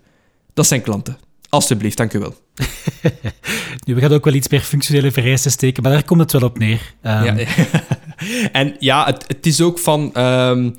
Dat 0.53 0.67
zijn 0.67 0.81
klanten. 0.81 1.17
Alsjeblieft, 1.49 1.97
dank 1.97 2.13
u 2.13 2.19
wel. 2.19 2.35
Nu, 3.85 3.95
we 3.95 4.01
gaan 4.01 4.11
ook 4.13 4.25
wel 4.25 4.33
iets 4.33 4.47
meer 4.49 4.59
functionele 4.61 5.11
vereisten 5.11 5.51
steken, 5.51 5.83
maar 5.83 5.91
daar 5.91 6.03
komt 6.03 6.19
het 6.19 6.31
wel 6.31 6.41
op 6.41 6.57
neer. 6.57 6.93
Ehm, 7.01 7.23
Ja, 7.23 7.35
en 8.51 8.75
ja, 8.79 9.05
het, 9.05 9.23
het 9.27 9.45
is 9.45 9.61
ook 9.61 9.79
van... 9.79 10.13
ehm, 10.13 10.69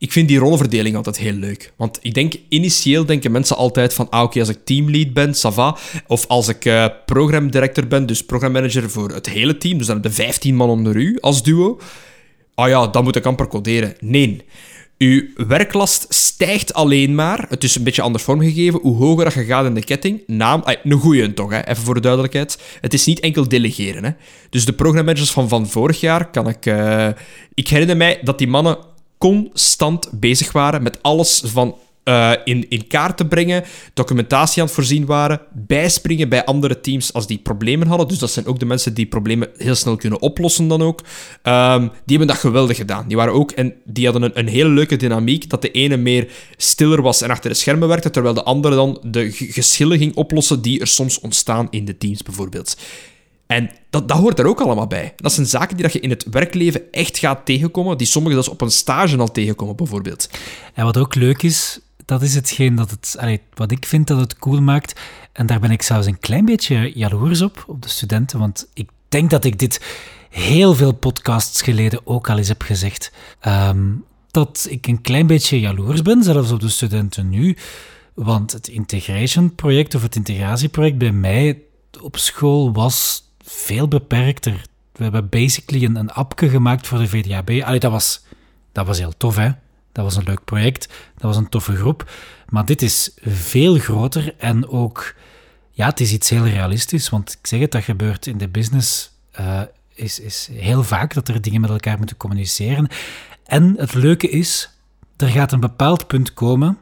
ik 0.00 0.12
vind 0.12 0.28
die 0.28 0.38
rollenverdeling 0.38 0.96
altijd 0.96 1.18
heel 1.18 1.32
leuk. 1.32 1.72
Want 1.76 1.98
ik 2.02 2.14
denk, 2.14 2.34
initieel 2.48 3.04
denken 3.04 3.30
mensen 3.30 3.56
altijd 3.56 3.94
van... 3.94 4.08
Ah, 4.10 4.22
oké, 4.22 4.40
als 4.40 4.48
ik 4.48 4.58
teamlead 4.64 5.12
ben, 5.12 5.34
ça 5.34 5.54
va. 5.54 5.76
Of 6.06 6.26
als 6.26 6.48
ik 6.48 6.64
eh 6.64 6.86
programdirector 7.06 7.86
ben, 7.86 8.06
dus 8.06 8.24
programmanager 8.24 8.90
voor 8.90 9.10
het 9.10 9.28
hele 9.28 9.56
team. 9.56 9.78
Dus 9.78 9.86
dan 9.86 9.96
heb 9.96 10.04
je 10.04 10.10
15 10.10 10.54
man 10.54 10.68
onder 10.68 10.96
u 10.96 11.18
als 11.20 11.42
duo. 11.42 11.78
Ah 12.54 12.68
ja, 12.68 12.86
dan 12.86 13.04
moet 13.04 13.16
ik 13.16 13.26
amper 13.26 13.46
coderen. 13.46 13.94
Nee. 14.00 14.42
Uw 14.98 15.22
werklast 15.46 16.06
stijgt 16.08 16.74
alleen 16.74 17.14
maar. 17.14 17.46
Het 17.48 17.64
is 17.64 17.76
een 17.76 17.82
beetje 17.84 18.02
anders 18.02 18.24
vormgegeven. 18.24 18.80
Hoe 18.80 18.96
hoger 18.96 19.38
je 19.38 19.44
gaat 19.44 19.66
in 19.66 19.74
de 19.74 19.84
ketting. 19.84 20.22
Naam, 20.26 20.62
een 20.64 20.98
goeie 20.98 21.34
toch, 21.34 21.50
hè? 21.50 21.64
even 21.64 21.84
voor 21.84 21.94
de 21.94 22.00
duidelijkheid. 22.00 22.58
Het 22.80 22.94
is 22.94 23.04
niet 23.04 23.20
enkel 23.20 23.48
delegeren. 23.48 24.04
Hè? 24.04 24.10
Dus 24.50 24.64
de 24.64 24.72
programmanagers 24.72 25.30
van, 25.30 25.48
van 25.48 25.68
vorig 25.68 26.00
jaar 26.00 26.30
kan 26.30 26.48
ik. 26.48 26.66
eh, 26.66 27.08
ik 27.54 27.68
herinner 27.68 27.96
mij 27.96 28.20
dat 28.22 28.38
die 28.38 28.48
mannen 28.48 28.78
constant 29.20 30.08
bezig 30.12 30.52
waren 30.52 30.82
met 30.82 31.02
alles 31.02 31.42
van 31.44 31.76
eh, 32.04 32.32
in, 32.44 32.68
in 32.68 32.86
kaart 32.86 33.16
te 33.16 33.26
brengen, 33.26 33.64
documentatie 33.94 34.60
aan 34.60 34.66
het 34.66 34.74
voorzien 34.74 35.06
waren, 35.06 35.40
bijspringen 35.52 36.28
bij 36.28 36.44
andere 36.44 36.80
teams 36.80 37.12
als 37.12 37.26
die 37.26 37.38
problemen 37.38 37.86
hadden. 37.86 38.08
Dus 38.08 38.18
dat 38.18 38.30
zijn 38.30 38.46
ook 38.46 38.58
de 38.58 38.64
mensen 38.64 38.94
die 38.94 39.06
problemen 39.06 39.48
heel 39.56 39.74
snel 39.74 39.96
kunnen 39.96 40.20
oplossen 40.20 40.68
dan 40.68 40.82
ook. 40.82 41.02
Ehm, 41.42 41.80
die 41.80 42.16
hebben 42.16 42.26
dat 42.26 42.36
geweldig 42.36 42.76
gedaan. 42.76 43.08
Die 43.08 43.16
waren 43.16 43.32
ook, 43.32 43.50
en 43.50 43.74
die 43.84 44.04
hadden 44.04 44.22
een, 44.22 44.38
een 44.38 44.48
hele 44.48 44.68
leuke 44.68 44.96
dynamiek, 44.96 45.50
dat 45.50 45.62
de 45.62 45.70
ene 45.70 45.96
meer 45.96 46.28
stiller 46.56 47.02
was 47.02 47.22
en 47.22 47.30
achter 47.30 47.50
de 47.50 47.56
schermen 47.56 47.88
werkte, 47.88 48.10
terwijl 48.10 48.34
de 48.34 48.42
andere 48.42 48.74
dan 48.74 49.00
de 49.02 49.30
geschillen 49.32 49.98
ging 49.98 50.14
oplossen 50.14 50.62
die 50.62 50.80
er 50.80 50.86
soms 50.86 51.20
ontstaan 51.20 51.66
in 51.70 51.84
de 51.84 51.98
teams 51.98 52.22
bijvoorbeeld. 52.22 52.76
En 53.50 53.70
dat, 53.90 54.08
dat 54.08 54.18
hoort 54.18 54.38
er 54.38 54.46
ook 54.46 54.60
allemaal 54.60 54.86
bij. 54.86 55.12
Dat 55.16 55.32
zijn 55.32 55.46
zaken 55.46 55.76
die 55.76 55.84
dat 55.84 55.92
je 55.92 56.00
in 56.00 56.10
het 56.10 56.26
werkleven 56.30 56.92
echt 56.92 57.18
gaat 57.18 57.44
tegenkomen, 57.44 57.98
die 57.98 58.06
sommigen 58.06 58.42
zelfs 58.42 58.60
op 58.60 58.60
een 58.60 58.70
stage 58.70 59.16
al 59.16 59.30
tegenkomen, 59.30 59.76
bijvoorbeeld. 59.76 60.30
En 60.74 60.84
wat 60.84 60.96
ook 60.96 61.14
leuk 61.14 61.42
is, 61.42 61.80
dat 62.04 62.22
is 62.22 62.34
hetgeen 62.34 62.74
dat 62.74 62.90
het, 62.90 63.16
wat 63.54 63.70
ik 63.70 63.86
vind 63.86 64.06
dat 64.06 64.20
het 64.20 64.38
cool 64.38 64.60
maakt. 64.60 65.00
En 65.32 65.46
daar 65.46 65.60
ben 65.60 65.70
ik 65.70 65.82
zelfs 65.82 66.06
een 66.06 66.18
klein 66.18 66.44
beetje 66.44 66.92
jaloers 66.94 67.42
op, 67.42 67.64
op 67.66 67.82
de 67.82 67.88
studenten. 67.88 68.38
Want 68.38 68.68
ik 68.74 68.90
denk 69.08 69.30
dat 69.30 69.44
ik 69.44 69.58
dit 69.58 69.80
heel 70.30 70.74
veel 70.74 70.92
podcasts 70.92 71.62
geleden 71.62 72.00
ook 72.04 72.28
al 72.28 72.38
eens 72.38 72.48
heb 72.48 72.62
gezegd. 72.62 73.12
Ehm, 73.40 73.88
dat 74.30 74.66
ik 74.70 74.86
een 74.86 75.00
klein 75.00 75.26
beetje 75.26 75.60
jaloers 75.60 76.02
ben, 76.02 76.22
zelfs 76.22 76.52
op 76.52 76.60
de 76.60 76.68
studenten 76.68 77.28
nu. 77.28 77.56
Want 78.14 78.52
het 78.52 78.68
integration 78.68 79.54
project 79.54 79.94
of 79.94 80.02
het 80.02 80.16
integratieproject 80.16 80.98
bij 80.98 81.12
mij 81.12 81.62
op 82.00 82.16
school 82.16 82.72
was 82.72 83.28
veel 83.50 83.88
beperkter. 83.88 84.62
We 84.92 85.02
hebben 85.02 85.28
basically 85.28 85.84
een, 85.84 85.96
een 85.96 86.10
appje 86.10 86.48
gemaakt 86.48 86.86
voor 86.86 86.98
de 86.98 87.08
VDAB. 87.08 87.50
Allee, 87.50 87.78
dat 87.78 87.90
was, 87.90 88.24
dat 88.72 88.86
was 88.86 88.98
heel 88.98 89.16
tof, 89.16 89.36
hè. 89.36 89.50
Dat 89.92 90.04
was 90.04 90.16
een 90.16 90.24
leuk 90.24 90.44
project, 90.44 90.88
dat 91.14 91.22
was 91.22 91.36
een 91.36 91.48
toffe 91.48 91.76
groep. 91.76 92.10
Maar 92.48 92.64
dit 92.64 92.82
is 92.82 93.10
veel 93.20 93.78
groter 93.78 94.34
en 94.38 94.68
ook, 94.68 95.14
ja, 95.70 95.86
het 95.86 96.00
is 96.00 96.12
iets 96.12 96.28
heel 96.28 96.46
realistisch. 96.46 97.08
Want 97.08 97.32
ik 97.32 97.46
zeg 97.46 97.60
het, 97.60 97.72
dat 97.72 97.84
gebeurt 97.84 98.26
in 98.26 98.38
de 98.38 98.48
business, 98.48 99.10
eh, 99.30 99.60
is, 99.94 100.20
is 100.20 100.48
heel 100.52 100.82
vaak 100.82 101.14
dat 101.14 101.28
er 101.28 101.42
dingen 101.42 101.60
met 101.60 101.70
elkaar 101.70 101.98
moeten 101.98 102.16
communiceren. 102.16 102.88
En 103.44 103.74
het 103.76 103.94
leuke 103.94 104.28
is, 104.28 104.70
er 105.16 105.28
gaat 105.28 105.52
een 105.52 105.60
bepaald 105.60 106.06
punt 106.06 106.34
komen 106.34 106.78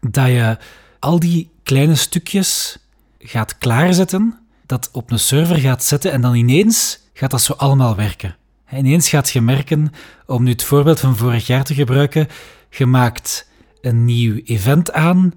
dat 0.00 0.26
je 0.26 0.58
al 0.98 1.18
die 1.18 1.50
kleine 1.62 1.94
stukjes 1.94 2.78
gaat 3.18 3.58
klaarzetten, 3.58 4.38
dat 4.68 4.88
op 4.92 5.10
een 5.10 5.18
server 5.18 5.56
gaat 5.56 5.84
zetten 5.84 6.12
en 6.12 6.20
dan 6.20 6.34
ineens 6.34 6.98
gaat 7.12 7.30
dat 7.30 7.42
zo 7.42 7.52
allemaal 7.52 7.96
werken. 7.96 8.36
En 8.64 8.78
ineens 8.78 9.08
gaat 9.08 9.30
je 9.30 9.40
merken, 9.40 9.92
om 10.26 10.42
nu 10.42 10.50
het 10.50 10.64
voorbeeld 10.64 11.00
van 11.00 11.16
vorig 11.16 11.46
jaar 11.46 11.64
te 11.64 11.74
gebruiken, 11.74 12.26
je 12.70 12.86
maakt 12.86 13.48
een 13.80 14.04
nieuw 14.04 14.40
event 14.44 14.92
aan. 14.92 15.32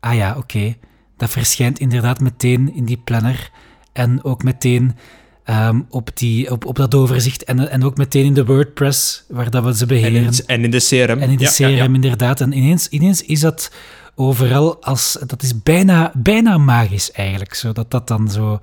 Ah 0.00 0.14
ja, 0.14 0.34
oké. 0.36 0.74
Dat 1.16 1.30
verschijnt 1.30 1.78
inderdaad 1.78 2.20
meteen 2.20 2.74
in 2.74 2.84
die 2.84 2.96
planner 3.04 3.50
en 3.92 4.24
ook 4.24 4.42
meteen 4.42 4.96
ehm, 5.44 5.80
op, 5.88 6.10
die, 6.16 6.50
op, 6.50 6.64
op 6.64 6.76
dat 6.76 6.94
overzicht 6.94 7.44
en, 7.44 7.70
en 7.70 7.84
ook 7.84 7.96
meteen 7.96 8.24
in 8.24 8.34
de 8.34 8.44
WordPress, 8.44 9.24
waar 9.28 9.50
dat 9.50 9.64
we 9.64 9.74
ze 9.74 9.82
En 9.82 9.88
beheren. 9.88 10.22
in, 10.24 10.32
en 10.46 10.64
in 10.64 10.70
de 10.70 10.78
CRM. 10.88 11.18
En 11.20 11.30
in 11.30 11.36
de 11.36 11.42
Ja, 11.44 11.50
CRM 11.50 11.68
ja, 11.68 11.76
ja. 11.76 11.84
inderdaad. 11.84 12.40
En 12.40 12.52
ineens, 12.52 12.88
ineens 12.88 13.22
is 13.22 13.40
dat 13.40 13.70
overal 14.14 14.82
als... 14.82 15.18
Dat 15.26 15.42
is 15.42 15.62
bijna, 15.62 16.12
bijna 16.16 16.58
magisch 16.58 17.12
eigenlijk, 17.12 17.54
zo, 17.54 17.72
dat 17.72 17.90
dat 17.90 18.08
dan 18.08 18.30
zo... 18.30 18.58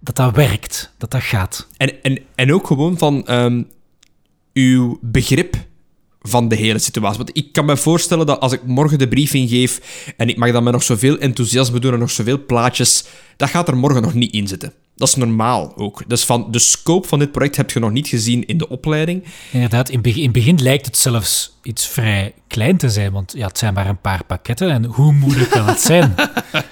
Dat 0.00 0.16
dat 0.16 0.34
werkt, 0.34 0.92
dat 0.98 1.10
dat 1.10 1.22
gaat. 1.22 1.68
En, 1.76 2.02
en, 2.02 2.18
en 2.34 2.52
ook 2.52 2.66
gewoon 2.66 2.98
van 2.98 3.26
ehm, 3.26 3.62
uw 4.52 4.98
begrip 5.02 5.56
van 6.20 6.48
de 6.48 6.56
hele 6.56 6.78
situatie. 6.78 7.16
Want 7.16 7.36
ik 7.36 7.52
kan 7.52 7.64
me 7.64 7.76
voorstellen 7.76 8.26
dat 8.26 8.40
als 8.40 8.52
ik 8.52 8.62
morgen 8.66 8.98
de 8.98 9.08
briefing 9.08 9.48
geef 9.48 9.80
en 10.16 10.28
ik 10.28 10.36
mag 10.36 10.52
dan 10.52 10.62
met 10.62 10.72
nog 10.72 10.82
zoveel 10.82 11.18
enthousiasme 11.18 11.78
doen 11.78 11.92
en 11.92 11.98
nog 11.98 12.10
zoveel 12.10 12.44
plaatjes, 12.46 13.04
dat 13.36 13.48
gaat 13.50 13.68
er 13.68 13.76
morgen 13.76 14.02
nog 14.02 14.14
niet 14.14 14.32
in 14.32 14.48
zitten. 14.48 14.72
Dat 14.98 15.08
is 15.08 15.14
normaal 15.14 15.76
ook. 15.76 16.02
Dus 16.06 16.24
van 16.24 16.46
de 16.50 16.58
scope 16.58 17.08
van 17.08 17.18
dit 17.18 17.32
project 17.32 17.56
heb 17.56 17.70
je 17.70 17.80
nog 17.80 17.90
niet 17.90 18.08
gezien 18.08 18.46
in 18.46 18.58
de 18.58 18.68
opleiding. 18.68 19.24
Inderdaad, 19.52 19.88
in 19.88 19.94
het 19.94 20.02
begin, 20.02 20.18
in 20.18 20.24
het 20.24 20.32
begin 20.32 20.62
lijkt 20.62 20.86
het 20.86 20.96
zelfs 20.96 21.58
iets 21.62 21.86
vrij 21.86 22.34
klein 22.46 22.76
te 22.76 22.90
zijn, 22.90 23.12
want 23.12 23.32
ja, 23.36 23.46
het 23.46 23.58
zijn 23.58 23.74
maar 23.74 23.86
een 23.86 24.00
paar 24.00 24.24
pakketten. 24.24 24.70
En 24.70 24.84
hoe 24.84 25.12
moeilijk 25.12 25.50
kan 25.50 25.66
het 25.66 25.80
zijn? 25.80 26.14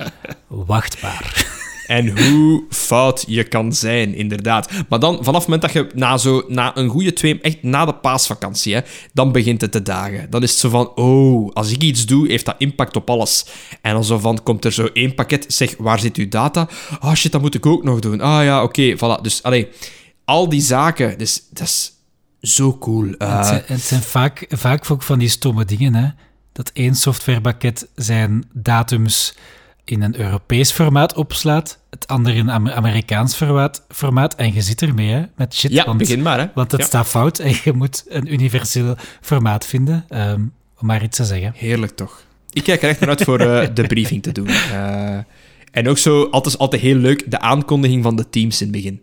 Wachtbaar. 0.49 1.55
En 1.87 2.19
hoe 2.19 2.65
fout 2.69 3.25
je 3.27 3.45
kan 3.45 3.73
zijn, 3.73 4.15
inderdaad. 4.15 4.71
Maar 4.89 4.99
dan, 4.99 5.25
vanaf 5.25 5.41
het 5.41 5.49
moment 5.49 5.63
dat 5.63 5.73
je 5.73 5.87
na, 5.95 6.19
zo, 6.19 6.45
na 6.49 6.77
een 6.77 6.89
goede 6.89 7.13
twee... 7.13 7.41
Echt 7.41 7.63
na 7.63 7.85
de 7.85 7.95
paasvakantie, 7.95 8.75
hè, 8.75 8.81
dan 9.13 9.33
begint 9.33 9.61
het 9.61 9.73
te 9.73 9.83
dagen. 9.83 10.31
Dan 10.31 10.43
is 10.43 10.51
het 10.51 10.59
zo 10.59 10.69
van, 10.69 10.95
oh, 10.95 11.53
als 11.53 11.71
ik 11.71 11.83
iets 11.83 12.07
doe, 12.07 12.29
heeft 12.29 12.45
dat 12.45 12.55
impact 12.59 12.97
op 12.97 13.11
alles. 13.11 13.47
En 13.83 13.93
dan 13.93 14.05
zo 14.05 14.19
van, 14.19 14.43
komt 14.43 14.65
er 14.65 14.73
zo 14.73 14.89
één 14.93 15.15
pakket, 15.15 15.45
zeg, 15.49 15.75
waar 15.79 15.99
zit 15.99 16.17
uw 16.17 16.29
data? 16.29 16.69
Ah, 17.01 17.15
shit, 17.15 17.33
dat 17.33 17.41
moet 17.41 17.55
ik 17.55 17.67
ook 17.67 17.85
nog 17.85 18.01
doen. 18.01 18.21
Ah 18.21 18.45
ja, 18.45 18.63
oké, 18.63 18.97
voilà. 18.97 19.21
Dus, 19.23 19.43
allee, 19.43 19.69
al 20.25 20.49
die 20.49 20.61
zaken, 20.61 21.19
dus, 21.19 21.43
dat 21.51 21.67
is 21.67 21.93
zo 22.41 22.79
cool. 22.79 23.15
Eh, 23.19 23.37
het, 23.37 23.47
zijn, 23.47 23.63
het 23.67 23.81
zijn 23.81 24.03
vaak, 24.03 24.47
vaak 24.49 24.91
ook 24.91 25.03
van 25.03 25.19
die 25.19 25.29
stomme 25.29 25.65
dingen, 25.65 25.95
hè. 25.95 26.09
Dat 26.53 26.71
één 26.75 26.95
softwarepakket 26.95 27.89
zijn 27.95 28.45
datums 28.53 29.35
in 29.91 30.03
een 30.03 30.21
Europees 30.21 30.71
formaat 30.73 31.15
opslaat, 31.15 31.79
het 31.91 32.07
andere 32.07 32.37
in 32.37 32.41
een 32.41 32.51
Amer- 32.51 32.73
Amerikaans 32.73 33.35
formaat, 33.35 33.85
formaat 33.89 34.35
en 34.35 34.55
je 34.55 34.61
zit 34.63 34.83
ermee, 34.83 35.11
hè, 35.11 35.23
met 35.37 35.55
shit. 35.55 35.71
ja, 35.71 35.85
want, 35.85 35.99
begin 35.99 36.23
maar, 36.23 36.39
hè. 36.39 36.47
Want 36.55 36.71
het 36.73 36.81
Ja. 36.81 36.87
staat 36.87 37.07
fout 37.07 37.39
en 37.39 37.55
je 37.65 37.73
moet 37.73 38.05
een 38.09 38.33
universeel 38.33 38.97
formaat 39.21 39.67
vinden, 39.67 40.05
ehm, 40.09 40.41
om 40.81 40.87
maar 40.87 41.03
iets 41.03 41.17
te 41.17 41.25
zeggen. 41.25 41.53
Heerlijk 41.57 41.97
toch. 41.97 42.25
Ik 42.51 42.63
kijk 42.63 42.83
er 42.83 42.89
echt 42.89 43.01
naar 43.01 43.09
uit 43.09 43.23
voor 43.23 43.41
eh, 43.41 43.69
de 43.75 43.87
briefing 43.87 44.23
te 44.23 44.33
doen. 44.33 44.49
Eh, 44.49 45.19
En 45.71 45.89
ook 45.89 45.99
zo, 45.99 46.25
altijd, 46.25 46.59
altijd 46.59 46.83
heel 46.83 46.97
leuk, 46.97 47.31
de 47.31 47.41
aankondiging 47.41 48.03
van 48.03 48.17
de 48.17 48.29
teams 48.31 48.61
in 48.61 48.67
het 48.67 48.77
begin. 48.77 49.03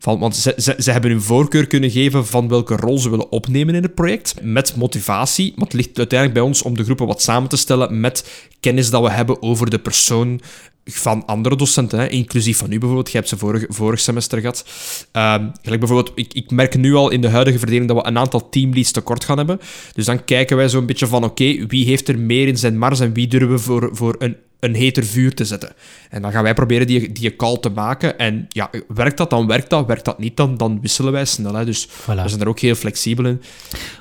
Want 0.00 0.36
ze, 0.36 0.54
ze, 0.56 0.74
ze 0.78 0.90
hebben 0.90 1.10
hun 1.10 1.22
voorkeur 1.22 1.66
kunnen 1.66 1.90
geven 1.90 2.26
van 2.26 2.48
welke 2.48 2.76
rol 2.76 2.98
ze 2.98 3.10
willen 3.10 3.32
opnemen 3.32 3.74
in 3.74 3.82
het 3.82 3.94
project. 3.94 4.34
Met 4.42 4.76
motivatie. 4.76 5.52
Maar 5.56 5.64
het 5.64 5.74
ligt 5.74 5.98
uiteindelijk 5.98 6.38
bij 6.38 6.48
ons 6.48 6.62
om 6.62 6.76
de 6.76 6.84
groepen 6.84 7.06
wat 7.06 7.22
samen 7.22 7.48
te 7.48 7.56
stellen 7.56 8.00
met 8.00 8.48
kennis 8.60 8.90
dat 8.90 9.02
we 9.02 9.10
hebben 9.10 9.42
over 9.42 9.70
de 9.70 9.78
persoon 9.78 10.40
van 10.84 11.26
andere 11.26 11.56
docenten, 11.56 11.98
hè, 11.98 12.08
inclusief 12.08 12.58
van 12.58 12.72
u 12.72 12.78
bijvoorbeeld. 12.78 13.10
Je 13.10 13.16
hebt 13.16 13.28
ze 13.28 13.36
vorig, 13.36 13.64
vorig 13.68 14.00
semester 14.00 14.40
gehad. 14.40 14.64
Ehm, 15.12 15.48
gelijk 15.62 15.80
bijvoorbeeld, 15.80 16.12
ik, 16.14 16.34
ik 16.34 16.50
merk 16.50 16.76
nu 16.76 16.94
al 16.94 17.10
in 17.10 17.20
de 17.20 17.28
huidige 17.28 17.58
verdeling 17.58 17.88
dat 17.88 17.96
we 17.96 18.06
een 18.06 18.18
aantal 18.18 18.48
teamleads 18.48 18.90
tekort 18.90 19.24
gaan 19.24 19.36
hebben. 19.36 19.60
Dus 19.92 20.04
dan 20.04 20.24
kijken 20.24 20.56
wij 20.56 20.68
zo'n 20.68 20.86
beetje 20.86 21.06
van, 21.06 21.24
oké, 21.24 21.66
wie 21.66 21.84
heeft 21.84 22.08
er 22.08 22.18
meer 22.18 22.48
in 22.48 22.58
zijn 22.58 22.78
mars 22.78 23.00
en 23.00 23.12
wie 23.12 23.26
durven 23.26 23.50
we 23.50 23.58
voor, 23.58 23.90
voor 23.92 24.14
een 24.18 24.36
een 24.60 24.74
heter 24.74 25.04
vuur 25.04 25.34
te 25.34 25.44
zetten. 25.44 25.72
En 26.10 26.22
dan 26.22 26.32
gaan 26.32 26.42
wij 26.42 26.54
proberen 26.54 26.86
die, 26.86 27.12
die 27.12 27.36
call 27.36 27.58
te 27.58 27.68
maken. 27.68 28.18
En 28.18 28.46
ja, 28.48 28.70
werkt 28.88 29.16
dat, 29.16 29.30
dan 29.30 29.46
werkt 29.46 29.70
dat. 29.70 29.86
Werkt 29.86 30.04
dat 30.04 30.18
niet, 30.18 30.36
dan, 30.36 30.56
dan 30.56 30.80
wisselen 30.80 31.12
wij 31.12 31.24
snel. 31.24 31.54
Hè. 31.54 31.64
Dus 31.64 31.88
Voilà. 31.88 32.04
we 32.22 32.28
zijn 32.28 32.40
er 32.40 32.48
ook 32.48 32.58
heel 32.60 32.74
flexibel 32.74 33.24
in. 33.24 33.42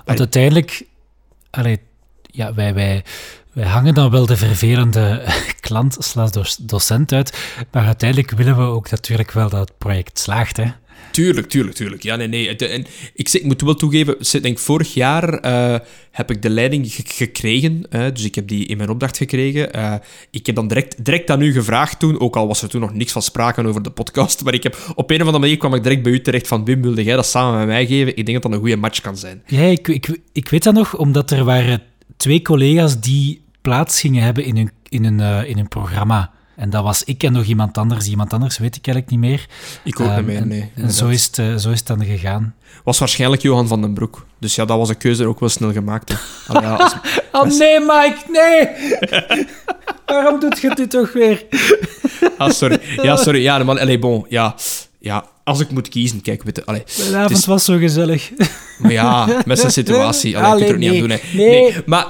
Want 0.05 0.19
uiteindelijk, 0.19 0.83
allee, 1.49 1.79
ja, 2.21 2.53
wij, 2.53 2.73
wij, 2.73 3.03
wij 3.53 3.65
hangen 3.67 3.93
dan 3.93 4.11
wel 4.11 4.25
de 4.25 4.37
vervelende 4.37 5.23
klant 5.61 5.95
slash 5.99 6.31
doc- 6.31 6.57
docent 6.61 7.11
uit, 7.11 7.37
maar 7.71 7.85
uiteindelijk 7.85 8.31
willen 8.31 8.55
we 8.57 8.63
ook 8.63 8.89
natuurlijk 8.89 9.31
wel 9.31 9.49
dat 9.49 9.59
het 9.59 9.77
project 9.77 10.19
slaagt. 10.19 10.57
Hè? 10.57 10.65
Tuurlijk, 11.11 11.49
tuurlijk, 11.49 11.75
tuurlijk. 11.75 12.03
Ja, 12.03 12.15
nee, 12.15 12.27
nee. 12.27 12.57
Ik, 13.13 13.43
moet 13.43 13.61
wel 13.61 13.75
toegeven, 13.75 14.41
denk 14.41 14.59
vorig 14.59 14.93
jaar 14.93 15.33
eh, 15.33 15.79
heb 16.11 16.31
ik 16.31 16.41
de 16.41 16.49
leiding 16.49 16.93
ge- 16.93 17.03
gekregen. 17.05 17.85
dus 17.89 18.23
ik 18.23 18.35
heb 18.35 18.47
die 18.47 18.65
in 18.65 18.77
mijn 18.77 18.89
opdracht 18.89 19.17
gekregen. 19.17 19.73
Eh, 19.73 19.93
ik 20.31 20.45
heb 20.45 20.55
dan 20.55 20.67
direct, 20.67 21.05
direct 21.05 21.29
aan 21.29 21.41
u 21.41 21.51
gevraagd 21.51 21.99
toen, 21.99 22.19
ook 22.19 22.35
al 22.35 22.47
was 22.47 22.61
er 22.61 22.69
toen 22.69 22.81
nog 22.81 22.93
niks 22.93 23.11
van 23.11 23.21
sprake 23.21 23.63
over 23.67 23.81
de 23.83 23.89
podcast, 23.91 24.41
maar 24.43 24.53
ik 24.53 24.63
heb, 24.63 24.77
op 24.95 25.09
een 25.09 25.15
of 25.15 25.21
andere 25.25 25.39
manier 25.39 25.57
kwam 25.57 25.73
ik 25.73 25.83
direct 25.83 26.03
bij 26.03 26.11
u 26.11 26.21
terecht 26.21 26.47
van 26.47 26.65
Wim, 26.65 26.81
wilde 26.81 27.03
jij 27.03 27.15
dat 27.15 27.25
samen 27.25 27.57
met 27.57 27.67
mij 27.67 27.85
geven? 27.85 28.07
Ik 28.17 28.25
denk 28.25 28.33
dat 28.33 28.41
dat 28.41 28.51
een 28.51 28.59
goede 28.59 28.75
match 28.75 29.01
kan 29.01 29.17
zijn. 29.17 29.41
Ja, 29.45 29.61
ik, 29.61 29.87
ik, 29.87 30.19
ik 30.33 30.49
weet 30.49 30.63
dat 30.63 30.73
nog, 30.73 30.97
omdat 30.97 31.31
er 31.31 31.43
waren 31.43 31.81
twee 32.17 32.41
collega's 32.41 32.99
die 32.99 33.41
plaats 33.61 33.99
gingen 33.99 34.23
hebben 34.23 34.43
in 34.45 34.71
in 34.89 35.03
hun, 35.03 35.19
eh, 35.19 35.49
in 35.49 35.55
hun 35.57 35.67
programma. 35.67 36.31
En 36.59 36.69
dat 36.69 36.83
was 36.83 37.03
ik 37.03 37.23
en 37.23 37.31
nog 37.33 37.43
iemand 37.45 37.77
anders. 37.77 38.07
Iemand 38.07 38.33
anders 38.33 38.57
weet 38.57 38.75
ik 38.75 38.87
eigenlijk 38.87 39.09
niet 39.09 39.29
meer. 39.31 39.45
Ik 39.83 39.99
ook 39.99 40.15
niet 40.15 40.25
meer, 40.25 40.37
en- 40.37 40.47
nee. 40.47 40.71
En, 40.75 40.91
zo 40.91 41.07
is, 41.07 41.25
het, 41.25 41.37
eh, 41.37 41.55
zo 41.55 41.69
is 41.71 41.77
het 41.79 41.87
dan 41.87 42.05
gegaan. 42.05 42.55
Was 42.83 42.99
waarschijnlijk 42.99 43.41
Johan 43.41 43.67
van 43.67 43.81
den 43.81 43.93
Broek. 43.93 44.25
Dus 44.39 44.55
ja, 44.55 44.65
dat 44.65 44.77
was 44.77 44.89
een 44.89 44.97
keuze 44.97 45.25
ook 45.25 45.39
wel 45.39 45.49
snel 45.49 45.71
gemaakt. 45.71 46.13
Allee, 46.47 46.61
ja, 46.61 46.75
als- 46.75 46.95
Oh 47.31 47.43
nee, 47.57 47.79
Mike, 47.79 48.17
nee! 48.27 48.67
Waarom 50.05 50.39
doet 50.39 50.59
je 50.59 50.75
dit 50.75 50.89
toch 50.89 51.13
weer? 51.13 51.45
ah, 52.37 52.49
sorry. 52.51 52.79
Ja, 53.01 53.15
sorry. 53.25 53.41
Ja, 53.41 53.63
man, 53.63 53.79
allee, 53.79 53.99
bon. 53.99 54.25
Ja, 54.29 54.55
ja, 54.99 55.25
als 55.43 55.59
ik 55.59 55.69
moet 55.71 55.89
kiezen, 55.89 56.21
kijk, 56.21 56.43
weet 56.43 56.55
je, 56.55 56.65
allee. 56.65 56.83
De 57.09 57.15
avond 57.17 57.37
is- 57.37 57.45
was 57.45 57.65
zo 57.65 57.77
gezellig. 57.77 58.31
Maar 58.79 58.91
ja, 58.91 59.27
met 59.45 59.59
zijn 59.59 59.71
situatie. 59.71 60.37
Allee, 60.37 60.49
je 60.49 60.55
kunt 60.57 60.69
er 60.69 60.73
ook 60.75 60.79
niet 60.81 60.89
Allee, 60.89 61.01
aan 61.01 61.07
doen. 61.07 61.17
Hè. 61.21 61.37
nee. 61.37 61.83
maar... 61.85 62.05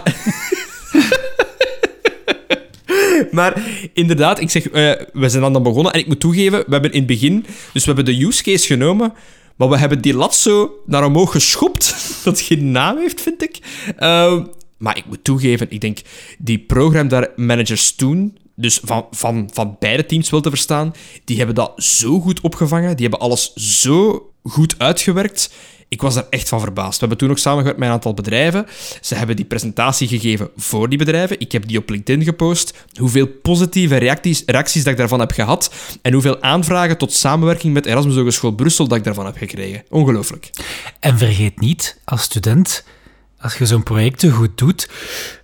maar 3.31 3.63
inderdaad, 3.93 4.39
ik 4.39 4.49
zeg, 4.49 4.69
eh, 4.69 4.91
we 5.13 5.29
zijn 5.29 5.41
dan, 5.41 5.53
dan 5.53 5.63
begonnen. 5.63 5.93
En 5.93 5.99
ik 5.99 6.07
moet 6.07 6.19
toegeven, 6.19 6.59
we 6.59 6.71
hebben 6.71 6.91
in 6.91 6.97
het 6.97 7.07
begin... 7.07 7.45
Dus 7.73 7.85
we 7.85 7.93
hebben 7.93 8.05
de 8.05 8.25
use 8.25 8.43
case 8.43 8.65
genomen... 8.65 9.13
Maar 9.59 9.69
we 9.69 9.77
hebben 9.77 10.01
die 10.01 10.13
lat 10.13 10.35
zo 10.35 10.71
naar 10.85 11.05
omhoog 11.05 11.31
geschopt. 11.31 11.95
Dat 12.23 12.41
geen 12.41 12.71
naam 12.71 12.97
heeft, 12.97 13.21
vind 13.21 13.43
ik. 13.43 13.59
Ehm, 13.97 14.43
maar 14.77 14.97
ik 14.97 15.05
moet 15.05 15.23
toegeven, 15.23 15.67
ik 15.69 15.81
denk... 15.81 15.99
Die 16.37 16.59
program 16.59 17.09
managers 17.35 17.95
toen... 17.95 18.37
Dus 18.55 18.79
van, 18.83 19.07
van, 19.11 19.49
van 19.53 19.75
beide 19.79 20.05
teams 20.05 20.29
wel 20.29 20.41
te 20.41 20.49
verstaan... 20.49 20.93
Die 21.25 21.37
hebben 21.37 21.55
dat 21.55 21.73
zo 21.75 22.19
goed 22.19 22.41
opgevangen. 22.41 22.95
Die 22.95 23.07
hebben 23.07 23.27
alles 23.27 23.53
zo 23.53 24.29
goed 24.43 24.75
uitgewerkt. 24.77 25.53
Ik 25.89 26.01
was 26.01 26.13
daar 26.13 26.25
echt 26.29 26.49
van 26.49 26.59
verbaasd. 26.59 26.93
We 26.93 26.99
hebben 26.99 27.17
toen 27.17 27.29
ook 27.29 27.37
samengewerkt 27.37 27.79
met 27.79 27.87
een 27.87 27.93
aantal 27.93 28.13
bedrijven. 28.13 28.65
Ze 29.01 29.15
hebben 29.15 29.35
die 29.35 29.45
presentatie 29.45 30.07
gegeven 30.07 30.49
voor 30.57 30.89
die 30.89 30.97
bedrijven. 30.97 31.39
Ik 31.39 31.51
heb 31.51 31.67
die 31.67 31.77
op 31.77 31.89
LinkedIn 31.89 32.23
gepost. 32.23 32.85
Hoeveel 32.93 33.27
positieve 33.27 33.97
reacties, 33.97 34.43
reacties 34.45 34.83
dat 34.83 34.91
ik 34.91 34.97
daarvan 34.97 35.19
heb 35.19 35.31
gehad. 35.31 35.73
En 36.01 36.13
hoeveel 36.13 36.41
aanvragen 36.41 36.97
tot 36.97 37.13
samenwerking 37.13 37.73
met 37.73 37.85
Erasmus 37.85 38.15
Hogeschool 38.15 38.51
Brussel 38.51 38.87
dat 38.87 38.97
ik 38.97 39.03
daarvan 39.03 39.25
heb 39.25 39.37
gekregen. 39.37 39.83
Ongelooflijk. 39.89 40.49
En 40.99 41.17
vergeet 41.17 41.59
niet, 41.59 41.99
als 42.05 42.21
student, 42.21 42.83
als 43.39 43.57
je 43.57 43.65
zo'n 43.65 43.83
projecten 43.83 44.31
goed 44.31 44.57
doet, 44.57 44.89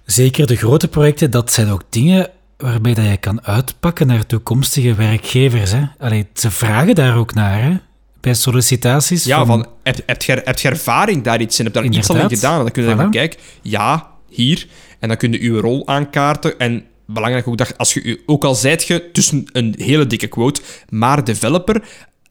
zeker 0.06 0.48
de 0.48 0.56
grote 0.56 0.88
projecten, 0.88 1.32
dat 1.32 1.54
zijn 1.54 1.70
ook 1.70 1.84
dingen 1.90 2.30
waarbij 2.58 2.94
dat 2.94 3.06
je 3.06 3.18
kan 3.18 3.46
uitpakken 3.46 4.08
naar 4.08 4.26
toekomstige 4.26 4.96
werkgevers. 4.96 5.72
Hè? 5.72 5.84
Allee, 6.00 6.28
ze 6.34 6.52
vragen 6.52 6.96
daar 6.96 7.18
ook 7.18 7.34
naar, 7.34 7.62
hè? 7.62 7.78
Bij 8.26 8.34
sollicitaties. 8.34 9.24
Ja, 9.24 9.46
van, 9.46 9.68
heb, 9.84 10.00
heb, 10.06 10.22
je, 10.24 10.42
heb 10.44 10.60
je 10.60 10.68
ervaring 10.70 11.24
daar 11.24 11.42
iets 11.42 11.60
in? 11.60 11.66
Heb 11.66 11.74
je 11.74 11.82
daar 11.82 11.90
iets 11.90 12.10
al 12.10 12.16
in 12.16 12.22
Inderdaad. 12.22 12.40
gedaan? 12.40 12.58
En 12.58 12.64
dan 12.64 12.72
kun 12.72 12.84
je 12.84 12.90
Voilà. 12.90 12.94
zeggen, 12.94 13.12
kijk, 13.12 13.38
ja, 13.62 14.12
hier. 14.30 14.68
En 15.00 15.08
dan 15.08 15.18
kun 15.18 15.32
je 15.32 15.42
je 15.44 15.60
rol 15.60 15.88
aankaarten. 15.88 16.60
En 16.60 16.84
belangrijk 17.08 17.48
ook, 17.48 17.58
dat 17.58 17.78
als 17.78 17.94
je, 17.94 18.22
ook 18.26 18.44
al 18.44 18.56
zijt 18.56 18.84
je 18.88 19.10
tussen 19.12 19.46
een 19.52 19.76
hele 19.78 20.08
dikke 20.08 20.28
quote, 20.28 20.62
maar 20.90 21.24
developer, 21.24 21.84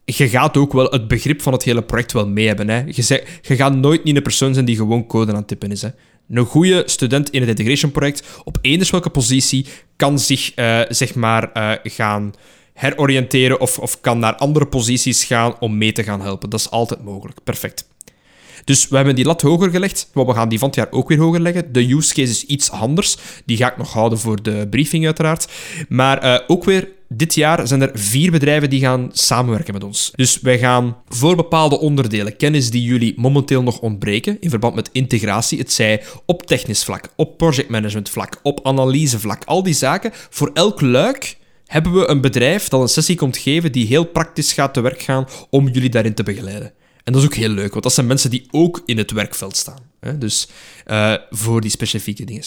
je 0.05 0.29
gaat 0.29 0.57
ook 0.57 0.73
wel 0.73 0.87
het 0.91 1.09
begrip 1.09 1.43
van 1.43 1.53
het 1.53 1.63
hele 1.63 1.83
project 1.83 2.13
wel 2.13 2.29
mee 2.29 2.47
hebben. 2.47 2.69
Hè. 2.69 2.83
Je, 2.87 3.03
zei- 3.03 3.23
je 3.43 3.57
gaat 3.57 3.75
nooit 3.77 4.05
niet 4.05 4.17
een 4.17 4.23
persoon 4.23 4.55
zijn 4.55 4.65
die 4.65 4.77
gewoon 4.77 5.07
code 5.07 5.31
aan 5.31 5.39
het 5.39 5.49
tippen 5.49 5.71
is. 5.71 5.83
Hè. 5.83 5.89
Een 6.29 6.45
goede 6.45 6.83
student 6.87 7.31
in 7.31 7.41
het 7.41 7.49
integration 7.49 7.91
project, 7.93 8.23
op 8.45 8.59
eenders 8.61 8.91
welke 8.91 9.11
positie, 9.11 9.67
kan 9.97 10.19
zich 10.19 10.55
eh, 10.55 10.81
zeg 10.89 11.15
maar 11.15 11.53
eh, 11.53 11.73
gaan 11.83 12.33
heroriënteren 12.75 13.61
of, 13.61 13.79
of 13.79 14.01
kan 14.01 14.19
naar 14.19 14.35
andere 14.35 14.67
posities 14.67 15.25
gaan 15.25 15.61
om 15.61 15.79
mee 15.79 15.93
te 15.93 16.03
gaan 16.03 16.21
helpen. 16.21 16.51
Dat 16.51 16.61
is 16.61 16.71
altijd 16.71 17.05
mogelijk. 17.05 17.39
Perfect. 17.45 17.89
Dus 18.65 18.89
we 18.89 18.97
hebben 18.97 19.15
die 19.15 19.25
lat 19.25 19.43
hoger 19.43 19.71
gelegd, 19.71 20.11
maar 20.13 20.27
we 20.27 20.33
gaan 20.33 20.49
die 20.49 20.59
van 20.59 20.69
het 20.69 20.77
jaar 20.77 20.91
ook 20.91 21.09
weer 21.09 21.19
hoger 21.19 21.41
leggen. 21.41 21.73
De 21.73 21.93
use 21.93 22.15
case 22.15 22.31
is 22.31 22.45
iets 22.45 22.71
anders. 22.71 23.17
Die 23.45 23.57
ga 23.57 23.71
ik 23.71 23.77
nog 23.77 23.93
houden 23.93 24.19
voor 24.19 24.43
de 24.43 24.67
briefing, 24.71 25.05
uiteraard. 25.05 25.49
Maar 25.89 26.19
eh, 26.19 26.41
ook 26.47 26.65
weer 26.65 26.89
dit 27.09 27.35
jaar 27.35 27.67
zijn 27.67 27.83
er 27.83 27.91
vier 27.95 28.31
bedrijven 28.31 28.71
die 28.71 28.81
gaan 28.81 29.11
samenwerken 29.13 29.73
met 29.73 29.85
ons. 29.85 30.13
Dus 30.15 30.41
wij 30.41 30.59
gaan 30.59 30.97
voor 31.09 31.37
bepaalde 31.37 31.79
onderdelen, 31.79 32.37
kennis 32.37 32.71
die 32.71 32.83
jullie 32.83 33.15
momenteel 33.17 33.63
nog 33.63 33.81
ontbreken, 33.81 34.37
in 34.41 34.51
verband 34.51 34.75
met 34.75 34.91
integratie, 34.93 35.59
het 35.59 35.73
zij 35.73 36.03
op 36.27 36.47
technisch 36.47 36.85
vlak, 36.85 37.09
op 37.17 37.39
projectmanagement 37.39 38.11
vlak, 38.11 38.41
op 38.43 38.67
analysevlak, 38.67 39.45
al 39.45 39.63
die 39.63 39.75
zaken, 39.75 40.11
voor 40.31 40.51
elk 40.55 40.81
luik 40.81 41.37
hebben 41.67 41.93
we 41.93 42.09
een 42.09 42.21
bedrijf 42.21 42.69
dat 42.69 42.81
een 42.81 42.89
sessie 42.89 43.17
komt 43.17 43.37
geven 43.37 43.73
die 43.73 43.87
heel 43.87 44.05
praktisch 44.05 44.53
gaat 44.53 44.75
te 44.75 44.81
werk 44.81 45.03
gaan 45.03 45.27
om 45.51 45.69
jullie 45.69 45.91
daarin 45.91 46.15
te 46.15 46.23
begeleiden. 46.23 46.73
En 47.05 47.13
dat 47.13 47.23
is 47.23 47.29
ook 47.29 47.35
heel 47.35 47.49
leuk, 47.49 47.71
want 47.71 47.83
dat 47.83 47.93
zijn 47.93 48.07
mensen 48.07 48.31
die 48.31 48.47
ook 48.51 48.83
in 48.87 48.99
het 48.99 49.11
werkveld 49.11 49.57
staan. 49.57 49.79
Hè? 50.01 50.19
Dus 50.19 50.49
eh, 50.85 51.15
voor 51.31 51.61
die 51.61 51.71
specifieke 51.71 52.25
dingen. 52.25 52.43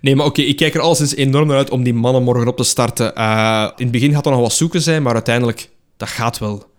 Nee, 0.00 0.16
maar 0.16 0.26
oké, 0.26 0.42
ik 0.42 0.56
kijk 0.56 0.74
er 0.74 0.80
alleszins 0.80 1.14
enorm 1.14 1.48
naar 1.48 1.56
uit 1.56 1.70
om 1.70 1.82
die 1.82 1.94
mannen 1.94 2.22
morgen 2.22 2.48
op 2.48 2.56
te 2.56 2.64
starten. 2.64 3.14
Eh, 3.14 3.70
in 3.76 3.82
het 3.82 3.92
begin 3.92 4.12
gaat 4.12 4.26
er 4.26 4.32
nog 4.32 4.40
wat 4.40 4.52
zoeken 4.52 4.82
zijn, 4.82 5.02
maar 5.02 5.14
uiteindelijk, 5.14 5.70
dat 5.96 6.08
gaat 6.08 6.38
wel. 6.38 6.70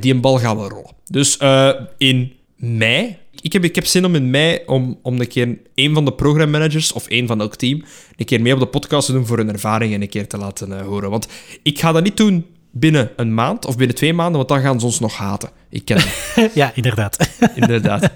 Die 0.00 0.14
een 0.14 0.20
bal 0.20 0.38
gaat 0.38 0.56
wel 0.56 0.68
rollen. 0.68 0.94
Dus 1.06 1.36
eh, 1.36 1.70
in 1.98 2.32
mei, 2.56 3.16
ik 3.42 3.52
heb, 3.52 3.64
ik 3.64 3.74
heb 3.74 3.86
zin 3.86 4.04
om 4.04 4.14
in 4.14 4.30
mei 4.30 4.58
om, 4.66 4.98
om 5.02 5.20
een 5.20 5.28
keer 5.28 5.58
een 5.74 5.94
van 5.94 6.04
de 6.04 6.12
programmanagers 6.12 6.92
of 6.92 7.04
een 7.08 7.26
van 7.26 7.40
elk 7.40 7.56
team 7.56 7.84
een 8.16 8.26
keer 8.26 8.40
mee 8.40 8.52
op 8.54 8.60
de 8.60 8.66
podcast 8.66 9.06
te 9.06 9.12
doen 9.12 9.26
voor 9.26 9.36
hun 9.36 9.52
ervaringen 9.52 10.02
een 10.02 10.08
keer 10.08 10.26
te 10.28 10.36
laten 10.38 10.78
eh, 10.78 10.86
horen. 10.86 11.10
Want 11.10 11.28
ik 11.62 11.78
ga 11.78 11.92
dat 11.92 12.02
niet 12.02 12.16
doen 12.16 12.46
binnen 12.72 13.10
een 13.16 13.34
maand 13.34 13.66
of 13.66 13.76
binnen 13.76 13.96
twee 13.96 14.12
maanden, 14.12 14.36
want 14.36 14.48
dan 14.48 14.60
gaan 14.60 14.80
ze 14.80 14.86
ons 14.86 15.00
nog 15.00 15.16
haten. 15.16 15.50
Ik 15.70 15.84
ken 15.84 15.96
het. 16.00 16.50
Ja, 16.54 16.72
inderdaad. 16.74 17.28
Inderdaad. 17.54 18.10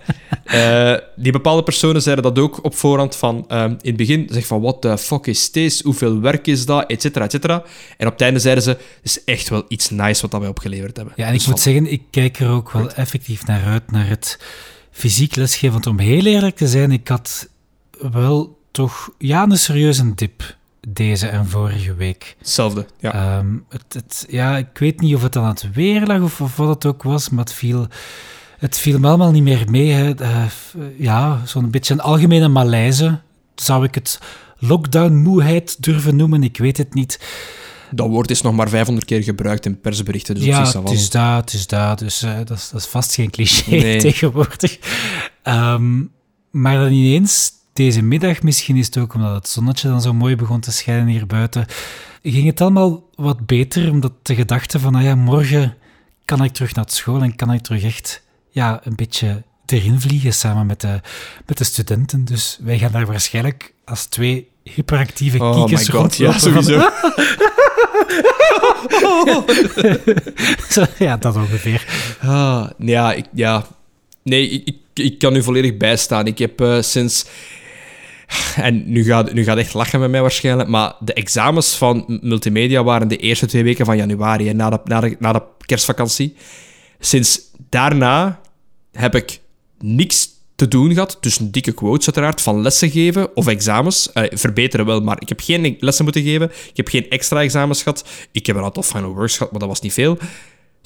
Eh, 0.44 0.94
die 1.16 1.32
bepaalde 1.32 1.62
personen 1.62 2.02
zeiden 2.02 2.24
dat 2.24 2.38
ook 2.38 2.64
op 2.64 2.74
voorhand 2.76 3.16
van... 3.16 3.44
ehm, 3.48 3.70
in 3.70 3.76
het 3.82 3.96
begin 3.96 4.26
zeg 4.30 4.46
van, 4.46 4.60
what 4.60 4.80
the 4.80 4.98
fuck 4.98 5.26
is 5.26 5.48
this? 5.50 5.80
Hoeveel 5.82 6.20
werk 6.20 6.46
is 6.46 6.66
dat? 6.66 6.90
Et 6.90 7.02
cetera, 7.02 7.24
et 7.24 7.30
cetera. 7.30 7.62
En 7.96 8.06
op 8.06 8.12
het 8.12 8.22
einde 8.22 8.38
zeiden 8.40 8.64
ze, 8.64 8.70
het 8.70 8.80
is 9.02 9.24
echt 9.24 9.48
wel 9.48 9.64
iets 9.68 9.90
nice 9.90 10.22
wat 10.22 10.30
dat 10.30 10.40
wij 10.40 10.48
opgeleverd 10.48 10.96
hebben. 10.96 11.14
Ja, 11.16 11.26
en 11.26 11.32
Dus 11.32 11.42
ik 11.42 11.48
moet 11.48 11.62
van- 11.62 11.72
zeggen, 11.72 11.92
ik 11.92 12.02
kijk 12.10 12.38
er 12.40 12.50
ook 12.50 12.70
wel 12.70 12.92
effectief 12.92 13.46
naar 13.46 13.64
uit, 13.64 13.90
naar 13.90 14.08
het 14.08 14.38
fysiek 14.94 15.36
lesgeven. 15.36 15.72
Want 15.72 15.86
om 15.86 15.98
heel 15.98 16.24
eerlijk 16.24 16.56
te 16.56 16.68
zijn, 16.68 16.92
ik 16.92 17.08
had 17.08 17.48
wel 18.12 18.58
toch 18.70 19.10
ja, 19.18 19.42
een 19.42 19.58
serieuze 19.58 20.14
dip 20.14 20.56
deze 20.88 21.26
en 21.26 21.46
vorige 21.46 21.94
week. 21.94 22.36
Hetzelfde, 22.38 22.86
ja. 22.98 23.12
Ehm, 23.12 23.56
het, 23.68 23.84
het, 23.88 24.26
ja, 24.28 24.56
ik 24.56 24.78
weet 24.78 25.00
niet 25.00 25.14
of 25.14 25.22
het 25.22 25.36
aan 25.36 25.46
het 25.46 25.72
weer 25.72 26.06
lag 26.06 26.22
of, 26.22 26.40
of 26.40 26.56
wat 26.56 26.68
het 26.68 26.86
ook 26.86 27.02
was, 27.02 27.28
maar 27.28 27.44
het 27.44 27.52
viel, 27.52 27.86
het 28.58 28.78
viel 28.78 28.98
me 28.98 29.08
allemaal 29.08 29.30
niet 29.30 29.42
meer 29.42 29.70
mee. 29.70 29.90
Hè. 29.90 30.14
Eh, 30.14 30.44
ja, 30.98 31.40
zo'n 31.44 31.70
beetje 31.70 31.94
een 31.94 32.00
algemene 32.00 32.48
malaise. 32.48 33.20
Zou 33.54 33.84
ik 33.84 33.94
het 33.94 34.20
lockdown-moeheid 34.58 35.82
durven 35.82 36.16
noemen? 36.16 36.42
Ik 36.42 36.56
weet 36.56 36.76
het 36.76 36.94
niet. 36.94 37.20
Dat 37.94 38.08
woord 38.08 38.30
is 38.30 38.42
nog 38.42 38.54
maar 38.54 38.68
500 38.68 39.06
keer 39.06 39.22
gebruikt 39.22 39.66
in 39.66 39.80
persberichten. 39.80 40.34
Dus 40.34 40.44
ja, 40.44 40.58
het 40.60 40.90
is 40.90 41.10
dat, 41.10 41.36
het 41.36 41.52
is 41.52 41.66
dat. 41.66 41.98
Dus 41.98 42.22
eh, 42.22 42.36
dat, 42.36 42.50
is, 42.50 42.68
dat 42.68 42.80
is 42.80 42.86
vast 42.86 43.14
geen 43.14 43.30
cliché 43.30 43.70
Nee. 43.70 44.00
tegenwoordig. 44.10 44.78
Ehm, 45.42 46.02
maar 46.50 46.74
dan 46.74 46.92
ineens 46.92 47.52
deze 47.72 48.02
middag, 48.02 48.42
misschien 48.42 48.76
is 48.76 48.86
het 48.86 48.98
ook 48.98 49.14
omdat 49.14 49.34
het 49.34 49.48
zonnetje 49.48 49.88
dan 49.88 50.02
zo 50.02 50.14
mooi 50.14 50.36
begon 50.36 50.60
te 50.60 50.72
schijnen 50.72 51.06
hier 51.06 51.26
buiten, 51.26 51.66
ging 52.22 52.46
het 52.46 52.60
allemaal 52.60 53.02
wat 53.14 53.46
beter, 53.46 53.90
omdat 53.90 54.12
de 54.22 54.34
gedachte 54.34 54.80
van, 54.80 54.94
ah 54.94 55.02
ja, 55.02 55.14
morgen 55.14 55.76
kan 56.24 56.44
ik 56.44 56.52
terug 56.52 56.74
naar 56.74 56.84
school 56.88 57.22
en 57.22 57.36
kan 57.36 57.52
ik 57.52 57.62
terug 57.62 57.82
echt 57.82 58.22
ja, 58.50 58.80
een 58.84 58.96
beetje 58.96 59.42
erin 59.66 60.00
vliegen 60.00 60.34
samen 60.34 60.66
met 60.66 60.80
de, 60.80 61.00
met 61.46 61.58
de 61.58 61.64
studenten. 61.64 62.24
Dus 62.24 62.58
wij 62.62 62.78
gaan 62.78 62.92
daar 62.92 63.06
waarschijnlijk 63.06 63.74
als 63.84 64.04
twee 64.04 64.48
hyperactieve 64.64 65.42
Oh 65.42 65.54
kiekers 65.54 66.16
ja, 66.16 66.38
sowieso. 66.38 66.90
Zo, 70.70 70.84
ja, 71.04 71.16
dat 71.16 71.36
ongeveer. 71.36 71.86
Ah, 72.20 72.70
ja, 72.78 73.12
ik, 73.12 73.24
ja. 73.34 73.66
Nee, 74.22 74.48
ik, 74.48 74.66
ik, 74.66 75.04
ik 75.04 75.18
kan 75.18 75.36
u 75.36 75.42
volledig 75.42 75.76
bijstaan. 75.76 76.26
Ik 76.26 76.38
heb 76.38 76.60
eh, 76.60 76.82
sinds... 76.82 77.26
En 78.56 78.90
nu 78.92 79.04
gaat, 79.04 79.32
nu 79.32 79.44
gaat 79.44 79.56
echt 79.58 79.74
lachen 79.74 80.00
met 80.00 80.10
mij 80.10 80.20
waarschijnlijk, 80.20 80.68
maar 80.68 80.94
de 81.00 81.12
examens 81.12 81.76
van 81.76 82.18
multimedia 82.22 82.84
waren 82.84 83.08
de 83.08 83.16
eerste 83.16 83.46
twee 83.46 83.62
weken 83.62 83.84
van 83.84 83.96
januari, 83.96 84.46
hè, 84.46 84.52
na, 84.52 84.70
de, 84.70 84.80
na, 84.84 85.00
de, 85.00 85.16
na 85.18 85.32
de 85.32 85.42
kerstvakantie. 85.66 86.36
Sinds 86.98 87.40
daarna 87.68 88.40
heb 88.92 89.14
ik 89.14 89.40
niks 89.78 90.28
te 90.56 90.68
doen 90.68 90.92
gehad, 90.92 91.16
dus 91.20 91.38
een 91.38 91.50
dikke 91.50 91.72
quotes 91.72 92.06
uiteraard, 92.06 92.40
van 92.40 92.62
lessen 92.62 92.90
geven 92.90 93.36
of 93.36 93.46
examens. 93.46 94.12
Eh, 94.12 94.22
verbeteren 94.30 94.86
wel, 94.86 95.00
maar 95.00 95.16
ik 95.20 95.28
heb 95.28 95.40
geen 95.40 95.76
lessen 95.80 96.04
moeten 96.04 96.22
geven. 96.22 96.50
Ik 96.50 96.76
heb 96.76 96.88
geen 96.88 97.10
extra 97.10 97.40
examens 97.40 97.82
gehad. 97.82 98.04
Ik 98.32 98.46
heb 98.46 98.56
een 98.56 98.62
aantal 98.62 98.82
final 98.82 99.14
works 99.14 99.36
gehad, 99.36 99.50
maar 99.50 99.60
dat 99.60 99.68
was 99.68 99.80
niet 99.80 99.92
veel. 99.92 100.18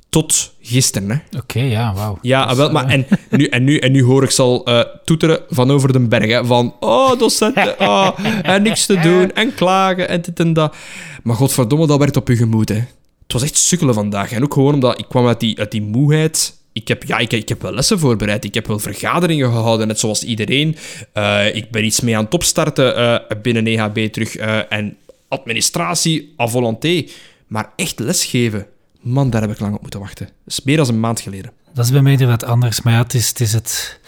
Tot 0.09 0.53
gisteren, 0.61 1.11
hè. 1.11 1.39
Oké, 1.39 1.61
ja, 1.61 1.95
wauw. 1.95 2.19
Ja, 2.23 2.57
wel, 2.57 2.71
maar 2.71 2.87
eh, 2.87 2.93
en 2.93 3.07
nu, 3.31 3.45
en, 3.45 3.65
nu, 3.65 3.79
en 3.79 3.93
nu 3.93 4.03
hoor 4.03 4.23
ik 4.23 4.31
ze 4.31 4.43
al 4.43 4.65
eh, 4.65 4.81
toeteren 5.05 5.41
van 5.49 5.71
over 5.71 5.93
de 5.93 6.01
berg. 6.01 6.31
Hè, 6.31 6.45
van, 6.45 6.75
oh, 6.81 7.19
docenten, 7.19 7.81
oh, 7.81 8.11
en 8.43 8.63
niks 8.63 8.87
te 8.87 8.99
doen, 8.99 9.33
en 9.33 9.55
klagen, 9.55 10.09
en 10.09 10.21
dit 10.21 10.41
en 10.41 10.53
dat. 10.53 10.77
Maar 11.23 11.37
godverdomme, 11.37 11.87
dat 11.87 11.99
werd 11.99 12.17
op 12.17 12.29
je 12.29 12.37
gemoed, 12.37 12.69
hè. 12.69 12.85
Het 13.23 13.33
was 13.33 13.43
echt 13.43 13.57
sukkelen 13.57 13.95
vandaag. 13.95 14.33
En 14.33 14.43
ook 14.43 14.53
gewoon 14.53 14.75
omdat 14.75 14.99
ik 14.99 15.07
kwam 15.09 15.27
uit 15.27 15.41
die, 15.41 15.59
uit 15.59 15.71
die 15.71 15.83
moeheid. 15.83 16.58
Ik 16.79 16.89
heb, 16.89 17.05
ja, 17.05 17.19
ik, 17.19 17.33
ik 17.33 17.49
heb 17.49 17.63
wel 17.63 17.73
lessen 17.73 17.99
voorbereid. 17.99 18.45
Ik 18.45 18.55
heb 18.55 18.67
wel 18.67 18.79
vergaderingen 18.79 19.51
gehouden, 19.51 19.87
net 19.87 19.99
zoals 19.99 20.25
iedereen. 20.25 20.77
Eh, 21.13 21.55
ik 21.55 21.71
ben 21.71 21.85
iets 21.85 22.01
mee 22.01 22.17
aan 22.17 22.25
het 22.25 22.35
opstarten 22.35 22.97
eh, 22.97 23.41
binnen 23.43 23.67
EHB 23.67 24.13
terug. 24.13 24.37
eh, 24.37 24.73
en 24.73 24.97
administratie, 25.29 26.35
à 26.39 26.47
volonté. 26.47 27.05
Maar 27.47 27.73
echt 27.77 27.99
lesgeven, 27.99 28.67
man, 29.01 29.31
daar 29.31 29.41
heb 29.41 29.51
ik 29.51 29.61
lang 29.61 29.75
op 29.75 29.81
moeten 29.81 30.01
wachten. 30.01 30.27
Dat 30.27 30.59
is 30.59 30.63
meer 30.63 30.77
dan 30.77 30.89
een 30.89 31.01
maand 31.01 31.21
geleden. 31.21 31.53
Dat 31.75 31.85
is 31.85 31.91
bij 31.91 32.03
mij 32.03 32.13
inderdaad 32.13 32.45
anders, 32.45 32.83
maar 32.83 32.93
ja, 32.93 33.03
het 33.03 33.15
is 33.15 33.29
het... 33.29 33.41
Is 33.41 33.53
het 33.53 34.01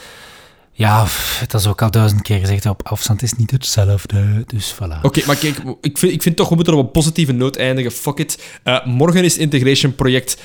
ja, 0.73 1.07
dat 1.49 1.61
is 1.61 1.67
ook 1.67 1.83
al 1.83 1.91
duizend 1.91 2.23
keer 2.23 2.39
gezegd, 2.39 2.67
op 2.67 2.89
afstand 2.89 3.23
is 3.23 3.33
niet 3.33 3.51
hetzelfde, 3.51 4.45
dus 4.47 4.75
voilà. 4.75 5.01
Oké, 5.03 5.23
maar 5.27 5.37
kijk, 5.37 5.57
ik 5.81 5.99
vind, 5.99 6.13
ik 6.13 6.23
vind 6.23 6.37
toch, 6.37 6.49
we 6.49 6.55
moeten 6.55 6.75
op 6.75 6.85
een 6.85 6.91
positieve 6.91 7.33
noot 7.33 7.57
eindigen. 7.57 7.93
Fuck 7.93 8.19
it. 8.19 8.43
Morgen 8.85 9.25
is 9.25 9.33
het 9.33 9.43
integration 9.43 9.95
project. 9.95 10.37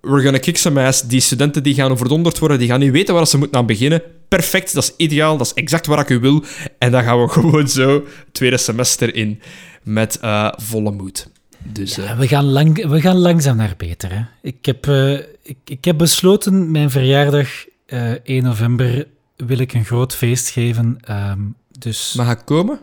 We're 0.00 0.22
gonna 0.22 0.38
kick 0.38 0.56
some 0.56 0.86
ass. 0.86 1.02
Die 1.02 1.20
studenten 1.20 1.62
die 1.62 1.74
gaan 1.74 1.90
overdonderd 1.90 2.38
worden, 2.38 2.58
die 2.58 2.68
gaan 2.68 2.80
niet 2.80 2.90
weten 2.90 3.14
waar 3.14 3.26
ze 3.26 3.38
moeten 3.38 3.58
aan 3.58 3.66
beginnen. 3.66 4.02
Perfect, 4.28 4.74
dat 4.74 4.82
is 4.82 4.92
ideaal, 4.96 5.36
dat 5.36 5.46
is 5.46 5.54
exact 5.54 5.86
wat 5.86 5.98
ik 5.98 6.08
u 6.08 6.18
wil. 6.18 6.44
En 6.78 6.90
dan 6.90 7.02
gaan 7.02 7.22
we 7.22 7.28
gewoon 7.38 7.68
zo 7.68 7.94
het 7.94 8.34
tweede 8.34 8.56
semester 8.58 9.14
in 9.14 9.40
met 9.82 10.18
eh, 10.20 10.52
volle 10.56 10.90
moed. 10.90 11.30
Dus, 11.64 11.98
eh, 11.98 12.18
we, 12.18 12.28
gaan 12.28 12.44
lang, 12.44 12.86
we 12.86 13.00
gaan 13.00 13.16
langzaam 13.16 13.56
naar 13.56 13.74
beter. 13.76 14.12
Hè. 14.12 14.22
Ik, 14.42 14.66
heb, 14.66 14.86
eh, 14.86 15.12
ik, 15.42 15.58
ik 15.64 15.84
heb 15.84 15.98
besloten, 15.98 16.70
mijn 16.70 16.90
verjaardag, 16.90 17.48
eh 17.86 18.10
1 18.10 18.42
november, 18.42 19.06
wil 19.36 19.58
ik 19.58 19.72
een 19.72 19.84
groot 19.84 20.14
feest 20.14 20.48
geven. 20.48 20.98
ehm, 21.00 21.40
dus, 21.78 22.14
mag 22.16 22.30
ik 22.30 22.42
komen? 22.44 22.80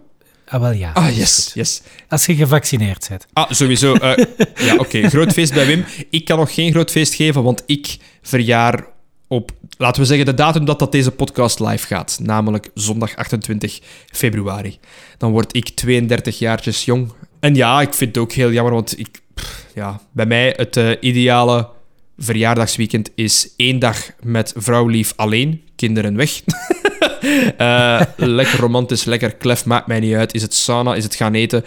Ah, 0.47 0.61
wel 0.61 0.71
ja. 0.71 0.91
Ah, 0.93 1.15
yes, 1.17 1.51
yes. 1.53 1.81
Als 2.09 2.25
je 2.25 2.35
gevaccineerd 2.35 3.05
bent. 3.09 3.25
Ah, 3.33 3.51
sowieso. 3.51 3.93
eh, 3.93 4.25
ja, 4.55 4.75
oké. 4.75 5.09
Groot 5.09 5.33
feest 5.33 5.53
bij 5.53 5.65
Wim. 5.65 5.85
Ik 6.09 6.25
kan 6.25 6.37
nog 6.37 6.53
geen 6.53 6.71
groot 6.71 6.91
feest 6.91 7.13
geven, 7.13 7.43
want 7.43 7.63
ik 7.65 7.97
verjaar 8.21 8.85
op, 9.27 9.51
laten 9.77 10.01
we 10.01 10.07
zeggen, 10.07 10.25
de 10.25 10.33
datum 10.33 10.65
dat, 10.65 10.79
dat 10.79 10.91
deze 10.91 11.11
podcast 11.11 11.59
live 11.59 11.87
gaat. 11.87 12.19
Namelijk 12.21 12.69
zondag 12.73 13.15
28 13.15 13.79
februari. 14.11 14.77
Dan 15.17 15.31
word 15.31 15.55
ik 15.55 15.69
32 15.69 16.39
jaartjes 16.39 16.85
jong. 16.85 17.11
En 17.39 17.55
ja, 17.55 17.81
ik 17.81 17.93
vind 17.93 18.15
het 18.15 18.23
ook 18.23 18.31
heel 18.31 18.51
jammer, 18.51 18.73
want 18.73 18.99
ik, 18.99 19.21
pff, 19.33 19.65
ja, 19.75 20.01
bij 20.11 20.25
mij 20.25 20.53
het 20.57 20.77
eh, 20.77 20.91
ideale 20.99 21.69
verjaardagsweekend 22.17 23.09
is 23.15 23.49
één 23.57 23.79
dag 23.79 23.97
met 24.23 24.53
vrouwlief 24.55 25.13
alleen, 25.15 25.61
kinderen 25.75 26.15
weg. 26.15 26.41
Eh, 27.57 28.01
lekker 28.15 28.59
romantisch, 28.59 29.03
lekker 29.03 29.35
klef, 29.35 29.65
maakt 29.65 29.87
mij 29.87 29.99
niet 29.99 30.13
uit. 30.15 30.33
Is 30.33 30.41
het 30.41 30.53
sauna, 30.53 30.95
is 30.95 31.03
het 31.03 31.15
gaan 31.15 31.33
eten, 31.33 31.63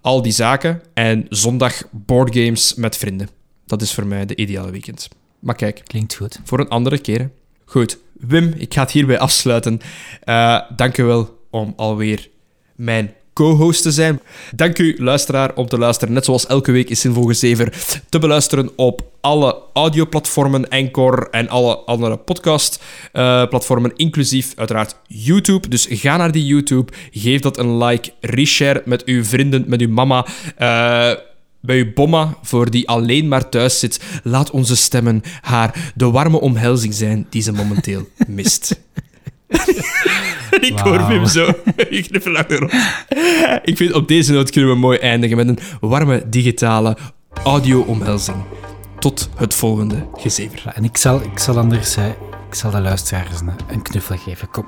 al 0.00 0.22
die 0.22 0.32
zaken. 0.32 0.82
En 0.94 1.26
zondag 1.28 1.82
boardgames 1.90 2.74
met 2.74 2.96
vrienden. 2.96 3.28
Dat 3.66 3.82
is 3.82 3.92
voor 3.94 4.06
mij 4.06 4.26
de 4.26 4.36
ideale 4.36 4.70
weekend. 4.70 5.08
Maar 5.38 5.54
kijk, 5.54 5.80
Klinkt 5.84 6.14
goed. 6.14 6.40
voor 6.44 6.60
een 6.60 6.68
andere 6.68 6.98
keer. 6.98 7.18
hè. 7.18 7.26
Goed, 7.64 7.98
Wim, 8.12 8.54
ik 8.56 8.74
ga 8.74 8.80
het 8.82 8.90
hierbij 8.90 9.18
afsluiten. 9.18 9.80
Eh 10.24 10.60
dank 10.76 10.96
wel 10.96 11.38
om 11.50 11.72
alweer 11.76 12.28
mijn 12.74 13.12
co-host 13.38 13.82
te 13.82 13.90
zijn. 13.92 14.20
Dank 14.54 14.78
u, 14.78 14.96
luisteraar, 14.98 15.54
om 15.54 15.66
te 15.66 15.78
luisteren. 15.78 16.14
Net 16.14 16.24
zoals 16.24 16.46
elke 16.46 16.72
week 16.72 16.90
is 16.90 17.00
Zinvol 17.00 17.24
Gezever 17.24 17.72
te 18.08 18.18
beluisteren 18.18 18.70
op 18.76 19.02
alle 19.20 19.56
audioplatformen, 19.72 20.68
Anchor 20.68 21.28
en 21.30 21.48
alle 21.48 21.76
andere 21.76 22.16
podcastplatformen, 22.16 23.92
inclusief 23.96 24.52
uiteraard 24.56 24.96
YouTube. 25.06 25.68
Dus 25.68 25.86
ga 25.90 26.16
naar 26.16 26.32
die 26.32 26.46
YouTube, 26.46 26.92
geef 27.10 27.40
dat 27.40 27.58
een 27.58 27.84
like, 27.84 28.12
reshare 28.20 28.82
met 28.84 29.04
uw 29.04 29.24
vrienden, 29.24 29.64
met 29.66 29.80
uw 29.80 29.88
mama. 29.88 30.26
eh, 30.56 31.12
bij 31.60 31.78
uw 31.78 31.92
bomma, 31.94 32.36
voor 32.42 32.70
die 32.70 32.88
alleen 32.88 33.28
maar 33.28 33.48
thuis 33.48 33.78
zit, 33.78 34.00
laat 34.22 34.50
onze 34.50 34.76
stemmen 34.76 35.22
haar 35.40 35.92
de 35.94 36.10
warme 36.10 36.40
omhelzing 36.40 36.94
zijn 36.94 37.26
die 37.30 37.42
ze 37.42 37.52
momenteel 37.52 38.08
mist. 38.26 38.80
En 39.48 40.62
ik 40.70 40.78
hoor. 40.78 41.06
Wim 41.06 41.26
zo. 41.26 41.50
Ik 41.88 42.08
kniffel 42.08 42.36
achterop. 42.36 42.72
Ik 43.62 43.76
vind 43.76 43.92
op 43.92 44.08
deze 44.08 44.32
noot 44.32 44.50
kunnen 44.50 44.70
we 44.70 44.76
mooi 44.76 44.98
eindigen 44.98 45.36
met 45.36 45.48
een 45.48 45.58
warme 45.80 46.28
digitale 46.28 46.96
audio-omhelzing. 47.44 48.36
Tot 48.98 49.28
het 49.36 49.54
volgende 49.54 50.06
gezever. 50.14 50.62
En 50.74 50.84
ik 50.84 50.96
zal, 50.96 51.22
ik 51.22 51.38
zal 51.38 51.58
anders... 51.58 51.96
eh, 51.96 52.06
ik 52.48 52.54
zal 52.54 52.70
de 52.70 52.80
luisteraars 52.80 53.40
een, 53.40 53.50
een 53.68 53.82
knuffel 53.82 54.16
geven. 54.16 54.50
Kom. 54.50 54.66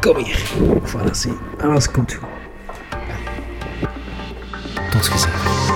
Kom 0.00 0.16
hier. 0.16 0.38
Voilà, 0.84 1.10
zie. 1.10 1.32
Alles 1.60 1.90
komt 1.90 2.12
goed. 2.12 2.28
Tot 4.90 5.06
gezien. 5.06 5.75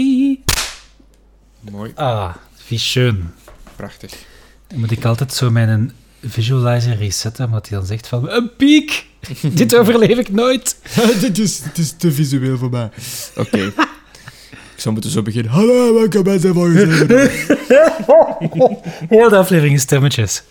Drie. 0.00 0.42
Mooi, 1.70 1.92
Ah, 1.94 2.34
wie 2.68 2.78
schön. 2.78 3.34
prachtig. 3.76 4.12
Dan 4.68 4.78
moet 4.80 4.90
ik 4.90 5.04
altijd 5.04 5.34
zo 5.34 5.50
mijn 5.50 5.92
visualizer 6.26 6.96
resetten, 6.96 7.44
omdat 7.46 7.68
hij 7.68 7.78
dan 7.78 7.86
zegt 7.86 8.06
van... 8.06 8.30
Een 8.30 8.50
piek! 8.56 9.06
Dit 9.54 9.74
overleef 9.76 10.18
ik 10.18 10.30
nooit. 10.30 10.76
dit, 11.20 11.38
is, 11.38 11.62
dit 11.62 11.78
is 11.78 11.94
te 11.96 12.12
visueel 12.12 12.58
voor 12.58 12.70
mij. 12.70 12.90
Oké. 13.36 13.58
Ik 14.74 14.86
zou 14.86 14.94
moeten 14.94 15.10
zo 15.12 15.22
beginnen. 15.22 15.52
Hallo, 15.52 15.94
welkom 15.94 16.22
bij 16.22 16.38
de 16.38 16.52
volgende 16.52 17.30
Heel 19.08 19.28
de 19.28 19.36
aflevering 19.36 19.74
is 19.74 19.82
stemmetjes. 19.82 20.42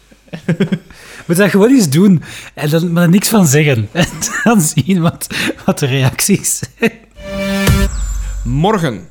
Moet 1.27 1.37
dat 1.37 1.49
gewoon 1.49 1.69
eens 1.69 1.89
doen. 1.89 2.23
En 2.53 2.69
dan, 2.69 2.91
maar 2.91 3.03
er 3.03 3.09
niks 3.09 3.29
van 3.29 3.47
zeggen. 3.47 3.89
En 3.91 4.07
dan 4.43 4.61
zien 4.61 5.01
wat, 5.01 5.27
wat 5.65 5.79
de 5.79 5.85
reacties 5.85 6.59
zijn. 6.77 6.91
Morgen 8.43 9.07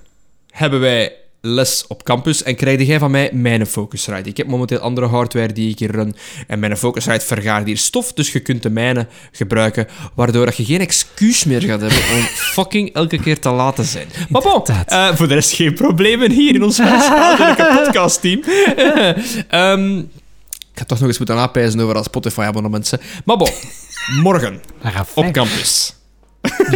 hebben 0.58 0.80
wij 0.80 1.12
les 1.40 1.84
op 1.88 2.02
campus 2.02 2.42
en 2.42 2.56
krijg 2.56 2.86
jij 2.86 2.98
van 2.98 3.10
mij 3.10 3.30
mijn 3.32 3.66
Focusrite. 3.66 4.28
Ik 4.28 4.36
heb 4.36 4.46
momenteel 4.46 4.78
andere 4.78 5.06
hardware 5.06 5.52
die 5.52 5.70
ik 5.70 5.78
hier 5.78 5.90
run 5.90 6.16
en 6.46 6.58
mijn 6.58 6.76
Focusrite 6.76 7.26
vergaart 7.26 7.66
hier 7.66 7.76
stof, 7.76 8.12
dus 8.12 8.32
je 8.32 8.40
kunt 8.40 8.62
de 8.62 8.70
mijne 8.70 9.06
gebruiken, 9.32 9.86
waardoor 10.14 10.44
dat 10.44 10.56
je 10.56 10.64
geen 10.64 10.80
excuus 10.80 11.44
meer 11.44 11.60
gaat 11.62 11.80
hebben 11.80 11.98
om 11.98 12.22
fucking 12.56 12.94
elke 12.94 13.18
keer 13.18 13.38
te 13.38 13.48
laten 13.50 13.84
zijn. 13.84 14.06
Maar 14.28 14.42
bon, 14.42 14.62
eh, 14.66 15.14
voor 15.14 15.28
de 15.28 15.34
rest 15.34 15.52
geen 15.52 15.74
problemen 15.74 16.30
hier 16.30 16.54
in 16.54 16.62
ons 16.62 16.80
podcastteam. 17.76 18.42
Ehm 19.48 19.98
ik 20.72 20.84
ga 20.84 20.90
toch 20.90 20.98
nog 20.98 21.08
eens 21.08 21.18
moeten 21.18 21.36
napijzen 21.36 21.80
over 21.80 21.94
dat 21.94 22.04
Spotify-abonnement. 22.04 22.92
Maar 23.24 23.36
bon, 23.36 23.50
morgen 24.22 24.60
op 25.14 25.32
campus. 25.32 25.97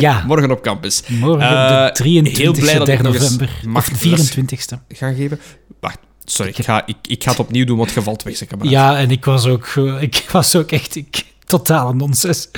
Ja, 0.00 0.22
Morgen 0.26 0.50
op 0.50 0.62
campus. 0.62 1.02
morgen 1.08 1.48
Eh, 1.48 1.92
de 1.92 2.02
23e, 2.30 2.36
heel 2.36 2.52
blij 2.52 2.74
dat 2.78 2.88
ik 2.88 2.94
3 2.98 3.02
nog 3.02 3.14
eens 3.14 3.22
november. 3.30 3.60
mag 3.66 3.90
Of 3.90 3.98
24e. 4.02 4.78
gaan 4.88 5.14
geven. 5.14 5.40
Wacht, 5.80 5.98
sorry. 6.24 6.52
Ik 6.56 6.64
ga, 6.64 6.86
ik, 6.86 6.96
ik 7.06 7.22
ga 7.22 7.30
het 7.30 7.40
opnieuw 7.40 7.64
doen, 7.64 7.76
want 7.78 7.90
je 7.92 8.02
valt 8.02 8.22
weg. 8.22 8.38
Ja, 8.62 8.96
en 8.98 9.10
ik 9.10 9.24
was 9.24 9.46
ook, 9.46 9.66
eh, 9.76 10.02
ik 10.02 10.24
was 10.32 10.56
ook 10.56 10.70
echt 10.72 10.96
ik, 10.96 11.24
totale 11.44 11.94
nonsens. 11.94 12.48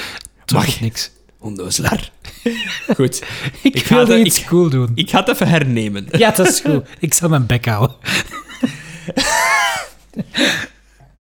Mag. 0.52 0.80
niks. 0.80 1.10
Onnozelaar. 1.38 2.10
Goed. 2.96 3.22
Ik, 3.62 3.86
wilde 3.86 4.18
iets 4.24 4.38
ik- 4.40 4.46
cool 4.46 4.68
doen. 4.70 4.92
Ik 4.94 5.10
ga 5.10 5.18
het 5.18 5.28
even 5.28 5.48
hernemen. 5.48 6.06
Ja, 6.10 6.30
dat 6.30 6.48
is 6.48 6.60
goed. 6.60 6.86
Ik 6.98 7.14
zal 7.14 7.28
mijn 7.28 7.46
bek 7.46 7.64
houden. 7.66 7.96